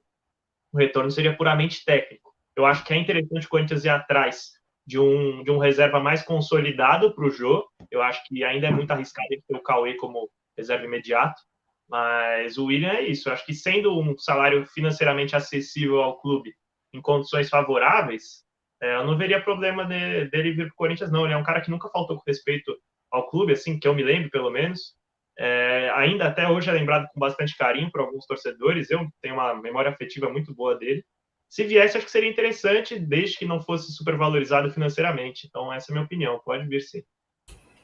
O 0.70 0.78
retorno 0.78 1.10
seria 1.10 1.34
puramente 1.34 1.86
técnico. 1.86 2.36
Eu 2.58 2.66
acho 2.66 2.84
que 2.84 2.93
é 2.93 2.97
interessante 2.97 3.45
o 3.45 3.49
Corinthians 3.49 3.86
ir 3.86 3.89
atrás 3.89 4.51
de 4.86 4.99
um, 4.99 5.45
de 5.45 5.49
um 5.49 5.58
reserva 5.58 5.97
mais 5.97 6.24
consolidado 6.24 7.16
para 7.16 7.26
o 7.26 7.32
Jô. 7.32 7.66
Eu 7.89 8.01
acho 8.01 8.22
que 8.26 8.43
ainda 8.43 8.68
é 8.68 8.72
muito 8.72 8.91
arriscado 8.91 9.30
ter 9.30 9.55
o 9.55 9.64
Cauê 9.64 9.95
como 9.95 10.30
reserva 10.58 10.84
imediato. 10.84 11.41
Mas 11.88 12.58
o 12.58 12.66
William 12.66 12.91
é 12.91 13.03
isso. 13.03 13.30
Eu 13.30 13.34
acho 13.34 13.45
que 13.45 13.53
sendo 13.53 13.97
um 13.97 14.18
salário 14.18 14.66
financeiramente 14.66 15.38
acessível 15.38 16.01
ao 16.01 16.20
clube 16.20 16.53
em 16.93 17.01
condições 17.01 17.47
favoráveis, 17.47 18.45
é, 18.82 18.95
eu 18.95 19.05
não 19.05 19.17
veria 19.17 19.41
problema 19.41 19.86
de, 19.86 20.25
dele 20.30 20.51
vir 20.51 20.67
para 20.67 20.73
o 20.73 20.75
Corinthians, 20.75 21.11
não. 21.11 21.25
Ele 21.25 21.34
é 21.34 21.38
um 21.38 21.43
cara 21.43 21.61
que 21.61 21.71
nunca 21.71 21.89
faltou 21.89 22.17
com 22.17 22.23
respeito 22.28 22.75
ao 23.11 23.30
clube, 23.30 23.53
assim, 23.53 23.80
que 23.80 23.88
eu 23.88 23.95
me 23.95 24.03
lembro, 24.03 24.30
pelo 24.30 24.49
menos. 24.49 24.95
É, 25.39 25.91
ainda 25.95 26.25
até 26.25 26.49
hoje 26.49 26.69
é 26.69 26.73
lembrado 26.73 27.07
com 27.13 27.19
bastante 27.19 27.55
carinho 27.57 27.91
por 27.91 28.01
alguns 28.01 28.25
torcedores. 28.25 28.89
Eu 28.89 29.07
tenho 29.21 29.36
uma 29.36 29.53
memória 29.55 29.91
afetiva 29.91 30.30
muito 30.30 30.53
boa 30.53 30.75
dele. 30.75 31.03
Se 31.49 31.63
viesse, 31.63 31.97
acho 31.97 32.05
que 32.05 32.11
seria 32.11 32.30
interessante, 32.30 32.99
desde 32.99 33.38
que 33.38 33.45
não 33.45 33.61
fosse 33.61 33.91
supervalorizado 33.93 34.69
financeiramente. 34.69 35.47
Então, 35.47 35.71
essa 35.71 35.91
é 35.91 35.91
a 35.91 35.95
minha 35.95 36.05
opinião. 36.05 36.41
Pode 36.43 36.67
vir 36.67 36.82
sim. 36.82 37.01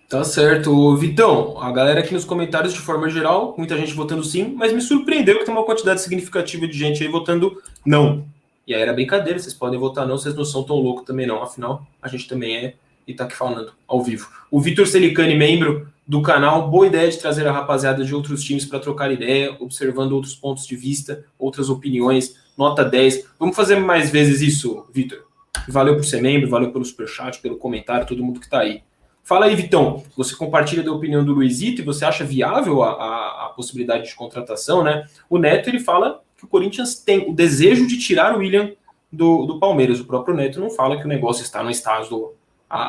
Tá 0.09 0.23
certo. 0.23 0.95
Vitão, 0.97 1.59
a 1.59 1.71
galera 1.71 2.01
aqui 2.01 2.13
nos 2.13 2.25
comentários, 2.25 2.73
de 2.73 2.79
forma 2.79 3.09
geral, 3.09 3.55
muita 3.57 3.77
gente 3.77 3.93
votando 3.93 4.23
sim, 4.23 4.53
mas 4.53 4.73
me 4.73 4.81
surpreendeu 4.81 5.39
que 5.39 5.45
tem 5.45 5.53
uma 5.53 5.65
quantidade 5.65 6.01
significativa 6.01 6.67
de 6.67 6.77
gente 6.77 7.01
aí 7.01 7.09
votando 7.09 7.59
não. 7.85 8.27
E 8.65 8.73
aí 8.73 8.81
era 8.81 8.93
brincadeira, 8.93 9.37
vocês 9.37 9.53
podem 9.53 9.79
votar 9.79 10.07
não, 10.07 10.17
vocês 10.17 10.35
não 10.35 10.45
são 10.45 10.63
tão 10.63 10.77
loucos 10.77 11.05
também 11.05 11.27
não, 11.27 11.43
afinal, 11.43 11.85
a 12.01 12.07
gente 12.07 12.27
também 12.27 12.55
é 12.55 12.73
e 13.05 13.13
tá 13.13 13.25
aqui 13.25 13.35
falando 13.35 13.73
ao 13.87 14.01
vivo. 14.01 14.29
O 14.49 14.61
Vitor 14.61 14.87
Celicani, 14.87 15.35
membro 15.35 15.91
do 16.07 16.21
canal, 16.21 16.69
boa 16.69 16.87
ideia 16.87 17.09
de 17.09 17.17
trazer 17.17 17.47
a 17.47 17.51
rapaziada 17.51 18.03
de 18.03 18.13
outros 18.13 18.43
times 18.43 18.65
para 18.65 18.79
trocar 18.79 19.11
ideia, 19.11 19.55
observando 19.59 20.13
outros 20.13 20.35
pontos 20.35 20.65
de 20.65 20.75
vista, 20.75 21.25
outras 21.37 21.69
opiniões, 21.69 22.35
nota 22.57 22.83
10. 22.83 23.27
Vamos 23.39 23.55
fazer 23.55 23.77
mais 23.77 24.09
vezes 24.09 24.41
isso, 24.41 24.85
Vitor. 24.93 25.25
Valeu 25.67 25.95
por 25.95 26.03
ser 26.03 26.21
membro, 26.21 26.49
valeu 26.49 26.71
pelo 26.71 26.83
superchat, 26.83 27.39
pelo 27.39 27.57
comentário, 27.57 28.07
todo 28.07 28.23
mundo 28.23 28.39
que 28.39 28.49
tá 28.49 28.59
aí. 28.59 28.83
Fala 29.23 29.45
aí, 29.45 29.55
Vitão. 29.55 30.03
Você 30.17 30.35
compartilha 30.35 30.83
da 30.83 30.91
opinião 30.91 31.23
do 31.23 31.33
Luizito 31.33 31.81
e 31.81 31.85
você 31.85 32.03
acha 32.03 32.25
viável 32.25 32.83
a, 32.83 32.91
a, 32.91 33.45
a, 33.45 33.49
possibilidade 33.55 34.09
de 34.09 34.15
contratação, 34.15 34.83
né? 34.83 35.07
O 35.29 35.37
Neto 35.37 35.69
ele 35.69 35.79
fala 35.79 36.21
que 36.43 36.45
o 36.45 36.49
Corinthians 36.49 36.95
tem 36.95 37.29
o 37.29 37.33
desejo 37.33 37.87
de 37.87 37.97
tirar 37.97 38.35
o 38.35 38.39
William 38.39 38.71
do, 39.11 39.45
do 39.45 39.59
Palmeiras. 39.59 39.99
O 39.99 40.05
próprio 40.05 40.35
Neto 40.35 40.59
não 40.59 40.69
fala 40.69 40.97
que 40.97 41.05
o 41.05 41.07
negócio 41.07 41.41
está 41.41 41.63
no 41.63 41.71
estágio, 41.71 42.33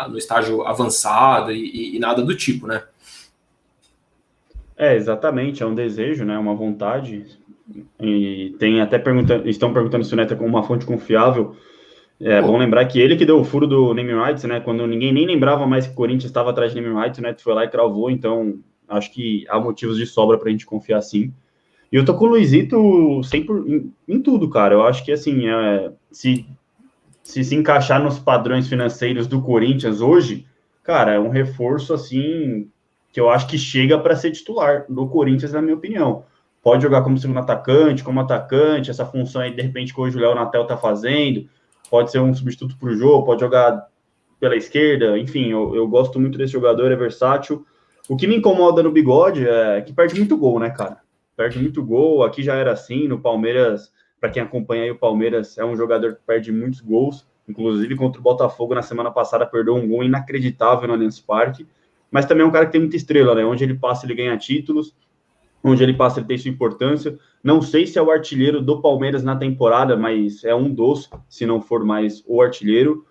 no 0.09 0.18
estágio 0.18 0.62
avançado 0.66 1.52
e, 1.52 1.64
e, 1.64 1.96
e, 1.96 1.98
nada 1.98 2.22
do 2.22 2.36
tipo, 2.36 2.66
né? 2.66 2.82
É, 4.76 4.96
exatamente. 4.96 5.62
É 5.62 5.66
um 5.66 5.74
desejo, 5.74 6.24
né? 6.24 6.36
Uma 6.36 6.55
vontade. 6.55 7.24
E 8.00 8.55
tem 8.59 8.80
até 8.80 8.98
perguntando, 8.98 9.48
estão 9.48 9.72
perguntando 9.72 10.05
se 10.05 10.12
o 10.12 10.16
Neto 10.16 10.34
é 10.34 10.36
uma 10.36 10.64
fonte 10.64 10.84
confiável. 10.84 11.57
É 12.20 12.40
bom 12.40 12.57
lembrar 12.57 12.84
que 12.86 13.00
ele 13.00 13.16
que 13.16 13.26
deu 13.26 13.40
o 13.40 13.44
furo 13.44 13.66
do 13.66 13.92
naming 13.94 14.20
rights, 14.20 14.44
né? 14.44 14.61
Quando 14.61 14.86
ninguém 14.86 15.12
nem 15.12 15.26
lembrava 15.26 15.66
mais 15.66 15.86
que 15.86 15.92
o 15.92 15.96
Corinthians 15.96 16.30
estava 16.30 16.50
atrás 16.50 16.72
de 16.72 16.80
naming 16.80 16.98
rights, 17.00 17.18
o 17.18 17.22
Neto 17.22 17.42
foi 17.42 17.55
lá 17.55 17.64
e 17.64 17.68
cravou. 17.68 18.11
Então, 18.11 18.59
acho 18.88 19.12
que 19.12 19.44
há 19.48 19.61
motivos 19.61 19.96
de 19.96 20.07
sobra 20.07 20.38
para 20.38 20.48
a 20.48 20.50
gente 20.50 20.66
confiar 20.66 21.00
sim. 21.02 21.32
E 21.95 21.97
eu 21.97 22.05
tô 22.05 22.12
com 22.12 22.24
o 22.24 22.28
Luizito 22.30 23.22
sempre 23.22 23.55
em, 23.55 23.95
em 24.09 24.20
tudo, 24.20 24.51
cara. 24.51 24.74
Eu 24.74 24.82
acho 24.82 25.05
que 25.05 25.12
assim, 25.12 25.47
é, 25.47 25.92
se, 26.11 26.45
se 27.22 27.45
se 27.45 27.55
encaixar 27.55 28.03
nos 28.03 28.18
padrões 28.18 28.66
financeiros 28.66 29.28
do 29.28 29.40
Corinthians 29.40 30.01
hoje, 30.01 30.45
cara, 30.82 31.12
é 31.12 31.20
um 31.20 31.28
reforço 31.28 31.95
assim 31.95 32.68
que 33.12 33.20
eu 33.20 33.30
acho 33.30 33.47
que 33.47 33.57
chega 33.57 33.97
para 33.97 34.16
ser 34.16 34.32
titular 34.32 34.86
do 34.88 35.07
Corinthians, 35.07 35.53
na 35.53 35.62
minha 35.62 35.76
opinião. 35.76 36.24
Pode 36.64 36.82
jogar 36.82 37.03
como 37.03 37.16
segundo 37.16 37.38
atacante, 37.38 38.03
como 38.03 38.18
atacante, 38.18 38.90
essa 38.90 39.07
função 39.07 39.42
aí, 39.42 39.55
de 39.55 39.62
repente, 39.62 39.95
que 39.95 40.01
hoje 40.01 40.16
o 40.16 40.20
Léo 40.20 40.34
Natel 40.34 40.66
tá 40.66 40.76
fazendo 40.76 41.49
pode 41.88 42.11
ser 42.11 42.18
um 42.18 42.34
substituto 42.34 42.76
para 42.76 42.88
o 42.88 42.97
jogo, 42.97 43.24
pode 43.24 43.40
jogar 43.40 43.86
pela 44.40 44.57
esquerda, 44.57 45.16
enfim, 45.16 45.51
eu, 45.53 45.76
eu 45.76 45.86
gosto 45.86 46.18
muito 46.18 46.36
desse 46.36 46.55
jogador, 46.55 46.90
é 46.90 46.97
versátil. 46.97 47.64
O 48.09 48.16
que 48.16 48.26
me 48.26 48.34
incomoda 48.34 48.82
no 48.82 48.90
bigode 48.90 49.47
é 49.47 49.80
que 49.80 49.92
perde 49.92 50.16
muito 50.16 50.36
gol, 50.36 50.59
né, 50.59 50.70
cara? 50.70 51.03
Perde 51.37 51.59
muito 51.59 51.85
gol, 51.85 52.22
aqui 52.22 52.43
já 52.43 52.55
era 52.55 52.72
assim, 52.72 53.09
no 53.09 53.18
Palmeiras, 53.18 53.93
para 54.20 54.30
quem 54.30 54.43
acompanha 54.43 54.85
aí 54.85 54.91
o 54.91 54.99
Palmeiras, 54.99 55.59
é 55.59 55.64
um 55.64 55.76
jogador 55.76 56.14
que 56.14 56.20
perde 56.26 56.53
muitos 56.53 56.80
gols, 56.80 57.26
inclusive 57.49 57.97
contra 57.97 58.20
o 58.20 58.22
Botafogo 58.22 58.74
na 58.74 58.82
semana 58.82 59.11
passada 59.11 59.45
perdeu 59.45 59.74
um 59.74 59.89
gol 59.89 60.05
inacreditável 60.05 60.89
no 60.89 60.95
Allianz 60.95 61.20
Parque, 61.20 61.66
mas 62.11 62.26
também 62.26 62.45
é 62.45 62.47
um 62.47 62.53
cara 62.53 62.66
que 62.66 62.72
tem 62.72 62.80
muita 62.80 62.97
estrela, 62.97 63.35
né? 63.35 63.45
Onde 63.45 63.64
ele 63.64 63.74
passa, 63.74 64.07
ele 64.07 64.14
ganha 64.14 64.37
títulos, 64.37 64.95
onde 65.64 65.82
ele 65.82 65.95
passa, 65.95 66.20
ele 66.20 66.28
tem 66.28 66.39
sua 66.39 66.51
importância. 66.51 67.18
Não 67.43 67.61
sei 67.61 67.87
se 67.87 67.99
é 67.99 68.03
o 68.03 68.11
artilheiro 68.11 68.62
do 68.62 68.80
Palmeiras 68.80 69.24
na 69.24 69.35
temporada, 69.35 69.97
mas 69.97 70.45
é 70.45 70.55
um 70.55 70.72
dos, 70.72 71.11
se 71.28 71.45
não 71.45 71.61
for 71.61 71.85
mais 71.85 72.22
o 72.26 72.41
artilheiro. 72.41 73.05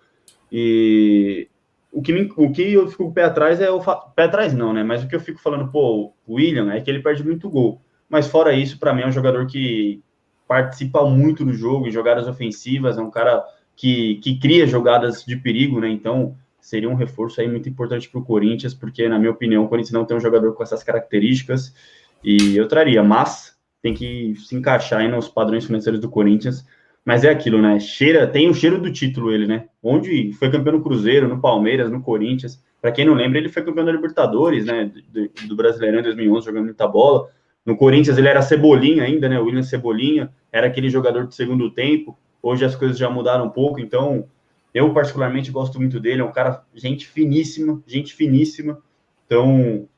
E 0.50 1.48
o 1.92 2.00
que, 2.00 2.12
me, 2.12 2.32
o 2.36 2.50
que 2.50 2.72
eu 2.72 2.88
fico 2.88 3.12
pé 3.12 3.24
atrás 3.24 3.60
é 3.60 3.70
o. 3.70 3.80
Pé 4.14 4.24
atrás 4.24 4.54
não, 4.54 4.72
né? 4.72 4.82
Mas 4.82 5.04
o 5.04 5.08
que 5.08 5.14
eu 5.14 5.20
fico 5.20 5.40
falando, 5.40 5.70
pô, 5.70 6.12
o 6.26 6.34
William 6.34 6.72
é 6.72 6.80
que 6.80 6.90
ele 6.90 7.02
perde 7.02 7.22
muito 7.22 7.50
gol. 7.50 7.80
Mas 8.08 8.26
fora 8.26 8.52
isso, 8.52 8.78
para 8.78 8.92
mim 8.92 9.02
é 9.02 9.06
um 9.06 9.12
jogador 9.12 9.46
que 9.46 10.02
participa 10.46 11.04
muito 11.04 11.44
do 11.44 11.54
jogo, 11.54 11.86
em 11.86 11.90
jogadas 11.90 12.28
ofensivas, 12.28 12.98
é 12.98 13.00
um 13.00 13.10
cara 13.10 13.44
que, 13.76 14.16
que 14.16 14.38
cria 14.38 14.66
jogadas 14.66 15.24
de 15.24 15.36
perigo, 15.36 15.80
né? 15.80 15.88
Então 15.88 16.36
seria 16.60 16.88
um 16.88 16.94
reforço 16.94 17.40
aí 17.40 17.48
muito 17.48 17.68
importante 17.68 18.08
para 18.08 18.20
o 18.20 18.24
Corinthians, 18.24 18.72
porque, 18.72 19.06
na 19.08 19.18
minha 19.18 19.30
opinião, 19.30 19.64
o 19.64 19.68
Corinthians 19.68 19.92
não 19.92 20.04
tem 20.04 20.16
um 20.16 20.20
jogador 20.20 20.54
com 20.54 20.62
essas 20.62 20.82
características. 20.82 21.74
E 22.22 22.56
eu 22.56 22.66
traria, 22.66 23.02
mas 23.02 23.54
tem 23.82 23.92
que 23.92 24.34
se 24.36 24.56
encaixar 24.56 25.00
aí 25.00 25.08
nos 25.08 25.28
padrões 25.28 25.66
financeiros 25.66 26.00
do 26.00 26.08
Corinthians. 26.08 26.64
Mas 27.04 27.22
é 27.22 27.28
aquilo, 27.28 27.60
né? 27.60 27.78
Cheira, 27.78 28.26
tem 28.26 28.48
o 28.48 28.54
cheiro 28.54 28.80
do 28.80 28.90
título 28.90 29.30
ele, 29.30 29.46
né? 29.46 29.66
Onde 29.82 30.32
foi 30.32 30.50
campeão 30.50 30.78
no 30.78 30.82
Cruzeiro, 30.82 31.28
no 31.28 31.38
Palmeiras, 31.38 31.90
no 31.90 32.00
Corinthians. 32.00 32.62
Para 32.80 32.92
quem 32.92 33.04
não 33.04 33.12
lembra, 33.12 33.38
ele 33.38 33.50
foi 33.50 33.62
campeão 33.62 33.84
da 33.84 33.92
Libertadores, 33.92 34.64
né? 34.64 34.90
Do, 35.12 35.48
do 35.48 35.56
Brasileirão 35.56 36.00
em 36.00 36.02
2011, 36.02 36.46
jogando 36.46 36.64
muita 36.64 36.88
bola. 36.88 37.28
No 37.64 37.76
Corinthians 37.76 38.18
ele 38.18 38.28
era 38.28 38.42
Cebolinha 38.42 39.04
ainda, 39.04 39.28
né? 39.28 39.38
O 39.38 39.44
William 39.44 39.62
Cebolinha 39.62 40.30
era 40.52 40.66
aquele 40.66 40.88
jogador 40.90 41.26
de 41.26 41.34
segundo 41.34 41.70
tempo. 41.70 42.16
Hoje 42.42 42.64
as 42.64 42.76
coisas 42.76 42.98
já 42.98 43.08
mudaram 43.08 43.46
um 43.46 43.50
pouco, 43.50 43.80
então 43.80 44.26
eu 44.72 44.92
particularmente 44.92 45.50
gosto 45.50 45.78
muito 45.78 45.98
dele. 45.98 46.20
É 46.20 46.24
um 46.24 46.32
cara, 46.32 46.62
gente 46.74 47.06
finíssima, 47.06 47.82
gente 47.86 48.14
finíssima. 48.14 48.78
Então 49.26 49.88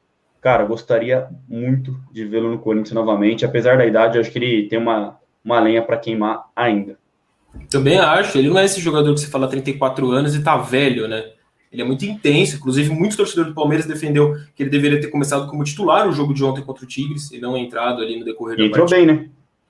cara, 0.47 0.65
gostaria 0.65 1.27
muito 1.49 1.99
de 2.13 2.25
vê-lo 2.25 2.49
no 2.49 2.61
Corinthians 2.61 2.93
novamente. 2.93 3.45
Apesar 3.45 3.77
da 3.77 3.85
idade, 3.85 4.17
acho 4.17 4.31
que 4.31 4.39
ele 4.39 4.69
tem 4.69 4.79
uma, 4.79 5.19
uma 5.45 5.59
lenha 5.59 5.83
para 5.83 5.97
queimar 5.97 6.45
ainda. 6.55 6.97
Também 7.69 7.99
acho. 7.99 8.39
Ele 8.39 8.49
não 8.49 8.59
é 8.59 8.65
esse 8.65 8.81
jogador 8.81 9.13
que 9.13 9.19
você 9.19 9.27
fala 9.27 9.49
34 9.49 10.09
anos 10.13 10.37
e 10.37 10.45
tá 10.45 10.57
velho, 10.57 11.09
né? 11.09 11.33
Ele 11.73 11.83
é 11.83 11.85
muito 11.85 12.05
intenso. 12.05 12.57
Inclusive, 12.57 12.91
muitos 12.91 13.17
torcedores 13.17 13.51
do 13.51 13.55
Palmeiras 13.55 13.87
defendeu 13.87 14.35
que 14.55 14.63
ele 14.63 14.71
deveria 14.71 15.01
ter 15.01 15.09
começado 15.09 15.49
como 15.49 15.65
titular 15.65 16.09
o 16.09 16.13
jogo 16.13 16.33
de 16.33 16.45
ontem 16.45 16.63
contra 16.63 16.85
o 16.85 16.89
Tigres 16.89 17.31
e 17.33 17.39
não 17.39 17.57
entrado 17.57 18.03
ali 18.03 18.19
no 18.19 18.25
decorrer 18.25 18.57
da 18.57 18.65
Entrou 18.65 18.87
partida. 18.87 19.07
bem, 19.07 19.17
né? 19.17 19.29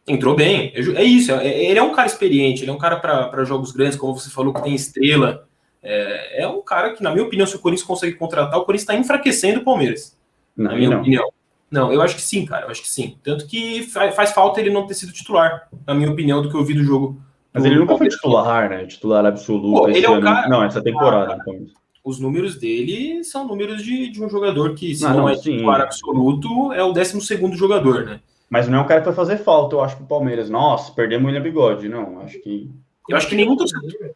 Entrou 0.09 0.37
bem, 0.37 0.73
é, 0.73 0.81
é 0.81 1.05
isso. 1.05 1.33
É, 1.33 1.47
é, 1.47 1.71
ele 1.71 1.79
é 1.79 1.83
um 1.83 1.93
cara 1.93 2.07
experiente, 2.07 2.63
ele 2.63 2.71
é 2.71 2.75
um 2.75 2.79
cara 2.79 2.97
para 2.97 3.45
jogos 3.45 3.73
grandes, 3.73 3.99
como 3.99 4.17
você 4.17 4.31
falou, 4.31 4.55
que 4.55 4.63
tem 4.63 4.75
estrela. 4.75 5.49
É, 5.83 6.43
é, 6.43 6.49
um 6.49 6.63
cara 6.63 6.93
que, 6.93 7.03
na 7.03 7.11
minha 7.11 7.25
opinião, 7.25 7.47
se 7.47 7.57
o 7.57 7.59
Corinthians 7.59 7.87
consegue 7.87 8.15
contratar, 8.15 8.59
o 8.59 8.65
Corinthians 8.65 8.83
está 8.89 8.95
enfraquecendo 8.95 9.61
o 9.61 9.65
Palmeiras. 9.65 10.17
Não, 10.57 10.71
na 10.71 10.77
minha 10.77 10.91
não. 10.91 11.01
opinião. 11.01 11.29
Não, 11.69 11.93
eu 11.93 12.01
acho 12.01 12.15
que 12.15 12.23
sim, 12.23 12.47
cara. 12.47 12.67
Eu 12.67 12.71
acho 12.71 12.83
que 12.83 12.89
sim. 12.89 13.17
Tanto 13.23 13.47
que 13.47 13.83
faz, 13.83 14.33
falta 14.33 14.61
ele 14.61 14.71
não 14.71 14.87
ter 14.87 14.95
sido 14.95 15.13
titular, 15.13 15.69
na 15.85 15.95
minha 15.95 16.11
opinião, 16.11 16.41
do 16.41 16.49
que 16.49 16.57
eu 16.57 16.65
vi 16.65 16.75
do 16.75 16.85
jogo. 16.85 17.21
Mas 17.53 17.65
ele 17.65 17.77
nunca 17.77 17.97
foi 17.97 18.09
titular, 18.09 18.71
né? 18.71 18.87
Titular 18.87 19.27
absoluto. 19.27 19.73
Pô, 19.73 19.89
ele 19.89 20.07
é 20.07 20.11
o 20.11 20.21
cara... 20.21 20.49
Não, 20.49 20.63
essa 20.63 20.81
temporada. 20.81 21.39
Ah. 21.41 21.53
Os 22.07 22.21
números 22.21 22.55
dele 22.55 23.25
são 23.25 23.49
números 23.49 23.83
de, 23.83 24.09
de 24.09 24.25
um 24.25 24.31
jogador 24.31 24.77
que, 24.77 24.95
se 24.95 25.05
ah, 25.05 25.09
não, 25.09 25.23
não, 25.23 25.29
é 25.29 25.35
titular 25.35 25.81
absoluto, 25.81 26.73
é 26.73 26.81
o 26.81 26.93
12 26.93 27.19
jogador, 27.57 28.05
né? 28.05 28.21
Mas 28.49 28.69
não 28.69 28.79
é 28.79 28.81
um 28.81 28.87
cara 28.87 29.01
que 29.01 29.07
vai 29.07 29.15
fazer 29.17 29.39
falta, 29.39 29.75
eu 29.75 29.81
acho, 29.81 29.97
pro 29.97 30.07
Palmeiras. 30.07 30.49
Nossa, 30.49 30.93
perdemos 30.93 31.25
o 31.25 31.27
William 31.27 31.43
Bigode. 31.43 31.89
Não, 31.89 32.21
acho 32.21 32.39
que. 32.39 32.71
Eu 33.09 33.17
acho 33.17 33.29
que 33.29 33.35
nenhum 33.35 33.57
torcedor. 33.57 34.13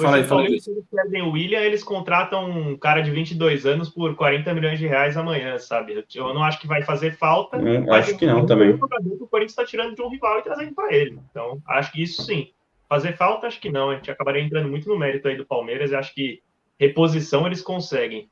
Fala 0.00 0.16
aí, 0.16 0.24
fala 0.24 0.40
aí. 0.40 0.58
Se 0.58 0.70
eles 0.70 0.84
perdem 0.90 1.20
o 1.20 1.32
William, 1.32 1.60
eles 1.60 1.84
contratam 1.84 2.48
um 2.48 2.78
cara 2.78 3.02
de 3.02 3.10
22 3.10 3.66
anos 3.66 3.90
por 3.90 4.14
40 4.14 4.54
milhões 4.54 4.78
de 4.78 4.86
reais 4.86 5.14
amanhã, 5.14 5.58
sabe? 5.58 6.02
Eu 6.14 6.32
não 6.32 6.42
acho 6.42 6.58
que 6.58 6.66
vai 6.66 6.82
fazer 6.82 7.14
falta. 7.18 7.58
Hum, 7.58 7.92
acho 7.92 8.16
que 8.16 8.24
não 8.24 8.46
também. 8.46 8.70
O 8.70 8.76
o 8.76 9.28
Corinthians 9.28 9.52
está 9.52 9.66
tirando 9.66 9.94
de 9.94 10.00
um 10.00 10.08
rival 10.08 10.38
e 10.38 10.42
trazendo 10.44 10.74
para 10.74 10.94
ele. 10.94 11.18
Então, 11.30 11.60
acho 11.66 11.92
que 11.92 12.02
isso 12.02 12.22
sim. 12.22 12.48
Fazer 12.88 13.18
falta, 13.18 13.48
acho 13.48 13.60
que 13.60 13.70
não. 13.70 13.90
A 13.90 13.96
gente 13.96 14.10
acabaria 14.10 14.42
entrando 14.42 14.70
muito 14.70 14.88
no 14.88 14.98
mérito 14.98 15.28
aí 15.28 15.36
do 15.36 15.44
Palmeiras 15.44 15.90
e 15.90 15.94
acho 15.94 16.14
que 16.14 16.40
reposição 16.78 17.46
eles 17.46 17.62
conseguem. 17.62 18.28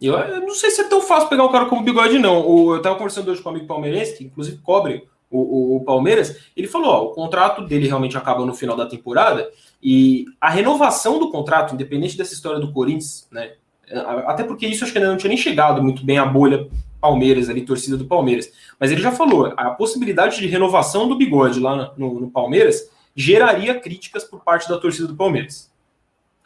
Eu, 0.00 0.14
eu, 0.14 0.40
não 0.42 0.54
sei 0.54 0.70
se 0.70 0.82
é 0.82 0.88
tão 0.88 1.00
fácil 1.00 1.28
pegar 1.28 1.44
um 1.44 1.52
cara 1.52 1.66
como 1.66 1.82
bigode, 1.82 2.18
não. 2.18 2.46
O, 2.46 2.72
eu 2.72 2.78
estava 2.78 2.96
conversando 2.96 3.30
hoje 3.30 3.40
com 3.40 3.48
um 3.48 3.52
amigo 3.52 3.66
palmeirense, 3.66 4.16
que 4.16 4.24
inclusive 4.24 4.58
cobre 4.58 5.08
o, 5.30 5.38
o, 5.38 5.76
o, 5.76 5.84
Palmeiras. 5.84 6.50
Ele 6.54 6.68
falou: 6.68 6.90
ó, 6.90 7.04
o 7.04 7.10
contrato 7.12 7.64
dele 7.64 7.86
realmente 7.86 8.16
acaba 8.16 8.44
no 8.44 8.54
final 8.54 8.76
da 8.76 8.86
temporada 8.86 9.50
e 9.82 10.26
a 10.40 10.50
renovação 10.50 11.18
do 11.18 11.30
contrato, 11.30 11.74
independente 11.74 12.16
dessa 12.16 12.34
história 12.34 12.60
do 12.60 12.72
Corinthians, 12.72 13.26
né? 13.30 13.54
Até 14.26 14.42
porque 14.42 14.66
isso 14.66 14.82
acho 14.82 14.92
que 14.92 14.98
ainda 14.98 15.10
não 15.10 15.16
tinha 15.16 15.28
nem 15.28 15.38
chegado 15.38 15.80
muito 15.80 16.04
bem 16.04 16.18
a 16.18 16.26
bolha 16.26 16.68
Palmeiras, 17.00 17.48
ali, 17.48 17.64
torcida 17.64 17.96
do 17.96 18.04
Palmeiras. 18.04 18.50
Mas 18.78 18.90
ele 18.90 19.00
já 19.00 19.12
falou: 19.12 19.54
a 19.56 19.70
possibilidade 19.70 20.38
de 20.38 20.46
renovação 20.46 21.08
do 21.08 21.16
bigode 21.16 21.60
lá 21.60 21.94
no, 21.96 22.20
no 22.20 22.30
Palmeiras 22.30 22.90
geraria 23.14 23.78
críticas 23.80 24.24
por 24.24 24.42
parte 24.42 24.68
da 24.68 24.76
torcida 24.76 25.06
do 25.06 25.16
Palmeiras. 25.16 25.72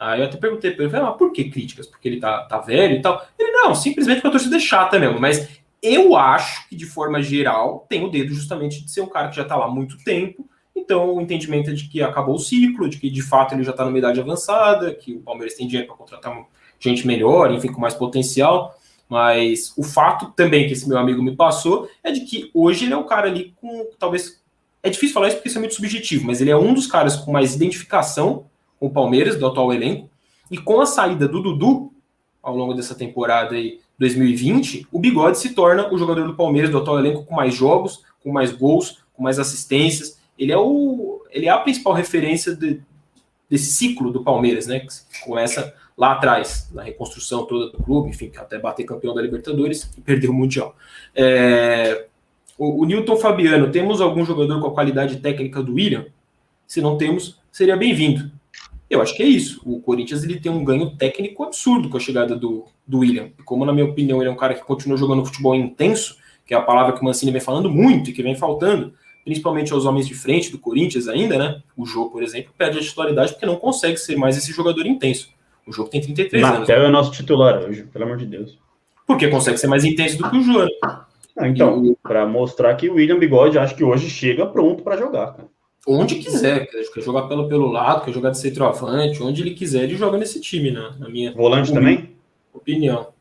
Aí 0.01 0.19
eu 0.19 0.25
até 0.25 0.35
perguntei 0.35 0.71
para 0.71 0.85
ele, 0.85 0.99
mas 0.99 1.15
por 1.15 1.31
que 1.31 1.43
críticas? 1.43 1.85
Porque 1.85 2.09
ele 2.09 2.19
tá, 2.19 2.41
tá 2.45 2.57
velho 2.57 2.95
e 2.95 3.01
tal. 3.03 3.23
Ele, 3.37 3.51
não, 3.51 3.75
simplesmente 3.75 4.15
porque 4.15 4.29
a 4.29 4.31
torcida 4.31 4.55
é 4.55 4.59
chata 4.59 4.97
mesmo. 4.97 5.19
Mas 5.19 5.47
eu 5.79 6.15
acho 6.15 6.67
que, 6.67 6.75
de 6.75 6.87
forma 6.87 7.21
geral, 7.21 7.85
tem 7.87 8.03
o 8.03 8.09
dedo 8.09 8.33
justamente 8.33 8.83
de 8.83 8.89
ser 8.89 9.01
um 9.01 9.07
cara 9.07 9.29
que 9.29 9.35
já 9.35 9.45
tá 9.45 9.55
lá 9.55 9.65
há 9.65 9.69
muito 9.69 10.03
tempo. 10.03 10.49
Então, 10.75 11.13
o 11.13 11.21
entendimento 11.21 11.69
é 11.69 11.73
de 11.73 11.87
que 11.87 12.01
acabou 12.01 12.33
o 12.33 12.39
ciclo, 12.39 12.89
de 12.89 12.97
que, 12.97 13.11
de 13.11 13.21
fato, 13.21 13.53
ele 13.53 13.63
já 13.63 13.73
tá 13.73 13.85
numa 13.85 13.97
idade 13.99 14.19
avançada, 14.19 14.91
que 14.91 15.13
o 15.13 15.19
Palmeiras 15.19 15.53
tem 15.53 15.67
dinheiro 15.67 15.87
para 15.87 15.95
contratar 15.95 16.35
gente 16.79 17.05
melhor, 17.05 17.51
enfim, 17.51 17.71
com 17.71 17.79
mais 17.79 17.93
potencial. 17.93 18.75
Mas 19.07 19.71
o 19.77 19.83
fato 19.83 20.33
também 20.35 20.65
que 20.65 20.73
esse 20.73 20.89
meu 20.89 20.97
amigo 20.97 21.21
me 21.21 21.35
passou 21.35 21.87
é 22.03 22.11
de 22.11 22.21
que 22.21 22.49
hoje 22.55 22.85
ele 22.85 22.93
é 22.93 22.97
um 22.97 23.05
cara 23.05 23.27
ali 23.27 23.53
com, 23.61 23.87
talvez... 23.99 24.41
É 24.81 24.89
difícil 24.89 25.13
falar 25.13 25.27
isso 25.27 25.35
porque 25.35 25.49
isso 25.49 25.59
é 25.59 25.61
muito 25.61 25.75
subjetivo, 25.75 26.25
mas 26.25 26.41
ele 26.41 26.49
é 26.49 26.57
um 26.57 26.73
dos 26.73 26.87
caras 26.87 27.15
com 27.15 27.31
mais 27.31 27.53
identificação 27.53 28.49
com 28.81 28.87
o 28.87 28.89
Palmeiras, 28.91 29.37
do 29.37 29.45
atual 29.45 29.71
elenco, 29.71 30.09
e 30.49 30.57
com 30.57 30.81
a 30.81 30.87
saída 30.87 31.27
do 31.27 31.39
Dudu, 31.39 31.93
ao 32.41 32.57
longo 32.57 32.73
dessa 32.73 32.95
temporada 32.95 33.53
aí, 33.53 33.79
2020, 33.99 34.87
o 34.91 34.97
Bigode 34.97 35.37
se 35.37 35.53
torna 35.53 35.93
o 35.93 35.97
jogador 35.99 36.25
do 36.25 36.33
Palmeiras, 36.33 36.71
do 36.71 36.79
atual 36.79 36.97
elenco, 36.97 37.23
com 37.23 37.35
mais 37.35 37.53
jogos, 37.53 38.03
com 38.23 38.31
mais 38.31 38.51
gols, 38.51 39.03
com 39.13 39.21
mais 39.21 39.37
assistências. 39.37 40.19
Ele 40.37 40.51
é, 40.51 40.57
o, 40.57 41.23
ele 41.29 41.45
é 41.45 41.49
a 41.51 41.59
principal 41.59 41.93
referência 41.93 42.55
de, 42.55 42.81
desse 43.47 43.71
ciclo 43.71 44.11
do 44.11 44.23
Palmeiras, 44.23 44.65
né? 44.65 44.79
Que 44.79 44.87
começa 45.23 45.71
lá 45.95 46.13
atrás, 46.13 46.67
na 46.73 46.81
reconstrução 46.81 47.45
toda 47.45 47.69
do 47.69 47.83
clube, 47.83 48.09
enfim, 48.09 48.31
até 48.35 48.57
bater 48.57 48.83
campeão 48.83 49.13
da 49.13 49.21
Libertadores 49.21 49.91
e 49.95 50.01
perder 50.01 50.31
o 50.31 50.33
Mundial. 50.33 50.75
É, 51.13 52.07
o, 52.57 52.81
o 52.81 52.85
Newton 52.85 53.17
Fabiano, 53.17 53.71
temos 53.71 54.01
algum 54.01 54.25
jogador 54.25 54.59
com 54.59 54.67
a 54.67 54.73
qualidade 54.73 55.17
técnica 55.17 55.61
do 55.61 55.75
William? 55.75 56.07
Se 56.65 56.81
não 56.81 56.97
temos, 56.97 57.39
seria 57.51 57.77
bem-vindo. 57.77 58.40
Eu 58.91 59.01
acho 59.01 59.15
que 59.15 59.23
é 59.23 59.25
isso. 59.25 59.61
O 59.65 59.79
Corinthians 59.79 60.21
ele 60.21 60.37
tem 60.37 60.51
um 60.51 60.65
ganho 60.65 60.97
técnico 60.97 61.45
absurdo 61.45 61.87
com 61.87 61.95
a 61.95 61.99
chegada 61.99 62.35
do, 62.35 62.65
do 62.85 62.99
William. 62.99 63.29
E 63.39 63.43
como, 63.43 63.65
na 63.65 63.71
minha 63.71 63.85
opinião, 63.85 64.19
ele 64.19 64.27
é 64.27 64.31
um 64.31 64.35
cara 64.35 64.53
que 64.53 64.65
continua 64.65 64.97
jogando 64.97 65.25
futebol 65.25 65.55
intenso, 65.55 66.17
que 66.45 66.53
é 66.53 66.57
a 66.57 66.61
palavra 66.61 66.91
que 66.91 66.99
o 66.99 67.05
Mancini 67.05 67.31
vem 67.31 67.39
falando 67.39 67.69
muito 67.69 68.09
e 68.09 68.13
que 68.13 68.21
vem 68.21 68.35
faltando, 68.35 68.93
principalmente 69.23 69.71
aos 69.71 69.85
homens 69.85 70.05
de 70.05 70.13
frente 70.13 70.51
do 70.51 70.59
Corinthians 70.59 71.07
ainda, 71.07 71.37
né? 71.37 71.61
O 71.77 71.85
jogo, 71.85 72.09
por 72.09 72.21
exemplo, 72.21 72.51
perde 72.57 72.79
a 72.79 72.81
titularidade 72.81 73.31
porque 73.31 73.45
não 73.45 73.55
consegue 73.55 73.95
ser 73.95 74.17
mais 74.17 74.35
esse 74.37 74.51
jogador 74.51 74.85
intenso. 74.85 75.29
O 75.65 75.71
jogo 75.71 75.89
tem 75.89 76.01
33 76.01 76.41
Natel 76.41 76.55
anos. 76.57 76.67
Natel 76.67 76.83
é 76.83 76.89
o 76.89 76.91
nosso 76.91 77.11
titular 77.13 77.63
hoje, 77.63 77.83
pelo 77.83 78.03
amor 78.03 78.17
de 78.17 78.25
Deus. 78.25 78.59
Porque 79.07 79.29
consegue 79.29 79.57
ser 79.57 79.67
mais 79.67 79.85
intenso 79.85 80.17
do 80.17 80.29
que 80.29 80.35
o 80.35 80.43
Jô. 80.43 80.65
Né? 80.65 80.71
Ah, 80.83 81.47
então, 81.47 81.95
para 82.03 82.25
mostrar 82.25 82.75
que 82.75 82.89
o 82.89 82.95
William 82.95 83.17
Bigode 83.17 83.57
acho 83.57 83.73
que 83.73 83.85
hoje 83.85 84.09
chega 84.09 84.45
pronto 84.45 84.83
para 84.83 84.97
jogar, 84.97 85.27
cara 85.27 85.50
onde 85.87 86.15
quiser, 86.15 86.67
quer 86.67 87.01
jogar 87.01 87.23
pelo, 87.23 87.47
pelo 87.47 87.71
lado, 87.71 88.05
quer 88.05 88.13
jogar 88.13 88.31
de 88.31 88.39
centroavante, 88.39 89.21
onde 89.21 89.41
ele 89.41 89.53
quiser, 89.53 89.83
ele 89.83 89.95
joga 89.95 90.17
nesse 90.17 90.39
time, 90.39 90.71
né? 90.71 90.95
Na 90.99 91.09
minha 91.09 91.33
volante 91.33 91.73
também? 91.73 92.15
Opinião. 92.53 93.11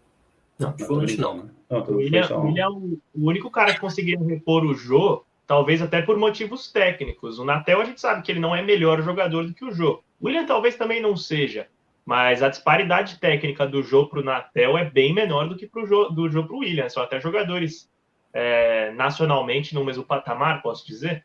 Não, 0.58 0.72
de 0.72 0.84
volante 0.84 1.18
não. 1.18 1.36
Né? 1.36 1.44
não 1.70 1.80
o 1.82 1.96
William, 1.96 2.28
William 2.38 2.64
é 2.64 2.68
o 2.68 2.98
único 3.14 3.50
cara 3.50 3.72
que 3.72 3.80
conseguiria 3.80 4.26
repor 4.26 4.64
o 4.64 4.74
Jô, 4.74 5.24
talvez 5.46 5.80
até 5.80 6.02
por 6.02 6.18
motivos 6.18 6.70
técnicos. 6.70 7.38
O 7.38 7.44
Natel 7.44 7.80
a 7.80 7.84
gente 7.84 8.00
sabe 8.00 8.22
que 8.22 8.30
ele 8.30 8.40
não 8.40 8.54
é 8.54 8.62
melhor 8.62 9.02
jogador 9.02 9.46
do 9.46 9.54
que 9.54 9.64
o 9.64 9.72
Jô. 9.72 10.02
O 10.20 10.26
William 10.26 10.44
talvez 10.44 10.76
também 10.76 11.00
não 11.00 11.16
seja, 11.16 11.66
mas 12.04 12.42
a 12.42 12.48
disparidade 12.48 13.18
técnica 13.18 13.66
do 13.66 13.82
Jô 13.82 14.06
para 14.06 14.20
o 14.20 14.24
Natel 14.24 14.76
é 14.76 14.84
bem 14.84 15.14
menor 15.14 15.48
do 15.48 15.56
que 15.56 15.66
pro 15.66 15.86
Jô, 15.86 16.08
do 16.08 16.28
Jô 16.28 16.44
para 16.44 16.56
o 16.56 16.58
William. 16.58 16.88
São 16.88 17.02
até 17.02 17.20
jogadores 17.20 17.88
é, 18.32 18.92
nacionalmente 18.92 19.74
no 19.74 19.84
mesmo 19.84 20.04
patamar, 20.04 20.62
posso 20.62 20.86
dizer. 20.86 21.24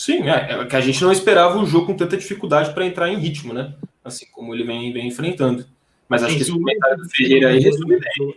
Sim, 0.00 0.30
é, 0.30 0.52
é 0.52 0.64
que 0.64 0.74
a 0.74 0.80
gente 0.80 1.02
não 1.02 1.12
esperava 1.12 1.58
um 1.58 1.66
jogo 1.66 1.88
com 1.88 1.94
tanta 1.94 2.16
dificuldade 2.16 2.72
para 2.72 2.86
entrar 2.86 3.10
em 3.10 3.18
ritmo, 3.18 3.52
né? 3.52 3.74
Assim 4.02 4.24
como 4.32 4.54
ele 4.54 4.64
vem, 4.64 4.90
vem 4.94 5.08
enfrentando. 5.08 5.66
Mas 6.08 6.22
Sim, 6.22 6.26
acho 6.26 6.36
que 6.36 6.42
esse 6.42 6.52
comentário 6.52 6.96
do 6.96 7.10
Ferreira 7.10 7.50
aí 7.50 7.58
resume 7.58 8.00
bem. 8.00 8.34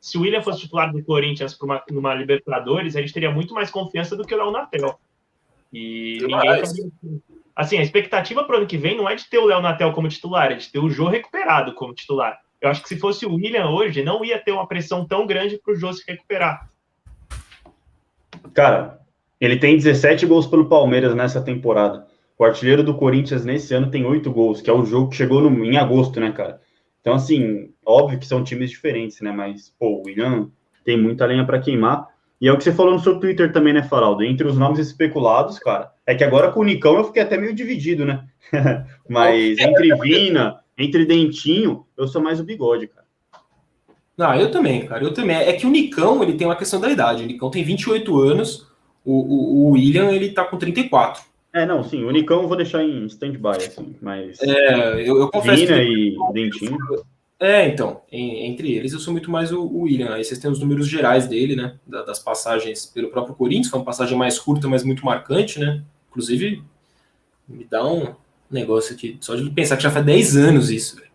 Se 0.00 0.18
o 0.18 0.22
William 0.22 0.42
fosse 0.42 0.62
titular 0.62 0.92
do 0.92 1.00
Corinthians 1.04 1.54
para 1.54 1.64
uma, 1.64 1.84
numa 1.92 2.12
Libertadores, 2.12 2.96
a 2.96 3.00
gente 3.00 3.12
teria 3.12 3.30
muito 3.30 3.54
mais 3.54 3.70
confiança 3.70 4.16
do 4.16 4.24
que 4.24 4.34
o 4.34 4.36
Léo 4.36 4.50
Natel. 4.50 4.98
E 5.72 6.18
ninguém. 6.22 7.20
Assim, 7.54 7.78
a 7.78 7.82
expectativa 7.82 8.42
para 8.42 8.56
o 8.56 8.58
ano 8.58 8.66
que 8.66 8.76
vem 8.76 8.96
não 8.96 9.08
é 9.08 9.14
de 9.14 9.30
ter 9.30 9.38
o 9.38 9.46
Léo 9.46 9.62
Natel 9.62 9.92
como 9.92 10.08
titular, 10.08 10.50
é 10.50 10.56
de 10.56 10.72
ter 10.72 10.80
o 10.80 10.90
Jô 10.90 11.06
recuperado 11.06 11.72
como 11.74 11.94
titular. 11.94 12.36
Eu 12.60 12.68
acho 12.68 12.82
que 12.82 12.88
se 12.88 12.98
fosse 12.98 13.24
o 13.24 13.34
William 13.34 13.70
hoje, 13.70 14.02
não 14.02 14.24
ia 14.24 14.40
ter 14.40 14.50
uma 14.50 14.66
pressão 14.66 15.06
tão 15.06 15.24
grande 15.24 15.56
para 15.56 15.72
o 15.72 15.76
Jô 15.76 15.92
se 15.92 16.02
recuperar. 16.04 16.68
Cara, 18.52 19.05
ele 19.40 19.56
tem 19.56 19.76
17 19.76 20.26
gols 20.26 20.46
pelo 20.46 20.68
Palmeiras 20.68 21.14
nessa 21.14 21.40
temporada. 21.40 22.06
O 22.38 22.44
artilheiro 22.44 22.82
do 22.82 22.94
Corinthians 22.94 23.44
nesse 23.44 23.74
ano 23.74 23.90
tem 23.90 24.04
8 24.04 24.30
gols, 24.30 24.60
que 24.60 24.68
é 24.68 24.72
o 24.72 24.84
jogo 24.84 25.10
que 25.10 25.16
chegou 25.16 25.40
no, 25.40 25.64
em 25.64 25.76
agosto, 25.76 26.20
né, 26.20 26.32
cara? 26.32 26.60
Então, 27.00 27.14
assim, 27.14 27.70
óbvio 27.84 28.18
que 28.18 28.26
são 28.26 28.42
times 28.42 28.70
diferentes, 28.70 29.20
né? 29.20 29.30
Mas, 29.30 29.72
pô, 29.78 29.88
o 29.88 30.02
William 30.06 30.50
tem 30.84 31.00
muita 31.00 31.24
lenha 31.24 31.44
para 31.44 31.60
queimar. 31.60 32.08
E 32.40 32.48
é 32.48 32.52
o 32.52 32.58
que 32.58 32.64
você 32.64 32.72
falou 32.72 32.92
no 32.92 33.00
seu 33.00 33.18
Twitter 33.18 33.52
também, 33.52 33.72
né, 33.72 33.82
Faraldo? 33.82 34.22
Entre 34.22 34.46
os 34.46 34.58
nomes 34.58 34.78
especulados, 34.78 35.58
cara, 35.58 35.90
é 36.04 36.14
que 36.14 36.24
agora 36.24 36.52
com 36.52 36.60
o 36.60 36.64
Nicão 36.64 36.96
eu 36.96 37.04
fiquei 37.04 37.22
até 37.22 37.38
meio 37.38 37.54
dividido, 37.54 38.04
né? 38.04 38.24
Mas 39.08 39.58
entre 39.58 39.94
Vina, 39.96 40.60
entre 40.76 41.06
Dentinho, 41.06 41.86
eu 41.96 42.06
sou 42.06 42.20
mais 42.20 42.40
o 42.40 42.44
bigode, 42.44 42.88
cara. 42.88 43.06
Não, 44.16 44.34
eu 44.34 44.50
também, 44.50 44.86
cara, 44.86 45.04
eu 45.04 45.12
também. 45.12 45.36
É 45.36 45.52
que 45.52 45.66
o 45.66 45.70
Nicão, 45.70 46.22
ele 46.22 46.34
tem 46.34 46.46
uma 46.46 46.56
questão 46.56 46.80
da 46.80 46.90
idade. 46.90 47.22
O 47.22 47.26
Nicão 47.26 47.50
tem 47.50 47.62
28 47.62 48.18
anos, 48.18 48.65
o, 49.06 49.12
o, 49.12 49.68
o 49.68 49.70
William, 49.70 50.10
ele 50.10 50.30
tá 50.30 50.44
com 50.44 50.58
34. 50.58 51.22
É, 51.52 51.64
não, 51.64 51.82
sim, 51.82 52.04
o 52.04 52.10
Nicão 52.10 52.42
eu 52.42 52.48
vou 52.48 52.56
deixar 52.56 52.82
em 52.82 53.06
stand-by, 53.06 53.56
assim, 53.56 53.96
mas... 54.02 54.38
É, 54.42 55.00
eu, 55.08 55.18
eu 55.18 55.30
confesso 55.30 55.64
Vina 55.64 55.78
que... 55.78 55.82
e 55.82 56.32
Dentinho... 56.32 56.76
É, 57.38 57.68
então, 57.68 58.00
em, 58.10 58.46
entre 58.46 58.72
eles 58.72 58.92
eu 58.92 58.98
sou 58.98 59.12
muito 59.12 59.30
mais 59.30 59.52
o, 59.52 59.62
o, 59.62 59.82
William. 59.82 60.14
Aí 60.14 60.24
vocês 60.24 60.40
têm 60.40 60.50
os 60.50 60.58
números 60.58 60.88
gerais 60.88 61.26
dele, 61.26 61.54
né? 61.54 61.76
Da, 61.86 62.02
das 62.02 62.18
passagens 62.18 62.86
pelo 62.86 63.10
próprio 63.10 63.34
Corinthians, 63.34 63.68
foi 63.68 63.78
uma 63.78 63.84
passagem 63.84 64.16
mais 64.16 64.38
curta, 64.38 64.66
mas 64.68 64.82
muito 64.82 65.04
marcante, 65.04 65.60
né? 65.60 65.82
Inclusive, 66.08 66.62
me 67.46 67.64
dá 67.64 67.86
um 67.86 68.14
negócio 68.50 68.94
aqui, 68.94 69.18
só 69.20 69.34
de 69.34 69.50
pensar 69.50 69.76
que 69.76 69.82
já 69.82 69.90
faz 69.90 70.04
10 70.04 70.36
anos 70.36 70.70
isso, 70.70 70.96
velho. 70.96 71.10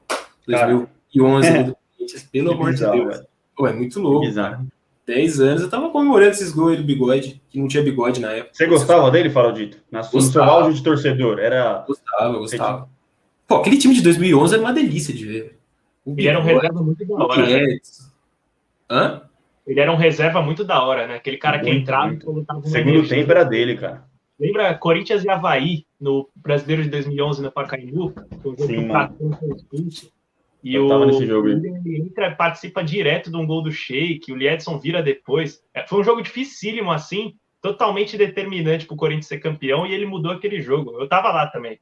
2011 0.45 1.47
é. 1.47 1.63
do 1.63 1.75
Corinthians, 1.75 2.23
pelo 2.31 2.51
amor 2.51 2.73
de 2.73 2.85
Deus. 2.85 3.21
Pô, 3.55 3.67
é 3.67 3.73
muito 3.73 3.99
louco. 3.99 4.27
Bizarro. 4.27 4.67
10 5.05 5.41
anos, 5.41 5.61
eu 5.61 5.69
tava 5.69 5.89
comemorando 5.89 6.31
esses 6.31 6.51
gols 6.51 6.71
aí 6.71 6.77
do 6.77 6.83
bigode, 6.83 7.41
que 7.49 7.59
não 7.59 7.67
tinha 7.67 7.83
bigode 7.83 8.21
na 8.21 8.31
época. 8.31 8.51
Você 8.53 8.65
gostava 8.67 9.09
dele, 9.11 9.29
Faraldito? 9.29 9.77
Na 9.91 10.01
no 10.01 10.21
seu 10.21 10.43
áudio 10.43 10.73
de 10.73 10.83
torcedor, 10.83 11.39
era... 11.39 11.83
Gostava, 11.87 12.37
gostava. 12.37 12.89
Pô, 13.47 13.55
aquele 13.55 13.77
time 13.77 13.93
de 13.93 14.01
2011 14.01 14.53
era 14.53 14.63
uma 14.63 14.73
delícia 14.73 15.13
de 15.13 15.25
ver. 15.25 15.59
O 16.05 16.13
Ele 16.17 16.27
era 16.27 16.39
um 16.39 16.43
reserva 16.43 16.81
muito 16.81 17.05
da 17.05 17.15
hora. 17.15 17.45
Né? 17.45 17.77
Hã? 18.89 19.21
ele 19.65 19.79
era 19.79 19.91
um 19.91 19.95
reserva 19.95 20.41
muito 20.41 20.63
da 20.63 20.83
hora, 20.83 21.07
né? 21.07 21.15
Aquele 21.15 21.37
cara 21.37 21.57
muito, 21.57 21.69
que 21.69 21.77
entrava 21.77 22.07
muito. 22.07 22.67
Segundo 22.67 22.95
energia. 22.95 23.17
tempo 23.17 23.31
era 23.31 23.43
dele, 23.43 23.77
cara. 23.77 24.03
Lembra 24.39 24.73
Corinthians 24.75 25.23
e 25.23 25.29
Havaí 25.29 25.85
no 25.99 26.27
Brasileiro 26.35 26.83
de 26.83 26.89
2011 26.89 27.43
no 27.43 27.51
Pacaembu? 27.51 28.13
Sim, 28.57 28.89
foi 29.39 29.49
expulso. 29.55 30.11
E 30.63 30.75
Eu 30.75 30.87
o 30.87 31.05
nesse 31.05 31.25
jogo. 31.25 31.49
Ele 31.49 31.97
entra, 31.97 32.35
participa 32.35 32.83
direto 32.83 33.31
de 33.31 33.37
um 33.37 33.45
gol 33.45 33.63
do 33.63 33.71
Sheik, 33.71 34.31
o 34.31 34.35
Liedson 34.35 34.77
vira 34.77 35.01
depois. 35.01 35.61
É, 35.73 35.85
foi 35.87 36.01
um 36.01 36.03
jogo 36.03 36.21
dificílimo 36.21 36.91
assim, 36.91 37.33
totalmente 37.61 38.17
determinante 38.17 38.85
para 38.85 38.93
o 38.93 38.97
Corinthians 38.97 39.27
ser 39.27 39.39
campeão 39.39 39.85
e 39.85 39.93
ele 39.93 40.05
mudou 40.05 40.31
aquele 40.31 40.61
jogo. 40.61 40.99
Eu 40.99 41.07
tava 41.07 41.31
lá 41.31 41.47
também. 41.47 41.79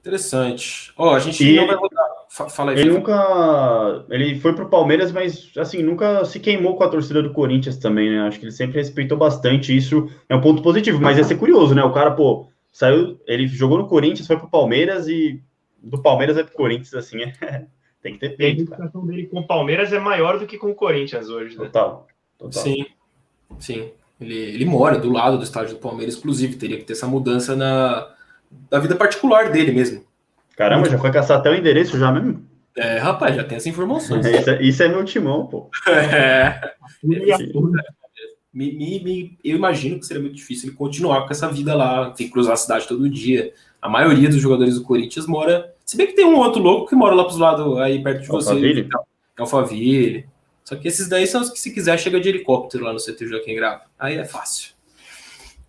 Interessante. 0.00 0.92
Ó, 0.96 1.10
oh, 1.10 1.14
a 1.14 1.18
gente 1.18 1.44
e 1.44 1.56
não 1.56 1.66
vai 1.66 1.74
rodar. 1.74 2.06
Fala 2.28 2.70
aí. 2.70 2.78
Ele 2.78 2.90
nunca. 2.90 4.04
Ele 4.08 4.38
foi 4.38 4.52
pro 4.54 4.68
Palmeiras, 4.68 5.10
mas 5.10 5.50
assim, 5.56 5.82
nunca 5.82 6.24
se 6.24 6.38
queimou 6.38 6.76
com 6.76 6.84
a 6.84 6.88
torcida 6.88 7.20
do 7.20 7.32
Corinthians 7.32 7.76
também, 7.76 8.10
né? 8.10 8.20
Acho 8.20 8.38
que 8.38 8.44
ele 8.44 8.52
sempre 8.52 8.78
respeitou 8.78 9.18
bastante. 9.18 9.76
Isso 9.76 10.08
é 10.28 10.36
um 10.36 10.40
ponto 10.40 10.62
positivo, 10.62 11.00
mas 11.00 11.18
ia 11.18 11.24
ser 11.24 11.36
curioso, 11.36 11.74
né? 11.74 11.82
O 11.82 11.92
cara, 11.92 12.12
pô, 12.12 12.46
saiu. 12.70 13.18
Ele 13.26 13.48
jogou 13.48 13.78
no 13.78 13.88
Corinthians, 13.88 14.28
foi 14.28 14.36
pro 14.36 14.48
Palmeiras 14.48 15.08
e 15.08 15.42
do 15.86 16.02
Palmeiras 16.02 16.36
é 16.36 16.42
pro 16.42 16.54
Corinthians, 16.54 16.94
assim, 16.94 17.22
é... 17.22 17.66
tem 18.02 18.14
que 18.14 18.20
ter 18.20 18.30
peito. 18.30 18.60
A 18.60 18.62
identificação 18.62 19.06
dele 19.06 19.26
com 19.26 19.40
o 19.40 19.46
Palmeiras 19.46 19.92
é 19.92 19.98
maior 19.98 20.38
do 20.38 20.46
que 20.46 20.58
com 20.58 20.70
o 20.70 20.74
Corinthians 20.74 21.28
hoje, 21.28 21.56
né? 21.56 21.64
Total. 21.64 22.06
Total. 22.38 22.62
Sim. 22.62 22.86
Sim. 23.58 23.90
Ele, 24.20 24.34
ele 24.34 24.64
mora 24.64 24.98
do 24.98 25.10
lado 25.10 25.38
do 25.38 25.44
estádio 25.44 25.74
do 25.74 25.80
Palmeiras, 25.80 26.16
inclusive, 26.16 26.56
teria 26.56 26.78
que 26.78 26.84
ter 26.84 26.94
essa 26.94 27.06
mudança 27.06 27.54
na 27.54 28.14
da 28.70 28.78
vida 28.78 28.94
particular 28.94 29.50
dele 29.50 29.72
mesmo. 29.72 30.04
Caramba, 30.56 30.88
já 30.88 30.98
foi 30.98 31.10
caçar 31.10 31.38
até 31.38 31.50
o 31.50 31.54
endereço 31.54 31.98
já 31.98 32.10
mesmo? 32.10 32.46
É, 32.76 32.98
rapaz, 32.98 33.34
já 33.34 33.44
tem 33.44 33.56
essas 33.56 33.66
informações. 33.66 34.24
isso, 34.24 34.50
é, 34.50 34.62
isso, 34.62 34.82
é, 34.82 34.88
meu 34.88 35.04
timão, 35.04 35.46
pô. 35.46 35.70
É. 35.88 36.60
Me, 38.52 38.72
me, 38.72 39.00
me, 39.04 39.38
eu 39.44 39.56
imagino 39.56 39.98
que 39.98 40.06
seria 40.06 40.22
muito 40.22 40.36
difícil 40.36 40.70
ele 40.70 40.76
continuar 40.76 41.26
com 41.26 41.30
essa 41.30 41.46
vida 41.46 41.74
lá, 41.74 42.10
tem 42.12 42.26
que 42.26 42.32
cruzar 42.32 42.54
a 42.54 42.56
cidade 42.56 42.88
todo 42.88 43.08
dia. 43.10 43.52
A 43.82 43.88
maioria 43.88 44.30
dos 44.30 44.40
jogadores 44.40 44.76
do 44.76 44.82
Corinthians 44.82 45.26
mora. 45.26 45.74
Se 45.86 45.96
bem 45.96 46.08
que 46.08 46.14
tem 46.14 46.26
um 46.26 46.36
outro 46.36 46.60
louco 46.60 46.88
que 46.88 46.96
mora 46.96 47.14
lá 47.14 47.22
pros 47.22 47.38
lados 47.38 47.78
aí 47.78 48.02
perto 48.02 48.22
de 48.22 48.28
você. 48.28 48.50
Alphaville. 48.50 48.88
É 49.38 49.40
Alphaville. 49.40 50.26
Só 50.64 50.74
que 50.74 50.88
esses 50.88 51.08
daí 51.08 51.28
são 51.28 51.40
os 51.40 51.48
que, 51.48 51.60
se 51.60 51.72
quiser, 51.72 51.96
chega 51.96 52.20
de 52.20 52.28
helicóptero 52.28 52.82
lá 52.82 52.92
no 52.92 52.98
CT 52.98 53.28
Joaquim 53.28 53.54
Grava. 53.54 53.82
Aí 53.96 54.16
é 54.16 54.24
fácil. 54.24 54.72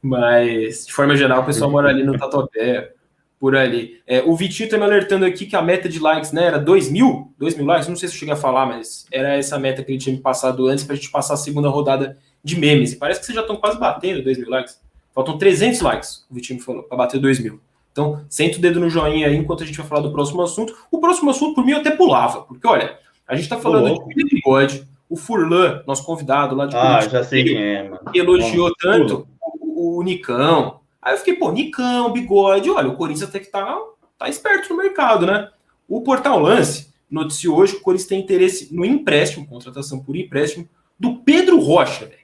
Mas, 0.02 0.88
de 0.88 0.94
forma 0.94 1.16
geral, 1.16 1.44
o 1.44 1.46
pessoal 1.46 1.70
mora 1.70 1.90
ali 1.90 2.04
no 2.04 2.18
Tatuapé, 2.18 2.94
por 3.40 3.56
ali. 3.56 4.02
É, 4.08 4.24
o 4.24 4.36
Vitinho 4.36 4.68
tá 4.68 4.76
me 4.76 4.84
alertando 4.86 5.24
aqui 5.24 5.46
que 5.46 5.56
a 5.56 5.62
meta 5.62 5.88
de 5.88 6.00
likes, 6.00 6.32
né, 6.32 6.46
era 6.46 6.58
2 6.58 6.90
mil, 6.90 7.32
2 7.38 7.56
mil 7.56 7.66
likes, 7.68 7.88
não 7.88 7.96
sei 7.96 8.10
se 8.10 8.16
eu 8.16 8.20
cheguei 8.20 8.34
a 8.34 8.38
falar, 8.38 8.66
mas 8.66 9.06
era 9.12 9.36
essa 9.36 9.60
meta 9.60 9.84
que 9.84 9.92
ele 9.92 10.00
tinha 10.00 10.16
me 10.16 10.22
passado 10.22 10.66
antes 10.66 10.84
pra 10.84 10.96
gente 10.96 11.12
passar 11.12 11.36
a 11.36 11.38
segunda 11.38 11.70
rodada 11.70 12.18
de 12.44 12.60
memes. 12.60 12.94
E 12.94 12.96
parece 12.96 13.20
que 13.20 13.28
vocês 13.28 13.36
já 13.36 13.42
estão 13.42 13.58
quase 13.58 13.78
batendo 13.80 14.24
2 14.24 14.40
mil 14.40 14.50
likes. 14.50 14.82
Faltam 15.14 15.38
300 15.38 15.82
likes, 15.82 16.26
o 16.30 16.34
Vitinho 16.34 16.60
falou, 16.60 16.82
pra 16.82 16.98
bater 16.98 17.20
2 17.20 17.40
mil. 17.40 17.62
Então, 17.98 18.22
senta 18.30 18.60
o 18.60 18.62
dedo 18.62 18.80
no 18.80 18.92
joinha 18.92 19.26
aí 19.26 19.36
enquanto 19.36 19.64
a 19.64 19.66
gente 19.66 19.80
vai 19.80 19.88
falar 19.88 20.02
do 20.02 20.12
próximo 20.12 20.44
assunto. 20.44 20.76
O 20.92 21.00
próximo 21.00 21.32
assunto, 21.32 21.56
por 21.56 21.66
mim, 21.66 21.72
eu 21.72 21.80
até 21.80 21.90
pulava, 21.90 22.42
porque 22.44 22.68
olha, 22.68 22.96
a 23.28 23.36
gente 23.36 23.50
tá 23.50 23.58
falando 23.58 24.06
de 24.08 24.24
bigode, 24.24 24.88
o 25.10 25.16
Furlan, 25.16 25.82
nosso 25.88 26.06
convidado 26.06 26.56
lá 26.56 26.68
de 26.68 26.76
Ah, 26.76 27.02
já 27.02 27.24
sei 27.24 27.44
quem 27.44 27.58
é, 27.58 27.90
mano. 27.90 28.02
elogiou 28.14 28.72
tanto 28.80 29.28
o, 29.42 29.98
o 29.98 30.04
Nicão, 30.04 30.80
Aí 31.02 31.14
eu 31.14 31.18
fiquei, 31.20 31.36
pô, 31.36 31.52
Nicão, 31.54 32.12
bigode, 32.12 32.70
olha, 32.70 32.90
o 32.90 32.98
Corinthians 32.98 33.30
até 33.30 33.40
que 33.40 33.50
tá, 33.50 33.80
tá 34.20 34.28
esperto 34.28 34.70
no 34.70 34.78
mercado, 34.78 35.26
né? 35.26 35.50
O 35.88 36.02
Portal 36.02 36.38
Lance 36.38 36.90
noticiou 37.10 37.58
hoje 37.58 37.76
que 37.76 37.80
o 37.80 37.84
Corinthians 37.84 38.10
tem 38.10 38.20
interesse 38.20 38.76
no 38.76 38.84
empréstimo, 38.84 39.48
contratação 39.48 40.04
por 40.04 40.18
empréstimo, 40.18 40.68
do 41.00 41.16
Pedro 41.20 41.62
Rocha, 41.62 42.06
velho. 42.06 42.20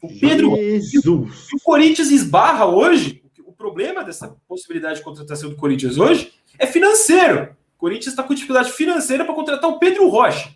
O 0.00 0.08
Pedro 0.18 0.56
Jesus. 0.56 1.48
O 1.52 1.60
Corinthians 1.62 2.10
esbarra 2.10 2.64
hoje, 2.64 3.22
problema 3.56 4.04
dessa 4.04 4.36
possibilidade 4.48 4.98
de 4.98 5.04
contratação 5.04 5.50
do 5.50 5.56
Corinthians 5.56 5.98
hoje 5.98 6.32
é 6.58 6.66
financeiro. 6.66 7.56
O 7.76 7.78
Corinthians 7.78 8.08
está 8.08 8.22
com 8.22 8.34
dificuldade 8.34 8.72
financeira 8.72 9.24
para 9.24 9.34
contratar 9.34 9.68
o 9.68 9.78
Pedro 9.78 10.08
Rocha, 10.08 10.50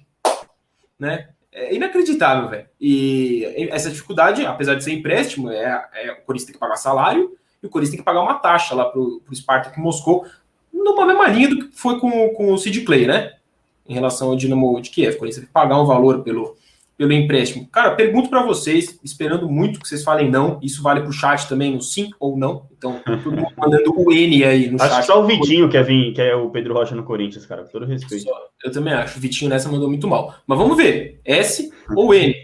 né? 0.99 1.31
É 1.53 1.75
inacreditável, 1.75 2.49
velho. 2.49 2.69
E 2.81 3.45
essa 3.71 3.91
dificuldade, 3.91 4.47
apesar 4.47 4.77
de 4.77 4.85
ser 4.85 4.93
empréstimo, 4.93 5.51
é, 5.51 5.89
é, 5.95 6.13
o 6.13 6.23
Corinthians 6.25 6.47
tem 6.47 6.55
que 6.55 6.61
pagar 6.61 6.77
salário, 6.77 7.37
e 7.61 7.67
o 7.67 7.71
Corinthians 7.71 7.91
tem 7.91 7.99
que 7.99 8.05
pagar 8.05 8.23
uma 8.23 8.35
taxa 8.35 8.75
lá 8.75 8.85
para 8.85 9.01
o 9.01 9.21
Spartak 9.35 9.79
Moscou, 9.79 10.25
numa 10.73 11.05
mesma 11.05 11.27
linha 11.27 11.49
do 11.49 11.59
que 11.59 11.77
foi 11.77 11.99
com, 11.99 12.29
com 12.31 12.53
o 12.53 12.59
Sid 12.59 12.83
Clay, 12.83 13.07
né? 13.07 13.35
Em 13.87 13.95
relação 13.95 14.29
ao 14.29 14.37
Dinamo 14.37 14.81
de 14.81 14.91
Kiev. 14.91 15.17
O 15.17 15.19
Corinthians 15.19 15.41
tem 15.41 15.47
que 15.47 15.53
pagar 15.53 15.81
um 15.81 15.87
valor 15.87 16.23
pelo, 16.23 16.57
pelo 17.01 17.15
empréstimo. 17.15 17.67
Cara, 17.73 17.93
pergunto 17.93 18.29
para 18.29 18.43
vocês, 18.43 19.01
esperando 19.03 19.49
muito 19.49 19.81
que 19.81 19.89
vocês 19.89 20.05
falem 20.05 20.31
não. 20.31 20.61
Isso 20.63 20.83
vale 20.83 21.01
para 21.01 21.09
o 21.09 21.13
chat 21.15 21.49
também, 21.49 21.75
o 21.75 21.81
sim 21.81 22.11
ou 22.21 22.37
não. 22.37 22.67
Então, 22.77 23.01
todo 23.25 23.35
mundo 23.35 23.55
mandando 23.57 23.99
o 23.99 24.13
N 24.13 24.45
aí 24.45 24.71
no 24.71 24.77
acho 24.77 24.91
chat. 24.91 24.99
Acho 24.99 25.07
só 25.07 25.25
o 25.25 25.27
Vitinho 25.27 25.71
quer 25.71 25.83
vir, 25.83 26.13
que 26.13 26.21
é 26.21 26.37
o 26.37 26.51
Pedro 26.51 26.75
Rocha 26.75 26.95
no 26.95 27.03
Corinthians, 27.03 27.47
cara, 27.47 27.65
com 27.65 27.71
todo 27.71 27.87
respeito. 27.87 28.25
Só, 28.25 28.39
eu 28.63 28.71
também 28.71 28.93
acho. 28.93 29.17
O 29.17 29.21
Vitinho 29.21 29.49
nessa 29.49 29.71
mandou 29.71 29.89
muito 29.89 30.07
mal. 30.07 30.35
Mas 30.47 30.59
vamos 30.59 30.77
ver. 30.77 31.23
S 31.25 31.73
ou 31.97 32.13
N? 32.13 32.35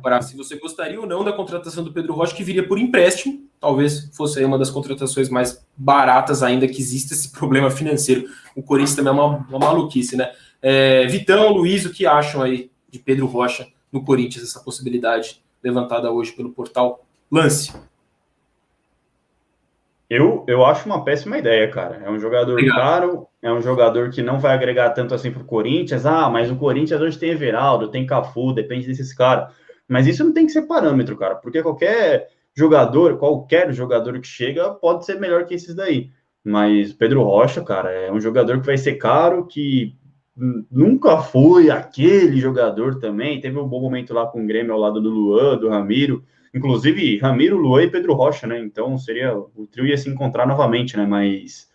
Para 0.00 0.22
se 0.22 0.36
você 0.36 0.54
gostaria 0.54 1.00
ou 1.00 1.06
não 1.06 1.24
da 1.24 1.32
contratação 1.32 1.82
do 1.82 1.92
Pedro 1.92 2.14
Rocha, 2.14 2.32
que 2.32 2.44
viria 2.44 2.64
por 2.64 2.78
empréstimo 2.78 3.44
talvez 3.58 4.10
fosse 4.14 4.44
uma 4.44 4.58
das 4.58 4.70
contratações 4.70 5.30
mais 5.30 5.66
baratas 5.76 6.42
ainda 6.42 6.68
que 6.68 6.78
existe 6.78 7.14
esse 7.14 7.32
problema 7.32 7.70
financeiro. 7.70 8.28
O 8.54 8.62
Corinthians 8.62 8.94
também 8.94 9.10
é 9.10 9.14
uma, 9.14 9.38
uma 9.48 9.58
maluquice, 9.58 10.14
né? 10.14 10.30
É, 10.62 11.06
Vitão, 11.06 11.50
Luiz, 11.50 11.86
o 11.86 11.90
que 11.90 12.06
acham 12.06 12.42
aí 12.42 12.70
de 12.88 12.98
Pedro 12.98 13.26
Rocha 13.26 13.66
no 13.96 14.04
Corinthians, 14.04 14.44
essa 14.44 14.60
possibilidade 14.60 15.42
levantada 15.62 16.10
hoje 16.10 16.32
pelo 16.32 16.50
portal 16.52 17.04
Lance? 17.30 17.72
Eu, 20.08 20.44
eu 20.46 20.64
acho 20.64 20.86
uma 20.86 21.04
péssima 21.04 21.36
ideia, 21.36 21.68
cara. 21.68 22.00
É 22.04 22.08
um 22.08 22.18
jogador 22.18 22.52
Obrigado. 22.52 22.76
caro, 22.76 23.26
é 23.42 23.52
um 23.52 23.60
jogador 23.60 24.10
que 24.10 24.22
não 24.22 24.38
vai 24.38 24.54
agregar 24.54 24.90
tanto 24.90 25.14
assim 25.14 25.32
para 25.32 25.42
o 25.42 25.46
Corinthians. 25.46 26.06
Ah, 26.06 26.30
mas 26.30 26.50
o 26.50 26.56
Corinthians 26.56 27.00
hoje 27.00 27.18
tem 27.18 27.30
Everaldo, 27.30 27.88
tem 27.90 28.06
Cafu, 28.06 28.52
depende 28.52 28.86
desses 28.86 29.12
caras. 29.12 29.52
Mas 29.88 30.06
isso 30.06 30.24
não 30.24 30.32
tem 30.32 30.46
que 30.46 30.52
ser 30.52 30.62
parâmetro, 30.62 31.16
cara, 31.16 31.34
porque 31.34 31.62
qualquer 31.62 32.28
jogador, 32.54 33.18
qualquer 33.18 33.72
jogador 33.72 34.20
que 34.20 34.26
chega, 34.26 34.70
pode 34.70 35.04
ser 35.04 35.18
melhor 35.18 35.44
que 35.44 35.54
esses 35.54 35.74
daí. 35.74 36.10
Mas 36.42 36.92
Pedro 36.92 37.24
Rocha, 37.24 37.62
cara, 37.62 37.90
é 37.90 38.12
um 38.12 38.20
jogador 38.20 38.60
que 38.60 38.66
vai 38.66 38.78
ser 38.78 38.94
caro, 38.94 39.46
que 39.46 39.96
nunca 40.36 41.18
foi 41.18 41.70
aquele 41.70 42.38
jogador 42.38 42.98
também. 42.98 43.40
Teve 43.40 43.58
um 43.58 43.66
bom 43.66 43.80
momento 43.80 44.12
lá 44.12 44.26
com 44.26 44.42
o 44.42 44.46
Grêmio 44.46 44.74
ao 44.74 44.80
lado 44.80 45.00
do 45.00 45.10
Luan, 45.10 45.56
do 45.56 45.68
Ramiro. 45.68 46.22
Inclusive, 46.54 47.18
Ramiro, 47.18 47.56
Luan 47.56 47.84
e 47.84 47.90
Pedro 47.90 48.14
Rocha, 48.14 48.46
né? 48.46 48.58
Então 48.58 48.96
seria. 48.98 49.36
O 49.36 49.66
trio 49.70 49.86
ia 49.86 49.96
se 49.96 50.08
encontrar 50.08 50.46
novamente, 50.46 50.96
né? 50.96 51.06
Mas. 51.06 51.68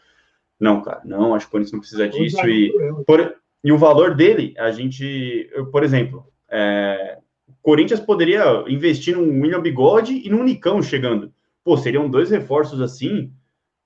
Não, 0.60 0.82
cara, 0.82 1.02
não, 1.04 1.34
acho 1.34 1.46
que 1.46 1.50
o 1.50 1.52
Corinthians 1.54 1.74
não 1.74 1.80
precisa 1.80 2.08
disso. 2.08 2.48
E, 2.48 2.72
por, 3.08 3.36
e 3.64 3.72
o 3.72 3.78
valor 3.78 4.16
dele, 4.16 4.54
a 4.58 4.72
gente. 4.72 5.50
Eu, 5.54 5.68
por 5.68 5.84
exemplo, 5.84 6.26
é, 6.50 7.18
Corinthians 7.62 8.00
poderia 8.00 8.64
investir 8.68 9.16
num 9.16 9.42
William 9.42 9.62
Bigode 9.62 10.22
e 10.24 10.30
num 10.30 10.44
Nicão 10.44 10.82
chegando. 10.82 11.32
Pô, 11.64 11.78
seriam 11.78 12.10
dois 12.10 12.30
reforços 12.30 12.82
assim 12.82 13.32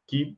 que 0.08 0.36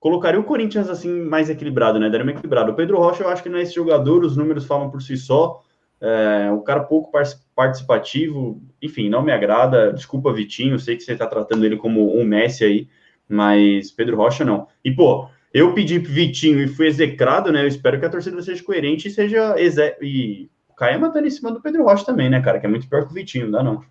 colocaria 0.00 0.40
o 0.40 0.44
Corinthians 0.44 0.88
assim 0.88 1.22
mais 1.22 1.50
equilibrado, 1.50 2.00
né? 2.00 2.08
Daria 2.08 2.24
uma 2.24 2.32
equilibrado. 2.32 2.72
O 2.72 2.74
Pedro 2.74 2.96
Rocha, 2.96 3.22
eu 3.22 3.28
acho 3.28 3.42
que 3.42 3.50
não 3.50 3.58
é 3.58 3.62
esse 3.62 3.74
jogador, 3.74 4.24
os 4.24 4.36
números 4.36 4.64
falam 4.64 4.90
por 4.90 5.02
si 5.02 5.16
só. 5.16 5.62
É, 6.00 6.50
o 6.50 6.62
cara 6.62 6.80
pouco 6.80 7.12
participativo, 7.54 8.60
enfim, 8.80 9.10
não 9.10 9.22
me 9.22 9.30
agrada. 9.30 9.92
Desculpa, 9.92 10.32
Vitinho, 10.32 10.78
sei 10.78 10.96
que 10.96 11.02
você 11.02 11.12
está 11.12 11.26
tratando 11.26 11.64
ele 11.66 11.76
como 11.76 12.18
um 12.18 12.24
Messi 12.24 12.64
aí, 12.64 12.88
mas 13.28 13.92
Pedro 13.92 14.16
Rocha 14.16 14.42
não. 14.42 14.66
E, 14.82 14.90
pô, 14.90 15.28
eu 15.52 15.74
pedi 15.74 15.98
Vitinho 15.98 16.62
e 16.62 16.66
fui 16.66 16.86
execrado, 16.86 17.52
né? 17.52 17.62
Eu 17.62 17.68
espero 17.68 18.00
que 18.00 18.06
a 18.06 18.10
torcida 18.10 18.40
seja 18.40 18.64
coerente 18.64 19.08
e 19.08 19.10
seja 19.10 19.54
e 20.00 20.48
cair 20.74 20.98
matando 20.98 21.26
em 21.26 21.30
cima 21.30 21.52
do 21.52 21.60
Pedro 21.60 21.84
Rocha 21.84 22.06
também, 22.06 22.30
né, 22.30 22.40
cara? 22.40 22.58
Que 22.58 22.64
é 22.64 22.68
muito 22.70 22.88
pior 22.88 23.04
que 23.04 23.10
o 23.10 23.14
Vitinho, 23.14 23.44
não 23.44 23.52
dá 23.52 23.62
não. 23.62 23.84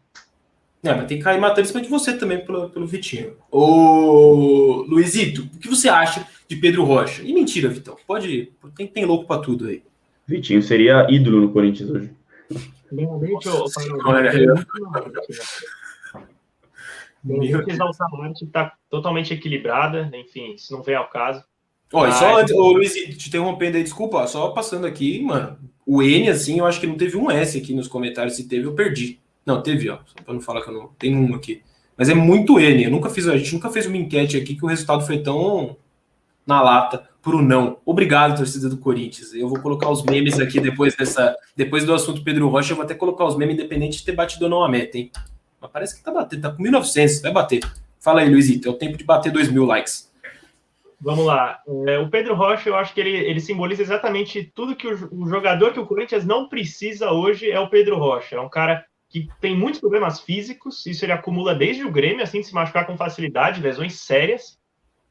É, 0.82 0.94
mas 0.94 1.08
tem 1.08 1.18
que 1.18 1.24
cair 1.24 1.40
matando 1.40 1.62
em 1.62 1.66
cima 1.66 1.82
de 1.82 1.90
você 1.90 2.18
também 2.18 2.44
pelo, 2.46 2.70
pelo 2.70 2.88
Vitinho. 2.88 3.36
Ô, 3.52 4.86
Luizito, 4.88 5.42
o 5.42 5.60
que 5.60 5.68
você 5.68 5.90
acha 5.90 6.26
de 6.48 6.56
Pedro 6.56 6.86
Rocha? 6.86 7.22
E 7.22 7.34
mentira, 7.34 7.68
Vitão. 7.68 7.98
Pode. 8.08 8.54
Tem, 8.76 8.88
tem 8.88 9.06
louco 9.06 9.28
pra 9.28 9.40
tudo 9.40 9.68
aí. 9.68 9.84
Vitinho 10.26 10.62
seria 10.62 11.06
ídolo 11.10 11.42
no 11.42 11.52
Corinthians 11.52 11.90
hoje. 11.90 12.12
Realmente, 12.92 13.46
eu, 13.46 13.54
eu, 13.54 13.64
o 13.64 13.68
salário 13.68 14.32
que 18.34 18.46
tá 18.46 18.74
totalmente 18.90 19.34
equilibrada, 19.34 20.10
enfim, 20.14 20.58
se 20.58 20.72
não 20.72 20.82
vem 20.82 20.96
ao 20.96 21.10
caso. 21.10 21.44
Ó, 21.92 22.08
e 22.08 22.12
só 22.14 22.40
antes, 22.40 22.54
ô 22.54 22.72
Luiz, 22.72 22.94
te 22.94 23.28
interrompendo 23.28 23.78
aí, 23.78 23.84
desculpa, 23.84 24.26
só 24.28 24.50
passando 24.50 24.86
aqui, 24.86 25.22
mano. 25.22 25.58
O 25.86 26.04
N, 26.04 26.30
assim, 26.30 26.60
eu 26.60 26.66
acho 26.66 26.80
que 26.80 26.88
não 26.88 26.96
teve 26.96 27.18
um 27.18 27.30
S 27.30 27.58
aqui 27.58 27.74
nos 27.74 27.88
comentários. 27.88 28.36
Se 28.36 28.48
teve, 28.48 28.66
eu 28.66 28.74
perdi. 28.74 29.20
Não, 29.50 29.64
teve, 29.64 29.90
ó. 29.90 29.98
Só 30.06 30.24
pra 30.24 30.32
não 30.32 30.42
falar 30.42 30.62
que 30.62 30.70
eu 30.70 30.74
não. 30.76 30.88
Tem 31.00 31.16
um 31.16 31.34
aqui. 31.34 31.64
Mas 31.98 32.08
é 32.08 32.14
muito 32.14 32.60
N. 32.60 32.84
Eu 32.84 32.92
nunca 32.92 33.10
fiz, 33.10 33.28
a 33.28 33.36
gente 33.36 33.52
nunca 33.52 33.72
fez 33.72 33.88
uma 33.88 33.98
enquete 33.98 34.38
aqui 34.38 34.54
que 34.54 34.64
o 34.64 34.68
resultado 34.68 35.04
foi 35.04 35.18
tão 35.24 35.76
na 36.46 36.62
lata. 36.62 37.10
pro 37.20 37.42
não. 37.42 37.78
Obrigado, 37.84 38.38
torcida 38.38 38.70
do 38.70 38.78
Corinthians. 38.78 39.34
Eu 39.34 39.50
vou 39.50 39.60
colocar 39.60 39.90
os 39.90 40.04
memes 40.04 40.40
aqui 40.40 40.60
depois 40.60 40.96
dessa, 40.96 41.36
depois 41.56 41.84
do 41.84 41.96
assunto 41.96 42.24
Pedro 42.24 42.48
Rocha, 42.48 42.74
eu 42.74 42.76
vou 42.76 42.86
até 42.86 42.94
colocar 42.94 43.26
os 43.26 43.36
memes 43.36 43.56
independente 43.56 43.98
de 43.98 44.06
ter 44.06 44.12
batido 44.12 44.46
ou 44.46 44.52
não 44.52 44.64
a 44.64 44.70
meta, 44.70 45.00
hein? 45.00 45.12
Mas 45.60 45.72
parece 45.72 45.98
que 45.98 46.04
tá 46.04 46.12
batendo, 46.12 46.44
tá 46.44 46.52
com 46.52 46.62
1900, 46.62 47.22
vai 47.22 47.32
bater. 47.32 47.62
Fala 48.00 48.22
aí, 48.22 48.30
Luizito, 48.30 48.68
é 48.68 48.72
o 48.72 48.76
tempo 48.76 48.98
de 48.98 49.04
bater 49.04 49.32
2 49.32 49.52
mil 49.52 49.66
likes. 49.66 50.10
Vamos 51.02 51.26
lá. 51.26 51.60
É, 51.88 51.98
o 51.98 52.10
Pedro 52.10 52.36
Rocha, 52.36 52.70
eu 52.70 52.76
acho 52.76 52.94
que 52.94 53.00
ele, 53.00 53.16
ele 53.16 53.40
simboliza 53.40 53.82
exatamente 53.82 54.52
tudo 54.54 54.76
que 54.76 54.88
o, 54.88 55.10
o, 55.12 55.28
jogador 55.28 55.74
que 55.74 55.80
o 55.80 55.86
Corinthians 55.88 56.26
não 56.26 56.48
precisa 56.48 57.12
hoje 57.12 57.50
é 57.50 57.60
o 57.60 57.70
Pedro 57.70 57.98
Rocha. 57.98 58.36
É 58.36 58.42
um 58.42 58.50
cara 58.50 58.86
que 59.10 59.28
tem 59.42 59.56
muitos 59.56 59.82
problemas 59.82 60.20
físicos, 60.20 60.86
isso 60.86 61.04
ele 61.04 61.12
acumula 61.12 61.56
desde 61.56 61.84
o 61.84 61.92
Grêmio, 61.92 62.24
assim, 62.24 62.42
de 62.42 62.48
se 62.48 62.54
machucar 62.54 62.86
com 62.86 62.96
facilidade, 62.96 63.62
lesões 63.62 63.96
sérias. 64.02 64.58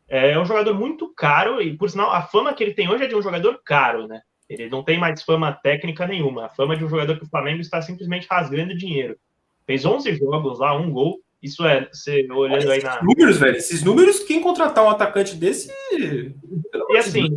É, 0.09 0.39
um 0.39 0.45
jogador 0.45 0.73
muito 0.73 1.13
caro, 1.15 1.61
e 1.61 1.77
por 1.77 1.91
sinal, 1.91 2.11
a 2.11 2.23
fama 2.23 2.55
que 2.55 2.63
ele 2.63 2.75
tem 2.75 2.89
hoje 2.89 3.05
é 3.05 3.09
de 3.09 3.17
um 3.17 3.23
jogador 3.23 3.61
caro, 3.65 4.07
né? 4.07 4.23
Ele 4.49 4.71
não 4.71 4.83
tem 4.83 4.99
mais 4.99 5.23
fama 5.23 5.53
técnica 5.53 6.07
nenhuma. 6.07 6.47
A 6.47 6.49
fama 6.49 6.77
de 6.77 6.85
um 6.85 6.89
jogador 6.89 7.19
que 7.19 7.25
o 7.25 7.29
Flamengo 7.29 7.61
está 7.61 7.83
simplesmente 7.83 8.27
rasgando 8.31 8.75
dinheiro. 8.75 9.19
Fez 9.67 9.85
11 9.85 10.15
jogos 10.15 10.61
lá, 10.61 10.75
um 10.75 10.91
gol, 10.91 11.21
isso 11.43 11.65
é, 11.65 11.89
você 11.93 12.27
olhando 12.31 12.71
aí 12.71 12.83
na. 12.83 13.03
números, 13.03 13.39
velho. 13.39 13.57
Esses 13.57 13.83
números, 13.83 14.21
quem 14.21 14.41
contratar 14.41 14.85
um 14.85 14.91
atacante 14.91 15.37
desse. 15.37 15.71
E 15.93 16.97
assim, 16.97 17.29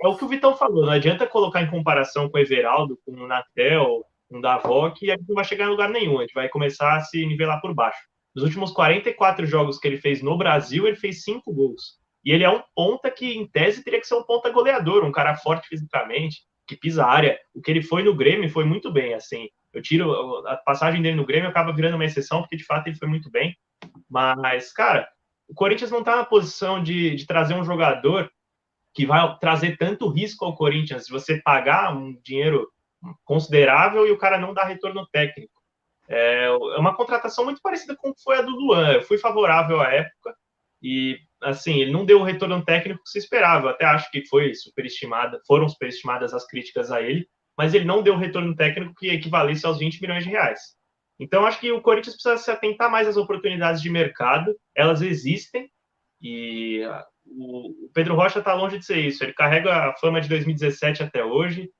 é 0.00 0.08
o 0.08 0.16
que 0.16 0.24
o 0.24 0.28
Vitão 0.28 0.56
falou. 0.56 0.86
Não 0.86 0.92
adianta 0.92 1.26
colocar 1.26 1.60
em 1.60 1.70
comparação 1.70 2.28
com 2.28 2.38
o 2.38 2.40
Everaldo, 2.40 2.98
com 3.04 3.12
o 3.12 3.26
Natel, 3.26 4.04
o 4.30 4.40
Davó, 4.40 4.90
que 4.90 5.10
a 5.10 5.16
gente 5.16 5.28
não 5.28 5.34
vai 5.34 5.44
chegar 5.44 5.66
em 5.66 5.70
lugar 5.70 5.88
nenhum. 5.88 6.18
A 6.18 6.22
gente 6.22 6.34
vai 6.34 6.48
começar 6.48 6.96
a 6.96 7.00
se 7.00 7.24
nivelar 7.26 7.60
por 7.60 7.74
baixo. 7.74 7.98
Nos 8.34 8.44
últimos 8.44 8.70
44 8.70 9.44
jogos 9.46 9.78
que 9.78 9.88
ele 9.88 9.98
fez 9.98 10.22
no 10.22 10.38
Brasil, 10.38 10.86
ele 10.86 10.96
fez 10.96 11.22
cinco 11.22 11.52
gols. 11.52 11.98
E 12.24 12.32
ele 12.32 12.44
é 12.44 12.50
um 12.50 12.62
ponta 12.74 13.10
que, 13.10 13.32
em 13.32 13.46
tese, 13.46 13.82
teria 13.82 14.00
que 14.00 14.06
ser 14.06 14.14
um 14.14 14.22
ponta 14.22 14.50
goleador, 14.50 15.04
um 15.04 15.12
cara 15.12 15.34
forte 15.36 15.66
fisicamente, 15.68 16.42
que 16.66 16.76
pisa 16.76 17.04
a 17.04 17.10
área. 17.10 17.38
O 17.54 17.60
que 17.60 17.70
ele 17.70 17.82
foi 17.82 18.02
no 18.02 18.14
Grêmio 18.14 18.48
foi 18.48 18.64
muito 18.64 18.92
bem, 18.92 19.14
assim. 19.14 19.48
Eu 19.72 19.82
tiro 19.82 20.46
a 20.46 20.56
passagem 20.58 21.02
dele 21.02 21.16
no 21.16 21.26
Grêmio, 21.26 21.48
acaba 21.48 21.72
virando 21.72 21.94
uma 21.94 22.04
exceção, 22.04 22.40
porque 22.40 22.56
de 22.56 22.64
fato 22.64 22.86
ele 22.86 22.96
foi 22.96 23.08
muito 23.08 23.30
bem. 23.30 23.56
Mas, 24.08 24.72
cara, 24.72 25.08
o 25.48 25.54
Corinthians 25.54 25.90
não 25.90 26.00
está 26.00 26.16
na 26.16 26.24
posição 26.24 26.82
de, 26.82 27.16
de 27.16 27.26
trazer 27.26 27.54
um 27.54 27.64
jogador 27.64 28.30
que 28.94 29.06
vai 29.06 29.36
trazer 29.38 29.76
tanto 29.76 30.08
risco 30.08 30.44
ao 30.44 30.54
Corinthians, 30.54 31.06
se 31.06 31.10
você 31.10 31.40
pagar 31.42 31.96
um 31.96 32.16
dinheiro 32.22 32.68
considerável 33.24 34.06
e 34.06 34.10
o 34.10 34.18
cara 34.18 34.38
não 34.38 34.54
dá 34.54 34.64
retorno 34.64 35.06
técnico. 35.12 35.52
É, 36.08 36.46
é 36.46 36.78
uma 36.78 36.96
contratação 36.96 37.44
muito 37.44 37.60
parecida 37.62 37.96
com 37.96 38.10
o 38.10 38.14
que 38.14 38.22
foi 38.22 38.36
a 38.36 38.42
do 38.42 38.50
Luan. 38.50 38.92
Eu 38.92 39.02
fui 39.02 39.18
favorável 39.18 39.80
à 39.80 39.88
época 39.92 40.34
e, 40.82 41.18
assim, 41.42 41.80
ele 41.80 41.92
não 41.92 42.04
deu 42.04 42.20
o 42.20 42.24
retorno 42.24 42.64
técnico 42.64 43.02
que 43.02 43.10
se 43.10 43.18
esperava. 43.18 43.66
Eu 43.66 43.70
até 43.70 43.84
acho 43.84 44.10
que 44.10 44.26
foi 44.26 44.54
superestimada, 44.54 45.40
foram 45.46 45.68
superestimadas 45.68 46.34
as 46.34 46.46
críticas 46.46 46.90
a 46.90 47.00
ele, 47.00 47.26
mas 47.56 47.74
ele 47.74 47.84
não 47.84 48.02
deu 48.02 48.16
retorno 48.16 48.56
técnico 48.56 48.94
que 48.94 49.08
equivalesse 49.08 49.66
aos 49.66 49.78
20 49.78 50.00
milhões 50.00 50.24
de 50.24 50.30
reais. 50.30 50.60
Então, 51.18 51.44
acho 51.44 51.60
que 51.60 51.70
o 51.70 51.82
Corinthians 51.82 52.14
precisa 52.14 52.38
se 52.38 52.50
atentar 52.50 52.90
mais 52.90 53.06
às 53.06 53.18
oportunidades 53.18 53.82
de 53.82 53.90
mercado, 53.90 54.56
elas 54.74 55.02
existem, 55.02 55.70
e 56.20 56.80
o 57.26 57.90
Pedro 57.94 58.14
Rocha 58.14 58.38
está 58.38 58.54
longe 58.54 58.78
de 58.78 58.84
ser 58.84 58.98
isso. 58.98 59.22
Ele 59.22 59.34
carrega 59.34 59.90
a 59.90 59.96
fama 59.98 60.20
de 60.20 60.28
2017 60.28 61.02
até 61.02 61.24
hoje. 61.24 61.70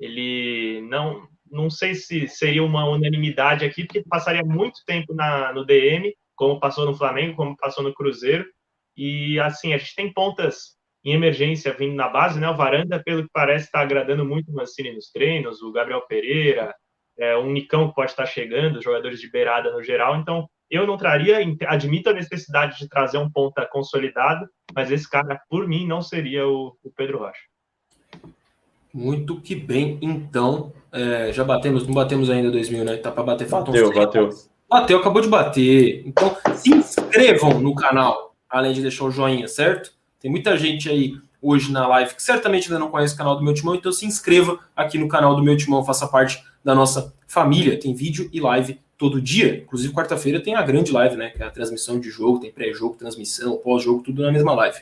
Ele 0.00 0.80
não, 0.88 1.28
não 1.50 1.68
sei 1.68 1.94
se 1.94 2.26
seria 2.26 2.64
uma 2.64 2.88
unanimidade 2.88 3.64
aqui, 3.64 3.84
porque 3.84 4.02
passaria 4.02 4.42
muito 4.42 4.80
tempo 4.86 5.14
na, 5.14 5.52
no 5.52 5.64
DM, 5.64 6.14
como 6.34 6.58
passou 6.58 6.86
no 6.86 6.96
Flamengo, 6.96 7.36
como 7.36 7.56
passou 7.56 7.84
no 7.84 7.92
Cruzeiro. 7.92 8.46
E 8.96 9.38
assim, 9.38 9.74
a 9.74 9.78
gente 9.78 9.94
tem 9.94 10.12
pontas 10.12 10.76
em 11.04 11.12
emergência 11.12 11.72
vindo 11.72 11.94
na 11.94 12.08
base, 12.08 12.40
né? 12.40 12.48
O 12.48 12.56
Varanda, 12.56 13.02
pelo 13.02 13.22
que 13.22 13.30
parece, 13.32 13.66
está 13.66 13.80
agradando 13.80 14.24
muito 14.24 14.50
o 14.50 14.54
Mancini 14.54 14.92
nos 14.92 15.10
treinos, 15.10 15.62
o 15.62 15.72
Gabriel 15.72 16.02
Pereira, 16.06 16.74
é, 17.18 17.36
o 17.36 17.46
Nicão 17.46 17.88
que 17.88 17.94
pode 17.94 18.10
estar 18.10 18.26
chegando, 18.26 18.82
jogadores 18.82 19.20
de 19.20 19.30
beirada 19.30 19.70
no 19.70 19.82
geral. 19.82 20.16
Então, 20.16 20.48
eu 20.70 20.86
não 20.86 20.96
traria, 20.96 21.38
admito 21.66 22.10
a 22.10 22.14
necessidade 22.14 22.78
de 22.78 22.88
trazer 22.88 23.18
um 23.18 23.30
ponta 23.30 23.66
consolidado, 23.66 24.46
mas 24.74 24.90
esse 24.90 25.08
cara, 25.08 25.40
por 25.48 25.66
mim, 25.66 25.86
não 25.86 26.00
seria 26.00 26.46
o, 26.46 26.76
o 26.82 26.92
Pedro 26.94 27.18
Rocha. 27.18 27.49
Muito 28.92 29.40
que 29.40 29.54
bem, 29.54 29.98
então. 30.02 30.72
É, 30.92 31.32
já 31.32 31.44
batemos, 31.44 31.86
não 31.86 31.94
batemos 31.94 32.28
ainda 32.28 32.50
2 32.50 32.68
mil, 32.68 32.84
né? 32.84 32.96
Tá 32.96 33.12
para 33.12 33.22
bater 33.22 33.48
Bateu, 33.48 33.92
bateu. 33.92 34.28
Bateu, 34.68 34.98
acabou 34.98 35.22
de 35.22 35.28
bater. 35.28 36.02
Então, 36.04 36.36
se 36.54 36.70
inscrevam 36.70 37.60
no 37.60 37.74
canal, 37.74 38.34
além 38.48 38.72
de 38.72 38.82
deixar 38.82 39.04
o 39.04 39.10
joinha, 39.10 39.46
certo? 39.46 39.92
Tem 40.18 40.30
muita 40.30 40.56
gente 40.56 40.88
aí 40.88 41.14
hoje 41.40 41.72
na 41.72 41.86
live 41.86 42.14
que 42.14 42.22
certamente 42.22 42.66
ainda 42.66 42.78
não 42.78 42.90
conhece 42.90 43.14
o 43.14 43.16
canal 43.16 43.36
do 43.36 43.42
Meu 43.42 43.54
Timão, 43.54 43.74
então 43.74 43.90
se 43.90 44.04
inscreva 44.04 44.58
aqui 44.76 44.98
no 44.98 45.08
canal 45.08 45.34
do 45.34 45.42
Meu 45.42 45.56
Timão, 45.56 45.84
faça 45.84 46.06
parte 46.06 46.44
da 46.62 46.74
nossa 46.74 47.14
família. 47.26 47.78
Tem 47.78 47.94
vídeo 47.94 48.28
e 48.32 48.40
live 48.40 48.78
todo 48.98 49.20
dia. 49.20 49.62
Inclusive, 49.62 49.94
quarta-feira 49.94 50.40
tem 50.40 50.54
a 50.54 50.62
grande 50.62 50.92
live, 50.92 51.16
né? 51.16 51.30
Que 51.30 51.42
é 51.42 51.46
a 51.46 51.50
transmissão 51.50 51.98
de 51.98 52.10
jogo, 52.10 52.40
tem 52.40 52.52
pré-jogo, 52.52 52.96
transmissão, 52.96 53.56
pós-jogo, 53.56 54.02
tudo 54.02 54.22
na 54.22 54.30
mesma 54.30 54.52
live. 54.52 54.78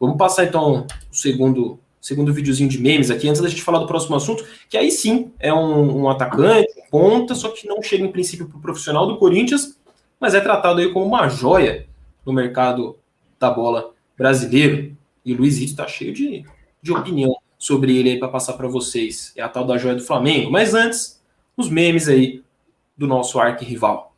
Vamos 0.00 0.16
passar 0.16 0.44
então 0.44 0.84
o 1.10 1.14
segundo, 1.14 1.78
segundo 2.02 2.34
videozinho 2.34 2.68
de 2.68 2.80
memes 2.80 3.10
aqui, 3.12 3.28
antes 3.28 3.40
da 3.40 3.48
gente 3.48 3.62
falar 3.62 3.78
do 3.78 3.86
próximo 3.86 4.16
assunto, 4.16 4.44
que 4.68 4.76
aí 4.76 4.90
sim 4.90 5.30
é 5.38 5.54
um, 5.54 6.02
um 6.02 6.10
atacante, 6.10 6.68
ponta, 6.90 7.32
só 7.36 7.48
que 7.50 7.66
não 7.68 7.80
chega 7.80 8.04
em 8.04 8.10
princípio 8.10 8.48
para 8.48 8.58
o 8.58 8.60
profissional 8.60 9.06
do 9.06 9.16
Corinthians, 9.16 9.78
mas 10.18 10.34
é 10.34 10.40
tratado 10.40 10.80
aí 10.80 10.92
como 10.92 11.06
uma 11.06 11.28
joia 11.28 11.86
no 12.26 12.32
mercado 12.32 12.98
da 13.38 13.50
bola 13.50 13.92
brasileiro. 14.18 14.96
E 15.24 15.32
o 15.32 15.36
Luizito 15.36 15.70
está 15.70 15.86
cheio 15.86 16.12
de, 16.12 16.44
de 16.82 16.92
opinião 16.92 17.36
sobre 17.56 17.96
ele 17.96 18.10
aí 18.10 18.18
para 18.18 18.28
passar 18.28 18.54
para 18.54 18.66
vocês. 18.66 19.32
É 19.36 19.42
a 19.42 19.48
tal 19.48 19.64
da 19.64 19.78
joia 19.78 19.94
do 19.94 20.02
Flamengo. 20.02 20.50
Mas 20.50 20.74
antes, 20.74 21.22
os 21.56 21.68
memes 21.68 22.08
aí 22.08 22.42
do 22.96 23.06
nosso 23.06 23.38
arquirrival. 23.38 24.11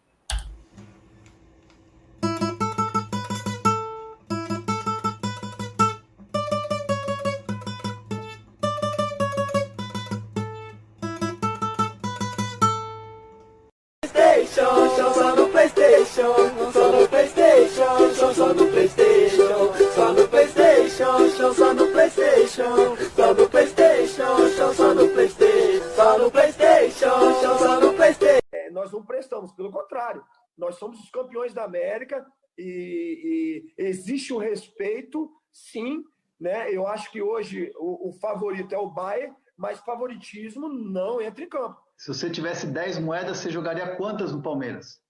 Sim. 35.75 36.05
Né? 36.41 36.73
Eu 36.73 36.87
acho 36.87 37.11
que 37.11 37.21
hoje 37.21 37.71
o, 37.77 38.09
o 38.09 38.13
favorito 38.13 38.75
é 38.75 38.79
o 38.79 38.91
Bayern, 38.91 39.35
mas 39.57 39.81
favoritismo 39.81 40.69
não 40.69 41.21
entra 41.21 41.45
em 41.45 41.49
campo. 41.49 41.81
Se 41.97 42.09
você 42.09 42.31
tivesse 42.31 42.67
10 42.67 42.99
moedas, 42.99 43.39
você 43.39 43.51
jogaria 43.51 43.97
quantas 43.97 44.33
no 44.33 44.43
Palmeiras? 44.43 45.01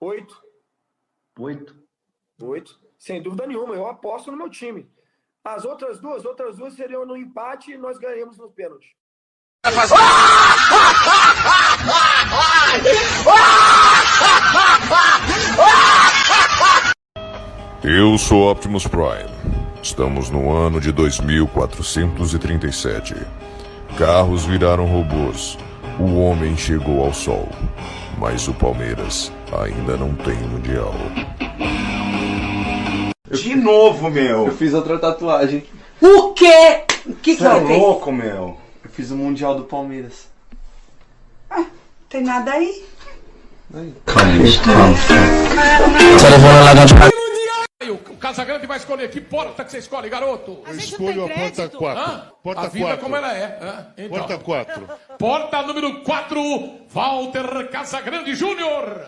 Oito. 0.00 0.40
Oito? 1.38 1.76
Oito. 2.42 2.80
Sem 2.98 3.22
dúvida 3.22 3.46
nenhuma, 3.46 3.74
eu 3.74 3.86
aposto 3.86 4.30
no 4.30 4.36
meu 4.36 4.48
time. 4.48 4.88
As 5.44 5.64
outras 5.64 6.00
duas, 6.00 6.24
outras 6.24 6.56
duas 6.56 6.74
seriam 6.74 7.04
no 7.04 7.16
empate 7.16 7.72
e 7.72 7.78
nós 7.78 7.98
ganharíamos 7.98 8.38
nos 8.38 8.52
pênaltis. 8.52 8.90
Eu 17.82 18.16
sou 18.18 18.50
Optimus 18.50 18.86
Prime. 18.86 19.71
Estamos 19.82 20.30
no 20.30 20.56
ano 20.56 20.80
de 20.80 20.92
2437. 20.92 23.16
Carros 23.98 24.44
viraram 24.44 24.86
robôs. 24.86 25.58
O 25.98 26.20
homem 26.20 26.56
chegou 26.56 27.04
ao 27.04 27.12
sol. 27.12 27.48
Mas 28.16 28.46
o 28.46 28.54
Palmeiras 28.54 29.32
ainda 29.52 29.96
não 29.96 30.14
tem 30.14 30.36
mundial. 30.36 30.94
De 33.28 33.56
novo, 33.56 34.08
meu. 34.08 34.46
Eu 34.46 34.52
fiz 34.52 34.72
outra 34.72 35.00
tatuagem. 35.00 35.64
O 36.00 36.32
quê? 36.32 36.84
O 37.04 37.16
que 37.16 37.34
Você 37.34 37.44
é 37.44 37.54
louco, 37.54 38.12
meu? 38.12 38.56
Eu 38.84 38.90
fiz 38.90 39.10
o 39.10 39.16
mundial 39.16 39.56
do 39.56 39.64
Palmeiras. 39.64 40.28
Ah, 41.50 41.64
tem 42.08 42.22
nada 42.22 42.52
aí. 42.52 42.84
Calma, 44.06 44.32
calma. 44.64 44.94
Você 46.16 46.30
levou 46.30 46.50
lá 46.64 46.72
dentro 46.74 46.94
o 47.90 47.98
Casagrande 47.98 48.66
vai 48.66 48.78
escolher 48.78 49.10
que 49.10 49.20
porta 49.20 49.64
que 49.64 49.70
você 49.70 49.78
escolhe, 49.78 50.08
garoto? 50.08 50.62
Eu 50.66 50.74
escolho 50.76 51.24
a 51.24 51.28
porta 51.28 51.68
4. 51.68 52.32
Porta 52.42 52.60
a 52.62 52.68
vida 52.68 52.86
4. 52.86 53.02
como 53.02 53.16
ela 53.16 53.36
é. 53.36 53.86
Então, 53.96 54.18
porta 54.18 54.38
4. 54.38 54.88
Porta 55.18 55.62
número 55.62 56.02
4, 56.02 56.40
Walter 56.88 57.68
Casagrande 57.70 58.34
Júnior. 58.34 59.06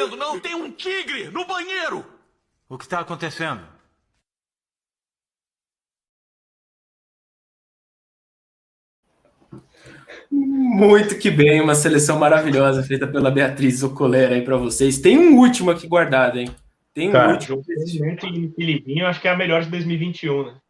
Vendo, 0.00 0.16
não? 0.16 0.40
Tem 0.40 0.54
um 0.54 0.70
tigre 0.70 1.30
no 1.30 1.44
banheiro! 1.44 2.04
O 2.68 2.78
que 2.78 2.84
está 2.84 3.00
acontecendo? 3.00 3.62
Muito 10.30 11.18
que 11.18 11.30
bem, 11.30 11.60
uma 11.60 11.74
seleção 11.74 12.18
maravilhosa 12.18 12.82
feita 12.82 13.06
pela 13.06 13.30
Beatriz 13.30 13.82
Ocolera 13.82 14.34
aí 14.34 14.42
para 14.42 14.56
vocês. 14.56 14.98
Tem 14.98 15.18
um 15.18 15.36
último 15.36 15.70
aqui 15.70 15.86
guardado, 15.86 16.38
hein? 16.38 16.48
Tem 16.94 17.08
um 17.08 17.12
Cara, 17.12 17.32
último. 17.32 17.62
e 17.68 18.52
Filipinho, 18.54 19.06
acho 19.06 19.20
que 19.20 19.28
é 19.28 19.32
a 19.32 19.36
melhor 19.36 19.62
de 19.62 19.70
2021, 19.70 20.46
né? 20.46 20.60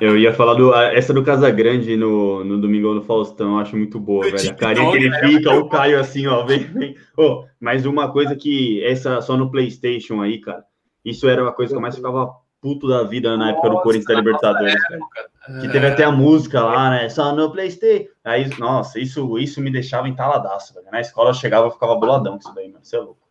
Eu 0.00 0.16
ia 0.16 0.32
falar 0.32 0.54
do, 0.54 0.74
essa 0.74 1.12
do 1.12 1.22
Casagrande 1.22 1.96
no, 1.96 2.44
no 2.44 2.60
Domingão 2.60 2.94
do 2.94 3.02
Faustão, 3.02 3.58
acho 3.58 3.76
muito 3.76 3.98
boa, 3.98 4.24
velho. 4.24 4.50
A 4.50 4.54
carinha 4.54 4.90
que 4.90 4.96
ele 4.96 5.12
fica, 5.18 5.54
o 5.54 5.68
Caio 5.68 6.00
assim, 6.00 6.26
ó, 6.26 6.44
vem, 6.44 6.60
vem. 6.60 6.96
Ô, 7.16 7.44
mas 7.60 7.86
uma 7.86 8.10
coisa 8.10 8.34
que, 8.36 8.82
essa 8.84 9.20
só 9.20 9.36
no 9.36 9.50
PlayStation 9.50 10.20
aí, 10.20 10.40
cara, 10.40 10.64
isso 11.04 11.28
era 11.28 11.42
uma 11.42 11.52
coisa 11.52 11.72
que 11.72 11.76
eu 11.76 11.82
mais 11.82 11.96
ficava 11.96 12.34
puto 12.60 12.88
da 12.88 13.02
vida 13.02 13.36
na 13.36 13.50
época 13.50 13.68
do 13.68 13.80
Corinthians 13.82 14.06
da 14.06 14.14
Libertadores, 14.14 14.82
velho. 14.88 15.60
Que 15.60 15.68
teve 15.68 15.86
até 15.86 16.04
a 16.04 16.10
música 16.10 16.62
lá, 16.62 16.88
né? 16.88 17.08
Só 17.10 17.34
no 17.34 17.52
PlayStation. 17.52 18.08
Aí, 18.24 18.48
nossa, 18.58 18.98
isso, 18.98 19.38
isso 19.38 19.60
me 19.60 19.70
deixava 19.70 20.08
entaladaço, 20.08 20.72
velho. 20.72 20.86
Na 20.90 21.00
escola 21.00 21.30
eu 21.30 21.34
chegava, 21.34 21.66
eu 21.66 21.70
ficava 21.70 21.94
boladão 21.94 22.32
com 22.32 22.38
isso 22.38 22.54
daí, 22.54 22.68
mano. 22.68 22.82
Você 22.82 22.96
é 22.96 23.00
louco. 23.00 23.23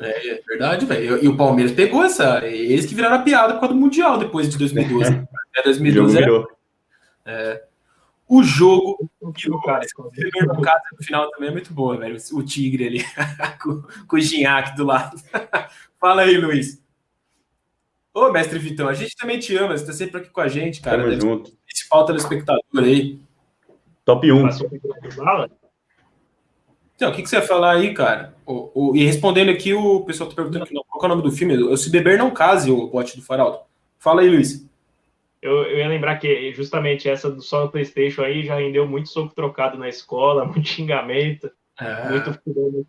É, 0.00 0.28
é 0.30 0.42
verdade, 0.48 0.86
velho. 0.86 1.22
E 1.22 1.28
o 1.28 1.36
Palmeiras 1.36 1.72
pegou 1.72 2.02
essa. 2.04 2.44
Eles 2.46 2.86
que 2.86 2.94
viraram 2.94 3.16
a 3.16 3.22
piada 3.22 3.54
por 3.54 3.60
causa 3.60 3.74
do 3.74 3.80
Mundial 3.80 4.18
depois 4.18 4.48
de 4.48 4.56
2012. 4.58 5.10
Até 5.50 5.62
2012 5.64 6.16
era- 6.18 6.46
é. 7.26 7.62
O 8.28 8.42
jogo 8.42 9.08
e 9.22 9.50
o 9.50 9.60
cara, 9.60 9.84
no 10.46 10.60
caso, 10.60 10.82
no 10.98 11.04
final 11.04 11.30
também 11.30 11.48
é 11.48 11.52
muito 11.52 11.72
boa, 11.72 11.96
velho. 11.96 12.16
O 12.32 12.42
Tigre 12.42 12.86
ali, 12.88 13.04
com, 13.62 13.82
com 14.08 14.16
o 14.16 14.20
Ginhaque 14.20 14.76
do 14.76 14.84
lado. 14.84 15.16
Fala 16.00 16.22
aí, 16.22 16.36
Luiz. 16.36 16.82
Ô, 18.12 18.32
mestre 18.32 18.58
Vitão, 18.58 18.88
a 18.88 18.94
gente 18.94 19.14
também 19.14 19.38
te 19.38 19.54
ama, 19.56 19.76
você 19.76 19.86
tá 19.86 19.92
sempre 19.92 20.20
aqui 20.22 20.30
com 20.30 20.40
a 20.40 20.48
gente, 20.48 20.80
cara. 20.80 20.96
Tamo 20.98 21.10
Deve 21.10 21.20
junto. 21.20 21.50
o 21.50 21.56
principal 21.66 22.04
telespectador 22.06 22.62
aí. 22.82 23.20
Top 24.04 24.32
1. 24.32 24.48
Então, 26.96 27.10
o 27.10 27.14
que, 27.14 27.22
que 27.22 27.28
você 27.28 27.36
ia 27.36 27.42
falar 27.42 27.72
aí, 27.76 27.92
cara? 27.94 28.34
O, 28.46 28.90
o- 28.90 28.96
e 28.96 29.04
respondendo 29.04 29.50
aqui, 29.50 29.72
o 29.74 30.00
pessoal 30.00 30.28
tá 30.30 30.34
perguntando 30.36 30.64
aqui, 30.64 30.74
qual 30.74 30.98
que 30.98 31.04
é 31.04 31.08
o 31.08 31.08
nome 31.10 31.22
do 31.22 31.30
filme? 31.30 31.56
O 31.62 31.76
Se 31.76 31.90
Beber 31.90 32.16
Não 32.18 32.30
Case, 32.30 32.70
o 32.70 32.86
bote 32.88 33.16
do 33.16 33.22
Faraldo. 33.22 33.58
Fala 33.98 34.22
aí, 34.22 34.28
Luiz. 34.30 34.66
Eu, 35.42 35.62
eu 35.64 35.78
ia 35.78 35.88
lembrar 35.88 36.16
que 36.16 36.52
justamente 36.54 37.08
essa 37.08 37.30
do 37.30 37.42
só 37.42 37.64
no 37.64 37.70
PlayStation 37.70 38.22
aí 38.22 38.44
já 38.44 38.56
rendeu 38.56 38.86
muito 38.86 39.08
soco 39.10 39.34
trocado 39.34 39.76
na 39.78 39.88
escola, 39.88 40.44
muito 40.48 40.66
xingamento, 40.68 41.50
É. 41.78 42.08
muito 42.08 42.40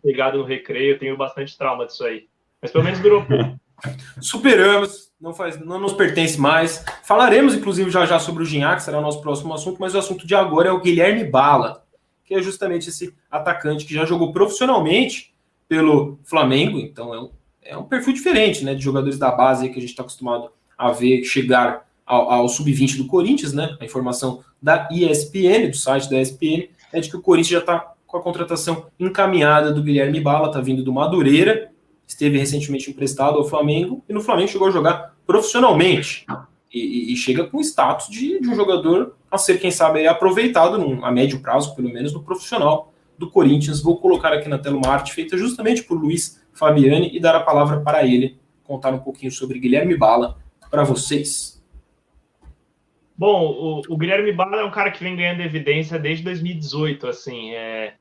pegado 0.02 0.38
no 0.38 0.44
recreio. 0.44 0.94
Eu 0.94 0.98
tenho 0.98 1.16
bastante 1.16 1.56
trauma 1.58 1.84
disso 1.86 2.04
aí. 2.04 2.26
Mas 2.62 2.70
pelo 2.72 2.84
menos 2.84 2.98
durou 3.00 3.22
pouco. 3.24 3.56
Superamos, 4.20 5.12
não, 5.20 5.32
faz, 5.34 5.58
não 5.60 5.78
nos 5.78 5.92
pertence 5.92 6.40
mais. 6.40 6.84
Falaremos, 7.04 7.54
inclusive, 7.54 7.90
já 7.90 8.04
já 8.06 8.18
sobre 8.18 8.42
o 8.42 8.46
Gignac, 8.46 8.82
será 8.82 8.98
o 8.98 9.02
nosso 9.02 9.20
próximo 9.20 9.52
assunto, 9.54 9.76
mas 9.80 9.94
o 9.94 9.98
assunto 9.98 10.26
de 10.26 10.34
agora 10.34 10.68
é 10.70 10.72
o 10.72 10.80
Guilherme 10.80 11.22
Bala, 11.24 11.84
que 12.28 12.34
é 12.34 12.42
justamente 12.42 12.90
esse 12.90 13.14
atacante 13.30 13.86
que 13.86 13.94
já 13.94 14.04
jogou 14.04 14.30
profissionalmente 14.30 15.32
pelo 15.66 16.18
Flamengo, 16.22 16.78
então 16.78 17.14
é 17.14 17.20
um, 17.20 17.30
é 17.62 17.76
um 17.76 17.84
perfil 17.84 18.12
diferente 18.12 18.62
né, 18.64 18.74
de 18.74 18.84
jogadores 18.84 19.18
da 19.18 19.30
base 19.30 19.70
que 19.70 19.78
a 19.78 19.80
gente 19.80 19.90
está 19.90 20.02
acostumado 20.02 20.50
a 20.76 20.92
ver 20.92 21.24
chegar 21.24 21.88
ao, 22.04 22.30
ao 22.30 22.48
sub-20 22.48 22.98
do 22.98 23.06
Corinthians, 23.06 23.54
né? 23.54 23.76
A 23.80 23.84
informação 23.84 24.44
da 24.60 24.88
ESPN, 24.92 25.70
do 25.70 25.76
site 25.76 26.08
da 26.10 26.20
ESPN, 26.20 26.68
é 26.92 27.00
de 27.00 27.08
que 27.08 27.16
o 27.16 27.22
Corinthians 27.22 27.52
já 27.52 27.58
está 27.58 27.94
com 28.06 28.16
a 28.18 28.22
contratação 28.22 28.86
encaminhada 29.00 29.72
do 29.72 29.82
Guilherme 29.82 30.20
Bala, 30.20 30.48
está 30.48 30.60
vindo 30.60 30.82
do 30.82 30.92
Madureira, 30.92 31.70
esteve 32.06 32.38
recentemente 32.38 32.90
emprestado 32.90 33.38
ao 33.38 33.48
Flamengo 33.48 34.04
e 34.08 34.12
no 34.12 34.20
Flamengo 34.20 34.48
chegou 34.48 34.68
a 34.68 34.70
jogar 34.70 35.14
profissionalmente 35.26 36.26
e, 36.72 37.12
e- 37.12 37.16
chega 37.16 37.44
com 37.44 37.60
status 37.60 38.08
de, 38.08 38.40
de 38.40 38.48
um 38.48 38.54
jogador 38.54 39.17
a 39.30 39.38
ser, 39.38 39.58
quem 39.58 39.70
sabe, 39.70 40.06
aproveitado 40.06 40.78
num- 40.78 41.04
a 41.04 41.10
médio 41.10 41.40
prazo, 41.40 41.74
pelo 41.74 41.92
menos, 41.92 42.12
no 42.12 42.22
profissional 42.22 42.92
do 43.18 43.30
Corinthians. 43.30 43.82
Vou 43.82 43.98
colocar 43.98 44.32
aqui 44.32 44.48
na 44.48 44.58
tela 44.58 44.76
uma 44.76 44.88
arte 44.88 45.12
feita 45.12 45.36
justamente 45.36 45.82
por 45.82 45.98
Luiz 45.98 46.44
Fabiani 46.52 47.14
e 47.14 47.20
dar 47.20 47.34
a 47.34 47.40
palavra 47.40 47.80
para 47.80 48.04
ele 48.06 48.38
contar 48.64 48.92
um 48.92 48.98
pouquinho 48.98 49.32
sobre 49.32 49.58
Guilherme 49.58 49.96
Bala 49.96 50.36
para 50.70 50.84
vocês. 50.84 51.62
Bom, 53.16 53.82
o, 53.88 53.94
o 53.94 53.96
Guilherme 53.96 54.32
Bala 54.32 54.60
é 54.60 54.64
um 54.64 54.70
cara 54.70 54.90
que 54.90 55.02
vem 55.02 55.16
ganhando 55.16 55.40
evidência 55.40 55.98
desde 55.98 56.22
2018, 56.22 57.08
assim, 57.08 57.52
é, 57.52 57.94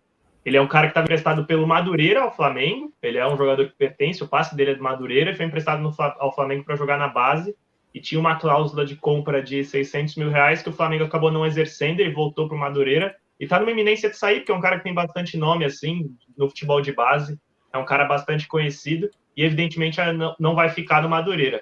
ele 0.45 0.58
é 0.58 0.62
um 0.62 0.68
cara 0.68 0.88
que 0.88 0.91
está 0.91 1.02
emprestado 1.02 1.45
pelo 1.45 1.66
Madureira 1.66 2.22
ao 2.22 2.36
Flamengo, 2.36 2.94
ele 3.02 3.18
é 3.18 3.28
um 3.28 3.36
jogador 3.36 3.66
que 3.68 3.76
pertence, 3.76 4.24
o 4.24 4.28
passe 4.28 4.56
dele 4.56 4.72
é 4.72 4.76
do 4.76 4.84
Madureira, 4.84 5.36
foi 5.36 5.45
emprestado 5.45 5.82
no 5.82 5.91
ao 5.98 6.36
Flamengo 6.36 6.64
para 6.64 6.76
jogar 6.76 6.99
na 6.99 7.08
base, 7.08 7.56
e 7.94 8.00
tinha 8.00 8.20
uma 8.20 8.36
cláusula 8.36 8.86
de 8.86 8.96
compra 8.96 9.42
de 9.42 9.64
600 9.64 10.16
mil 10.16 10.30
reais 10.30 10.62
que 10.62 10.70
o 10.70 10.74
Flamengo 10.74 11.04
acabou 11.04 11.32
não 11.32 11.46
exercendo, 11.46 12.00
ele 12.00 12.14
voltou 12.14 12.48
para 12.48 12.56
o 12.56 12.60
Madureira, 12.60 13.16
e 13.40 13.44
está 13.44 13.60
numa 13.60 13.72
iminência 13.72 14.10
de 14.10 14.18
sair, 14.18 14.40
porque 14.40 14.52
é 14.52 14.56
um 14.56 14.62
cara 14.62 14.78
que 14.78 14.84
tem 14.84 14.94
bastante 14.94 15.38
nome, 15.38 15.66
assim, 15.66 16.16
no 16.38 16.48
futebol 16.50 16.82
de 16.82 16.92
base, 16.92 17.40
é 17.72 17.78
um 17.78 17.86
cara 17.86 18.06
bastante 18.06 18.48
conhecido, 18.48 19.10
e 19.36 19.44
evidentemente 19.44 20.00
não- 20.14 20.36
não 20.40 20.56
vai 20.56 20.70
ficar 20.70 21.02
no 21.02 21.10
Madureira. 21.10 21.62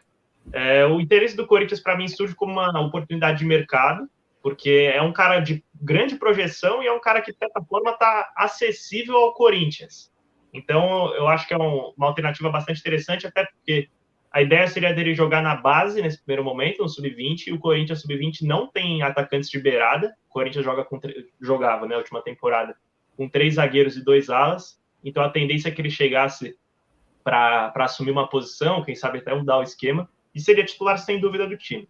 É, 0.53 0.85
o 0.85 1.01
interesse 1.01 1.35
do 1.35 1.47
Corinthians, 1.47 1.79
para 1.79 1.97
mim, 1.97 2.07
surge 2.07 2.35
como 2.35 2.53
uma 2.53 2.79
oportunidade 2.79 3.39
de 3.39 3.45
mercado, 3.45 4.07
porque 4.41 4.91
é 4.93 5.01
um 5.01 5.11
cara 5.11 5.39
de 5.39 5.63
grande 5.81 6.15
projeção 6.17 6.83
e 6.83 6.87
é 6.87 6.93
um 6.93 6.99
cara 6.99 7.19
que, 7.21 7.31
de 7.31 7.37
certa 7.37 7.61
forma, 7.63 7.91
está 7.91 8.31
acessível 8.37 9.17
ao 9.17 9.33
Corinthians. 9.33 10.11
Então, 10.53 11.13
eu 11.15 11.27
acho 11.27 11.47
que 11.47 11.53
é 11.53 11.57
um- 11.57 11.91
uma 11.97 12.07
alternativa 12.07 12.49
bastante 12.49 12.79
interessante, 12.79 13.27
até 13.27 13.43
porque 13.45 13.89
a 14.35 14.41
ideia 14.41 14.67
seria 14.67 14.93
dele 14.93 15.15
jogar 15.15 15.41
na 15.41 15.55
base 15.55 16.01
nesse 16.01 16.17
primeiro 16.17 16.43
momento, 16.43 16.81
no 16.81 16.89
sub-20, 16.89 17.47
e 17.47 17.53
o 17.53 17.57
Corinthians 17.57 18.01
sub-20 18.01 18.41
não 18.41 18.67
tem 18.67 19.01
atacantes 19.01 19.49
de 19.49 19.57
beirada. 19.57 20.13
O 20.29 20.33
Corinthians 20.33 20.65
joga 20.65 20.83
com, 20.83 20.99
jogava, 21.39 21.87
na 21.87 21.95
última 21.95 22.21
temporada, 22.21 22.75
com 23.15 23.29
três 23.29 23.53
zagueiros 23.53 23.95
e 23.95 24.03
dois 24.03 24.29
alas. 24.29 24.77
Então, 25.01 25.23
a 25.23 25.29
tendência 25.29 25.69
é 25.69 25.71
que 25.71 25.81
ele 25.81 25.89
chegasse 25.89 26.53
para 27.23 27.71
assumir 27.77 28.11
uma 28.11 28.27
posição, 28.27 28.83
quem 28.83 28.93
sabe 28.93 29.19
até 29.19 29.33
mudar 29.33 29.59
o 29.59 29.63
esquema, 29.63 30.09
e 30.35 30.41
seria 30.41 30.65
titular 30.65 30.97
sem 30.97 31.17
dúvida 31.17 31.47
do 31.47 31.57
time. 31.57 31.87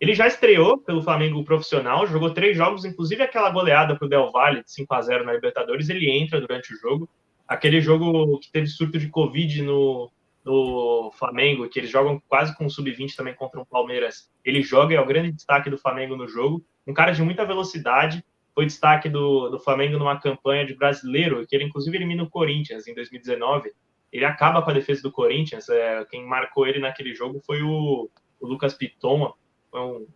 Ele 0.00 0.14
já 0.14 0.26
estreou 0.26 0.78
pelo 0.78 1.02
Flamengo 1.02 1.44
profissional, 1.44 2.06
jogou 2.06 2.32
três 2.32 2.56
jogos, 2.56 2.86
inclusive 2.86 3.22
aquela 3.22 3.50
goleada 3.50 3.94
para 3.94 4.06
o 4.06 4.08
Del 4.08 4.32
Valle, 4.32 4.64
de 4.64 4.72
5 4.72 4.94
a 4.94 5.02
0 5.02 5.26
na 5.26 5.34
Libertadores, 5.34 5.90
ele 5.90 6.10
entra 6.10 6.40
durante 6.40 6.72
o 6.72 6.78
jogo. 6.78 7.06
Aquele 7.46 7.78
jogo 7.82 8.38
que 8.38 8.50
teve 8.50 8.68
surto 8.68 8.98
de 8.98 9.10
Covid 9.10 9.60
no, 9.60 10.10
no 10.44 11.10
Flamengo, 11.18 11.68
que 11.68 11.78
eles 11.78 11.90
jogam 11.90 12.20
quase 12.28 12.54
com 12.56 12.68
sub-20 12.68 13.14
também 13.16 13.34
contra 13.34 13.60
o 13.60 13.66
Palmeiras, 13.66 14.30
ele 14.44 14.62
joga, 14.62 14.94
é 14.94 15.00
o 15.00 15.06
grande 15.06 15.32
destaque 15.32 15.70
do 15.70 15.78
Flamengo 15.78 16.16
no 16.16 16.28
jogo. 16.28 16.64
Um 16.86 16.92
cara 16.92 17.12
de 17.12 17.22
muita 17.22 17.46
velocidade, 17.46 18.22
foi 18.54 18.66
destaque 18.66 19.08
do, 19.08 19.48
do 19.48 19.58
Flamengo 19.58 19.98
numa 19.98 20.20
campanha 20.20 20.64
de 20.64 20.74
brasileiro, 20.74 21.44
que 21.46 21.56
ele 21.56 21.64
inclusive 21.64 21.96
elimina 21.96 22.22
o 22.22 22.30
Corinthians 22.30 22.86
em 22.86 22.94
2019. 22.94 23.72
Ele 24.12 24.24
acaba 24.24 24.62
com 24.62 24.70
a 24.70 24.74
defesa 24.74 25.02
do 25.02 25.10
Corinthians. 25.10 25.68
É, 25.68 26.04
quem 26.04 26.24
marcou 26.24 26.66
ele 26.66 26.78
naquele 26.78 27.14
jogo 27.14 27.40
foi 27.44 27.62
o, 27.62 28.08
o 28.40 28.46
Lucas 28.46 28.74
Piton. 28.74 29.34
Foi 29.70 29.80
um, 29.80 30.06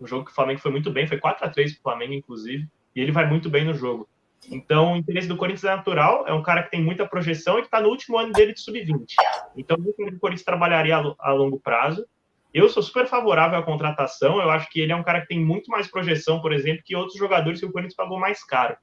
um 0.00 0.06
jogo 0.06 0.24
que 0.24 0.30
o 0.30 0.34
Flamengo 0.34 0.60
foi 0.60 0.70
muito 0.70 0.92
bem, 0.92 1.08
foi 1.08 1.18
4 1.18 1.44
a 1.44 1.50
3 1.50 1.72
para 1.72 1.78
o 1.78 1.82
Flamengo, 1.82 2.12
inclusive, 2.14 2.68
e 2.94 3.00
ele 3.00 3.10
vai 3.10 3.28
muito 3.28 3.50
bem 3.50 3.64
no 3.64 3.74
jogo. 3.74 4.08
Então, 4.50 4.92
o 4.94 4.96
interesse 4.96 5.28
do 5.28 5.36
Corinthians 5.36 5.64
é 5.64 5.76
natural, 5.76 6.24
é 6.26 6.32
um 6.32 6.42
cara 6.42 6.62
que 6.62 6.70
tem 6.70 6.82
muita 6.82 7.06
projeção 7.06 7.58
e 7.58 7.62
que 7.62 7.66
está 7.66 7.80
no 7.80 7.88
último 7.88 8.16
ano 8.16 8.32
dele 8.32 8.54
de 8.54 8.60
sub-20. 8.60 9.14
Então, 9.56 9.76
o 9.76 10.18
Corinthians 10.18 10.44
trabalharia 10.44 10.96
a, 10.96 11.00
lo- 11.00 11.16
a 11.18 11.32
longo 11.32 11.58
prazo. 11.60 12.06
Eu 12.54 12.68
sou 12.68 12.82
super 12.82 13.06
favorável 13.06 13.58
à 13.58 13.62
contratação, 13.62 14.40
eu 14.40 14.50
acho 14.50 14.70
que 14.70 14.80
ele 14.80 14.90
é 14.92 14.96
um 14.96 15.02
cara 15.02 15.20
que 15.20 15.28
tem 15.28 15.38
muito 15.44 15.70
mais 15.70 15.86
projeção, 15.86 16.40
por 16.40 16.52
exemplo, 16.52 16.82
que 16.84 16.96
outros 16.96 17.18
jogadores 17.18 17.60
que 17.60 17.66
o 17.66 17.72
Corinthians 17.72 17.94
pagou 17.96 18.18
mais 18.18 18.42
caro. 18.42 18.76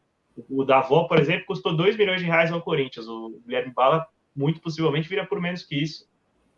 O 0.50 0.64
Davó, 0.64 1.06
por 1.06 1.18
exemplo, 1.18 1.46
custou 1.48 1.76
2 1.76 1.98
milhões 1.98 2.20
de 2.20 2.28
reais 2.28 2.52
ao 2.52 2.62
Corinthians. 2.62 3.08
O 3.08 3.42
Guilherme 3.46 3.74
Bala, 3.74 4.06
muito 4.36 4.62
possivelmente, 4.62 5.10
vira 5.10 5.26
por 5.26 5.42
menos 5.42 5.64
que 5.64 5.76
isso. 5.82 6.08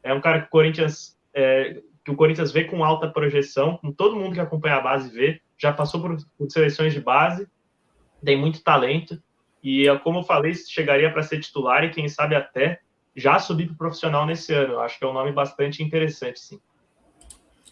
É 0.04 0.14
um 0.14 0.20
cara 0.20 0.42
que 0.42 0.48
o 0.48 0.50
Corinthians, 0.50 1.18
é, 1.34 1.82
que 2.04 2.12
o 2.12 2.16
Corinthians 2.16 2.52
vê 2.52 2.66
com 2.66 2.84
alta 2.84 3.08
projeção, 3.08 3.78
com 3.78 3.92
todo 3.92 4.16
mundo 4.16 4.34
que 4.34 4.40
acompanha 4.42 4.76
a 4.76 4.82
base 4.82 5.10
vê, 5.10 5.40
já 5.58 5.72
passou 5.72 6.02
por, 6.02 6.18
por 6.38 6.50
seleções 6.52 6.94
de 6.94 7.00
base, 7.00 7.48
tem 8.28 8.38
muito 8.38 8.62
talento, 8.62 9.18
e 9.64 9.88
é, 9.88 9.98
como 9.98 10.20
eu 10.20 10.24
falei, 10.24 10.54
chegaria 10.54 11.10
para 11.10 11.24
ser 11.24 11.40
titular 11.40 11.86
e 11.86 11.92
quem 11.92 12.10
sabe 12.10 12.36
até 12.36 12.82
já 13.16 13.40
subir 13.40 13.68
para 13.68 13.74
o 13.74 13.78
profissional 13.78 14.26
nesse 14.26 14.54
ano. 14.54 14.74
Eu 14.74 14.82
acho 14.82 15.00
que 15.00 15.06
é 15.06 15.08
um 15.08 15.14
nome 15.14 15.32
bastante 15.32 15.82
interessante, 15.82 16.38
sim. 16.38 16.60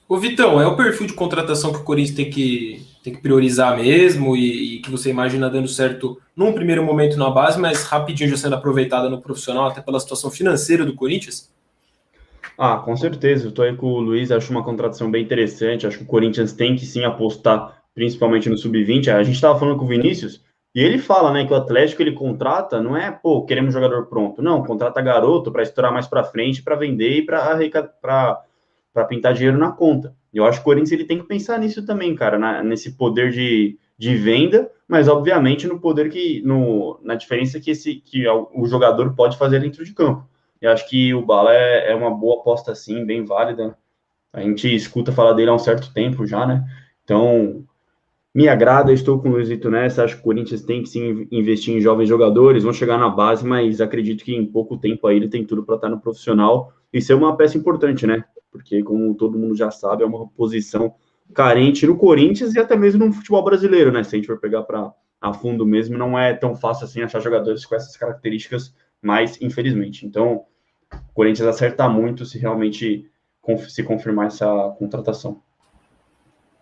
Ô 0.07 0.17
Vitão, 0.17 0.61
é 0.61 0.65
o 0.65 0.77
perfil 0.77 1.07
de 1.07 1.13
contratação 1.13 1.73
que 1.73 1.79
o 1.79 1.83
Corinthians 1.83 2.15
tem 2.15 2.29
que, 2.29 2.87
tem 3.03 3.13
que 3.13 3.21
priorizar 3.21 3.75
mesmo 3.75 4.33
e, 4.33 4.77
e 4.77 4.79
que 4.79 4.89
você 4.89 5.09
imagina 5.09 5.49
dando 5.49 5.67
certo 5.67 6.21
num 6.33 6.53
primeiro 6.53 6.85
momento 6.85 7.17
na 7.17 7.29
base, 7.29 7.59
mas 7.59 7.83
rapidinho 7.83 8.29
já 8.29 8.37
sendo 8.37 8.55
aproveitada 8.55 9.09
no 9.09 9.21
profissional, 9.21 9.67
até 9.67 9.81
pela 9.81 9.99
situação 9.99 10.31
financeira 10.31 10.85
do 10.85 10.95
Corinthians? 10.95 11.51
Ah, 12.57 12.77
com 12.77 12.95
certeza. 12.95 13.47
Eu 13.47 13.51
tô 13.51 13.61
aí 13.61 13.75
com 13.75 13.87
o 13.87 13.99
Luiz, 13.99 14.31
acho 14.31 14.51
uma 14.51 14.63
contratação 14.63 15.11
bem 15.11 15.21
interessante. 15.21 15.85
Acho 15.85 15.97
que 15.97 16.05
o 16.05 16.07
Corinthians 16.07 16.53
tem 16.53 16.77
que 16.77 16.85
sim 16.85 17.03
apostar, 17.03 17.83
principalmente 17.93 18.49
no 18.49 18.57
sub-20. 18.57 19.09
A 19.09 19.21
gente 19.21 19.35
estava 19.35 19.59
falando 19.59 19.77
com 19.77 19.83
o 19.83 19.89
Vinícius, 19.89 20.44
E 20.75 20.83
ele 20.83 20.97
fala, 20.97 21.31
né, 21.31 21.45
que 21.45 21.53
o 21.53 21.55
Atlético 21.55 22.01
ele 22.01 22.11
contrata, 22.11 22.81
não 22.81 22.97
é, 22.97 23.09
pô, 23.09 23.45
queremos 23.45 23.73
jogador 23.73 24.07
pronto. 24.07 24.41
Não, 24.41 24.61
contrata 24.61 25.01
garoto 25.01 25.49
para 25.49 25.63
estourar 25.63 25.93
mais 25.93 26.05
para 26.05 26.25
frente, 26.25 26.61
para 26.61 26.75
vender 26.75 27.19
e 27.19 27.21
para 27.21 28.43
pintar 29.07 29.33
dinheiro 29.33 29.57
na 29.57 29.71
conta. 29.71 30.13
Eu 30.33 30.45
acho 30.45 30.57
que 30.59 30.63
o 30.63 30.65
Corinthians 30.65 30.91
ele 30.91 31.05
tem 31.05 31.17
que 31.17 31.27
pensar 31.27 31.57
nisso 31.59 31.85
também, 31.85 32.13
cara, 32.13 32.37
na, 32.37 32.61
nesse 32.61 32.97
poder 32.97 33.31
de, 33.31 33.79
de 33.97 34.17
venda, 34.17 34.69
mas 34.85 35.07
obviamente 35.07 35.65
no 35.65 35.79
poder 35.79 36.09
que, 36.09 36.41
no, 36.41 36.99
na 37.01 37.15
diferença 37.15 37.57
que, 37.57 37.71
esse, 37.71 37.95
que 37.95 38.27
o 38.27 38.67
jogador 38.67 39.15
pode 39.15 39.37
fazer 39.37 39.61
dentro 39.61 39.85
de 39.85 39.93
campo. 39.93 40.27
Eu 40.61 40.71
acho 40.71 40.89
que 40.89 41.13
o 41.13 41.25
Bala 41.25 41.53
é, 41.53 41.91
é 41.91 41.95
uma 41.95 42.11
boa 42.11 42.41
aposta, 42.41 42.75
sim, 42.75 43.05
bem 43.05 43.23
válida. 43.23 43.77
A 44.33 44.41
gente 44.41 44.75
escuta 44.75 45.13
falar 45.13 45.31
dele 45.31 45.51
há 45.51 45.53
um 45.53 45.59
certo 45.59 45.93
tempo 45.93 46.27
já, 46.27 46.45
né? 46.45 46.65
Então, 47.05 47.63
me 48.35 48.49
agrada, 48.49 48.91
estou 48.91 49.17
com 49.17 49.29
o 49.29 49.31
Luizito 49.31 49.71
nessa. 49.71 50.03
Acho 50.03 50.15
que 50.15 50.19
o 50.19 50.23
Corinthians 50.25 50.61
tem 50.61 50.83
que 50.83 50.89
sim 50.89 51.25
investir 51.31 51.73
em 51.73 51.79
jovens 51.79 52.09
jogadores, 52.09 52.63
vão 52.63 52.73
chegar 52.73 52.97
na 52.97 53.07
base, 53.07 53.47
mas 53.47 53.79
acredito 53.79 54.25
que 54.25 54.35
em 54.35 54.45
pouco 54.45 54.77
tempo 54.77 55.07
aí 55.07 55.15
ele 55.15 55.29
tem 55.29 55.45
tudo 55.45 55.63
para 55.63 55.75
estar 55.75 55.87
no 55.87 56.01
profissional 56.01 56.73
e 56.91 57.01
ser 57.01 57.13
uma 57.13 57.37
peça 57.37 57.57
importante, 57.57 58.05
né? 58.05 58.25
Porque, 58.51 58.83
como 58.83 59.15
todo 59.15 59.39
mundo 59.39 59.55
já 59.55 59.71
sabe, 59.71 60.03
é 60.03 60.05
uma 60.05 60.27
posição 60.27 60.93
carente 61.33 61.87
no 61.87 61.95
Corinthians 61.95 62.53
e 62.53 62.59
até 62.59 62.75
mesmo 62.75 63.05
no 63.05 63.13
futebol 63.13 63.41
brasileiro, 63.41 63.89
né? 63.89 64.03
Se 64.03 64.13
a 64.13 64.19
gente 64.19 64.27
for 64.27 64.37
pegar 64.37 64.63
para 64.63 64.93
a 65.21 65.33
fundo 65.33 65.65
mesmo, 65.65 65.97
não 65.97 66.19
é 66.19 66.33
tão 66.33 66.55
fácil 66.55 66.85
assim 66.85 67.01
achar 67.01 67.21
jogadores 67.21 67.65
com 67.65 67.73
essas 67.73 67.95
características, 67.95 68.75
mas 69.01 69.41
infelizmente. 69.41 70.05
Então, 70.05 70.43
o 70.91 71.13
Corinthians 71.13 71.47
acerta 71.47 71.87
muito 71.87 72.25
se 72.25 72.37
realmente 72.37 73.09
se 73.69 73.81
confirmar 73.81 74.27
essa 74.27 74.75
contratação. 74.77 75.41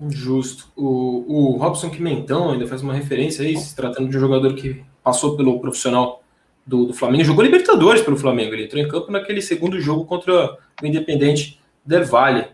Justo. 0.10 0.72
O, 0.76 1.26
o 1.28 1.58
Robson 1.58 1.90
Quimentão 1.90 2.52
ainda 2.52 2.68
faz 2.68 2.82
uma 2.82 2.94
referência 2.94 3.46
aí, 3.46 3.58
se 3.58 3.76
tratando 3.76 4.10
de 4.10 4.18
um 4.18 4.20
jogador 4.20 4.54
que 4.56 4.84
passou 5.04 5.36
pelo 5.36 5.60
profissional 5.60 6.24
do, 6.66 6.86
do, 6.86 6.94
Flamengo, 6.94 7.26
jogou 7.26 7.44
Libertadores 7.44 8.02
pelo 8.02 8.18
Flamengo. 8.18 8.54
Ele 8.54 8.66
entrou 8.66 8.82
em 8.82 8.88
campo 8.88 9.12
naquele 9.12 9.42
segundo 9.42 9.80
jogo 9.80 10.06
contra 10.06 10.58
o 10.82 10.86
Independente 10.86 11.60
Del 11.86 12.06
Valle. 12.06 12.48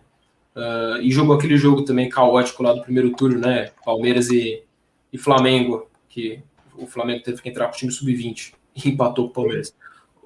Uh, 0.55 0.99
e 1.01 1.11
jogou 1.11 1.35
aquele 1.35 1.55
jogo 1.55 1.84
também 1.84 2.09
caótico 2.09 2.63
lá 2.63 2.73
do 2.73 2.81
primeiro 2.81 3.11
turno, 3.11 3.39
né? 3.39 3.71
Palmeiras 3.85 4.30
e, 4.30 4.63
e 5.13 5.17
Flamengo, 5.17 5.88
que 6.09 6.41
o 6.76 6.88
Flamengo 6.88 7.23
teve 7.23 7.41
que 7.41 7.47
entrar 7.47 7.67
com 7.67 7.76
o 7.76 7.77
time 7.77 7.91
sub-20 7.91 8.53
e 8.76 8.89
empatou 8.89 9.26
com 9.26 9.31
o 9.31 9.34
Palmeiras. 9.34 9.73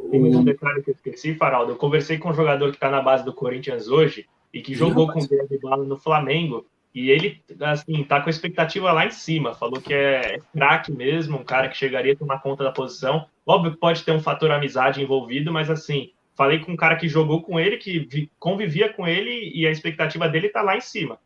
Tem 0.09 0.19
um 0.19 0.43
detalhe 0.43 0.81
que 0.81 0.89
eu 0.89 0.95
esqueci, 0.95 1.35
Faraldo. 1.35 1.73
Eu 1.73 1.75
conversei 1.75 2.17
com 2.17 2.29
um 2.29 2.33
jogador 2.33 2.69
que 2.69 2.77
está 2.77 2.89
na 2.89 3.01
base 3.01 3.23
do 3.23 3.33
Corinthians 3.33 3.87
hoje 3.87 4.25
e 4.53 4.61
que 4.61 4.73
jogou 4.73 5.11
com 5.11 5.19
o 5.19 5.27
de 5.27 5.57
Bala 5.61 5.83
no 5.83 5.97
Flamengo 5.97 6.65
e 6.93 7.09
ele, 7.09 7.41
assim, 7.61 8.03
tá 8.03 8.21
com 8.21 8.27
a 8.27 8.29
expectativa 8.29 8.91
lá 8.91 9.05
em 9.05 9.11
cima. 9.11 9.55
Falou 9.55 9.81
que 9.81 9.93
é 9.93 10.39
craque 10.53 10.91
mesmo, 10.91 11.39
um 11.39 11.43
cara 11.43 11.67
que 11.67 11.75
chegaria 11.75 12.13
a 12.13 12.15
tomar 12.15 12.39
conta 12.39 12.63
da 12.63 12.71
posição. 12.71 13.25
Óbvio 13.45 13.71
que 13.71 13.79
pode 13.79 14.03
ter 14.03 14.11
um 14.11 14.19
fator 14.19 14.51
amizade 14.51 15.01
envolvido, 15.01 15.51
mas 15.51 15.71
assim, 15.71 16.11
falei 16.35 16.59
com 16.59 16.71
um 16.71 16.75
cara 16.75 16.95
que 16.95 17.07
jogou 17.07 17.41
com 17.41 17.59
ele, 17.59 17.77
que 17.77 18.29
convivia 18.37 18.93
com 18.93 19.07
ele 19.07 19.51
e 19.55 19.65
a 19.65 19.71
expectativa 19.71 20.29
dele 20.29 20.49
tá 20.49 20.61
lá 20.61 20.77
em 20.77 20.81
cima. 20.81 21.17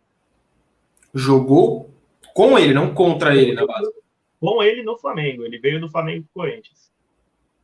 Jogou 1.14 1.94
com 2.34 2.57
ele, 2.57 2.73
não 2.73 2.94
contra 2.94 3.35
ele 3.35 3.53
na 3.53 3.65
base. 3.65 3.91
Com 4.39 4.64
ele 4.64 4.84
no 4.84 4.98
Flamengo. 4.98 5.44
Ele 5.44 5.57
veio 5.57 5.81
do 5.81 5.89
Flamengo 5.89 6.26
pro 6.31 6.44
Corinthians. 6.44 6.91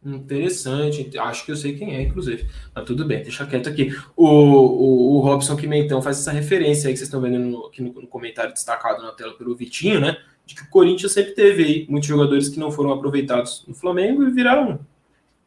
Interessante, 0.05 1.17
acho 1.17 1.45
que 1.45 1.51
eu 1.51 1.55
sei 1.55 1.77
quem 1.77 1.95
é, 1.95 2.01
inclusive. 2.01 2.47
Mas 2.75 2.83
tudo 2.83 3.05
bem, 3.05 3.23
deixa 3.23 3.45
quieto 3.45 3.69
aqui. 3.69 3.95
O, 4.17 4.27
o, 4.27 5.15
o 5.15 5.19
Robson 5.21 5.55
Quimentão 5.55 6.01
faz 6.01 6.19
essa 6.19 6.31
referência 6.31 6.87
aí 6.87 6.93
que 6.93 6.97
vocês 6.97 7.07
estão 7.07 7.21
vendo 7.21 7.39
no, 7.39 7.65
aqui 7.67 7.81
no, 7.81 7.93
no, 7.93 8.07
comentário 8.07 8.51
destacado 8.51 9.01
na 9.01 9.13
tela 9.13 9.33
pelo 9.33 9.55
Vitinho, 9.55 10.01
né? 10.01 10.17
De 10.45 10.55
que 10.55 10.63
o 10.63 10.69
Corinthians 10.69 11.13
sempre 11.13 11.31
teve 11.31 11.63
aí 11.63 11.85
muitos 11.89 12.09
jogadores 12.09 12.49
que 12.49 12.59
não 12.59 12.69
foram 12.69 12.91
aproveitados 12.91 13.63
no 13.65 13.73
Flamengo 13.73 14.23
e 14.23 14.31
viraram 14.31 14.85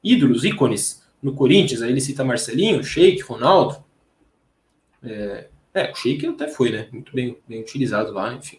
ídolos, 0.02 0.42
ícones 0.42 1.06
no 1.22 1.34
Corinthians. 1.34 1.82
Aí 1.82 1.90
ele 1.90 2.00
cita 2.00 2.24
Marcelinho, 2.24 2.82
Sheik, 2.82 3.20
Ronaldo. 3.22 3.84
É, 5.02 5.48
é, 5.74 5.90
o 5.90 5.94
Sheik 5.94 6.26
até 6.28 6.48
foi, 6.48 6.70
né? 6.70 6.88
Muito 6.90 7.14
bem, 7.14 7.36
bem 7.46 7.60
utilizado 7.60 8.10
lá, 8.12 8.32
enfim. 8.32 8.58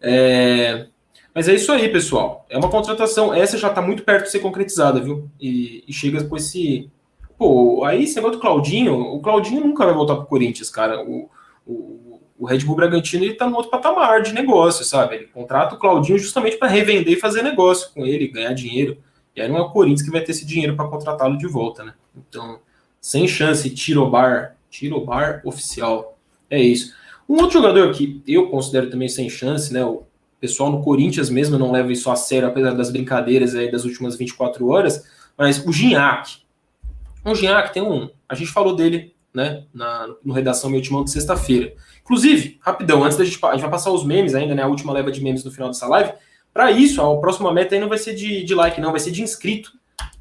É, 0.00 0.88
mas 1.36 1.50
é 1.50 1.54
isso 1.54 1.70
aí, 1.70 1.90
pessoal. 1.90 2.46
É 2.48 2.56
uma 2.56 2.70
contratação. 2.70 3.34
Essa 3.34 3.58
já 3.58 3.68
está 3.68 3.82
muito 3.82 4.04
perto 4.04 4.24
de 4.24 4.30
ser 4.30 4.38
concretizada, 4.38 4.98
viu? 5.00 5.30
E, 5.38 5.84
e, 5.86 5.92
chega 5.92 6.24
com 6.24 6.34
esse. 6.34 6.90
Pô, 7.36 7.84
aí 7.84 8.04
esse 8.04 8.16
negócio 8.16 8.38
do 8.38 8.40
Claudinho. 8.40 8.98
O 8.98 9.20
Claudinho 9.20 9.60
nunca 9.60 9.84
vai 9.84 9.92
voltar 9.92 10.14
para 10.14 10.24
o 10.24 10.28
Corinthians, 10.28 10.70
cara. 10.70 10.98
O, 11.04 11.28
o, 11.66 12.22
o, 12.38 12.46
Red 12.46 12.60
Bull 12.60 12.76
Bragantino 12.76 13.22
ele 13.22 13.34
tá 13.34 13.46
no 13.50 13.56
outro 13.56 13.70
patamar 13.70 14.22
de 14.22 14.32
negócio, 14.32 14.82
sabe? 14.82 15.16
Ele 15.16 15.26
contrata 15.26 15.74
o 15.74 15.78
Claudinho 15.78 16.18
justamente 16.18 16.56
para 16.56 16.68
revender 16.68 17.12
e 17.12 17.20
fazer 17.20 17.42
negócio 17.42 17.92
com 17.92 18.06
ele, 18.06 18.28
ganhar 18.28 18.54
dinheiro. 18.54 18.96
E 19.36 19.42
aí 19.42 19.46
não 19.46 19.58
é 19.58 19.60
o 19.60 19.68
Corinthians 19.68 20.00
que 20.00 20.10
vai 20.10 20.22
ter 20.22 20.30
esse 20.30 20.46
dinheiro 20.46 20.74
para 20.74 20.88
contratá-lo 20.88 21.36
de 21.36 21.46
volta, 21.46 21.84
né? 21.84 21.92
Então, 22.16 22.60
sem 22.98 23.28
chance, 23.28 23.68
Tirobar. 23.68 24.56
Tirobar 24.70 25.42
oficial. 25.44 26.16
É 26.48 26.58
isso. 26.58 26.94
Um 27.28 27.34
outro 27.42 27.58
jogador 27.58 27.92
que 27.92 28.22
eu 28.26 28.48
considero 28.48 28.88
também 28.88 29.08
sem 29.08 29.28
chance, 29.28 29.70
né? 29.70 29.84
O 29.84 30.05
pessoal 30.40 30.70
no 30.70 30.82
Corinthians 30.82 31.30
mesmo 31.30 31.58
não 31.58 31.72
leva 31.72 31.92
isso 31.92 32.10
a 32.10 32.16
sério, 32.16 32.48
apesar 32.48 32.72
das 32.72 32.90
brincadeiras 32.90 33.54
aí 33.54 33.70
das 33.70 33.84
últimas 33.84 34.16
24 34.16 34.68
horas, 34.68 35.04
mas 35.36 35.64
o 35.64 35.72
Ginhaque. 35.72 36.38
O 37.24 37.34
Ginhaque 37.34 37.72
tem 37.72 37.82
um. 37.82 38.08
A 38.28 38.34
gente 38.34 38.50
falou 38.50 38.76
dele 38.76 39.14
né, 39.34 39.64
na, 39.72 40.08
no 40.24 40.32
Redação 40.32 40.70
Meu 40.70 40.80
Timão 40.80 41.04
de 41.04 41.10
sexta-feira. 41.10 41.74
Inclusive, 42.02 42.58
rapidão, 42.60 43.04
antes 43.04 43.18
da 43.18 43.24
gente. 43.24 43.38
A 43.44 43.52
gente 43.52 43.62
vai 43.62 43.70
passar 43.70 43.90
os 43.90 44.04
memes 44.04 44.34
ainda, 44.34 44.54
né? 44.54 44.62
A 44.62 44.68
última 44.68 44.92
leva 44.92 45.10
de 45.10 45.22
memes 45.22 45.44
no 45.44 45.50
final 45.50 45.68
dessa 45.68 45.86
live. 45.88 46.12
Para 46.54 46.70
isso, 46.70 47.02
a 47.02 47.18
próxima 47.18 47.52
meta 47.52 47.74
aí 47.74 47.80
não 47.80 47.88
vai 47.88 47.98
ser 47.98 48.14
de, 48.14 48.44
de 48.44 48.54
like, 48.54 48.80
não, 48.80 48.90
vai 48.90 49.00
ser 49.00 49.10
de 49.10 49.22
inscrito. 49.22 49.72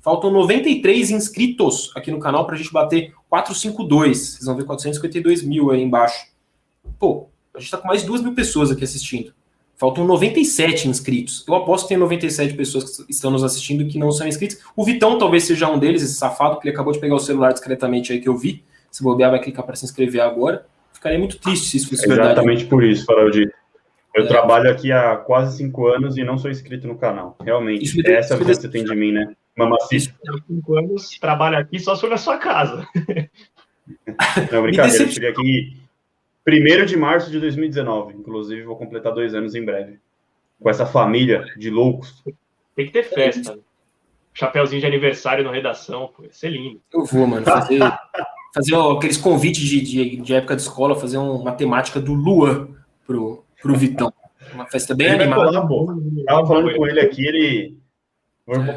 Faltam 0.01 0.31
93 0.31 1.11
inscritos 1.11 1.91
aqui 1.95 2.11
no 2.11 2.19
canal 2.19 2.45
para 2.45 2.55
a 2.55 2.57
gente 2.57 2.71
bater 2.71 3.13
452. 3.29 4.17
Vocês 4.17 4.45
vão 4.45 4.55
ver 4.55 4.65
452 4.65 5.43
mil 5.43 5.71
aí 5.71 5.81
embaixo. 5.81 6.27
Pô, 6.99 7.29
a 7.53 7.59
gente 7.59 7.67
está 7.67 7.77
com 7.77 7.87
mais 7.87 8.01
de 8.01 8.07
2 8.07 8.21
mil 8.21 8.33
pessoas 8.33 8.71
aqui 8.71 8.83
assistindo. 8.83 9.33
Faltam 9.77 10.05
97 10.05 10.87
inscritos. 10.87 11.43
Eu 11.47 11.55
aposto 11.55 11.83
que 11.83 11.89
tem 11.89 11.97
97 11.97 12.53
pessoas 12.53 12.97
que 12.97 13.11
estão 13.11 13.29
nos 13.29 13.43
assistindo 13.43 13.85
que 13.85 13.97
não 13.97 14.11
são 14.11 14.25
inscritos. 14.25 14.59
O 14.75 14.85
Vitão 14.85 15.17
talvez 15.17 15.43
seja 15.43 15.69
um 15.69 15.77
deles, 15.77 16.01
esse 16.01 16.13
safado, 16.13 16.59
que 16.59 16.67
ele 16.67 16.73
acabou 16.73 16.93
de 16.93 16.99
pegar 16.99 17.15
o 17.15 17.19
celular 17.19 17.51
discretamente 17.51 18.13
aí 18.13 18.21
que 18.21 18.29
eu 18.29 18.37
vi. 18.37 18.63
Se 18.89 19.03
bobear, 19.03 19.31
vai 19.31 19.41
clicar 19.41 19.65
para 19.65 19.75
se 19.75 19.83
inscrever 19.83 20.21
agora. 20.21 20.65
Ficaria 20.93 21.19
muito 21.19 21.37
triste 21.37 21.67
se 21.67 21.77
isso 21.77 21.89
fosse 21.89 22.05
Exatamente 22.05 22.17
verdade. 22.17 22.39
Exatamente 22.39 22.65
por 22.69 22.83
isso, 22.83 23.05
Faraldi. 23.05 23.51
Eu 24.15 24.23
é. 24.23 24.27
trabalho 24.27 24.71
aqui 24.71 24.93
há 24.93 25.17
quase 25.17 25.57
cinco 25.57 25.87
anos 25.87 26.15
e 26.15 26.23
não 26.23 26.37
sou 26.37 26.49
inscrito 26.49 26.87
no 26.87 26.97
canal. 26.97 27.35
Realmente. 27.43 27.83
Isso 27.83 28.01
deu, 28.01 28.15
essa 28.15 28.33
é 28.33 28.35
a 28.35 28.39
visão 28.39 28.55
que 28.55 28.61
você 28.61 28.69
tem 28.69 28.85
de 28.85 28.95
mim, 28.95 29.11
né? 29.11 29.35
Mamacista. 29.57 30.15
Há 30.29 30.37
cinco 30.47 30.77
anos, 30.77 31.09
trabalho 31.19 31.57
aqui 31.57 31.79
só 31.79 31.95
sobre 31.95 32.15
a 32.15 32.17
sua 32.17 32.37
casa. 32.37 32.87
não, 34.53 34.61
brincadeira. 34.61 35.03
Eu 35.03 35.09
cheguei 35.09 35.29
aqui 35.29 35.84
1 36.47 36.85
de 36.85 36.95
março 36.95 37.31
de 37.31 37.39
2019. 37.39 38.13
Inclusive, 38.13 38.63
vou 38.63 38.75
completar 38.75 39.13
dois 39.13 39.33
anos 39.33 39.55
em 39.55 39.65
breve. 39.65 39.99
Com 40.59 40.69
essa 40.69 40.85
família 40.85 41.43
de 41.57 41.69
loucos. 41.69 42.23
Tem 42.75 42.85
que 42.85 42.91
ter 42.91 43.03
festa. 43.03 43.55
Né? 43.55 43.61
Chapeuzinho 44.33 44.81
de 44.81 44.87
aniversário 44.87 45.43
na 45.43 45.51
redação. 45.51 46.11
Pô, 46.15 46.23
ia 46.23 46.31
ser 46.31 46.49
lindo. 46.49 46.81
Eu 46.93 47.05
vou, 47.05 47.25
mano. 47.25 47.45
Fazer, 47.45 47.79
fazer 48.53 48.75
aqueles 48.75 49.17
convites 49.17 49.63
de, 49.63 49.81
de, 49.81 50.17
de, 50.17 50.33
época 50.33 50.55
de 50.55 50.61
escola, 50.61 50.95
fazer 50.95 51.17
uma 51.17 51.53
temática 51.53 51.99
do 51.99 52.13
Lua 52.13 52.69
pro, 53.07 53.43
pro 53.61 53.75
Vitão. 53.75 54.13
Uma 54.53 54.67
festa 54.67 54.93
bem 54.93 55.07
ele 55.07 55.23
animada. 55.23 55.51
Falar, 55.51 55.67
pô. 55.67 55.87
Tava 56.25 56.47
falando 56.47 56.75
com 56.75 56.85
ele 56.85 56.99
aqui, 56.99 57.25
ele. 57.25 57.77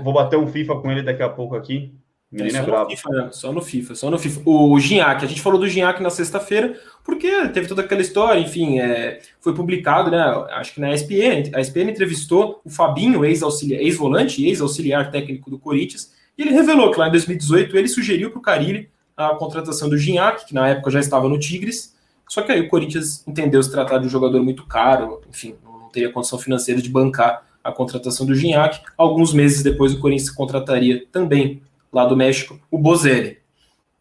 Vou 0.03 0.15
bater 0.15 0.39
um 0.39 0.47
FIFA 0.47 0.77
com 0.77 0.91
ele 0.91 1.03
daqui 1.03 1.23
a 1.23 1.29
pouco 1.29 1.55
aqui. 1.55 1.93
Menino 2.31 2.59
é, 2.59 2.61
é 2.61 2.65
só, 2.65 2.85
no 2.85 2.91
FIFA, 2.91 3.11
né? 3.11 3.29
só 3.33 3.53
no 3.53 3.63
FIFA, 3.63 3.95
só 3.95 4.11
no 4.11 4.19
FIFA. 4.19 4.41
O 4.45 4.79
Ginhaque, 4.79 5.25
a 5.25 5.29
gente 5.29 5.41
falou 5.41 5.59
do 5.59 5.69
Ginhaque 5.69 6.03
na 6.03 6.11
sexta-feira, 6.11 6.79
porque 7.03 7.49
teve 7.49 7.67
toda 7.67 7.81
aquela 7.81 8.03
história, 8.03 8.39
enfim, 8.39 8.79
é, 8.79 9.21
foi 9.41 9.55
publicado, 9.55 10.11
né? 10.11 10.21
Acho 10.51 10.75
que 10.75 10.81
na 10.81 10.93
ESPN, 10.93 11.51
a 11.55 11.61
ESPN 11.61 11.91
entrevistou 11.91 12.61
o 12.63 12.69
Fabinho, 12.69 13.25
ex-auxiliar, 13.25 13.81
ex-volante, 13.81 14.45
ex-auxiliar 14.45 15.11
técnico 15.11 15.51
do 15.51 15.59
Corinthians, 15.59 16.13
e 16.37 16.43
ele 16.43 16.51
revelou 16.51 16.91
que 16.91 16.99
lá 16.99 17.09
em 17.09 17.13
2018 17.13 17.77
ele 17.77 17.89
sugeriu 17.89 18.31
para 18.31 18.39
o 18.39 18.43
Carilli 18.43 18.91
a 19.17 19.31
contratação 19.31 19.89
do 19.89 19.97
Ginhaque, 19.97 20.49
que 20.49 20.55
na 20.55 20.69
época 20.69 20.91
já 20.91 21.01
estava 21.01 21.29
no 21.29 21.39
Tigres, 21.39 21.97
só 22.29 22.43
que 22.43 22.53
aí 22.53 22.61
o 22.61 22.69
Corinthians 22.69 23.27
entendeu 23.27 23.63
se 23.63 23.71
tratar 23.71 23.99
de 23.99 24.07
um 24.07 24.11
jogador 24.11 24.43
muito 24.43 24.67
caro, 24.67 25.23
enfim, 25.31 25.55
não 25.65 25.89
teria 25.89 26.13
condição 26.13 26.39
financeira 26.39 26.83
de 26.83 26.91
bancar 26.91 27.43
a 27.65 27.73
contratação 27.73 28.27
do 28.27 28.35
Ginhaque. 28.35 28.81
Alguns 28.97 29.33
meses 29.33 29.63
depois 29.63 29.95
o 29.95 29.99
Corinthians 29.99 30.31
contrataria 30.31 31.07
também 31.11 31.63
lá 31.93 32.05
do 32.05 32.17
México, 32.17 32.59
o 32.71 32.79
Bozelli. 32.79 33.39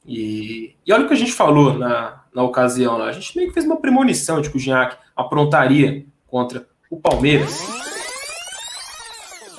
E, 0.05 0.76
e 0.85 0.93
olha 0.93 1.05
o 1.05 1.07
que 1.07 1.14
a 1.14 1.18
gente 1.18 1.34
falou 1.34 1.73
na, 1.73 2.23
na 2.34 2.43
ocasião, 2.43 3.01
a 3.01 3.11
gente 3.11 3.35
meio 3.35 3.49
que 3.49 3.53
fez 3.53 3.65
uma 3.65 3.77
premonição 3.77 4.39
de 4.41 4.49
que 4.49 4.57
o 4.57 4.59
Gignac 4.59 4.97
aprontaria 5.15 6.05
contra 6.27 6.68
o 6.89 6.99
Palmeiras. 6.99 7.59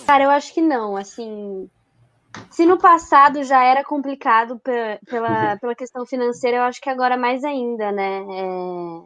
Cara, 0.06 0.24
eu 0.24 0.30
acho 0.30 0.54
que 0.54 0.62
não, 0.62 0.96
assim, 0.96 1.68
se 2.50 2.64
no 2.64 2.78
passado 2.78 3.42
já 3.44 3.62
era 3.62 3.84
complicado 3.84 4.60
pela, 5.04 5.56
pela 5.58 5.74
questão 5.74 6.06
financeira, 6.06 6.58
eu 6.58 6.62
acho 6.62 6.80
que 6.80 6.88
agora 6.88 7.16
mais 7.16 7.44
ainda, 7.44 7.92
né? 7.92 8.24
É... 8.30 9.02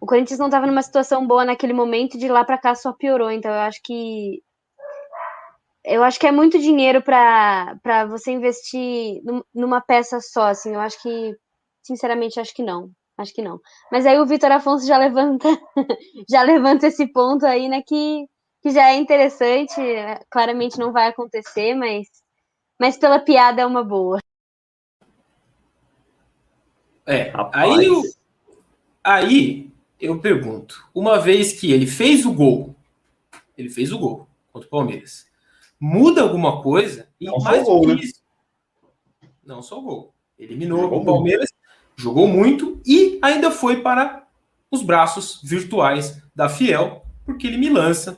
O 0.00 0.06
Corinthians 0.06 0.38
não 0.38 0.46
estava 0.46 0.66
numa 0.66 0.82
situação 0.82 1.26
boa 1.26 1.44
naquele 1.44 1.72
momento, 1.72 2.18
de 2.18 2.28
lá 2.28 2.44
para 2.44 2.58
cá 2.58 2.74
só 2.74 2.92
piorou. 2.92 3.30
Então 3.30 3.50
eu 3.50 3.60
acho 3.60 3.80
que 3.82 4.42
eu 5.84 6.02
acho 6.04 6.18
que 6.18 6.26
é 6.26 6.32
muito 6.32 6.58
dinheiro 6.58 7.02
para 7.02 8.06
você 8.08 8.30
investir 8.30 9.20
numa 9.54 9.80
peça 9.80 10.20
só, 10.20 10.48
assim. 10.48 10.74
Eu 10.74 10.80
acho 10.80 11.00
que, 11.02 11.36
sinceramente, 11.82 12.38
acho 12.38 12.54
que 12.54 12.62
não. 12.62 12.90
Acho 13.18 13.34
que 13.34 13.42
não. 13.42 13.60
Mas 13.90 14.06
aí 14.06 14.18
o 14.18 14.26
Vitor 14.26 14.50
Afonso 14.52 14.86
já 14.86 14.96
levanta, 14.96 15.48
já 16.28 16.42
levanta 16.42 16.86
esse 16.86 17.06
ponto 17.12 17.44
aí, 17.44 17.68
né? 17.68 17.82
Que, 17.86 18.26
que 18.62 18.70
já 18.70 18.90
é 18.90 18.96
interessante. 18.96 19.80
Claramente 20.30 20.78
não 20.78 20.92
vai 20.92 21.08
acontecer, 21.08 21.74
mas, 21.74 22.06
mas 22.80 22.96
pela 22.96 23.18
piada 23.18 23.62
é 23.62 23.66
uma 23.66 23.84
boa. 23.84 24.18
É, 27.04 27.32
aí 27.52 27.86
eu, 27.86 28.02
aí 29.02 29.70
eu 30.00 30.20
pergunto, 30.20 30.88
uma 30.94 31.18
vez 31.18 31.52
que 31.52 31.72
ele 31.72 31.86
fez 31.86 32.24
o 32.24 32.32
gol, 32.32 32.76
ele 33.58 33.68
fez 33.68 33.92
o 33.92 33.98
gol 33.98 34.28
contra 34.52 34.68
o 34.68 34.70
Palmeiras, 34.70 35.26
muda 35.82 36.22
alguma 36.22 36.62
coisa? 36.62 37.08
E 37.20 37.26
não 37.26 37.38
mais 37.38 37.64
só 37.64 37.76
o 37.76 37.80
gol, 37.80 37.88
né? 37.88 37.94
isso, 38.00 38.22
não 39.44 39.60
só 39.60 39.80
o 39.80 39.82
gol. 39.82 40.14
Eliminou 40.38 40.84
o 40.84 41.04
Palmeiras, 41.04 41.50
jogou 41.96 42.28
muito 42.28 42.80
e 42.86 43.18
ainda 43.20 43.50
foi 43.50 43.82
para 43.82 44.24
os 44.70 44.80
braços 44.80 45.40
virtuais 45.42 46.22
da 46.32 46.48
Fiel, 46.48 47.04
porque 47.24 47.48
ele 47.48 47.56
me 47.56 47.68
lança. 47.68 48.16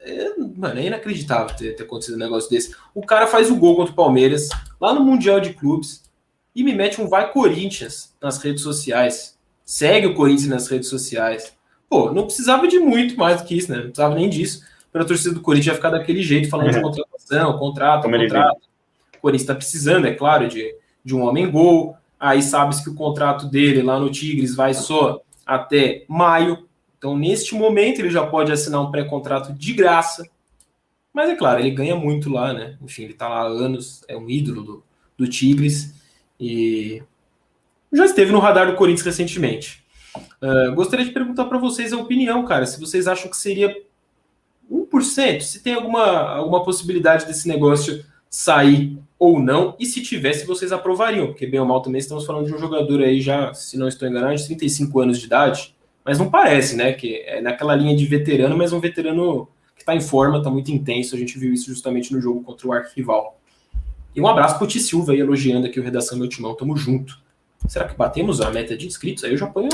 É, 0.00 0.38
mano, 0.56 0.80
é 0.80 0.86
inacreditável 0.86 1.54
ter, 1.54 1.76
ter 1.76 1.82
acontecido 1.82 2.14
um 2.14 2.18
negócio 2.18 2.48
desse. 2.48 2.74
O 2.94 3.04
cara 3.04 3.26
faz 3.26 3.50
o 3.50 3.56
gol 3.56 3.76
contra 3.76 3.92
o 3.92 3.96
Palmeiras, 3.96 4.48
lá 4.80 4.94
no 4.94 5.04
Mundial 5.04 5.38
de 5.38 5.52
Clubes, 5.52 6.10
e 6.56 6.64
me 6.64 6.74
mete 6.74 6.98
um 6.98 7.06
vai 7.06 7.30
Corinthians 7.30 8.16
nas 8.22 8.38
redes 8.38 8.62
sociais. 8.62 9.38
Segue 9.66 10.06
o 10.06 10.14
Corinthians 10.14 10.48
nas 10.48 10.68
redes 10.68 10.88
sociais. 10.88 11.54
Pô, 11.90 12.10
não 12.10 12.24
precisava 12.24 12.66
de 12.66 12.78
muito 12.78 13.18
mais 13.18 13.42
do 13.42 13.46
que 13.46 13.54
isso, 13.54 13.70
né? 13.70 13.76
Não 13.76 13.84
precisava 13.84 14.14
nem 14.14 14.30
disso. 14.30 14.64
Para 14.92 15.02
a 15.02 15.04
torcida 15.04 15.34
do 15.34 15.40
Corinthians 15.40 15.76
ficar 15.76 15.90
daquele 15.90 16.22
jeito, 16.22 16.48
falando 16.48 16.70
de 16.70 16.78
É. 16.78 16.80
contratação, 16.80 17.58
contrato, 17.58 18.02
Como 18.02 18.16
contrato. 18.18 18.60
O 19.16 19.20
Corinthians 19.20 19.42
está 19.42 19.54
precisando, 19.54 20.06
é 20.06 20.14
claro, 20.14 20.48
de, 20.48 20.74
de 21.04 21.14
um 21.14 21.22
homem-gol. 21.22 21.96
Aí 22.18 22.42
sabe-se 22.42 22.82
que 22.82 22.90
o 22.90 22.94
contrato 22.94 23.46
dele 23.46 23.82
lá 23.82 23.98
no 23.98 24.10
Tigres 24.10 24.54
vai 24.54 24.74
só 24.74 25.20
até 25.46 26.04
maio. 26.08 26.66
Então, 26.98 27.16
neste 27.16 27.54
momento, 27.54 28.00
ele 28.00 28.10
já 28.10 28.26
pode 28.26 28.52
assinar 28.52 28.80
um 28.82 28.90
pré-contrato 28.90 29.52
de 29.52 29.72
graça. 29.72 30.28
Mas 31.12 31.30
é 31.30 31.34
claro, 31.34 31.60
ele 31.60 31.70
ganha 31.70 31.96
muito 31.96 32.30
lá, 32.30 32.52
né? 32.52 32.76
Enfim, 32.82 33.04
ele 33.04 33.14
tá 33.14 33.28
lá 33.28 33.40
há 33.40 33.46
anos, 33.46 34.04
é 34.06 34.16
um 34.16 34.28
ídolo 34.28 34.62
do, 34.62 34.84
do 35.16 35.26
Tigres. 35.28 35.94
E 36.38 37.02
já 37.92 38.04
esteve 38.04 38.32
no 38.32 38.38
radar 38.38 38.66
do 38.70 38.76
Corinthians 38.76 39.06
recentemente. 39.06 39.84
Uh, 40.42 40.74
gostaria 40.74 41.04
de 41.04 41.12
perguntar 41.12 41.46
para 41.46 41.58
vocês 41.58 41.92
a 41.92 41.96
opinião, 41.96 42.44
cara, 42.44 42.66
se 42.66 42.78
vocês 42.80 43.06
acham 43.06 43.30
que 43.30 43.36
seria 43.36 43.74
1%, 44.70 45.40
se 45.40 45.62
tem 45.62 45.74
alguma, 45.74 46.06
alguma 46.06 46.62
possibilidade 46.62 47.26
desse 47.26 47.48
negócio 47.48 48.04
sair 48.28 48.98
ou 49.18 49.40
não, 49.40 49.76
e 49.78 49.84
se 49.84 50.00
tivesse, 50.02 50.46
vocês 50.46 50.72
aprovariam, 50.72 51.26
porque 51.26 51.46
bem 51.46 51.60
ou 51.60 51.66
mal 51.66 51.82
também 51.82 51.98
estamos 51.98 52.24
falando 52.24 52.46
de 52.46 52.54
um 52.54 52.58
jogador 52.58 53.02
aí 53.02 53.20
já, 53.20 53.52
se 53.52 53.76
não 53.76 53.88
estou 53.88 54.08
enganado, 54.08 54.36
de 54.36 54.46
35 54.46 55.00
anos 55.00 55.18
de 55.18 55.26
idade, 55.26 55.74
mas 56.04 56.18
não 56.18 56.30
parece, 56.30 56.76
né, 56.76 56.92
que 56.92 57.16
é 57.16 57.40
naquela 57.40 57.74
linha 57.74 57.94
de 57.94 58.06
veterano, 58.06 58.56
mas 58.56 58.72
um 58.72 58.80
veterano 58.80 59.48
que 59.74 59.82
está 59.82 59.94
em 59.94 60.00
forma, 60.00 60.38
está 60.38 60.48
muito 60.48 60.70
intenso, 60.70 61.14
a 61.14 61.18
gente 61.18 61.38
viu 61.38 61.52
isso 61.52 61.66
justamente 61.66 62.12
no 62.12 62.20
jogo 62.20 62.42
contra 62.42 62.68
o 62.68 62.72
arquival. 62.72 63.38
E 64.14 64.20
um 64.20 64.26
abraço 64.26 64.58
pro 64.58 64.66
Ti 64.66 64.80
Silva 64.80 65.12
aí, 65.12 65.20
elogiando 65.20 65.66
aqui 65.66 65.78
o 65.78 65.82
Redação 65.82 66.18
Meu 66.18 66.28
Timão, 66.28 66.54
tamo 66.54 66.76
junto. 66.76 67.18
Será 67.68 67.86
que 67.86 67.96
batemos 67.96 68.40
a 68.40 68.50
meta 68.50 68.76
de 68.76 68.86
inscritos? 68.86 69.22
Aí 69.22 69.32
eu 69.32 69.36
já 69.36 69.46
ponho 69.46 69.68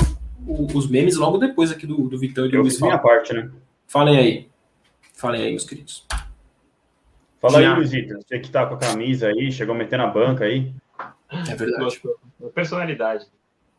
os 0.46 0.88
memes 0.88 1.16
logo 1.16 1.38
depois 1.38 1.70
aqui 1.70 1.86
do, 1.86 2.08
do 2.08 2.18
Vitão 2.18 2.46
e 2.46 2.48
do 2.48 2.56
Eu 2.56 2.62
Luiz 2.62 2.74
fiz 2.74 2.82
minha 2.82 2.98
parte, 2.98 3.32
né? 3.32 3.50
Falem 3.86 4.18
aí. 4.18 4.48
Falem 5.16 5.42
aí, 5.42 5.50
meus 5.50 5.64
queridos. 5.64 6.06
Fala 7.40 7.58
aí, 7.58 7.64
Já. 7.64 7.74
Luizito. 7.74 8.14
Você 8.14 8.38
que 8.38 8.50
tá 8.50 8.66
com 8.66 8.74
a 8.74 8.78
camisa 8.78 9.28
aí, 9.28 9.50
chegou 9.50 9.74
a 9.74 9.78
meter 9.78 9.98
na 9.98 10.06
banca 10.06 10.44
aí. 10.44 10.72
É 11.48 11.54
verdade. 11.54 12.00
Personalidade. 12.54 13.26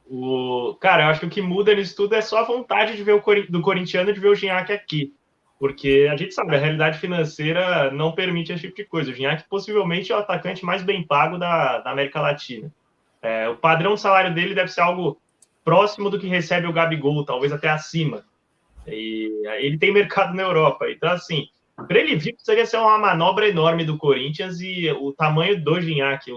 O... 0.09 0.75
Cara, 0.79 1.03
eu 1.03 1.07
acho 1.07 1.19
que 1.19 1.25
o 1.25 1.29
que 1.29 1.41
muda 1.41 1.73
nisso 1.75 1.95
tudo 1.95 2.15
é 2.15 2.21
só 2.21 2.39
a 2.39 2.43
vontade 2.45 2.95
de 2.95 3.03
ver 3.03 3.13
o 3.13 3.21
Cori- 3.21 3.47
do 3.49 3.61
corintiano 3.61 4.11
de 4.11 4.19
ver 4.19 4.29
o 4.29 4.35
Gignac 4.35 4.71
aqui. 4.71 5.13
Porque 5.59 6.07
a 6.11 6.15
gente 6.15 6.33
sabe, 6.33 6.55
a 6.55 6.59
realidade 6.59 6.99
financeira 6.99 7.91
não 7.91 8.11
permite 8.11 8.51
esse 8.51 8.61
tipo 8.61 8.75
de 8.75 8.85
coisa. 8.85 9.11
O 9.11 9.13
Gignac 9.13 9.43
possivelmente 9.49 10.11
é 10.11 10.15
o 10.15 10.19
atacante 10.19 10.63
mais 10.65 10.81
bem 10.81 11.05
pago 11.05 11.37
da, 11.37 11.79
da 11.79 11.91
América 11.91 12.21
Latina. 12.21 12.71
É, 13.21 13.49
o 13.49 13.55
padrão 13.55 13.95
de 13.95 14.01
salário 14.01 14.33
dele 14.33 14.53
deve 14.55 14.71
ser 14.71 14.81
algo 14.81 15.19
próximo 15.65 16.09
do 16.09 16.19
que 16.19 16.27
recebe 16.27 16.67
o 16.67 16.73
Gabigol, 16.73 17.25
talvez 17.25 17.51
até 17.51 17.69
acima. 17.69 18.23
E 18.87 19.31
ele 19.59 19.77
tem 19.77 19.91
mercado 19.91 20.33
na 20.33 20.43
Europa. 20.43 20.89
Então, 20.89 21.09
assim, 21.09 21.47
para 21.87 21.99
ele 21.99 22.15
vir, 22.15 22.33
precisaria 22.33 22.65
ser 22.65 22.77
uma 22.77 22.97
manobra 22.97 23.47
enorme 23.47 23.83
do 23.83 23.97
Corinthians 23.97 24.59
e 24.61 24.89
o 24.91 25.11
tamanho 25.11 25.61
do 25.63 25.79
Gignac, 25.79 26.31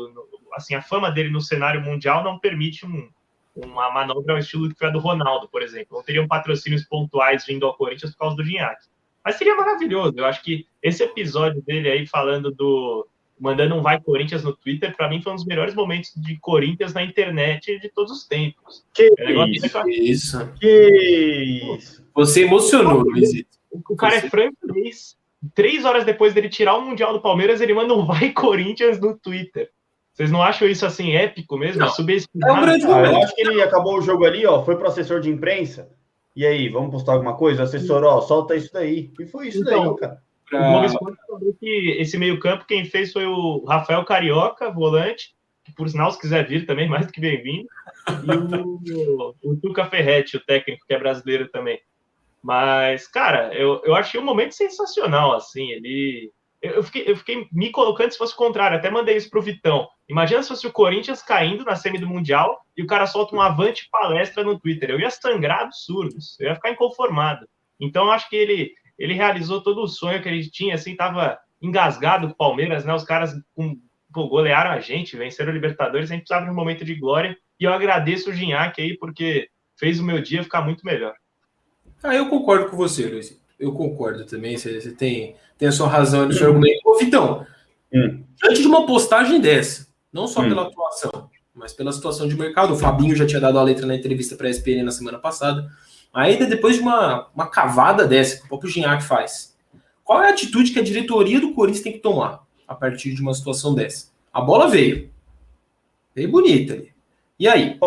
assim, 0.54 0.74
a 0.74 0.82
fama 0.82 1.10
dele 1.10 1.30
no 1.30 1.40
cenário 1.40 1.80
mundial 1.80 2.22
não 2.22 2.38
permite 2.38 2.84
um, 2.84 3.08
uma 3.56 3.90
manobra 3.90 4.34
ao 4.34 4.38
estilo 4.38 4.68
que 4.68 4.78
foi 4.78 4.88
a 4.88 4.90
do 4.90 4.98
Ronaldo, 4.98 5.48
por 5.48 5.62
exemplo. 5.62 5.96
Não 5.96 6.04
teriam 6.04 6.28
patrocínios 6.28 6.84
pontuais 6.84 7.44
vindo 7.46 7.64
ao 7.66 7.74
Corinthians 7.74 8.12
por 8.12 8.18
causa 8.18 8.36
do 8.36 8.44
Gignac. 8.44 8.84
Mas 9.24 9.36
seria 9.36 9.54
maravilhoso. 9.54 10.14
Eu 10.16 10.24
acho 10.24 10.42
que 10.42 10.66
esse 10.82 11.02
episódio 11.02 11.62
dele 11.62 11.90
aí 11.90 12.06
falando 12.06 12.50
do 12.50 13.06
mandando 13.40 13.74
um 13.74 13.80
vai 13.80 13.98
Corinthians 13.98 14.44
no 14.44 14.54
Twitter, 14.54 14.94
para 14.94 15.08
mim 15.08 15.22
foi 15.22 15.32
um 15.32 15.36
dos 15.36 15.46
melhores 15.46 15.74
momentos 15.74 16.12
de 16.14 16.38
Corinthians 16.38 16.92
na 16.92 17.02
internet 17.02 17.78
de 17.78 17.88
todos 17.88 18.12
os 18.12 18.26
tempos. 18.26 18.84
Que 18.92 19.10
É 19.16 19.38
um 19.38 19.46
isso, 19.46 20.52
que. 20.58 20.60
Que 20.60 21.76
isso. 21.78 22.04
Você 22.14 22.42
emocionou, 22.44 23.00
Luizito. 23.00 23.58
O 23.88 23.96
cara 23.96 24.16
é 24.16 24.20
francês. 24.22 25.16
Três 25.54 25.84
horas 25.84 26.04
depois 26.04 26.34
dele 26.34 26.48
tirar 26.48 26.76
o 26.76 26.82
Mundial 26.82 27.12
do 27.12 27.20
Palmeiras, 27.22 27.60
ele 27.60 27.72
manda 27.72 27.94
um 27.94 28.04
vai 28.04 28.30
Corinthians 28.34 29.00
no 29.00 29.16
Twitter. 29.16 29.70
Vocês 30.12 30.30
não 30.30 30.42
acham 30.42 30.68
isso 30.68 30.84
assim 30.84 31.12
épico 31.12 31.56
mesmo? 31.56 31.80
Não. 31.80 31.88
Subestimado? 31.88 32.52
É 32.52 32.58
um 32.58 32.62
grande 32.62 32.84
Ah, 32.84 32.88
momento. 32.88 33.12
eu 33.12 33.22
acho 33.22 33.34
que 33.34 33.40
ele 33.40 33.62
acabou 33.62 33.96
o 33.96 34.02
jogo 34.02 34.24
ali, 34.26 34.44
ó, 34.44 34.62
foi 34.64 34.76
pro 34.76 34.88
assessor 34.88 35.20
de 35.20 35.30
imprensa. 35.30 35.88
E 36.36 36.44
aí, 36.44 36.68
vamos 36.68 36.90
postar 36.90 37.12
alguma 37.12 37.36
coisa? 37.36 37.62
Assessor, 37.62 38.04
ó, 38.04 38.20
solta 38.20 38.54
isso 38.54 38.70
daí. 38.72 39.10
E 39.18 39.26
foi 39.26 39.48
isso 39.48 39.62
Então, 39.62 39.96
daí, 39.96 39.96
cara. 39.96 40.22
Falou 40.50 41.54
que 41.58 41.96
esse 41.98 42.18
meio-campo 42.18 42.66
quem 42.66 42.84
fez 42.84 43.12
foi 43.12 43.24
o 43.24 43.64
Rafael 43.64 44.04
Carioca, 44.04 44.70
volante, 44.70 45.34
que 45.64 45.72
por 45.72 45.88
sinal, 45.88 46.10
se 46.10 46.20
quiser 46.20 46.46
vir 46.46 46.66
também, 46.66 46.86
mais 46.88 47.06
do 47.06 47.12
que 47.12 47.20
bem-vindo, 47.20 47.68
e 48.24 48.92
o, 48.92 49.34
o 49.42 49.56
Tuca 49.56 49.86
Ferretti, 49.86 50.36
o 50.36 50.44
técnico, 50.44 50.84
que 50.86 50.92
é 50.92 50.98
brasileiro 50.98 51.48
também. 51.48 51.80
Mas, 52.42 53.06
cara, 53.06 53.54
eu, 53.54 53.82
eu 53.84 53.94
achei 53.94 54.18
um 54.18 54.24
momento 54.24 54.54
sensacional, 54.54 55.34
assim, 55.34 55.70
ele... 55.70 56.32
Eu 56.62 56.82
fiquei, 56.82 57.04
eu 57.06 57.16
fiquei 57.16 57.48
me 57.50 57.70
colocando 57.70 58.10
se 58.10 58.18
fosse 58.18 58.34
o 58.34 58.36
contrário, 58.36 58.76
até 58.76 58.90
mandei 58.90 59.16
isso 59.16 59.30
pro 59.30 59.40
Vitão. 59.40 59.88
Imagina 60.06 60.42
se 60.42 60.48
fosse 60.48 60.66
o 60.66 60.72
Corinthians 60.72 61.22
caindo 61.22 61.64
na 61.64 61.74
semi 61.74 61.98
do 61.98 62.06
Mundial 62.06 62.60
e 62.76 62.82
o 62.82 62.86
cara 62.86 63.06
solta 63.06 63.34
um 63.34 63.40
avante 63.40 63.88
palestra 63.90 64.44
no 64.44 64.58
Twitter. 64.60 64.90
Eu 64.90 65.00
ia 65.00 65.08
sangrar 65.10 65.62
absurdos, 65.62 66.38
eu 66.38 66.48
ia 66.48 66.54
ficar 66.54 66.70
inconformado. 66.70 67.48
Então, 67.80 68.04
eu 68.04 68.12
acho 68.12 68.28
que 68.28 68.36
ele, 68.36 68.74
ele 68.98 69.14
realizou 69.14 69.62
todo 69.62 69.80
o 69.80 69.88
sonho 69.88 70.20
que 70.20 70.28
ele 70.28 70.50
tinha, 70.50 70.74
assim, 70.74 70.94
tava 70.94 71.38
engasgado 71.62 72.26
com 72.26 72.34
o 72.34 72.36
Palmeiras, 72.36 72.84
né? 72.84 72.92
Os 72.92 73.04
caras 73.04 73.32
com, 73.54 73.78
pô, 74.12 74.28
golearam 74.28 74.70
a 74.70 74.80
gente, 74.80 75.16
venceram 75.16 75.50
o 75.50 75.54
Libertadores, 75.54 76.10
a 76.10 76.14
gente 76.14 76.24
precisava 76.24 76.44
de 76.44 76.52
um 76.52 76.54
momento 76.54 76.84
de 76.84 76.94
glória. 76.94 77.34
E 77.58 77.64
eu 77.64 77.72
agradeço 77.72 78.28
o 78.28 78.34
Ginhaque 78.34 78.82
aí, 78.82 78.98
porque 78.98 79.48
fez 79.78 79.98
o 79.98 80.04
meu 80.04 80.20
dia 80.20 80.42
ficar 80.42 80.60
muito 80.60 80.84
melhor. 80.84 81.14
Ah, 82.02 82.14
eu 82.14 82.28
concordo 82.28 82.70
com 82.70 82.76
você, 82.76 83.06
Luiz. 83.06 83.38
Eu 83.58 83.72
concordo 83.72 84.24
também. 84.24 84.56
Você, 84.56 84.80
você 84.80 84.92
tem, 84.92 85.36
tem 85.58 85.68
a 85.68 85.72
sua 85.72 85.88
razão 85.88 86.26
no 86.26 86.32
seu 86.32 86.48
argumento. 86.48 86.80
Ô, 86.84 86.98
Vitão, 86.98 87.46
Hum. 87.92 88.22
diante 88.40 88.60
de 88.62 88.66
uma 88.68 88.86
postagem 88.86 89.40
dessa, 89.40 89.88
não 90.12 90.26
só 90.28 90.40
Hum. 90.42 90.48
pela 90.48 90.62
atuação, 90.62 91.28
mas 91.52 91.72
pela 91.72 91.92
situação 91.92 92.28
de 92.28 92.36
mercado, 92.36 92.72
o 92.72 92.76
Fabinho 92.76 93.14
já 93.16 93.26
tinha 93.26 93.40
dado 93.40 93.58
a 93.58 93.62
letra 93.62 93.84
na 93.84 93.94
entrevista 93.96 94.36
para 94.36 94.46
a 94.46 94.50
ESPN 94.50 94.82
na 94.84 94.92
semana 94.92 95.18
passada. 95.18 95.68
Ainda 96.14 96.46
depois 96.46 96.76
de 96.76 96.82
uma, 96.82 97.28
uma 97.34 97.48
cavada 97.48 98.06
dessa 98.06 98.38
que 98.38 98.44
o 98.44 98.48
próprio 98.48 98.70
Gignac 98.70 99.02
faz, 99.04 99.56
qual 100.04 100.22
é 100.22 100.28
a 100.28 100.30
atitude 100.32 100.72
que 100.72 100.78
a 100.78 100.82
diretoria 100.82 101.40
do 101.40 101.52
Corinthians 101.52 101.82
tem 101.84 101.92
que 101.92 101.98
tomar 101.98 102.44
a 102.66 102.74
partir 102.74 103.12
de 103.14 103.20
uma 103.22 103.34
situação 103.34 103.74
dessa? 103.74 104.08
A 104.32 104.40
bola 104.40 104.68
veio. 104.68 105.10
Veio 106.14 106.30
bonita 106.30 106.74
ali. 106.74 106.92
E 107.38 107.46
aí? 107.48 107.78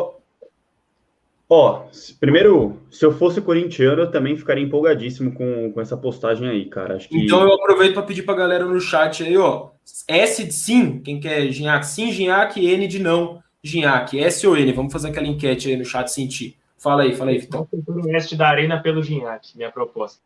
Ó, 1.50 1.84
se- 1.92 2.14
primeiro, 2.16 2.80
se 2.90 3.06
eu 3.06 3.12
fosse 3.12 3.42
corintiano, 3.42 4.04
eu 4.04 4.12
também 4.12 4.36
ficaria 4.36 4.64
empolgadíssimo 4.64 5.34
com, 5.34 5.72
com 5.72 5.82
essa 5.82 5.96
postagem 5.98 6.48
aí, 6.50 6.66
cara. 6.66 6.96
Acho 6.96 7.10
que. 7.10 7.26
Então 7.26 7.42
eu 7.44 7.54
aproveito 7.54 7.94
para 7.94 8.04
pedir 8.04 8.24
para 8.24 8.36
galera 8.36 8.66
no 8.66 8.80
chat 8.80 9.24
aí, 9.24 9.38
ó. 9.38 9.70
S 10.08 10.44
de 10.44 10.54
sim, 10.54 11.00
quem 11.00 11.20
quer 11.20 11.52
Ginhaque? 11.52 11.86
Sim, 11.86 12.12
Ginhaque, 12.12 12.66
N 12.66 12.88
de 12.88 13.00
não, 13.00 13.44
Ginhaque. 13.62 14.20
S 14.20 14.48
ou 14.48 14.58
N? 14.58 14.72
Vamos 14.72 14.94
fazer 14.94 15.10
aquela 15.10 15.28
enquete 15.28 15.70
aí 15.70 15.78
no 15.78 15.86
chat 15.86 16.08
sentir. 16.08 16.56
Fala 16.78 17.04
aí, 17.04 17.16
fala 17.16 17.32
aí, 17.32 17.38
Vitão. 17.38 17.66
Trocar 17.66 17.78
o 17.78 17.86
setor 17.96 18.06
oeste 18.08 18.36
da 18.36 18.48
arena 18.48 18.82
pelo 18.82 19.04
Ginhaque, 19.04 19.56
minha 19.58 19.72
proposta. 19.72 20.20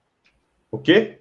O 0.72 0.78
quê? 0.78 1.20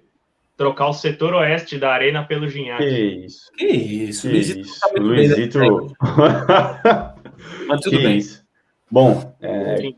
Trocar 0.55 0.87
o 0.89 0.93
setor 0.93 1.33
oeste 1.35 1.77
da 1.77 1.91
arena 1.91 2.23
pelo 2.23 2.47
Ginhaque. 2.47 2.83
Que 2.83 3.25
isso. 3.25 3.51
Que 3.57 3.65
isso, 3.65 4.21
Que 4.23 4.27
Luizito 4.33 4.59
isso. 4.61 4.79
tá 4.79 4.89
muito 4.91 5.09
bem, 5.09 5.27
né? 5.27 5.35
Luizito. 5.35 5.59
Mas 7.67 7.81
tudo 7.81 7.97
Que 7.97 8.03
bem. 8.03 8.17
isso. 8.17 8.46
Bom, 8.89 9.35
é, 9.41 9.93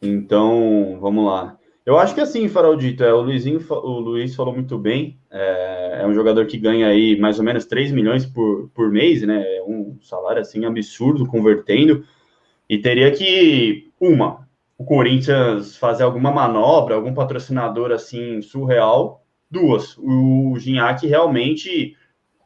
então 0.00 0.98
vamos 1.00 1.24
lá. 1.26 1.58
Eu 1.84 1.98
acho 1.98 2.14
que 2.14 2.20
assim, 2.20 2.48
Faraldito, 2.48 3.02
é, 3.02 3.12
o 3.12 3.22
Luizinho, 3.22 3.60
o 3.68 3.98
Luiz 3.98 4.36
falou 4.36 4.54
muito 4.54 4.78
bem. 4.78 5.18
É, 5.28 6.00
é 6.02 6.06
um 6.06 6.14
jogador 6.14 6.46
que 6.46 6.56
ganha 6.56 6.86
aí 6.86 7.18
mais 7.18 7.38
ou 7.38 7.44
menos 7.44 7.66
3 7.66 7.90
milhões 7.90 8.24
por, 8.24 8.68
por 8.72 8.90
mês, 8.90 9.22
né? 9.22 9.42
É 9.56 9.62
um 9.62 9.98
salário 10.00 10.40
assim 10.40 10.64
absurdo 10.64 11.26
convertendo. 11.26 12.04
E 12.68 12.78
teria 12.78 13.10
que, 13.10 13.90
uma, 14.00 14.48
o 14.78 14.84
Corinthians 14.84 15.76
fazer 15.76 16.04
alguma 16.04 16.30
manobra, 16.30 16.94
algum 16.94 17.12
patrocinador 17.12 17.90
assim 17.90 18.40
surreal. 18.40 19.24
Duas, 19.50 19.98
o 19.98 20.56
Ginhaque 20.58 21.06
realmente 21.06 21.96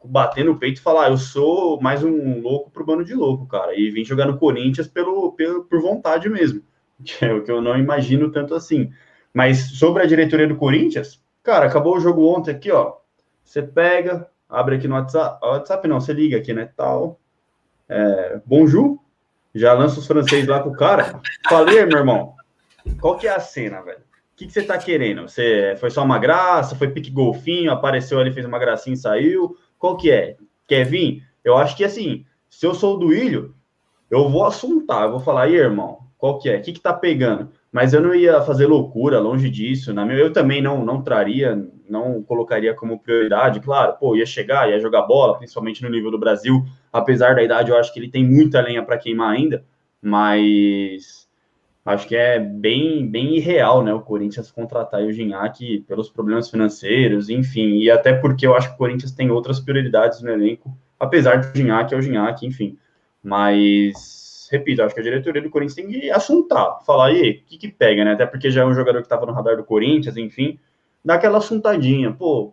bater 0.07 0.45
no 0.45 0.59
peito 0.59 0.79
e 0.79 0.83
falar: 0.83 1.11
eu 1.11 1.17
sou 1.17 1.81
mais 1.81 2.03
um 2.03 2.41
louco 2.41 2.71
pro 2.71 2.85
bando 2.85 3.05
de 3.05 3.15
louco, 3.15 3.47
cara. 3.47 3.79
E 3.79 3.91
vim 3.91 4.05
jogar 4.05 4.27
no 4.27 4.39
Corinthians 4.39 4.89
pelo, 4.89 5.33
pelo, 5.33 5.65
por 5.65 5.81
vontade 5.81 6.29
mesmo. 6.29 6.63
Que 7.05 7.27
é 7.27 7.35
o 7.35 7.45
que 7.45 7.51
eu 7.51 7.61
não 7.61 7.77
imagino 7.77 8.33
tanto 8.33 8.55
assim. 8.55 8.91
Mas 9.35 9.73
sobre 9.79 10.03
a 10.03 10.07
diretoria 10.07 10.49
do 10.49 10.57
Corinthians, 10.57 11.23
cara, 11.43 11.67
acabou 11.67 11.95
o 11.95 12.01
jogo 12.01 12.27
ontem 12.27 12.53
aqui, 12.53 12.71
ó. 12.71 12.95
Você 13.45 13.63
pega, 13.63 14.31
abre 14.49 14.77
aqui 14.77 14.89
no 14.89 14.95
WhatsApp. 14.95 15.45
WhatsApp 15.45 15.87
não, 15.87 16.01
você 16.01 16.15
liga 16.15 16.39
aqui, 16.39 16.55
né? 16.55 16.71
Tal. 16.75 17.21
É, 17.87 18.41
bonjour. 18.47 18.99
Já 19.55 19.75
lança 19.75 20.01
os 20.01 20.07
franceses 20.07 20.49
lá 20.49 20.61
com 20.61 20.71
o 20.71 20.77
cara. 20.77 21.21
Falei, 21.49 21.85
meu 21.85 21.99
irmão, 21.99 22.35
qual 23.01 23.17
que 23.17 23.27
é 23.27 23.31
a 23.31 23.41
cena, 23.41 23.83
velho? 23.83 23.99
O 23.99 24.37
que, 24.37 24.47
que 24.47 24.53
você 24.53 24.63
tá 24.63 24.77
querendo? 24.77 25.23
Você 25.23 25.77
foi 25.81 25.91
só 25.91 26.05
uma 26.05 26.19
graça? 26.19 26.77
Foi 26.77 26.89
pique 26.89 27.11
golfinho? 27.11 27.73
Apareceu 27.73 28.19
ali, 28.19 28.33
fez 28.33 28.45
uma 28.45 28.59
gracinha 28.59 28.95
e 28.95 28.99
saiu? 28.99 29.57
Qual 29.79 29.97
que 29.97 30.11
é? 30.11 30.37
Quer 30.67 30.85
vir? 30.85 31.23
Eu 31.45 31.57
acho 31.57 31.77
que 31.77 31.85
assim, 31.85 32.25
se 32.49 32.67
eu 32.67 32.75
sou 32.75 32.99
do 32.99 33.13
Ilho, 33.13 33.55
eu 34.11 34.29
vou 34.29 34.45
assuntar, 34.45 35.05
eu 35.05 35.13
vou 35.13 35.21
falar, 35.21 35.43
aí, 35.43 35.55
irmão, 35.55 35.99
qual 36.19 36.39
que 36.39 36.49
é? 36.49 36.59
O 36.59 36.63
que, 36.63 36.73
que 36.73 36.81
tá 36.81 36.93
pegando? 36.93 37.51
Mas 37.71 37.93
eu 37.93 38.01
não 38.01 38.15
ia 38.15 38.41
fazer 38.41 38.67
loucura, 38.67 39.19
longe 39.19 39.51
disso. 39.51 39.93
Na 39.93 40.05
minha, 40.05 40.19
eu 40.19 40.33
também 40.33 40.63
não, 40.63 40.85
não 40.85 41.03
traria, 41.03 41.69
não 41.89 42.23
colocaria 42.23 42.73
como 42.75 42.99
prioridade. 42.99 43.61
Claro, 43.61 43.97
pô, 43.99 44.17
ia 44.17 44.25
chegar, 44.25 44.71
ia 44.71 44.81
jogar 44.81 45.03
bola, 45.03 45.37
principalmente 45.37 45.83
no 45.83 45.91
nível 45.91 46.11
do 46.11 46.19
Brasil. 46.19 46.65
Apesar 46.93 47.35
da 47.35 47.43
idade, 47.43 47.71
eu 47.71 47.77
acho 47.77 47.93
que 47.93 48.01
ele 48.01 48.11
tem 48.11 48.25
muita 48.25 48.61
lenha 48.61 48.83
para 48.83 48.97
queimar 48.97 49.31
ainda. 49.31 49.65
Mas 50.01 51.26
acho 51.87 52.09
que 52.09 52.17
é 52.17 52.41
bem, 52.41 53.07
bem 53.07 53.37
irreal, 53.37 53.83
né? 53.83 53.95
O 53.95 54.01
Corinthians 54.01 54.51
contratar 54.51 55.03
o 55.03 55.13
Gignac 55.13 55.81
pelos 55.87 56.11
problemas 56.11 56.51
financeiros, 56.51 57.31
enfim. 57.31 57.79
E 57.79 57.91
até 57.91 58.13
porque 58.13 58.47
eu 58.47 58.57
acho 58.57 58.69
que 58.69 58.75
o 58.75 58.79
Corinthians 58.79 59.13
tem 59.13 59.31
outras 59.31 59.61
prioridades 59.61 60.21
no 60.21 60.31
elenco, 60.31 60.77
apesar 60.99 61.41
do 61.41 61.57
Gignac 61.57 61.95
é 61.95 61.97
o 61.97 62.03
Gignac, 62.03 62.45
enfim. 62.45 62.77
Mas 63.23 64.49
repito, 64.51 64.83
acho 64.83 64.95
que 64.95 65.01
a 65.01 65.05
diretoria 65.05 65.43
do 65.43 65.51
Corinthians 65.51 65.75
tem 65.75 65.89
que 65.89 66.11
assuntar, 66.11 66.81
falar 66.85 67.07
aí, 67.07 67.31
o 67.31 67.49
que 67.49 67.59
que 67.59 67.69
pega, 67.69 68.05
né? 68.05 68.13
Até 68.13 68.27
porque 68.27 68.51
já 68.51 68.63
é 68.63 68.67
um 68.67 68.75
jogador 68.75 68.99
que 68.99 69.07
estava 69.07 69.27
no 69.27 69.33
radar 69.33 69.57
do 69.57 69.65
Corinthians, 69.65 70.17
enfim, 70.17 70.59
dá 71.05 71.15
aquela 71.15 71.39
assuntadinha, 71.39 72.13
pô, 72.13 72.53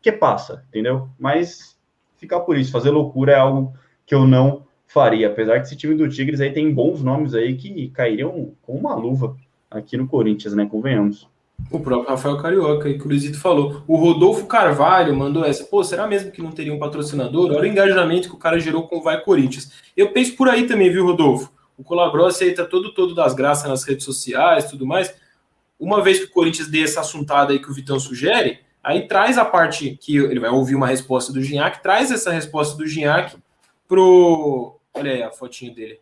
que 0.00 0.12
passa, 0.12 0.64
entendeu? 0.68 1.08
Mas 1.18 1.78
ficar 2.16 2.40
por 2.40 2.56
isso, 2.56 2.72
fazer 2.72 2.90
loucura 2.90 3.32
é 3.32 3.36
algo 3.36 3.74
que 4.06 4.14
eu 4.14 4.26
não 4.26 4.65
faria, 4.86 5.28
apesar 5.28 5.60
que 5.60 5.66
esse 5.66 5.76
time 5.76 5.94
do 5.94 6.08
Tigres 6.08 6.40
aí 6.40 6.52
tem 6.52 6.72
bons 6.72 7.02
nomes 7.02 7.34
aí 7.34 7.56
que 7.56 7.88
cairiam 7.88 8.52
com 8.62 8.74
uma 8.74 8.94
luva 8.94 9.36
aqui 9.70 9.96
no 9.96 10.06
Corinthians, 10.06 10.54
né? 10.54 10.66
Convenhamos. 10.66 11.28
O 11.70 11.80
próprio 11.80 12.10
Rafael 12.10 12.36
Carioca, 12.36 12.92
que 12.92 13.02
o 13.02 13.08
Luizito 13.08 13.38
falou. 13.38 13.82
O 13.86 13.96
Rodolfo 13.96 14.46
Carvalho 14.46 15.16
mandou 15.16 15.44
essa. 15.44 15.64
Pô, 15.64 15.82
será 15.82 16.06
mesmo 16.06 16.30
que 16.30 16.42
não 16.42 16.52
teria 16.52 16.72
um 16.72 16.78
patrocinador? 16.78 17.50
Olha 17.50 17.62
o 17.62 17.66
engajamento 17.66 18.28
que 18.28 18.34
o 18.34 18.38
cara 18.38 18.60
gerou 18.60 18.86
com 18.86 18.98
o 18.98 19.02
Vai 19.02 19.20
Corinthians. 19.22 19.72
Eu 19.96 20.12
penso 20.12 20.36
por 20.36 20.48
aí 20.48 20.66
também, 20.66 20.90
viu, 20.90 21.04
Rodolfo? 21.04 21.50
O 21.76 21.82
Colabrossi 21.82 22.44
aí 22.44 22.54
tá 22.54 22.64
todo, 22.64 22.92
todo 22.94 23.14
das 23.14 23.34
graças 23.34 23.68
nas 23.68 23.84
redes 23.84 24.04
sociais 24.04 24.70
tudo 24.70 24.86
mais. 24.86 25.14
Uma 25.78 26.02
vez 26.02 26.18
que 26.18 26.26
o 26.26 26.30
Corinthians 26.30 26.68
dê 26.68 26.82
essa 26.82 27.00
assuntada 27.00 27.52
aí 27.52 27.58
que 27.58 27.70
o 27.70 27.74
Vitão 27.74 27.98
sugere, 28.00 28.60
aí 28.82 29.06
traz 29.06 29.36
a 29.36 29.44
parte 29.44 29.98
que 30.00 30.16
ele 30.16 30.40
vai 30.40 30.48
ouvir 30.48 30.74
uma 30.74 30.86
resposta 30.86 31.32
do 31.32 31.42
Ginhaque, 31.42 31.82
traz 31.82 32.10
essa 32.10 32.30
resposta 32.30 32.76
do 32.76 32.86
Ginhaque 32.86 33.36
pro. 33.86 34.75
Olha 34.96 35.12
aí 35.12 35.22
a 35.22 35.30
fotinho 35.30 35.74
dele. 35.74 36.00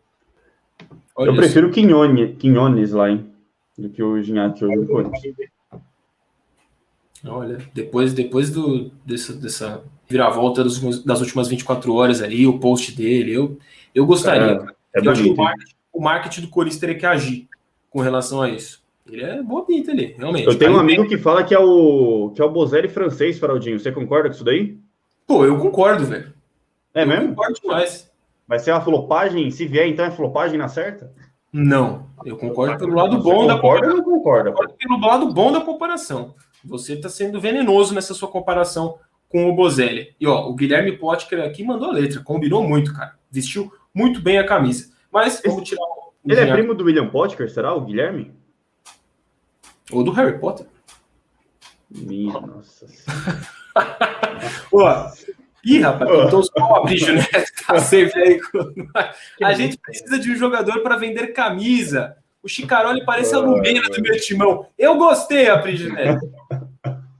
Olha 1.15 1.29
Eu 1.29 1.35
prefiro 1.35 1.67
o 1.67 1.71
Quinhone, 1.71 2.35
Quinhones 2.35 2.91
lá, 2.91 3.09
hein? 3.09 3.35
do 3.77 3.89
que 3.89 4.01
o 4.01 4.21
Ginhaque 4.21 4.63
hoje 4.63 4.75
no 4.77 4.87
Corinthians. 4.87 5.35
Olha, 7.27 7.57
depois, 7.73 8.13
depois 8.13 8.49
do, 8.51 8.91
dessa, 9.05 9.33
dessa 9.33 9.83
viravolta 10.07 10.63
das, 10.63 10.79
das 11.03 11.21
últimas 11.21 11.47
24 11.47 11.93
horas 11.93 12.21
ali, 12.21 12.45
o 12.45 12.59
post 12.59 12.95
dele, 12.95 13.33
eu, 13.33 13.57
eu 13.93 14.05
gostaria. 14.05 14.63
É, 14.93 14.99
é 14.99 15.05
eu 15.05 15.11
acho 15.11 15.23
que 15.23 15.29
o 15.29 15.35
marketing, 15.35 15.75
o 15.91 16.01
marketing, 16.01 16.41
do 16.41 16.47
Corinthians 16.49 16.79
teria 16.79 16.97
que 16.97 17.05
agir 17.05 17.49
com 17.89 17.99
relação 17.99 18.41
a 18.41 18.49
isso. 18.49 18.83
Ele 19.07 19.23
é 19.23 19.41
boa 19.41 19.65
pinta 19.65 19.91
ali, 19.91 20.15
realmente. 20.17 20.47
Eu 20.47 20.57
tenho 20.57 20.73
um 20.73 20.79
amigo 20.79 21.07
que 21.07 21.17
fala 21.17 21.43
que 21.43 21.53
é 21.53 21.59
o 21.59 22.31
que 22.35 22.41
é 22.41 22.45
o 22.45 22.49
Bozelli 22.49 22.87
francês, 22.87 23.39
Faraldinho. 23.39 23.79
Você 23.79 23.91
concorda 23.91 24.29
com 24.29 24.35
isso 24.35 24.43
daí? 24.43 24.77
Pô, 25.27 25.45
eu 25.45 25.57
concordo, 25.57 26.05
velho. 26.05 26.33
É 26.93 27.03
eu 27.03 27.07
mesmo? 27.07 27.29
Concordo 27.29 27.59
demais. 27.59 28.04
Vai 28.47 28.59
ser 28.59 28.71
uma 28.71 28.81
flopagem? 28.81 29.49
Se 29.51 29.65
vier, 29.65 29.87
então 29.87 30.05
é 30.05 30.11
flopagem 30.11 30.57
na 30.57 30.67
certa? 30.67 31.11
Não, 31.51 32.09
eu 32.25 32.37
concordo 32.37 32.77
pelo 32.77 32.93
lado 32.93 33.17
bom 33.21 33.47
da 33.47 33.55
comparação. 33.55 33.89
Eu 33.89 33.97
não 33.97 34.03
concordo. 34.03 34.53
pelo 34.77 34.99
lado 34.99 35.33
bom 35.33 35.51
da 35.51 35.61
comparação. 35.61 36.35
Você 36.63 36.93
está 36.93 37.07
sendo 37.07 37.39
venenoso 37.39 37.93
nessa 37.93 38.13
sua 38.13 38.27
comparação 38.27 38.97
com 39.29 39.49
o 39.49 39.55
Bozelli. 39.55 40.15
E 40.19 40.27
ó, 40.27 40.47
o 40.49 40.53
Guilherme 40.53 40.97
Potker 40.97 41.43
aqui 41.43 41.63
mandou 41.63 41.89
a 41.89 41.93
letra, 41.93 42.21
combinou 42.21 42.67
muito, 42.67 42.93
cara. 42.93 43.15
Vestiu 43.31 43.71
muito 43.93 44.21
bem 44.21 44.37
a 44.37 44.45
camisa. 44.45 44.93
Mas 45.11 45.41
vamos 45.45 45.67
tirar 45.67 45.81
o. 45.83 46.13
Ele 46.27 46.39
é 46.39 46.51
primo 46.51 46.73
do 46.73 46.83
William 46.83 47.07
Potker, 47.07 47.49
será 47.49 47.73
o 47.73 47.81
Guilherme? 47.81 48.33
Ou 49.91 50.03
do 50.03 50.11
Harry 50.11 50.39
Potter? 50.39 50.65
Minha 51.89 52.41
nossa. 52.41 52.87
Ó, 54.73 55.11
Ih, 55.65 55.79
rapaz, 55.79 56.11
eu 56.11 56.29
tô 56.29 56.43
só 56.43 56.51
o 56.81 56.85
bicho, 56.85 57.11
né? 57.11 57.21
Tá 57.65 57.79
sempre 57.79 58.21
aí. 58.21 58.39
A 59.41 59.53
gente 59.53 59.77
precisa 59.79 60.19
de 60.19 60.31
um 60.31 60.35
jogador 60.35 60.81
para 60.81 60.97
vender 60.97 61.27
camisa. 61.33 62.15
O 62.43 62.47
Chicaroli 62.47 63.03
parece 63.03 63.33
a 63.33 63.39
Lumena 63.39 63.89
do 63.89 64.01
meu 64.01 64.21
timão. 64.21 64.67
Eu 64.77 64.95
gostei, 64.97 65.49
Aprigineto. 65.49 66.21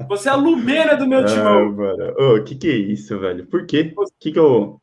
Você 0.08 0.30
é 0.30 0.32
a 0.32 0.36
Lumena 0.36 0.96
do 0.96 1.08
meu 1.08 1.22
ah, 1.22 1.26
timão. 1.26 1.70
O 1.70 2.36
oh, 2.36 2.44
que, 2.44 2.54
que 2.54 2.70
é 2.70 2.76
isso, 2.76 3.18
velho? 3.20 3.48
Por 3.48 3.66
quê? 3.66 3.92
O 3.98 4.06
que, 4.20 4.32
que 4.32 4.38
eu. 4.38 4.80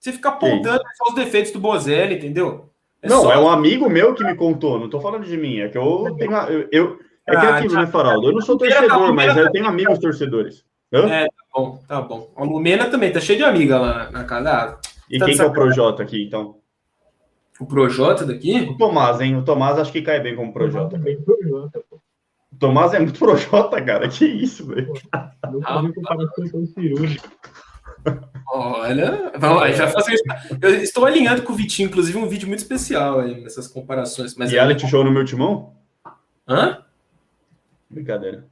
Você 0.00 0.10
fica 0.10 0.30
apontando 0.30 0.82
só 0.96 1.10
os 1.10 1.14
defeitos 1.14 1.52
do 1.52 1.60
Bozelli, 1.60 2.16
entendeu? 2.16 2.72
É 3.00 3.08
não, 3.08 3.22
só... 3.22 3.32
é 3.32 3.38
um 3.38 3.48
amigo 3.48 3.88
meu 3.88 4.12
que 4.14 4.24
me 4.24 4.34
contou, 4.34 4.80
não 4.80 4.90
tô 4.90 5.00
falando 5.00 5.24
de 5.24 5.36
mim, 5.36 5.60
é 5.60 5.68
que 5.68 5.78
eu 5.78 6.16
tenho. 6.18 6.32
Eu, 6.32 6.68
eu 6.72 6.98
é 7.28 7.38
que 7.38 7.46
é 7.46 7.50
aquilo, 7.50 7.74
né, 7.74 7.86
Faraldo? 7.86 8.28
Eu 8.28 8.32
não 8.32 8.40
sou 8.40 8.58
torcedor, 8.58 9.14
mas 9.14 9.36
eu 9.36 9.50
tenho 9.52 9.66
amigos 9.66 10.00
torcedores. 10.00 10.64
Hã? 10.92 11.10
É, 11.10 11.26
tá 11.26 11.32
bom, 11.54 11.82
tá 11.88 12.00
bom. 12.00 12.32
A 12.36 12.44
Lumena 12.44 12.88
também 12.88 13.12
tá 13.12 13.20
cheia 13.20 13.38
de 13.38 13.44
amiga 13.44 13.78
lá 13.78 14.10
na 14.10 14.24
casa. 14.24 14.50
Ah, 14.50 14.78
e 15.10 15.18
tá 15.18 15.26
quem 15.26 15.34
que 15.34 15.42
é 15.42 15.44
o 15.44 15.52
Projota 15.52 16.02
aqui, 16.02 16.24
então? 16.24 16.56
O 17.58 17.66
Projota 17.66 18.24
daqui? 18.24 18.60
O 18.60 18.76
Tomás, 18.76 19.20
hein? 19.20 19.36
O 19.36 19.44
Tomás 19.44 19.78
acho 19.78 19.92
que 19.92 20.02
cai 20.02 20.20
bem 20.20 20.36
como 20.36 20.52
Projota. 20.52 20.98
Bem 20.98 21.20
Projota, 21.20 21.82
pô. 21.88 21.96
O 22.52 22.56
Tomás 22.56 22.94
é 22.94 22.98
muito 22.98 23.18
Projota, 23.18 23.82
cara. 23.82 24.08
Que 24.08 24.24
isso, 24.24 24.66
velho. 24.66 24.92
Não 25.44 25.92
comparação 25.92 26.66
cirúrgica. 26.66 27.28
Olha, 28.48 29.32
vamos 29.36 29.60
lá, 29.60 29.72
já 29.72 29.88
fazer 29.88 30.14
isso. 30.14 30.24
Eu 30.62 30.76
estou 30.76 31.04
alinhando 31.04 31.42
com 31.42 31.52
o 31.52 31.56
Vitinho, 31.56 31.88
inclusive, 31.88 32.16
um 32.16 32.28
vídeo 32.28 32.46
muito 32.46 32.60
especial 32.60 33.20
aí 33.20 33.40
nessas 33.42 33.66
comparações. 33.66 34.36
Mas 34.36 34.52
Reality 34.52 34.86
show 34.86 35.02
no 35.02 35.10
meu 35.10 35.24
timão? 35.24 35.74
Hã? 36.48 36.84
Brincadeira. 37.90 38.46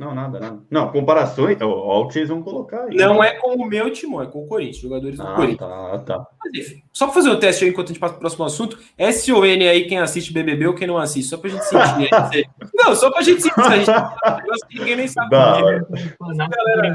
Não, 0.00 0.14
nada, 0.14 0.40
nada. 0.40 0.58
Não, 0.70 0.90
comparações, 0.90 1.60
olha 1.60 1.66
o 1.68 2.06
que 2.06 2.14
vocês 2.14 2.30
vão 2.30 2.42
colocar 2.42 2.84
aí. 2.84 2.96
Não 2.96 3.22
é 3.22 3.32
com 3.34 3.54
o 3.54 3.66
meu 3.66 3.92
timão, 3.92 4.22
é 4.22 4.26
com 4.26 4.42
o 4.42 4.48
Corinthians, 4.48 4.78
jogadores 4.78 5.18
do 5.18 5.26
ah, 5.26 5.34
Corinthians. 5.34 5.58
Tá, 5.58 5.98
tá. 5.98 6.26
Mas, 6.42 6.54
enfim, 6.54 6.82
só 6.90 7.04
para 7.04 7.14
fazer 7.16 7.28
o 7.28 7.38
teste 7.38 7.64
aí 7.64 7.70
enquanto 7.70 7.88
a 7.88 7.92
gente 7.92 8.00
passa 8.00 8.14
para 8.14 8.18
o 8.18 8.20
próximo 8.20 8.44
assunto, 8.46 8.78
SON 9.12 9.42
aí, 9.42 9.86
quem 9.86 9.98
assiste 9.98 10.32
BBB 10.32 10.68
ou 10.68 10.74
quem 10.74 10.88
não 10.88 10.96
assiste, 10.96 11.28
só 11.28 11.36
para 11.36 11.50
a 11.50 11.52
gente 11.52 11.64
sentir. 11.66 12.48
não, 12.74 12.94
só 12.96 13.10
para 13.10 13.20
a 13.20 13.22
gente 13.22 13.42
sentir. 13.42 13.60
A 13.60 13.76
gente, 13.76 14.78
ninguém 14.78 14.96
nem 14.96 15.06
sabe. 15.06 15.28
Não, 15.32 15.68
é. 15.68 15.82
Galera, 16.34 16.94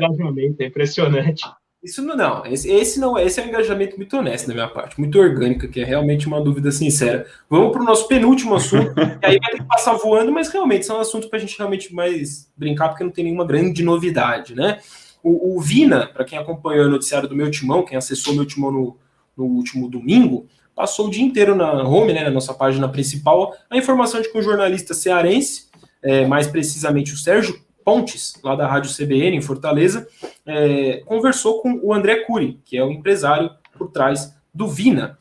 é 0.59 0.65
impressionante. 0.65 1.43
Isso 1.85 2.01
não, 2.01 2.15
não. 2.15 2.43
Esse, 2.47 2.67
esse 2.71 2.99
não, 2.99 3.15
esse 3.15 3.39
é 3.39 3.43
um 3.43 3.47
engajamento 3.47 3.95
muito 3.95 4.17
honesto 4.17 4.47
da 4.47 4.55
minha 4.55 4.67
parte, 4.67 4.99
muito 4.99 5.19
orgânico, 5.19 5.67
que 5.67 5.79
é 5.79 5.83
realmente 5.83 6.25
uma 6.25 6.41
dúvida 6.41 6.71
sincera. 6.71 7.27
Vamos 7.47 7.71
para 7.71 7.81
o 7.83 7.85
nosso 7.85 8.07
penúltimo 8.07 8.55
assunto, 8.55 8.91
e 9.21 9.25
aí 9.25 9.39
vai 9.39 9.51
ter 9.51 9.57
que 9.59 9.67
passar 9.67 9.93
voando, 9.93 10.31
mas 10.31 10.49
realmente 10.49 10.83
são 10.83 10.99
assuntos 10.99 11.29
para 11.29 11.37
a 11.37 11.39
gente 11.39 11.55
realmente 11.55 11.93
mais 11.93 12.51
brincar, 12.57 12.89
porque 12.89 13.03
não 13.03 13.11
tem 13.11 13.25
nenhuma 13.25 13.45
grande 13.45 13.83
novidade, 13.83 14.55
né? 14.55 14.79
O, 15.21 15.55
o 15.55 15.61
Vina, 15.61 16.07
para 16.07 16.25
quem 16.25 16.39
acompanhou 16.39 16.87
o 16.87 16.89
noticiário 16.89 17.29
do 17.29 17.35
meu 17.35 17.51
timão, 17.51 17.85
quem 17.85 17.95
acessou 17.95 18.33
meu 18.33 18.47
timão 18.47 18.71
no, 18.71 18.97
no 19.37 19.45
último 19.45 19.87
domingo, 19.87 20.47
passou 20.73 21.05
o 21.05 21.11
dia 21.11 21.23
inteiro 21.23 21.53
na 21.53 21.83
home, 21.83 22.13
né, 22.13 22.23
na 22.23 22.31
nossa 22.31 22.53
página 22.53 22.89
principal, 22.89 23.55
a 23.69 23.77
informação 23.77 24.19
de 24.23 24.31
que 24.31 24.37
um 24.37 24.41
jornalista 24.41 24.95
cearense, 24.95 25.67
é, 26.01 26.25
mais 26.25 26.47
precisamente 26.47 27.13
o 27.13 27.17
Sérgio 27.17 27.63
Pontes, 27.85 28.33
lá 28.43 28.55
da 28.55 28.67
Rádio 28.67 28.91
CBN, 28.91 29.37
em 29.37 29.41
Fortaleza, 29.41 30.07
é, 30.43 31.03
conversou 31.05 31.61
com 31.61 31.79
o 31.83 31.93
André 31.93 32.23
Cury, 32.25 32.59
que 32.65 32.75
é 32.75 32.83
o 32.83 32.91
empresário 32.91 33.51
por 33.77 33.91
trás 33.91 34.35
do 34.51 34.67
Vina. 34.67 35.19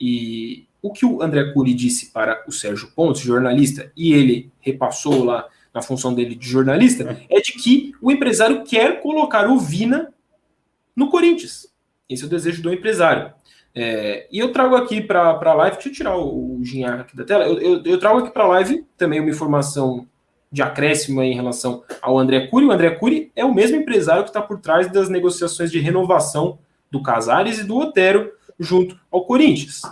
E 0.00 0.66
o 0.80 0.92
que 0.92 1.04
o 1.04 1.20
André 1.20 1.52
Cury 1.52 1.74
disse 1.74 2.12
para 2.12 2.44
o 2.46 2.52
Sérgio 2.52 2.92
Pontes, 2.94 3.20
jornalista, 3.20 3.90
e 3.96 4.12
ele 4.12 4.52
repassou 4.60 5.24
lá 5.24 5.48
na 5.74 5.82
função 5.82 6.14
dele 6.14 6.36
de 6.36 6.48
jornalista, 6.48 7.20
é 7.28 7.40
de 7.40 7.52
que 7.52 7.92
o 8.00 8.12
empresário 8.12 8.62
quer 8.62 9.02
colocar 9.02 9.50
o 9.50 9.58
Vina 9.58 10.14
no 10.94 11.08
Corinthians. 11.08 11.66
Esse 12.08 12.22
é 12.22 12.26
o 12.26 12.30
desejo 12.30 12.62
do 12.62 12.72
empresário. 12.72 13.34
É, 13.74 14.28
e 14.30 14.38
eu 14.38 14.52
trago 14.52 14.76
aqui 14.76 15.00
para 15.00 15.30
a 15.30 15.54
live, 15.54 15.74
deixa 15.74 15.88
eu 15.88 15.92
tirar 15.92 16.16
o, 16.16 16.60
o 16.60 16.62
aqui 17.00 17.16
da 17.16 17.24
tela, 17.24 17.44
eu, 17.44 17.58
eu, 17.58 17.82
eu 17.84 17.98
trago 17.98 18.20
aqui 18.20 18.30
para 18.30 18.44
a 18.44 18.48
live 18.48 18.86
também 18.96 19.18
uma 19.18 19.30
informação 19.30 20.06
de 20.54 20.62
acréscimo 20.62 21.20
em 21.20 21.34
relação 21.34 21.82
ao 22.00 22.16
André 22.16 22.46
Cury. 22.46 22.66
O 22.66 22.70
André 22.70 22.90
Cury 22.90 23.32
é 23.34 23.44
o 23.44 23.52
mesmo 23.52 23.76
empresário 23.76 24.22
que 24.22 24.30
está 24.30 24.40
por 24.40 24.60
trás 24.60 24.90
das 24.90 25.08
negociações 25.08 25.68
de 25.68 25.80
renovação 25.80 26.60
do 26.92 27.02
Casares 27.02 27.58
e 27.58 27.64
do 27.64 27.76
Otero 27.76 28.30
junto 28.56 28.96
ao 29.10 29.24
Corinthians. 29.24 29.82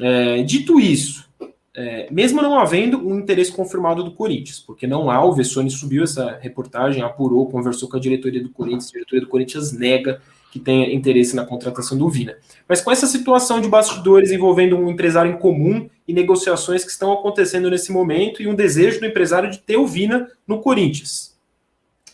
É, 0.00 0.42
dito 0.42 0.80
isso, 0.80 1.28
é, 1.76 2.08
mesmo 2.10 2.40
não 2.40 2.58
havendo 2.58 3.06
um 3.06 3.18
interesse 3.18 3.52
confirmado 3.52 4.02
do 4.02 4.12
Corinthians, 4.12 4.58
porque 4.58 4.86
não 4.86 5.10
há, 5.10 5.22
o 5.22 5.34
Vessone 5.34 5.68
subiu 5.68 6.04
essa 6.04 6.38
reportagem, 6.40 7.02
apurou, 7.02 7.46
conversou 7.50 7.86
com 7.86 7.98
a 7.98 8.00
diretoria 8.00 8.42
do 8.42 8.48
Corinthians, 8.48 8.88
a 8.88 8.92
diretoria 8.92 9.20
do 9.20 9.28
Corinthians 9.28 9.72
nega 9.72 10.22
que 10.50 10.58
tenha 10.58 10.92
interesse 10.92 11.36
na 11.36 11.44
contratação 11.44 11.96
do 11.96 12.08
Vina. 12.08 12.36
Mas 12.68 12.80
com 12.80 12.90
essa 12.90 13.06
situação 13.06 13.60
de 13.60 13.68
bastidores 13.68 14.30
envolvendo 14.30 14.76
um 14.76 14.90
empresário 14.90 15.30
em 15.30 15.38
comum 15.38 15.88
e 16.06 16.12
negociações 16.12 16.84
que 16.84 16.90
estão 16.90 17.12
acontecendo 17.12 17.70
nesse 17.70 17.92
momento 17.92 18.42
e 18.42 18.48
um 18.48 18.54
desejo 18.54 19.00
do 19.00 19.06
empresário 19.06 19.50
de 19.50 19.58
ter 19.58 19.76
o 19.76 19.86
Vina 19.86 20.28
no 20.46 20.60
Corinthians. 20.60 21.36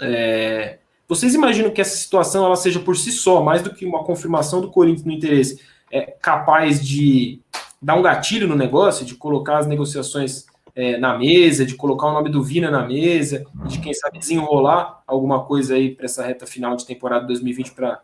É, 0.01 0.78
vocês 1.06 1.35
imaginam 1.35 1.70
que 1.70 1.81
essa 1.81 1.97
situação 1.97 2.44
ela 2.44 2.56
seja 2.56 2.81
por 2.81 2.97
si 2.97 3.12
só, 3.12 3.43
mais 3.43 3.62
do 3.62 3.73
que 3.73 3.86
uma 3.86 4.02
confirmação 4.02 4.61
do 4.61 4.70
Corinthians 4.70 5.05
no 5.05 5.12
interesse, 5.12 5.61
é 5.90 6.02
capaz 6.02 6.85
de 6.85 7.40
dar 7.81 7.94
um 7.94 8.02
gatilho 8.02 8.48
no 8.48 8.56
negócio, 8.56 9.05
de 9.05 9.15
colocar 9.15 9.59
as 9.59 9.66
negociações 9.66 10.47
é, 10.74 10.98
na 10.98 11.16
mesa, 11.16 11.64
de 11.64 11.74
colocar 11.74 12.09
o 12.09 12.12
nome 12.12 12.30
do 12.30 12.42
Vina 12.42 12.70
na 12.70 12.86
mesa, 12.86 13.44
de 13.66 13.78
quem 13.78 13.94
sabe 13.94 14.18
desenrolar 14.18 15.02
alguma 15.06 15.44
coisa 15.44 15.74
aí 15.74 15.94
para 15.94 16.06
essa 16.06 16.24
reta 16.24 16.46
final 16.46 16.76
de 16.76 16.86
temporada 16.86 17.26
2020 17.26 17.72
para 17.72 18.01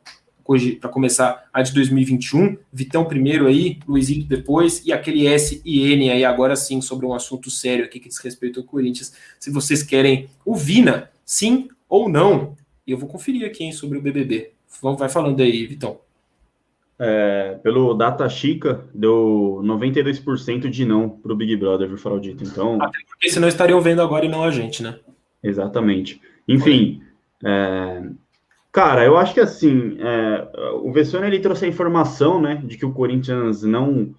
hoje 0.50 0.72
para 0.72 0.90
começar 0.90 1.48
a 1.52 1.62
de 1.62 1.72
2021. 1.72 2.56
Vitão 2.72 3.04
primeiro 3.04 3.46
aí, 3.46 3.78
Luizito 3.86 4.26
depois, 4.26 4.84
e 4.84 4.92
aquele 4.92 5.26
S 5.28 5.62
e 5.64 5.92
N 5.92 6.10
aí 6.10 6.24
agora 6.24 6.56
sim 6.56 6.80
sobre 6.80 7.06
um 7.06 7.14
assunto 7.14 7.48
sério 7.50 7.84
aqui 7.84 8.00
que 8.00 8.08
diz 8.08 8.18
respeito 8.18 8.58
ao 8.58 8.66
Corinthians. 8.66 9.12
Se 9.38 9.48
vocês 9.50 9.82
querem 9.82 10.28
o 10.44 10.56
Vina, 10.56 11.08
sim 11.24 11.68
ou 11.88 12.08
não. 12.08 12.56
E 12.84 12.90
eu 12.90 12.98
vou 12.98 13.08
conferir 13.08 13.46
aqui 13.46 13.62
hein, 13.62 13.72
sobre 13.72 13.98
o 13.98 14.02
BBB. 14.02 14.52
Vai 14.98 15.08
falando 15.08 15.40
aí, 15.40 15.66
Vitão. 15.66 16.00
É, 17.02 17.58
pelo 17.62 17.94
Data 17.94 18.28
Chica, 18.28 18.84
deu 18.94 19.62
92% 19.64 20.68
de 20.68 20.84
não 20.84 21.08
para 21.08 21.32
o 21.32 21.36
Big 21.36 21.56
Brother, 21.56 21.88
viu, 21.88 21.96
Fraldito? 21.96 22.44
Então. 22.44 22.80
Até 22.80 22.98
porque 23.08 23.30
senão 23.30 23.48
estariam 23.48 23.80
vendo 23.80 24.02
agora 24.02 24.26
e 24.26 24.28
não 24.28 24.44
a 24.44 24.50
gente, 24.50 24.82
né? 24.82 24.98
Exatamente. 25.42 26.20
Enfim, 26.46 27.00
é, 27.42 28.02
Cara, 28.72 29.04
eu 29.04 29.16
acho 29.16 29.34
que 29.34 29.40
assim, 29.40 29.96
é, 29.98 30.48
o 30.82 30.92
Vessone 30.92 31.26
ele 31.26 31.40
trouxe 31.40 31.64
a 31.64 31.68
informação, 31.68 32.40
né, 32.40 32.62
de 32.64 32.76
que 32.78 32.86
o 32.86 32.92
Corinthians 32.92 33.62
não 33.62 34.14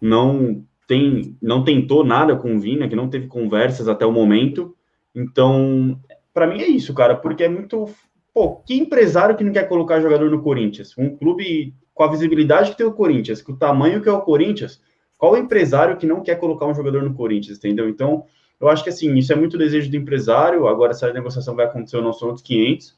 não 0.00 0.64
tem 0.88 1.36
não 1.42 1.62
tentou 1.62 2.02
nada 2.02 2.34
com 2.34 2.56
o 2.56 2.58
Vina, 2.58 2.88
que 2.88 2.96
não 2.96 3.08
teve 3.08 3.26
conversas 3.26 3.88
até 3.88 4.06
o 4.06 4.12
momento. 4.12 4.74
Então, 5.14 6.00
para 6.32 6.46
mim 6.46 6.62
é 6.62 6.66
isso, 6.66 6.94
cara, 6.94 7.14
porque 7.14 7.44
é 7.44 7.48
muito, 7.48 7.86
pô, 8.32 8.56
que 8.56 8.74
empresário 8.74 9.36
que 9.36 9.44
não 9.44 9.52
quer 9.52 9.68
colocar 9.68 10.00
jogador 10.00 10.30
no 10.30 10.42
Corinthians? 10.42 10.96
Um 10.96 11.14
clube 11.14 11.74
com 11.94 12.02
a 12.02 12.10
visibilidade 12.10 12.70
que 12.70 12.76
tem 12.76 12.86
o 12.86 12.92
Corinthians, 12.92 13.42
com 13.42 13.52
o 13.52 13.56
tamanho 13.56 14.00
que 14.00 14.08
é 14.08 14.12
o 14.12 14.22
Corinthians, 14.22 14.80
qual 15.18 15.36
empresário 15.36 15.96
que 15.96 16.06
não 16.06 16.22
quer 16.22 16.36
colocar 16.36 16.66
um 16.66 16.74
jogador 16.74 17.02
no 17.02 17.14
Corinthians, 17.14 17.58
entendeu? 17.58 17.88
Então, 17.88 18.24
eu 18.60 18.68
acho 18.68 18.82
que 18.82 18.90
assim, 18.90 19.14
isso 19.14 19.32
é 19.32 19.36
muito 19.36 19.58
desejo 19.58 19.90
do 19.90 19.96
empresário. 19.96 20.66
Agora 20.66 20.92
essa 20.92 21.12
negociação 21.12 21.54
vai 21.54 21.66
acontecer, 21.66 22.00
não 22.00 22.12
são 22.12 22.28
outros 22.28 22.46
500 22.46 22.96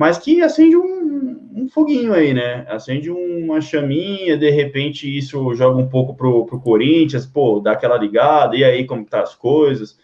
mas 0.00 0.16
que 0.16 0.40
acende 0.40 0.78
um, 0.78 1.50
um 1.54 1.68
foguinho 1.68 2.14
aí, 2.14 2.32
né? 2.32 2.64
Acende 2.68 3.10
uma 3.10 3.60
chaminha, 3.60 4.34
de 4.34 4.48
repente 4.50 5.06
isso 5.06 5.54
joga 5.54 5.78
um 5.78 5.88
pouco 5.88 6.14
pro, 6.14 6.46
pro 6.46 6.58
Corinthians, 6.58 7.26
pô, 7.26 7.60
dá 7.60 7.72
aquela 7.72 7.98
ligada, 7.98 8.56
e 8.56 8.64
aí 8.64 8.86
como 8.86 9.04
tá 9.04 9.20
as 9.22 9.34
coisas? 9.34 9.98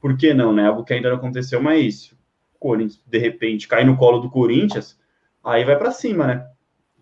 Por 0.00 0.16
que 0.16 0.32
não, 0.32 0.52
né? 0.52 0.66
Algo 0.66 0.84
que 0.84 0.94
ainda 0.94 1.10
não 1.10 1.16
aconteceu, 1.16 1.60
mas 1.60 2.12
o 2.54 2.58
Corinthians, 2.60 3.02
de 3.04 3.18
repente, 3.18 3.66
cai 3.66 3.84
no 3.84 3.96
colo 3.96 4.20
do 4.20 4.30
Corinthians, 4.30 4.96
aí 5.42 5.64
vai 5.64 5.76
para 5.76 5.90
cima, 5.90 6.28
né? 6.28 6.46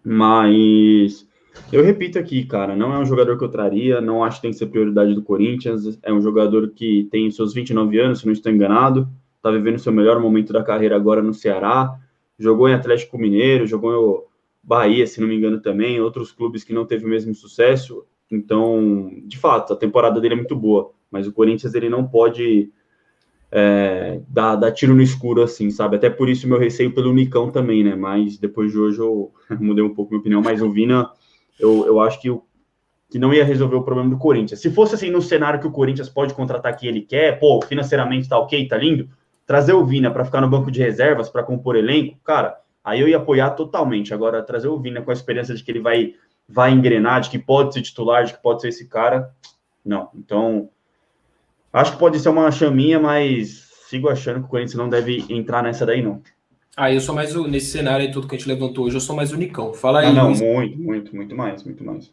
Mas 0.04 1.28
eu 1.72 1.82
repito 1.82 2.18
aqui, 2.18 2.44
cara, 2.44 2.74
não 2.74 2.92
é 2.94 2.98
um 2.98 3.04
jogador 3.04 3.36
que 3.36 3.44
eu 3.44 3.48
traria, 3.48 4.00
não 4.00 4.24
acho 4.24 4.36
que 4.36 4.42
tem 4.42 4.50
que 4.50 4.56
ser 4.56 4.66
prioridade 4.66 5.14
do 5.14 5.22
Corinthians, 5.22 5.98
é 6.02 6.12
um 6.12 6.20
jogador 6.20 6.70
que 6.70 7.08
tem 7.10 7.30
seus 7.30 7.52
29 7.52 7.98
anos, 7.98 8.20
se 8.20 8.26
não 8.26 8.32
estou 8.32 8.50
enganado, 8.50 9.08
tá 9.42 9.50
vivendo 9.50 9.78
seu 9.78 9.92
melhor 9.92 10.20
momento 10.20 10.52
da 10.52 10.62
carreira 10.62 10.96
agora 10.96 11.22
no 11.22 11.34
Ceará, 11.34 11.98
jogou 12.38 12.68
em 12.68 12.74
Atlético 12.74 13.18
Mineiro, 13.18 13.66
jogou 13.66 13.92
em 13.92 14.66
Bahia, 14.66 15.06
se 15.06 15.20
não 15.20 15.28
me 15.28 15.36
engano 15.36 15.60
também, 15.60 16.00
outros 16.00 16.32
clubes 16.32 16.64
que 16.64 16.72
não 16.72 16.86
teve 16.86 17.04
o 17.04 17.08
mesmo 17.08 17.34
sucesso. 17.34 18.04
Então, 18.30 19.12
de 19.24 19.38
fato, 19.38 19.72
a 19.72 19.76
temporada 19.76 20.20
dele 20.20 20.34
é 20.34 20.36
muito 20.36 20.54
boa, 20.54 20.92
mas 21.10 21.26
o 21.26 21.32
Corinthians 21.32 21.74
ele 21.74 21.88
não 21.88 22.06
pode 22.06 22.70
é, 23.50 24.20
dar, 24.28 24.56
dar 24.56 24.72
tiro 24.72 24.94
no 24.94 25.02
escuro 25.02 25.42
assim, 25.42 25.70
sabe? 25.70 25.96
Até 25.96 26.10
por 26.10 26.28
isso 26.28 26.48
meu 26.48 26.58
receio 26.58 26.94
pelo 26.94 27.12
Nicão 27.12 27.50
também, 27.50 27.82
né? 27.82 27.94
Mas 27.94 28.38
depois 28.38 28.72
de 28.72 28.78
hoje 28.78 28.98
eu 28.98 29.32
mudei 29.58 29.82
um 29.82 29.94
pouco 29.94 30.10
minha 30.10 30.20
opinião, 30.20 30.42
mas 30.42 30.62
o 30.62 30.70
Vina, 30.70 31.10
eu, 31.58 31.86
eu 31.86 32.00
acho 32.00 32.20
que, 32.20 32.28
que 33.10 33.18
não 33.18 33.32
ia 33.32 33.44
resolver 33.44 33.76
o 33.76 33.82
problema 33.82 34.10
do 34.10 34.18
Corinthians. 34.18 34.60
Se 34.60 34.70
fosse 34.70 34.94
assim 34.94 35.10
no 35.10 35.22
cenário 35.22 35.60
que 35.60 35.66
o 35.66 35.72
Corinthians 35.72 36.08
pode 36.08 36.34
contratar 36.34 36.76
que 36.76 36.86
ele 36.86 37.00
quer, 37.00 37.38
pô, 37.38 37.60
financeiramente 37.62 38.28
tá 38.28 38.38
ok, 38.38 38.66
tá 38.68 38.76
lindo, 38.76 39.08
Trazer 39.48 39.72
o 39.72 39.82
Vina 39.82 40.10
para 40.10 40.26
ficar 40.26 40.42
no 40.42 40.50
banco 40.50 40.70
de 40.70 40.78
reservas, 40.78 41.30
para 41.30 41.42
compor 41.42 41.74
elenco, 41.74 42.18
cara, 42.22 42.60
aí 42.84 43.00
eu 43.00 43.08
ia 43.08 43.16
apoiar 43.16 43.52
totalmente. 43.52 44.12
Agora, 44.12 44.42
trazer 44.42 44.68
o 44.68 44.78
Vina 44.78 45.00
com 45.00 45.10
a 45.10 45.14
experiência 45.14 45.54
de 45.54 45.64
que 45.64 45.70
ele 45.70 45.80
vai, 45.80 46.12
vai 46.46 46.70
engrenar, 46.70 47.22
de 47.22 47.30
que 47.30 47.38
pode 47.38 47.72
ser 47.72 47.80
titular, 47.80 48.26
de 48.26 48.34
que 48.34 48.42
pode 48.42 48.60
ser 48.60 48.68
esse 48.68 48.86
cara, 48.86 49.30
não. 49.82 50.10
Então, 50.14 50.68
acho 51.72 51.92
que 51.92 51.98
pode 51.98 52.18
ser 52.18 52.28
uma 52.28 52.50
chaminha, 52.50 52.98
mas 52.98 53.68
sigo 53.88 54.08
achando 54.08 54.40
que 54.40 54.46
o 54.46 54.48
Corinthians 54.48 54.76
não 54.76 54.88
deve 54.88 55.24
entrar 55.28 55.62
nessa 55.62 55.86
daí, 55.86 56.02
não. 56.02 56.22
Ah, 56.76 56.92
eu 56.92 57.00
sou 57.00 57.14
mais 57.14 57.34
o, 57.34 57.48
nesse 57.48 57.72
cenário 57.72 58.06
aí 58.06 58.12
tudo 58.12 58.28
que 58.28 58.36
a 58.36 58.38
gente 58.38 58.48
levantou 58.48 58.86
hoje, 58.86 58.96
eu 58.96 59.00
sou 59.00 59.16
mais 59.16 59.32
o 59.32 59.36
Nicão. 59.36 59.74
Fala 59.74 60.00
aí. 60.00 60.06
Ah, 60.06 60.12
não, 60.12 60.30
muito, 60.30 60.78
muito, 60.78 61.16
muito 61.16 61.36
mais, 61.36 61.64
muito 61.64 61.84
mais. 61.84 62.12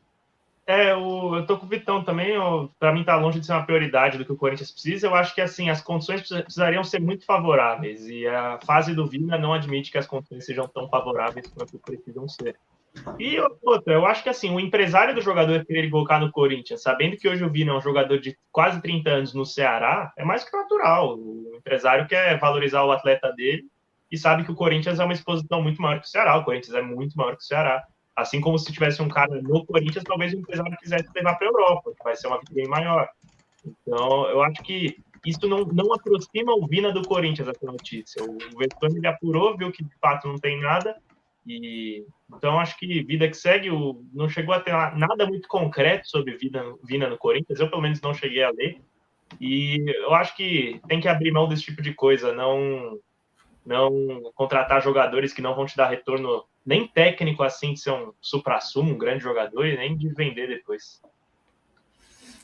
É, 0.68 0.96
o, 0.96 1.36
eu 1.36 1.46
tô 1.46 1.58
com 1.58 1.68
o 1.68 1.70
Vitão 1.70 2.04
também. 2.04 2.34
Para 2.80 2.92
mim, 2.92 3.04
tá 3.04 3.16
longe 3.16 3.40
de 3.40 3.46
ser 3.46 3.52
uma 3.52 3.66
prioridade 3.66 4.18
do 4.18 4.26
que 4.26 4.32
o 4.32 4.36
Corinthians 4.36 4.72
precisa. 4.72 5.06
Eu 5.06 5.14
acho 5.14 5.36
que 5.36 5.42
assim 5.42 5.70
as 5.70 5.82
condições 5.82 6.22
precisariam 6.22 6.84
ser 6.84 7.00
muito 7.00 7.24
favoráveis 7.24 8.08
e 8.08 8.26
a 8.28 8.60
fase 8.66 8.96
do 8.96 9.06
Vina 9.06 9.38
não 9.38 9.54
admite 9.54 9.92
que 9.92 9.98
as 10.00 10.08
condições 10.08 10.44
sejam 10.44 10.68
tão 10.68 10.90
favoráveis 10.90 11.46
quanto 11.48 11.78
precisam 11.78 12.28
ser. 12.28 12.56
E 13.20 13.40
outra, 13.62 13.94
eu 13.94 14.06
acho 14.06 14.24
que 14.24 14.30
assim, 14.30 14.50
o 14.50 14.60
empresário 14.60 15.14
do 15.14 15.22
jogador 15.22 15.66
querer 15.66 15.90
colocar 15.90 16.20
no 16.20 16.32
Corinthians, 16.32 16.82
sabendo 16.82 17.18
que 17.18 17.28
hoje 17.28 17.44
o 17.44 17.50
Vina 17.50 17.72
é 17.72 17.76
um 17.76 17.82
jogador 17.82 18.20
de 18.20 18.38
quase 18.52 18.82
30 18.82 19.10
anos 19.10 19.34
no 19.34 19.46
Ceará, 19.46 20.12
é 20.18 20.24
mais 20.24 20.44
que 20.44 20.56
natural. 20.56 21.18
O 21.18 21.54
empresário 21.56 22.08
quer 22.08 22.40
valorizar 22.40 22.84
o 22.84 22.92
atleta 22.92 23.32
dele 23.34 23.66
e 24.12 24.18
sabe 24.18 24.44
que 24.44 24.52
o 24.52 24.56
Corinthians 24.56 25.00
é 25.00 25.04
uma 25.04 25.14
exposição 25.14 25.62
muito 25.62 25.82
maior 25.82 26.00
que 26.00 26.08
o 26.08 26.10
Ceará. 26.10 26.38
O 26.38 26.44
Corinthians 26.44 26.76
é 26.76 26.82
muito 26.82 27.16
maior 27.18 27.36
que 27.36 27.44
o 27.44 27.46
Ceará. 27.46 27.84
Assim 28.16 28.40
como 28.40 28.58
se 28.58 28.72
tivesse 28.72 29.02
um 29.02 29.10
cara 29.10 29.42
no 29.42 29.66
Corinthians, 29.66 30.04
talvez 30.06 30.34
o 30.34 30.38
empresário 30.38 30.78
quisesse 30.78 31.10
levar 31.14 31.36
para 31.36 31.48
a 31.48 31.50
Europa, 31.50 31.92
que 31.98 32.04
vai 32.04 32.16
ser 32.16 32.28
uma 32.28 32.40
vitrine 32.40 32.68
maior. 32.68 33.10
Então, 33.66 34.28
eu 34.30 34.42
acho 34.42 34.64
que 34.64 34.98
isso 35.26 35.48
não, 35.48 35.66
não 35.66 35.94
aproxima 35.94 36.54
o 36.54 36.68
Vina 36.68 36.94
do 36.94 37.02
Corinthians, 37.02 37.48
essa 37.48 37.66
notícia. 37.66 38.24
O, 38.24 38.38
o 38.38 38.86
ele 38.96 39.08
apurou, 39.08 39.58
viu 39.58 39.72
que 39.72 39.84
de 39.84 39.96
fato 40.00 40.28
não 40.28 40.38
tem 40.38 40.62
nada. 40.62 40.96
E 41.46 42.06
então 42.34 42.60
acho 42.60 42.78
que 42.78 43.04
vida 43.04 43.28
que 43.28 43.38
segue, 43.38 43.70
o, 43.70 44.04
não 44.14 44.28
chegou 44.28 44.54
a 44.54 44.60
ter 44.60 44.72
nada 44.96 45.28
muito 45.28 45.48
concreto 45.48 46.08
sobre 46.08 46.36
Vina, 46.38 46.64
Vina 46.84 47.08
no 47.08 47.18
Corinthians. 47.18 47.60
Eu 47.60 47.70
pelo 47.70 47.82
menos 47.82 48.02
não 48.02 48.14
cheguei 48.14 48.44
a 48.44 48.52
ler. 48.52 48.82
E 49.40 49.84
eu 49.88 50.14
acho 50.14 50.36
que 50.36 50.80
tem 50.88 51.00
que 51.00 51.08
abrir 51.08 51.32
mão 51.32 51.48
desse 51.48 51.64
tipo 51.64 51.82
de 51.82 51.94
coisa, 51.94 52.34
não 52.34 53.00
não 53.66 54.32
contratar 54.36 54.82
jogadores 54.82 55.34
que 55.34 55.42
não 55.42 55.56
vão 55.56 55.66
te 55.66 55.76
dar 55.76 55.90
retorno 55.90 56.46
nem 56.64 56.88
técnico 56.88 57.42
assim 57.42 57.74
de 57.74 57.80
ser 57.80 57.92
um 57.92 58.14
supra-sumo, 58.22 58.94
um 58.94 58.98
grande 58.98 59.24
jogador, 59.24 59.66
e 59.66 59.76
nem 59.76 59.98
de 59.98 60.08
vender 60.10 60.48
depois. 60.48 61.02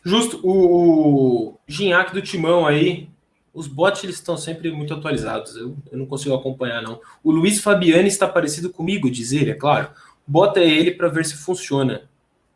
Justo, 0.04 0.40
o, 0.44 1.60
Ginhaque 1.68 2.14
do 2.14 2.22
Timão 2.22 2.66
aí, 2.66 3.08
os 3.54 3.68
bots 3.68 4.04
eles 4.04 4.16
estão 4.16 4.38
sempre 4.38 4.72
muito 4.72 4.94
atualizados, 4.94 5.56
eu, 5.58 5.76
eu, 5.92 5.98
não 5.98 6.06
consigo 6.06 6.34
acompanhar 6.34 6.82
não. 6.82 7.00
O 7.24 7.32
Luiz 7.32 7.60
Fabiani 7.60 8.08
está 8.08 8.28
parecido 8.28 8.70
comigo, 8.70 9.12
diz 9.12 9.32
ele, 9.32 9.52
é 9.52 9.56
claro. 9.56 9.90
Bota 10.26 10.60
ele 10.62 10.92
para 10.92 11.10
ver 11.10 11.26
se 11.26 11.36
funciona. 11.36 12.04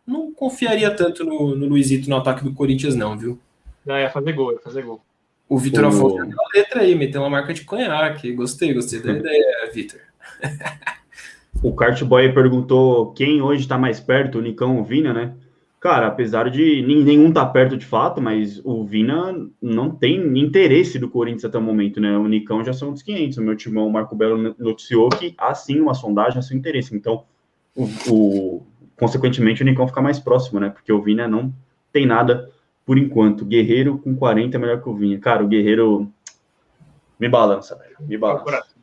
Não 0.07 0.31
confiaria 0.33 0.89
tanto 0.91 1.23
no, 1.25 1.55
no 1.55 1.65
Luizito 1.65 2.09
no 2.09 2.15
ataque 2.15 2.43
do 2.43 2.53
Corinthians 2.53 2.95
não, 2.95 3.17
viu? 3.17 3.39
Não, 3.85 3.97
ia 3.97 4.09
fazer 4.09 4.33
gol, 4.33 4.53
ia 4.53 4.59
fazer 4.59 4.83
gol. 4.83 5.01
O 5.49 5.57
Vitor 5.57 5.83
o... 5.83 5.87
Afonso 5.87 6.15
deu 6.15 6.25
uma 6.25 6.49
letra 6.53 6.81
aí, 6.81 6.95
meteu 6.95 7.21
uma 7.21 7.29
marca 7.29 7.53
de 7.53 7.63
conhaque. 7.63 8.31
Gostei, 8.33 8.73
gostei 8.73 8.99
da 8.99 9.11
ideia, 9.17 9.69
Vitor. 9.73 9.99
O 11.61 11.73
Kart 11.73 12.01
Boy 12.03 12.31
perguntou 12.33 13.11
quem 13.13 13.41
hoje 13.41 13.61
está 13.61 13.77
mais 13.77 13.99
perto, 13.99 14.37
o 14.39 14.41
Nicão 14.41 14.75
ou 14.75 14.81
o 14.81 14.85
Vina, 14.85 15.13
né? 15.13 15.33
Cara, 15.85 16.07
apesar 16.07 16.49
de 16.49 16.81
nenhum 16.81 17.31
tá 17.31 17.45
perto 17.45 17.77
de 17.77 17.85
fato, 17.85 18.19
mas 18.19 18.59
o 18.65 18.83
Vina 18.83 19.35
não 19.61 19.91
tem 19.91 20.17
interesse 20.35 20.97
do 20.97 21.07
Corinthians 21.07 21.45
até 21.45 21.59
o 21.59 21.61
momento, 21.61 22.01
né? 22.01 22.17
O 22.17 22.27
Nicão 22.27 22.65
já 22.65 22.73
são 22.73 22.91
dos 22.91 23.03
500. 23.03 23.37
O 23.37 23.43
meu 23.43 23.55
timão, 23.55 23.85
o 23.85 23.93
Marco 23.93 24.15
Belo, 24.15 24.55
noticiou 24.57 25.09
que 25.09 25.35
há 25.37 25.53
sim 25.53 25.79
uma 25.79 25.93
sondagem 25.93 26.39
a 26.39 26.41
seu 26.41 26.57
interesse. 26.57 26.95
Então, 26.95 27.23
o, 27.75 27.83
o, 28.09 28.67
consequentemente, 28.97 29.61
o 29.61 29.65
Nicão 29.65 29.87
fica 29.87 30.01
mais 30.01 30.19
próximo, 30.19 30.59
né? 30.59 30.71
Porque 30.71 30.91
o 30.91 31.03
Vina 31.03 31.27
não 31.27 31.53
tem 31.93 32.03
nada 32.03 32.49
por 32.83 32.97
enquanto. 32.97 33.45
Guerreiro 33.45 33.99
com 33.99 34.15
40 34.15 34.57
é 34.57 34.59
melhor 34.59 34.81
que 34.81 34.89
o 34.89 34.95
Vinha. 34.95 35.19
Cara, 35.19 35.43
o 35.43 35.47
Guerreiro 35.47 36.11
me 37.19 37.29
balança, 37.29 37.75
velho. 37.75 37.95
Me 37.99 38.17
balança. 38.17 38.75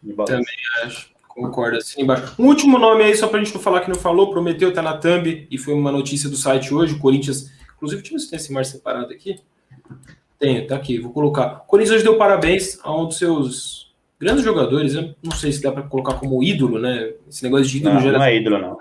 Me 0.00 0.12
balança. 0.12 0.36
Também 0.36 0.54
acho. 0.84 1.13
Concordo, 1.34 1.78
assim 1.78 2.02
embaixo. 2.02 2.34
Um 2.38 2.46
último 2.46 2.78
nome 2.78 3.02
aí, 3.02 3.14
só 3.16 3.26
para 3.26 3.40
a 3.40 3.44
gente 3.44 3.54
não 3.54 3.60
falar 3.60 3.80
que 3.80 3.88
não 3.88 3.96
falou, 3.96 4.30
Prometeu 4.30 4.72
tá 4.72 4.80
na 4.80 4.96
thumb, 4.96 5.46
e 5.50 5.58
foi 5.58 5.74
uma 5.74 5.90
notícia 5.90 6.30
do 6.30 6.36
site 6.36 6.72
hoje, 6.72 6.94
o 6.94 6.98
Corinthians, 6.98 7.50
inclusive, 7.76 8.02
deixa 8.02 8.14
eu 8.14 8.18
ver 8.18 8.24
se 8.24 8.30
tem 8.30 8.36
esse 8.36 8.52
mar 8.52 8.64
separado 8.64 9.12
aqui. 9.12 9.40
Tem, 10.38 10.66
tá 10.66 10.76
aqui, 10.76 10.98
vou 10.98 11.12
colocar. 11.12 11.62
O 11.64 11.66
Corinthians 11.66 11.96
hoje 11.96 12.04
deu 12.04 12.16
parabéns 12.16 12.78
a 12.82 12.96
um 12.96 13.06
dos 13.06 13.18
seus 13.18 13.92
grandes 14.18 14.44
jogadores, 14.44 14.94
eu 14.94 15.14
não 15.22 15.32
sei 15.32 15.50
se 15.50 15.60
dá 15.60 15.72
para 15.72 15.82
colocar 15.82 16.14
como 16.14 16.42
ídolo, 16.42 16.78
né? 16.78 17.12
Esse 17.28 17.42
negócio 17.42 17.66
de 17.66 17.78
ídolo 17.78 17.94
não, 17.94 18.12
Não 18.12 18.22
é 18.22 18.36
ídolo, 18.36 18.58
não. 18.58 18.78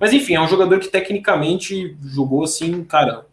Mas 0.00 0.12
enfim, 0.12 0.34
é 0.34 0.40
um 0.40 0.48
jogador 0.48 0.78
que 0.78 0.88
tecnicamente 0.88 1.96
jogou 2.02 2.44
assim, 2.44 2.84
cara, 2.84 3.26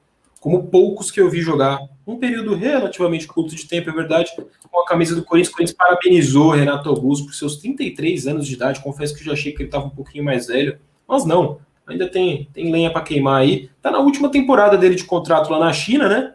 como 0.44 0.68
poucos 0.68 1.10
que 1.10 1.22
eu 1.22 1.30
vi 1.30 1.40
jogar. 1.40 1.80
Um 2.06 2.18
período 2.18 2.54
relativamente 2.54 3.26
curto 3.26 3.56
de 3.56 3.66
tempo, 3.66 3.90
é 3.90 3.94
verdade, 3.94 4.30
com 4.70 4.82
a 4.82 4.86
camisa 4.86 5.16
do 5.16 5.24
Corinthians. 5.24 5.54
O 5.54 5.56
Corinthians 5.56 5.78
parabenizou 5.78 6.52
Renato 6.52 6.90
Augusto 6.90 7.28
por 7.28 7.34
seus 7.34 7.56
33 7.56 8.28
anos 8.28 8.46
de 8.46 8.56
idade. 8.56 8.82
Confesso 8.82 9.16
que 9.16 9.22
eu 9.22 9.28
já 9.28 9.32
achei 9.32 9.54
que 9.54 9.60
ele 9.60 9.70
estava 9.70 9.86
um 9.86 9.90
pouquinho 9.90 10.26
mais 10.26 10.48
velho, 10.48 10.78
mas 11.08 11.24
não. 11.24 11.62
Ainda 11.88 12.10
tem, 12.10 12.50
tem 12.52 12.70
lenha 12.70 12.92
para 12.92 13.04
queimar 13.04 13.40
aí. 13.40 13.70
Tá 13.82 13.90
na 13.90 14.00
última 14.00 14.30
temporada 14.30 14.78
dele 14.78 14.96
de 14.96 15.06
contrato 15.06 15.50
lá 15.50 15.60
na 15.60 15.72
China, 15.72 16.10
né? 16.10 16.34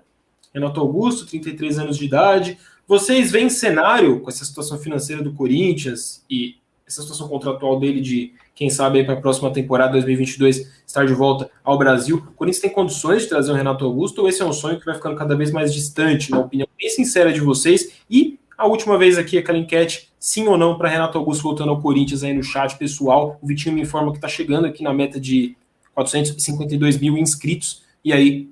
Renato 0.54 0.80
Augusto, 0.80 1.26
33 1.26 1.78
anos 1.78 1.98
de 1.98 2.06
idade. 2.06 2.58
Vocês 2.86 3.30
veem 3.30 3.50
cenário 3.50 4.20
com 4.20 4.30
essa 4.30 4.46
situação 4.46 4.78
financeira 4.78 5.22
do 5.22 5.34
Corinthians 5.34 6.24
e 6.30 6.56
essa 6.88 7.02
situação 7.02 7.28
contratual 7.28 7.78
dele 7.78 8.00
de 8.00 8.32
quem 8.54 8.70
sabe 8.70 9.04
para 9.04 9.14
a 9.14 9.20
próxima 9.20 9.52
temporada 9.52 9.92
2022 9.92 10.68
estar 10.86 11.06
de 11.06 11.12
volta 11.12 11.50
ao 11.62 11.78
Brasil. 11.78 12.16
O 12.16 12.32
Corinthians 12.32 12.62
tem 12.62 12.70
condições 12.70 13.22
de 13.22 13.28
trazer 13.28 13.52
o 13.52 13.54
Renato 13.54 13.84
Augusto 13.84 14.22
ou 14.22 14.28
esse 14.28 14.40
é 14.40 14.44
um 14.44 14.52
sonho 14.52 14.80
que 14.80 14.86
vai 14.86 14.94
ficando 14.94 15.14
cada 15.14 15.36
vez 15.36 15.52
mais 15.52 15.72
distante, 15.72 16.30
na 16.30 16.40
opinião 16.40 16.66
bem 16.76 16.88
sincera 16.88 17.32
de 17.32 17.40
vocês? 17.40 17.92
E 18.10 18.38
a 18.56 18.66
última 18.66 18.96
vez 18.96 19.18
aqui, 19.18 19.36
aquela 19.36 19.58
enquete, 19.58 20.10
sim 20.18 20.48
ou 20.48 20.56
não 20.56 20.78
para 20.78 20.88
Renato 20.88 21.18
Augusto 21.18 21.42
voltando 21.42 21.70
ao 21.70 21.80
Corinthians 21.80 22.24
aí 22.24 22.32
no 22.32 22.42
chat 22.42 22.76
pessoal. 22.78 23.38
O 23.42 23.46
Vitinho 23.46 23.74
me 23.74 23.82
informa 23.82 24.10
que 24.10 24.18
está 24.18 24.28
chegando 24.28 24.66
aqui 24.66 24.82
na 24.82 24.92
meta 24.92 25.20
de 25.20 25.54
452 25.94 26.98
mil 26.98 27.18
inscritos. 27.18 27.82
E 28.04 28.12
aí, 28.12 28.48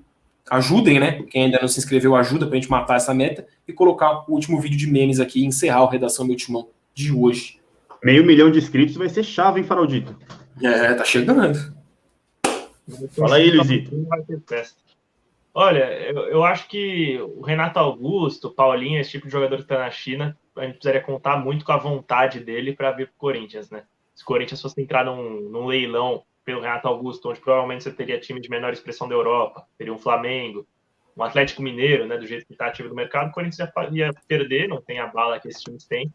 ajudem, 0.50 1.00
né? 1.00 1.22
Quem 1.30 1.44
ainda 1.44 1.58
não 1.60 1.68
se 1.68 1.78
inscreveu, 1.78 2.14
ajuda 2.14 2.46
para 2.46 2.56
a 2.56 2.60
gente 2.60 2.70
matar 2.70 2.96
essa 2.96 3.14
meta 3.14 3.46
e 3.66 3.72
colocar 3.72 4.24
o 4.28 4.34
último 4.34 4.60
vídeo 4.60 4.78
de 4.78 4.86
memes 4.86 5.18
aqui 5.18 5.40
e 5.40 5.46
encerrar 5.46 5.80
a 5.80 5.90
redação 5.90 6.26
do 6.26 6.36
Timão 6.36 6.68
de 6.94 7.12
hoje. 7.12 7.55
Meio 8.06 8.24
milhão 8.24 8.52
de 8.52 8.58
inscritos 8.60 8.94
vai 8.94 9.08
ser 9.08 9.24
chave, 9.24 9.58
hein, 9.58 9.66
Faraldito? 9.66 10.16
É, 10.62 10.94
tá 10.94 11.04
chegando. 11.04 11.74
Fala 13.16 13.34
aí, 13.34 13.50
Luizito. 13.50 13.90
Olha, 15.52 15.92
eu, 16.08 16.18
eu, 16.28 16.44
acho 16.44 16.68
que 16.68 17.18
o 17.20 17.40
Renato 17.40 17.80
Augusto, 17.80 18.46
o 18.46 18.52
Paulinho, 18.52 19.00
esse 19.00 19.10
tipo 19.10 19.26
de 19.26 19.32
jogador 19.32 19.56
que 19.56 19.62
está 19.62 19.80
na 19.80 19.90
China, 19.90 20.38
a 20.54 20.62
gente 20.62 20.74
precisaria 20.74 21.00
contar 21.00 21.36
muito 21.38 21.64
com 21.64 21.72
a 21.72 21.78
vontade 21.78 22.38
dele 22.38 22.76
para 22.76 22.92
vir 22.92 23.08
para 23.08 23.14
o 23.14 23.18
Corinthians, 23.18 23.70
né? 23.70 23.82
Se 24.14 24.22
o 24.22 24.26
Corinthians 24.26 24.62
fosse 24.62 24.80
entrar 24.80 25.04
num, 25.04 25.40
num, 25.50 25.66
leilão 25.66 26.22
pelo 26.44 26.60
Renato 26.60 26.86
Augusto, 26.86 27.28
onde 27.28 27.40
provavelmente 27.40 27.82
você 27.82 27.90
teria 27.90 28.20
time 28.20 28.40
de 28.40 28.48
menor 28.48 28.72
expressão 28.72 29.08
da 29.08 29.16
Europa, 29.16 29.66
teria 29.76 29.92
um 29.92 29.98
Flamengo, 29.98 30.64
um 31.16 31.24
Atlético 31.24 31.60
Mineiro, 31.60 32.06
né, 32.06 32.16
do 32.16 32.26
jeito 32.26 32.46
que 32.46 32.52
está 32.52 32.68
ativo 32.68 32.88
no 32.88 32.94
mercado, 32.94 33.30
o 33.30 33.32
Corinthians 33.32 33.68
ia 33.92 34.12
perder, 34.28 34.68
não 34.68 34.80
tem 34.80 35.00
a 35.00 35.08
bala 35.08 35.40
que 35.40 35.48
esses 35.48 35.60
times 35.60 35.84
têm, 35.84 36.08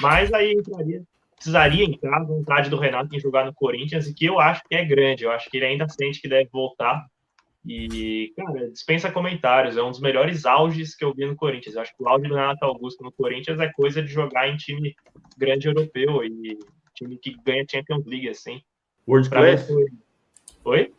mas 0.00 0.32
aí 0.32 0.52
entraria 0.52 1.02
precisaria 1.42 1.84
entrar 1.84 2.18
a 2.18 2.24
vontade 2.24 2.70
do 2.70 2.78
Renato 2.78 3.14
em 3.14 3.18
jogar 3.18 3.44
no 3.44 3.52
Corinthians 3.52 4.06
e 4.06 4.14
que 4.14 4.26
eu 4.26 4.38
acho 4.38 4.62
que 4.68 4.76
é 4.76 4.84
grande. 4.84 5.24
Eu 5.24 5.32
acho 5.32 5.50
que 5.50 5.56
ele 5.56 5.66
ainda 5.66 5.88
sente 5.88 6.20
que 6.20 6.28
deve 6.28 6.48
voltar. 6.50 7.04
E, 7.66 8.32
cara, 8.36 8.70
dispensa 8.70 9.10
comentários. 9.10 9.76
É 9.76 9.82
um 9.82 9.90
dos 9.90 10.00
melhores 10.00 10.46
auges 10.46 10.94
que 10.94 11.04
eu 11.04 11.12
vi 11.12 11.26
no 11.26 11.34
Corinthians. 11.34 11.74
Eu 11.74 11.82
acho 11.82 11.96
que 11.96 12.02
o 12.02 12.08
auge 12.08 12.28
do 12.28 12.34
Renato 12.34 12.64
Augusto 12.64 13.02
no 13.02 13.12
Corinthians 13.12 13.58
é 13.58 13.72
coisa 13.72 14.00
de 14.00 14.08
jogar 14.08 14.48
em 14.48 14.56
time 14.56 14.94
grande 15.36 15.66
europeu 15.66 16.24
e 16.24 16.58
time 16.94 17.16
que 17.18 17.36
ganha 17.44 17.66
Champions 17.68 18.06
League, 18.06 18.28
assim. 18.28 18.62
World 19.08 19.28
pra 19.28 19.40
Class? 19.40 19.66
Foi... 19.66 19.86
Oi? 20.64 20.94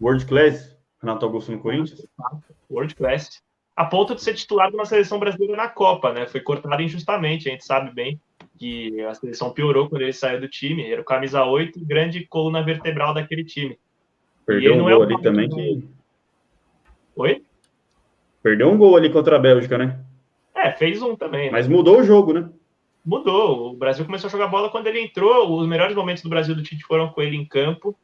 World 0.00 0.24
Class? 0.26 0.76
Renato 1.00 1.26
Augusto 1.26 1.50
no 1.50 1.58
Corinthians? 1.58 2.06
World 2.70 2.94
Class. 2.94 3.42
A 3.74 3.84
ponto 3.84 4.14
de 4.14 4.22
ser 4.22 4.34
titular 4.34 4.68
de 4.68 4.76
uma 4.76 4.84
seleção 4.84 5.18
brasileira 5.18 5.56
na 5.56 5.68
Copa, 5.68 6.12
né? 6.12 6.26
Foi 6.26 6.40
cortado 6.40 6.82
injustamente, 6.82 7.48
a 7.48 7.52
gente 7.52 7.64
sabe 7.64 7.92
bem 7.92 8.20
que 8.60 9.00
a 9.00 9.14
seleção 9.14 9.50
piorou 9.50 9.88
quando 9.88 10.02
ele 10.02 10.12
saiu 10.12 10.38
do 10.38 10.46
time. 10.46 10.88
Era 10.88 11.00
o 11.00 11.04
camisa 11.04 11.42
8 11.42 11.80
grande 11.82 12.26
coluna 12.26 12.62
vertebral 12.62 13.14
daquele 13.14 13.42
time. 13.42 13.78
Perdeu 14.44 14.74
um 14.74 14.88
é 14.88 14.92
gol 14.92 15.02
é 15.02 15.06
ali 15.06 15.22
também 15.22 15.48
que. 15.48 15.88
Oi? 17.16 17.42
Perdeu 18.42 18.70
um 18.70 18.76
gol 18.76 18.96
ali 18.96 19.10
contra 19.10 19.36
a 19.36 19.38
Bélgica, 19.38 19.78
né? 19.78 19.98
É, 20.54 20.70
fez 20.72 21.00
um 21.00 21.16
também. 21.16 21.46
Né? 21.46 21.52
Mas 21.52 21.66
mudou 21.66 22.00
o 22.00 22.04
jogo, 22.04 22.34
né? 22.34 22.50
Mudou. 23.02 23.70
O 23.70 23.76
Brasil 23.76 24.04
começou 24.04 24.28
a 24.28 24.30
jogar 24.30 24.48
bola 24.48 24.68
quando 24.68 24.88
ele 24.88 25.00
entrou. 25.00 25.58
Os 25.58 25.66
melhores 25.66 25.96
momentos 25.96 26.22
do 26.22 26.28
Brasil 26.28 26.54
do 26.54 26.62
Tite 26.62 26.84
foram 26.84 27.08
com 27.08 27.22
ele 27.22 27.36
em 27.36 27.46
campo. 27.46 27.96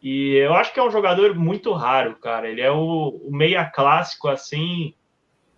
E 0.00 0.36
eu 0.36 0.54
acho 0.54 0.72
que 0.72 0.78
é 0.78 0.84
um 0.84 0.92
jogador 0.92 1.34
muito 1.34 1.72
raro, 1.72 2.14
cara. 2.16 2.48
Ele 2.48 2.60
é 2.60 2.70
o, 2.70 3.20
o 3.24 3.34
meia 3.34 3.64
clássico, 3.64 4.28
assim, 4.28 4.94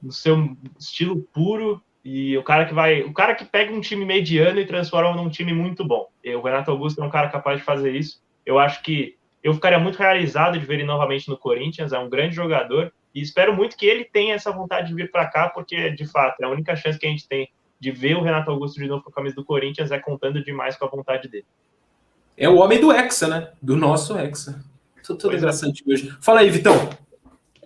no 0.03 0.13
seu 0.13 0.57
estilo 0.79 1.21
puro. 1.35 1.83
E 2.09 2.39
o 2.39 2.43
cara 2.45 2.65
que 2.67 2.73
vai. 2.73 3.03
O 3.03 3.13
cara 3.13 3.35
que 3.35 3.45
pega 3.45 3.75
um 3.75 3.81
time 3.81 4.05
mediano 4.05 4.61
e 4.61 4.65
transforma 4.65 5.17
num 5.17 5.29
time 5.29 5.53
muito 5.53 5.85
bom. 5.85 6.07
O 6.25 6.41
Renato 6.41 6.71
Augusto 6.71 7.03
é 7.03 7.05
um 7.05 7.11
cara 7.11 7.29
capaz 7.29 7.59
de 7.59 7.65
fazer 7.65 7.97
isso. 7.97 8.23
Eu 8.47 8.61
acho 8.61 8.81
que 8.81 9.17
eu 9.43 9.53
ficaria 9.53 9.77
muito 9.77 9.97
realizado 9.97 10.57
de 10.57 10.65
ver 10.65 10.75
ele 10.75 10.85
novamente 10.85 11.29
no 11.29 11.37
Corinthians. 11.37 11.93
É 11.93 11.99
um 11.99 12.09
grande 12.09 12.37
jogador. 12.37 12.93
E 13.13 13.21
espero 13.21 13.53
muito 13.57 13.77
que 13.77 13.87
ele 13.87 14.05
tenha 14.05 14.37
essa 14.37 14.53
vontade 14.53 14.87
de 14.87 14.95
vir 14.95 15.11
para 15.11 15.27
cá, 15.27 15.49
porque, 15.49 15.91
de 15.91 16.07
fato, 16.07 16.41
é 16.41 16.45
a 16.45 16.49
única 16.49 16.77
chance 16.77 16.97
que 16.97 17.07
a 17.07 17.11
gente 17.11 17.27
tem 17.27 17.49
de 17.81 17.91
ver 17.91 18.17
o 18.17 18.23
Renato 18.23 18.53
Augusto 18.53 18.81
de 18.81 18.87
novo 18.87 19.03
com 19.03 19.11
a 19.11 19.13
camisa 19.13 19.35
do 19.35 19.45
Corinthians 19.45 19.91
é 19.91 19.99
contando 19.99 20.41
demais 20.45 20.77
com 20.77 20.85
a 20.85 20.89
vontade 20.89 21.27
dele. 21.27 21.47
É 22.37 22.49
o 22.49 22.59
homem 22.59 22.81
do 22.81 22.93
Hexa, 22.93 23.27
né? 23.27 23.51
Do 23.61 23.75
nosso 23.75 24.17
Hexa. 24.17 24.65
Tô 25.05 25.17
todo 25.17 25.35
interessante 25.35 25.83
é. 25.85 25.93
hoje. 25.93 26.17
Fala 26.21 26.39
aí, 26.39 26.51
Vitão. 26.51 26.89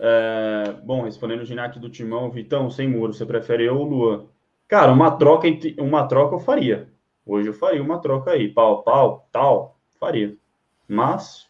É, 0.02 0.72
bom, 0.82 1.02
respondendo 1.02 1.42
o 1.42 1.44
Ginati 1.44 1.78
do 1.78 1.90
Timão, 1.90 2.30
Vitão, 2.30 2.70
sem 2.70 2.88
muro, 2.88 3.12
você 3.12 3.26
prefere 3.26 3.66
eu 3.66 3.76
ou 3.76 3.84
Luan? 3.84 4.24
Cara, 4.66 4.90
uma 4.92 5.10
troca, 5.10 5.46
uma 5.78 6.06
troca 6.06 6.36
eu 6.36 6.40
faria. 6.40 6.88
Hoje 7.26 7.48
eu 7.48 7.54
faria 7.54 7.82
uma 7.82 7.98
troca 7.98 8.30
aí, 8.30 8.48
pau, 8.48 8.82
pau, 8.82 9.28
tal, 9.30 9.78
faria. 10.00 10.34
Mas, 10.88 11.46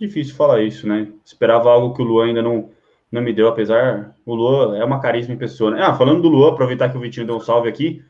difícil 0.00 0.34
falar 0.34 0.62
isso, 0.62 0.88
né? 0.88 1.12
Esperava 1.22 1.70
algo 1.70 1.94
que 1.94 2.00
o 2.00 2.04
Luan 2.06 2.28
ainda 2.28 2.40
não, 2.40 2.70
não 3.12 3.20
me 3.20 3.34
deu, 3.34 3.48
apesar, 3.48 4.16
o 4.24 4.34
Luan 4.34 4.78
é 4.78 4.84
uma 4.84 5.00
carisma 5.00 5.34
em 5.34 5.38
pessoa, 5.38 5.70
né? 5.72 5.82
Ah, 5.82 5.94
falando 5.94 6.22
do 6.22 6.28
Luan, 6.28 6.52
aproveitar 6.52 6.88
que 6.88 6.96
o 6.96 7.00
Vitinho 7.00 7.26
deu 7.26 7.36
um 7.36 7.40
salve 7.40 7.68
aqui, 7.68 8.02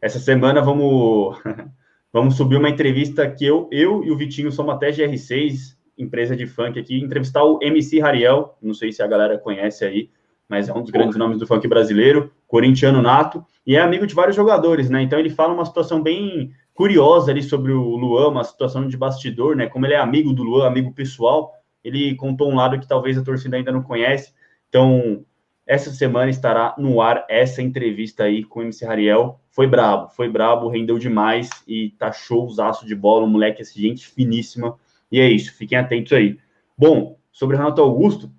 essa 0.00 0.18
semana 0.18 0.60
vamos, 0.60 1.38
vamos 2.12 2.36
subir 2.36 2.56
uma 2.56 2.68
entrevista 2.68 3.30
que 3.30 3.46
eu, 3.46 3.68
eu 3.70 4.02
e 4.02 4.10
o 4.10 4.16
Vitinho 4.16 4.50
somos 4.50 4.74
até 4.74 4.90
GR6, 4.90 5.76
empresa 5.96 6.36
de 6.36 6.46
funk 6.46 6.78
aqui, 6.78 6.98
entrevistar 6.98 7.44
o 7.44 7.58
MC 7.62 8.00
Rariel, 8.00 8.56
não 8.60 8.74
sei 8.74 8.92
se 8.92 9.02
a 9.02 9.06
galera 9.06 9.38
conhece 9.38 9.84
aí, 9.84 10.10
mas 10.48 10.68
é 10.68 10.74
um 10.74 10.82
dos 10.82 10.90
grandes 10.90 11.16
nomes 11.16 11.38
do 11.38 11.46
funk 11.46 11.66
brasileiro, 11.66 12.32
corintiano 12.46 13.00
nato, 13.00 13.44
e 13.66 13.76
é 13.76 13.80
amigo 13.80 14.06
de 14.06 14.14
vários 14.14 14.36
jogadores, 14.36 14.90
né? 14.90 15.02
Então 15.02 15.18
ele 15.18 15.30
fala 15.30 15.54
uma 15.54 15.64
situação 15.64 16.02
bem 16.02 16.52
curiosa 16.74 17.30
ali 17.30 17.42
sobre 17.42 17.72
o 17.72 17.96
Luan, 17.96 18.28
uma 18.28 18.44
situação 18.44 18.86
de 18.86 18.96
bastidor, 18.96 19.56
né? 19.56 19.66
Como 19.66 19.86
ele 19.86 19.94
é 19.94 19.98
amigo 19.98 20.32
do 20.32 20.42
Luan, 20.42 20.66
amigo 20.66 20.92
pessoal, 20.92 21.52
ele 21.82 22.14
contou 22.16 22.50
um 22.50 22.56
lado 22.56 22.78
que 22.78 22.88
talvez 22.88 23.16
a 23.16 23.22
torcida 23.22 23.56
ainda 23.56 23.72
não 23.72 23.82
conhece. 23.82 24.32
Então, 24.68 25.24
essa 25.66 25.90
semana 25.90 26.30
estará 26.30 26.74
no 26.76 27.00
ar 27.00 27.24
essa 27.28 27.62
entrevista 27.62 28.24
aí 28.24 28.44
com 28.44 28.60
o 28.60 28.62
MC 28.62 28.84
Rariel. 28.84 29.40
Foi 29.50 29.66
brabo, 29.66 30.08
foi 30.10 30.28
brabo, 30.28 30.68
rendeu 30.68 30.98
demais 30.98 31.48
e 31.66 31.90
tá 31.98 32.12
showzaço 32.12 32.86
de 32.86 32.94
bola, 32.94 33.24
um 33.24 33.30
moleque, 33.30 33.62
assim, 33.62 33.80
gente 33.80 34.06
finíssima. 34.06 34.76
E 35.10 35.20
é 35.20 35.28
isso, 35.28 35.54
fiquem 35.54 35.78
atentos 35.78 36.12
aí. 36.12 36.38
Bom, 36.76 37.18
sobre 37.30 37.56
Renato 37.56 37.80
Augusto, 37.80 38.30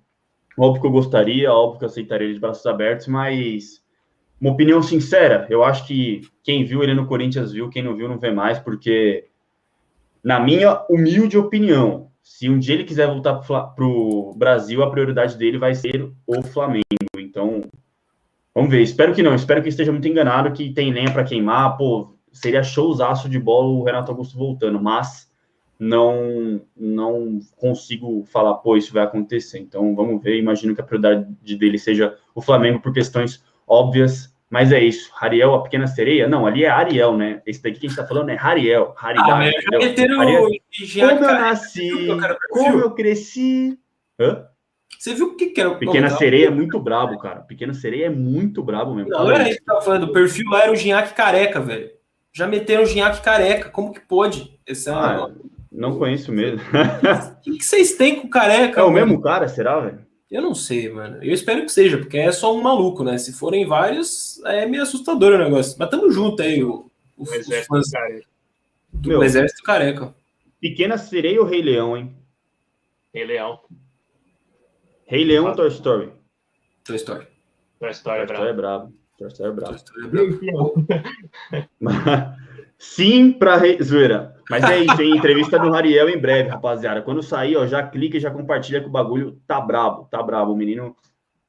óbvio 0.58 0.80
que 0.80 0.86
eu 0.86 0.92
gostaria, 0.92 1.52
óbvio 1.52 1.78
que 1.78 1.84
eu 1.84 1.88
aceitaria 1.88 2.32
de 2.32 2.40
braços 2.40 2.66
abertos, 2.66 3.06
mas 3.06 3.82
uma 4.40 4.52
opinião 4.52 4.82
sincera, 4.82 5.46
eu 5.48 5.64
acho 5.64 5.86
que 5.86 6.22
quem 6.42 6.64
viu 6.64 6.82
ele 6.82 6.94
no 6.94 7.06
Corinthians 7.06 7.52
viu, 7.52 7.70
quem 7.70 7.82
não 7.82 7.96
viu 7.96 8.08
não 8.08 8.18
vê 8.18 8.30
mais, 8.30 8.58
porque, 8.58 9.28
na 10.22 10.38
minha 10.38 10.84
humilde 10.90 11.38
opinião, 11.38 12.10
se 12.26 12.50
um 12.50 12.58
dia 12.58 12.74
ele 12.74 12.84
quiser 12.84 13.06
voltar 13.06 13.34
para 13.36 13.84
o 13.84 14.34
Brasil, 14.36 14.82
a 14.82 14.90
prioridade 14.90 15.38
dele 15.38 15.58
vai 15.58 15.74
ser 15.76 16.12
o 16.26 16.42
Flamengo. 16.42 16.82
Então, 17.16 17.62
vamos 18.52 18.68
ver. 18.68 18.82
Espero 18.82 19.14
que 19.14 19.22
não, 19.22 19.32
espero 19.32 19.62
que 19.62 19.68
esteja 19.68 19.92
muito 19.92 20.08
enganado, 20.08 20.52
que 20.52 20.72
tem 20.72 20.92
lenha 20.92 21.12
para 21.12 21.22
queimar. 21.22 21.76
Pô, 21.76 22.16
seria 22.32 22.64
showzaço 22.64 23.28
de 23.28 23.38
bola 23.38 23.68
o 23.68 23.84
Renato 23.84 24.10
Augusto 24.10 24.36
voltando, 24.36 24.82
mas 24.82 25.25
não 25.78 26.60
não 26.76 27.38
consigo 27.56 28.24
falar, 28.26 28.54
pô, 28.54 28.76
isso 28.76 28.92
vai 28.92 29.04
acontecer. 29.04 29.58
Então 29.58 29.94
vamos 29.94 30.22
ver. 30.22 30.38
Imagino 30.38 30.74
que 30.74 30.80
a 30.80 30.84
prioridade 30.84 31.56
dele 31.56 31.78
seja 31.78 32.16
o 32.34 32.40
Flamengo 32.40 32.80
por 32.80 32.92
questões 32.92 33.44
óbvias. 33.66 34.34
Mas 34.48 34.70
é 34.70 34.80
isso. 34.80 35.10
Ariel, 35.20 35.54
a 35.54 35.62
pequena 35.62 35.88
sereia? 35.88 36.28
Não, 36.28 36.46
ali 36.46 36.64
é 36.64 36.68
Ariel, 36.68 37.16
né? 37.16 37.42
Esse 37.44 37.60
daqui 37.60 37.80
que 37.80 37.86
a 37.86 37.88
gente 37.88 37.98
tá 37.98 38.06
falando 38.06 38.30
é 38.30 38.38
Ariel. 38.38 38.94
Ariel. 38.96 39.24
Ah, 39.24 39.38
Ariel. 39.38 40.20
Ariel. 40.20 40.48
Como 40.90 41.24
eu 41.24 41.34
nasci, 41.34 41.90
como 42.50 42.78
eu 42.78 42.90
cresci. 42.92 43.76
Hã? 44.18 44.46
Você 44.98 45.14
viu 45.14 45.28
o 45.28 45.36
que, 45.36 45.46
que 45.46 45.60
era 45.60 45.70
o 45.70 45.78
Pequena 45.78 46.10
Sereia 46.10 46.46
é 46.46 46.50
muito 46.50 46.78
brabo, 46.80 47.18
cara. 47.18 47.40
Pequena 47.40 47.74
Sereia 47.74 48.06
é 48.06 48.10
muito 48.10 48.62
brabo 48.62 48.94
mesmo. 48.94 49.10
Não, 49.10 49.30
era 49.30 49.48
isso 49.48 49.58
que 49.58 49.64
tava 49.64 49.80
falando. 49.82 50.04
O 50.04 50.12
perfil 50.12 50.48
lá 50.48 50.62
era 50.62 50.72
o 50.72 50.76
Ginhaque 50.76 51.12
careca, 51.12 51.60
velho. 51.60 51.90
Já 52.32 52.46
meteram 52.46 52.84
o 52.84 52.86
Ginhaque 52.86 53.22
careca. 53.22 53.68
Como 53.68 53.92
que 53.92 54.00
pode? 54.00 54.58
Esse 54.66 54.88
é 54.88 54.92
ah, 54.92 55.28
não 55.70 55.98
conheço 55.98 56.32
mesmo. 56.32 56.60
O 56.60 57.40
que, 57.42 57.58
que 57.58 57.64
vocês 57.64 57.94
têm 57.94 58.20
com 58.20 58.26
o 58.26 58.30
careca? 58.30 58.80
É 58.80 58.84
o 58.84 58.90
mesmo 58.90 59.20
cara, 59.20 59.48
será, 59.48 59.80
velho? 59.80 60.06
Eu 60.30 60.42
não 60.42 60.54
sei, 60.54 60.88
mano. 60.88 61.22
Eu 61.22 61.32
espero 61.32 61.62
que 61.62 61.70
seja, 61.70 61.98
porque 61.98 62.18
é 62.18 62.32
só 62.32 62.54
um 62.54 62.60
maluco, 62.60 63.04
né? 63.04 63.16
Se 63.16 63.32
forem 63.32 63.64
vários, 63.66 64.42
é 64.44 64.66
meio 64.66 64.82
assustador 64.82 65.34
o 65.34 65.38
negócio. 65.38 65.76
Mas 65.78 65.88
tamo 65.88 66.10
junto 66.10 66.42
aí, 66.42 66.64
o, 66.64 66.90
o, 67.16 67.24
o 67.24 67.34
exército 67.34 67.66
fãs 67.68 67.90
careca. 67.90 68.26
do 68.92 69.08
Meu, 69.08 69.22
exército 69.22 69.62
careca. 69.62 70.14
Pequena 70.60 70.98
Sereia 70.98 71.40
ou 71.40 71.46
Rei 71.46 71.62
Leão, 71.62 71.96
hein? 71.96 72.16
Rei 73.14 73.24
Leão. 73.24 73.60
Rei 75.06 75.24
Leão 75.24 75.46
ou 75.46 75.54
Toy 75.54 75.68
Story? 75.68 76.12
Toy 76.84 76.96
Story. 76.96 77.26
Toy 77.78 77.90
Story 77.90 78.22
é 78.22 78.26
brabo. 78.26 78.44
é 78.44 78.52
brabo. 78.52 78.92
Toy 79.16 79.28
Story 79.28 79.50
é 79.50 79.52
brabo. 79.52 79.70
Toy 79.70 79.76
Story 79.76 80.06
é 80.06 80.10
brabo. 80.10 80.86
Sim 82.78 83.32
pra 83.32 83.56
Rei... 83.56 83.80
Zoeira. 83.80 84.35
Mas 84.48 84.64
é 84.64 84.78
isso, 84.80 85.02
hein? 85.02 85.16
Entrevista 85.16 85.58
do 85.58 85.70
Rariel 85.70 86.08
em 86.08 86.18
breve, 86.18 86.48
rapaziada. 86.48 87.02
Quando 87.02 87.22
sair, 87.22 87.56
ó, 87.56 87.66
já 87.66 87.82
clica 87.82 88.16
e 88.16 88.20
já 88.20 88.30
compartilha 88.30 88.80
que 88.80 88.86
o 88.86 88.90
bagulho 88.90 89.40
tá 89.46 89.60
brabo, 89.60 90.06
tá 90.10 90.22
brabo. 90.22 90.52
O 90.52 90.56
menino 90.56 90.94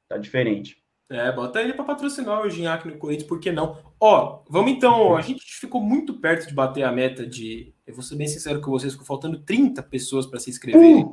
tá 0.08 0.18
diferente. 0.18 0.76
É, 1.10 1.32
bota 1.32 1.62
ele 1.62 1.72
para 1.72 1.84
patrocinar 1.84 2.42
o 2.42 2.50
Ginhaque 2.50 2.86
no 2.86 2.98
Corinthians, 2.98 3.26
por 3.26 3.40
que 3.40 3.50
não? 3.50 3.78
Ó, 3.98 4.42
vamos 4.48 4.72
então. 4.72 5.16
A 5.16 5.22
gente 5.22 5.42
ficou 5.42 5.80
muito 5.80 6.14
perto 6.14 6.46
de 6.46 6.54
bater 6.54 6.82
a 6.82 6.92
meta 6.92 7.26
de. 7.26 7.72
Eu 7.86 7.94
vou 7.94 8.02
ser 8.02 8.16
bem 8.16 8.28
sincero 8.28 8.60
com 8.60 8.70
vocês, 8.70 8.92
ficou 8.92 9.06
faltando 9.06 9.38
30 9.38 9.82
pessoas 9.84 10.26
para 10.26 10.38
se 10.38 10.50
inscreverem. 10.50 11.10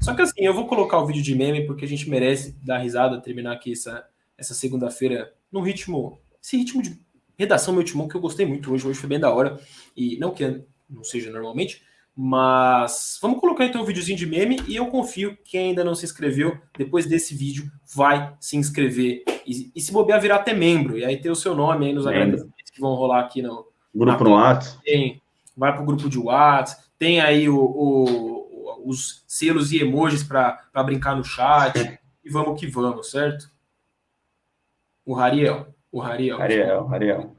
Só 0.00 0.14
que 0.14 0.22
assim, 0.22 0.44
eu 0.44 0.54
vou 0.54 0.66
colocar 0.66 0.98
o 0.98 1.06
vídeo 1.06 1.22
de 1.22 1.34
meme 1.34 1.66
porque 1.66 1.84
a 1.84 1.88
gente 1.88 2.10
merece 2.10 2.56
dar 2.62 2.78
risada, 2.78 3.20
terminar 3.20 3.52
aqui 3.52 3.72
essa, 3.72 4.04
essa 4.36 4.54
segunda-feira 4.54 5.32
num 5.52 5.60
ritmo. 5.60 6.18
Esse 6.42 6.56
ritmo 6.56 6.82
de 6.82 6.98
redação 7.38 7.72
meu 7.72 7.84
timão 7.84 8.08
que 8.08 8.16
eu 8.16 8.20
gostei 8.20 8.44
muito 8.44 8.72
hoje. 8.72 8.88
Hoje 8.88 8.98
foi 8.98 9.08
bem 9.08 9.20
da 9.20 9.32
hora. 9.32 9.60
E 9.96 10.18
não 10.18 10.32
que 10.32 10.64
não 10.90 11.04
seja 11.04 11.30
normalmente. 11.30 11.82
Mas 12.16 13.18
vamos 13.22 13.40
colocar 13.40 13.64
então 13.64 13.80
o 13.80 13.84
um 13.84 13.86
videozinho 13.86 14.18
de 14.18 14.26
meme 14.26 14.60
e 14.66 14.76
eu 14.76 14.88
confio 14.88 15.36
que 15.36 15.52
quem 15.52 15.68
ainda 15.68 15.84
não 15.84 15.94
se 15.94 16.04
inscreveu, 16.04 16.58
depois 16.76 17.06
desse 17.06 17.34
vídeo, 17.34 17.70
vai 17.94 18.34
se 18.40 18.56
inscrever. 18.56 19.22
E, 19.46 19.70
e 19.74 19.80
se 19.80 19.92
bobear, 19.92 20.20
virar 20.20 20.36
até 20.36 20.52
membro. 20.52 20.98
E 20.98 21.04
aí 21.04 21.16
ter 21.16 21.30
o 21.30 21.36
seu 21.36 21.54
nome 21.54 21.86
aí 21.86 21.92
nos 21.92 22.06
agradecimentos 22.06 22.70
que 22.70 22.80
vão 22.80 22.94
rolar 22.94 23.20
aqui 23.20 23.40
no 23.40 23.66
grupo 23.94 24.24
no 24.24 24.30
WhatsApp. 24.32 24.82
Tem, 24.84 25.22
vai 25.56 25.72
para 25.72 25.82
o 25.82 25.86
grupo 25.86 26.08
de 26.08 26.18
WhatsApp, 26.18 26.82
tem 26.98 27.20
aí 27.20 27.48
o, 27.48 27.58
o, 27.58 28.82
os 28.84 29.24
selos 29.26 29.72
e 29.72 29.80
emojis 29.80 30.22
para 30.22 30.60
brincar 30.84 31.16
no 31.16 31.24
chat. 31.24 31.98
e 32.24 32.30
vamos 32.30 32.60
que 32.60 32.66
vamos, 32.66 33.10
certo? 33.10 33.50
O 35.04 35.14
Rariel. 35.14 35.74
O 35.90 36.00
Rariel. 36.00 36.38
Rariel, 36.38 36.86
Rariel. 36.86 37.36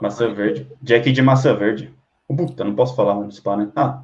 Massa 0.00 0.28
verde. 0.28 0.66
Jack 0.80 1.10
de 1.10 1.20
massa 1.20 1.54
verde. 1.54 1.92
Puta, 2.28 2.64
não 2.64 2.74
posso 2.74 2.96
falar 2.96 3.14
onde 3.14 3.34
spa, 3.34 3.56
né? 3.56 3.70
Ah, 3.76 4.02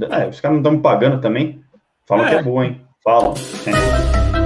é, 0.00 0.28
os 0.28 0.40
caras 0.40 0.54
não 0.54 0.58
estão 0.58 0.72
me 0.72 0.80
pagando 0.80 1.20
também. 1.20 1.62
Falam 2.06 2.26
é. 2.26 2.30
que 2.30 2.34
é 2.36 2.42
boa, 2.42 2.64
hein? 2.64 2.80
Falam. 3.02 3.34
É. 3.34 4.37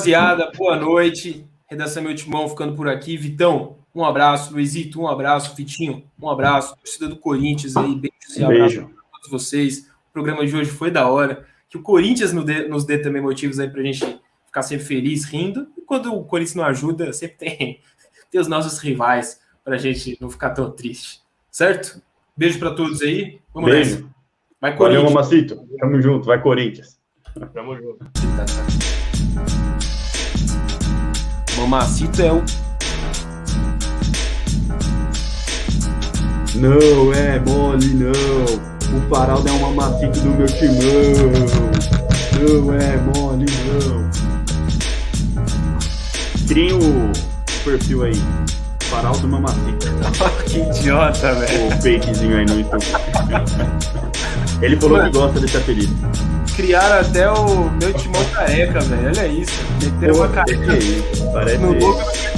rapaziada. 0.00 0.50
Boa 0.56 0.76
noite. 0.76 1.46
Redação 1.68 2.02
Meu 2.02 2.14
Timão 2.14 2.48
ficando 2.48 2.74
por 2.74 2.88
aqui. 2.88 3.16
Vitão, 3.16 3.76
um 3.94 4.04
abraço. 4.04 4.52
Luizito, 4.52 5.00
um 5.00 5.06
abraço. 5.06 5.54
Fitinho, 5.54 6.04
um 6.20 6.30
abraço. 6.30 6.74
Torcida 6.76 7.08
do 7.08 7.16
Corinthians 7.16 7.76
aí, 7.76 7.94
beijos 7.94 8.36
e 8.36 8.42
abraços 8.42 8.74
Beijo. 8.76 8.88
para 8.88 9.20
todos 9.20 9.30
vocês. 9.30 9.90
O 10.08 10.12
programa 10.12 10.46
de 10.46 10.56
hoje 10.56 10.70
foi 10.70 10.90
da 10.90 11.08
hora. 11.08 11.46
Que 11.68 11.76
o 11.76 11.82
Corinthians 11.82 12.32
nos 12.32 12.44
dê, 12.44 12.66
nos 12.66 12.84
dê 12.84 12.98
também 12.98 13.22
motivos 13.22 13.60
aí 13.60 13.68
pra 13.68 13.82
gente 13.82 14.20
ficar 14.46 14.62
sempre 14.62 14.84
feliz, 14.86 15.24
rindo. 15.24 15.68
E 15.76 15.82
quando 15.82 16.14
o 16.14 16.24
Corinthians 16.24 16.56
não 16.56 16.64
ajuda, 16.64 17.12
sempre 17.12 17.36
tem, 17.36 17.80
tem 18.30 18.40
os 18.40 18.48
nossos 18.48 18.78
rivais 18.78 19.40
pra 19.62 19.76
gente 19.76 20.16
não 20.20 20.30
ficar 20.30 20.50
tão 20.50 20.70
triste. 20.70 21.20
Certo? 21.50 22.00
Beijo 22.36 22.58
para 22.58 22.74
todos 22.74 23.02
aí. 23.02 23.38
Vamos 23.52 23.70
Beijo. 23.70 23.96
nessa. 23.96 24.10
Vai 24.60 24.76
Corinthians. 24.76 25.02
Valeu, 25.02 25.14
Mamacito. 25.14 25.66
Tamo 25.78 26.00
junto. 26.00 26.26
Vai, 26.26 26.42
Corinthians. 26.42 26.98
Tamo 27.52 27.76
junto. 27.76 28.04
Mamacito 31.56 32.22
é 32.22 32.32
o. 32.32 32.42
Não 36.54 37.12
é 37.12 37.38
mole, 37.40 37.94
não. 37.94 38.10
O 38.96 39.08
Faraldo 39.08 39.48
é 39.48 39.52
um 39.52 39.60
mamacito 39.60 40.20
do 40.20 40.30
meu 40.30 40.46
timão. 40.46 40.76
Não 42.40 42.74
é 42.74 42.96
mole, 42.96 43.46
não. 43.66 44.10
Criem 46.48 46.72
o 46.72 47.12
perfil 47.64 48.04
aí. 48.04 48.22
Faraldo 48.80 49.28
Mamacito. 49.28 49.86
que 50.46 50.58
idiota, 50.58 51.34
velho. 51.34 51.66
O 51.66 51.70
fakezinho 51.70 52.36
aí 52.38 52.46
no 52.46 52.58
YouTube. 52.58 52.84
Ele 54.62 54.76
falou 54.76 54.98
Mano. 54.98 55.10
que 55.10 55.18
gosta 55.18 55.40
desse 55.40 55.56
apelido 55.56 55.94
criaram 56.60 57.00
até 57.00 57.30
o 57.30 57.70
meu 57.70 57.92
timão 57.94 58.24
careca, 58.34 58.80
velho. 58.80 59.08
Olha 59.08 59.26
isso. 59.28 59.60
Meteram 59.82 60.14
uma 60.16 60.28
careca. 60.28 60.76
Que 60.76 60.78
isso? 60.78 61.32
Parece. 61.32 61.58
No 61.58 61.74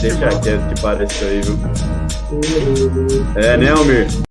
Deixa 0.00 0.40
quieto 0.40 0.74
que 0.74 0.80
parece 0.80 1.24
aí, 1.24 1.40
viu? 1.42 1.58
É, 3.36 3.56
né, 3.56 3.70
Almir? 3.70 4.22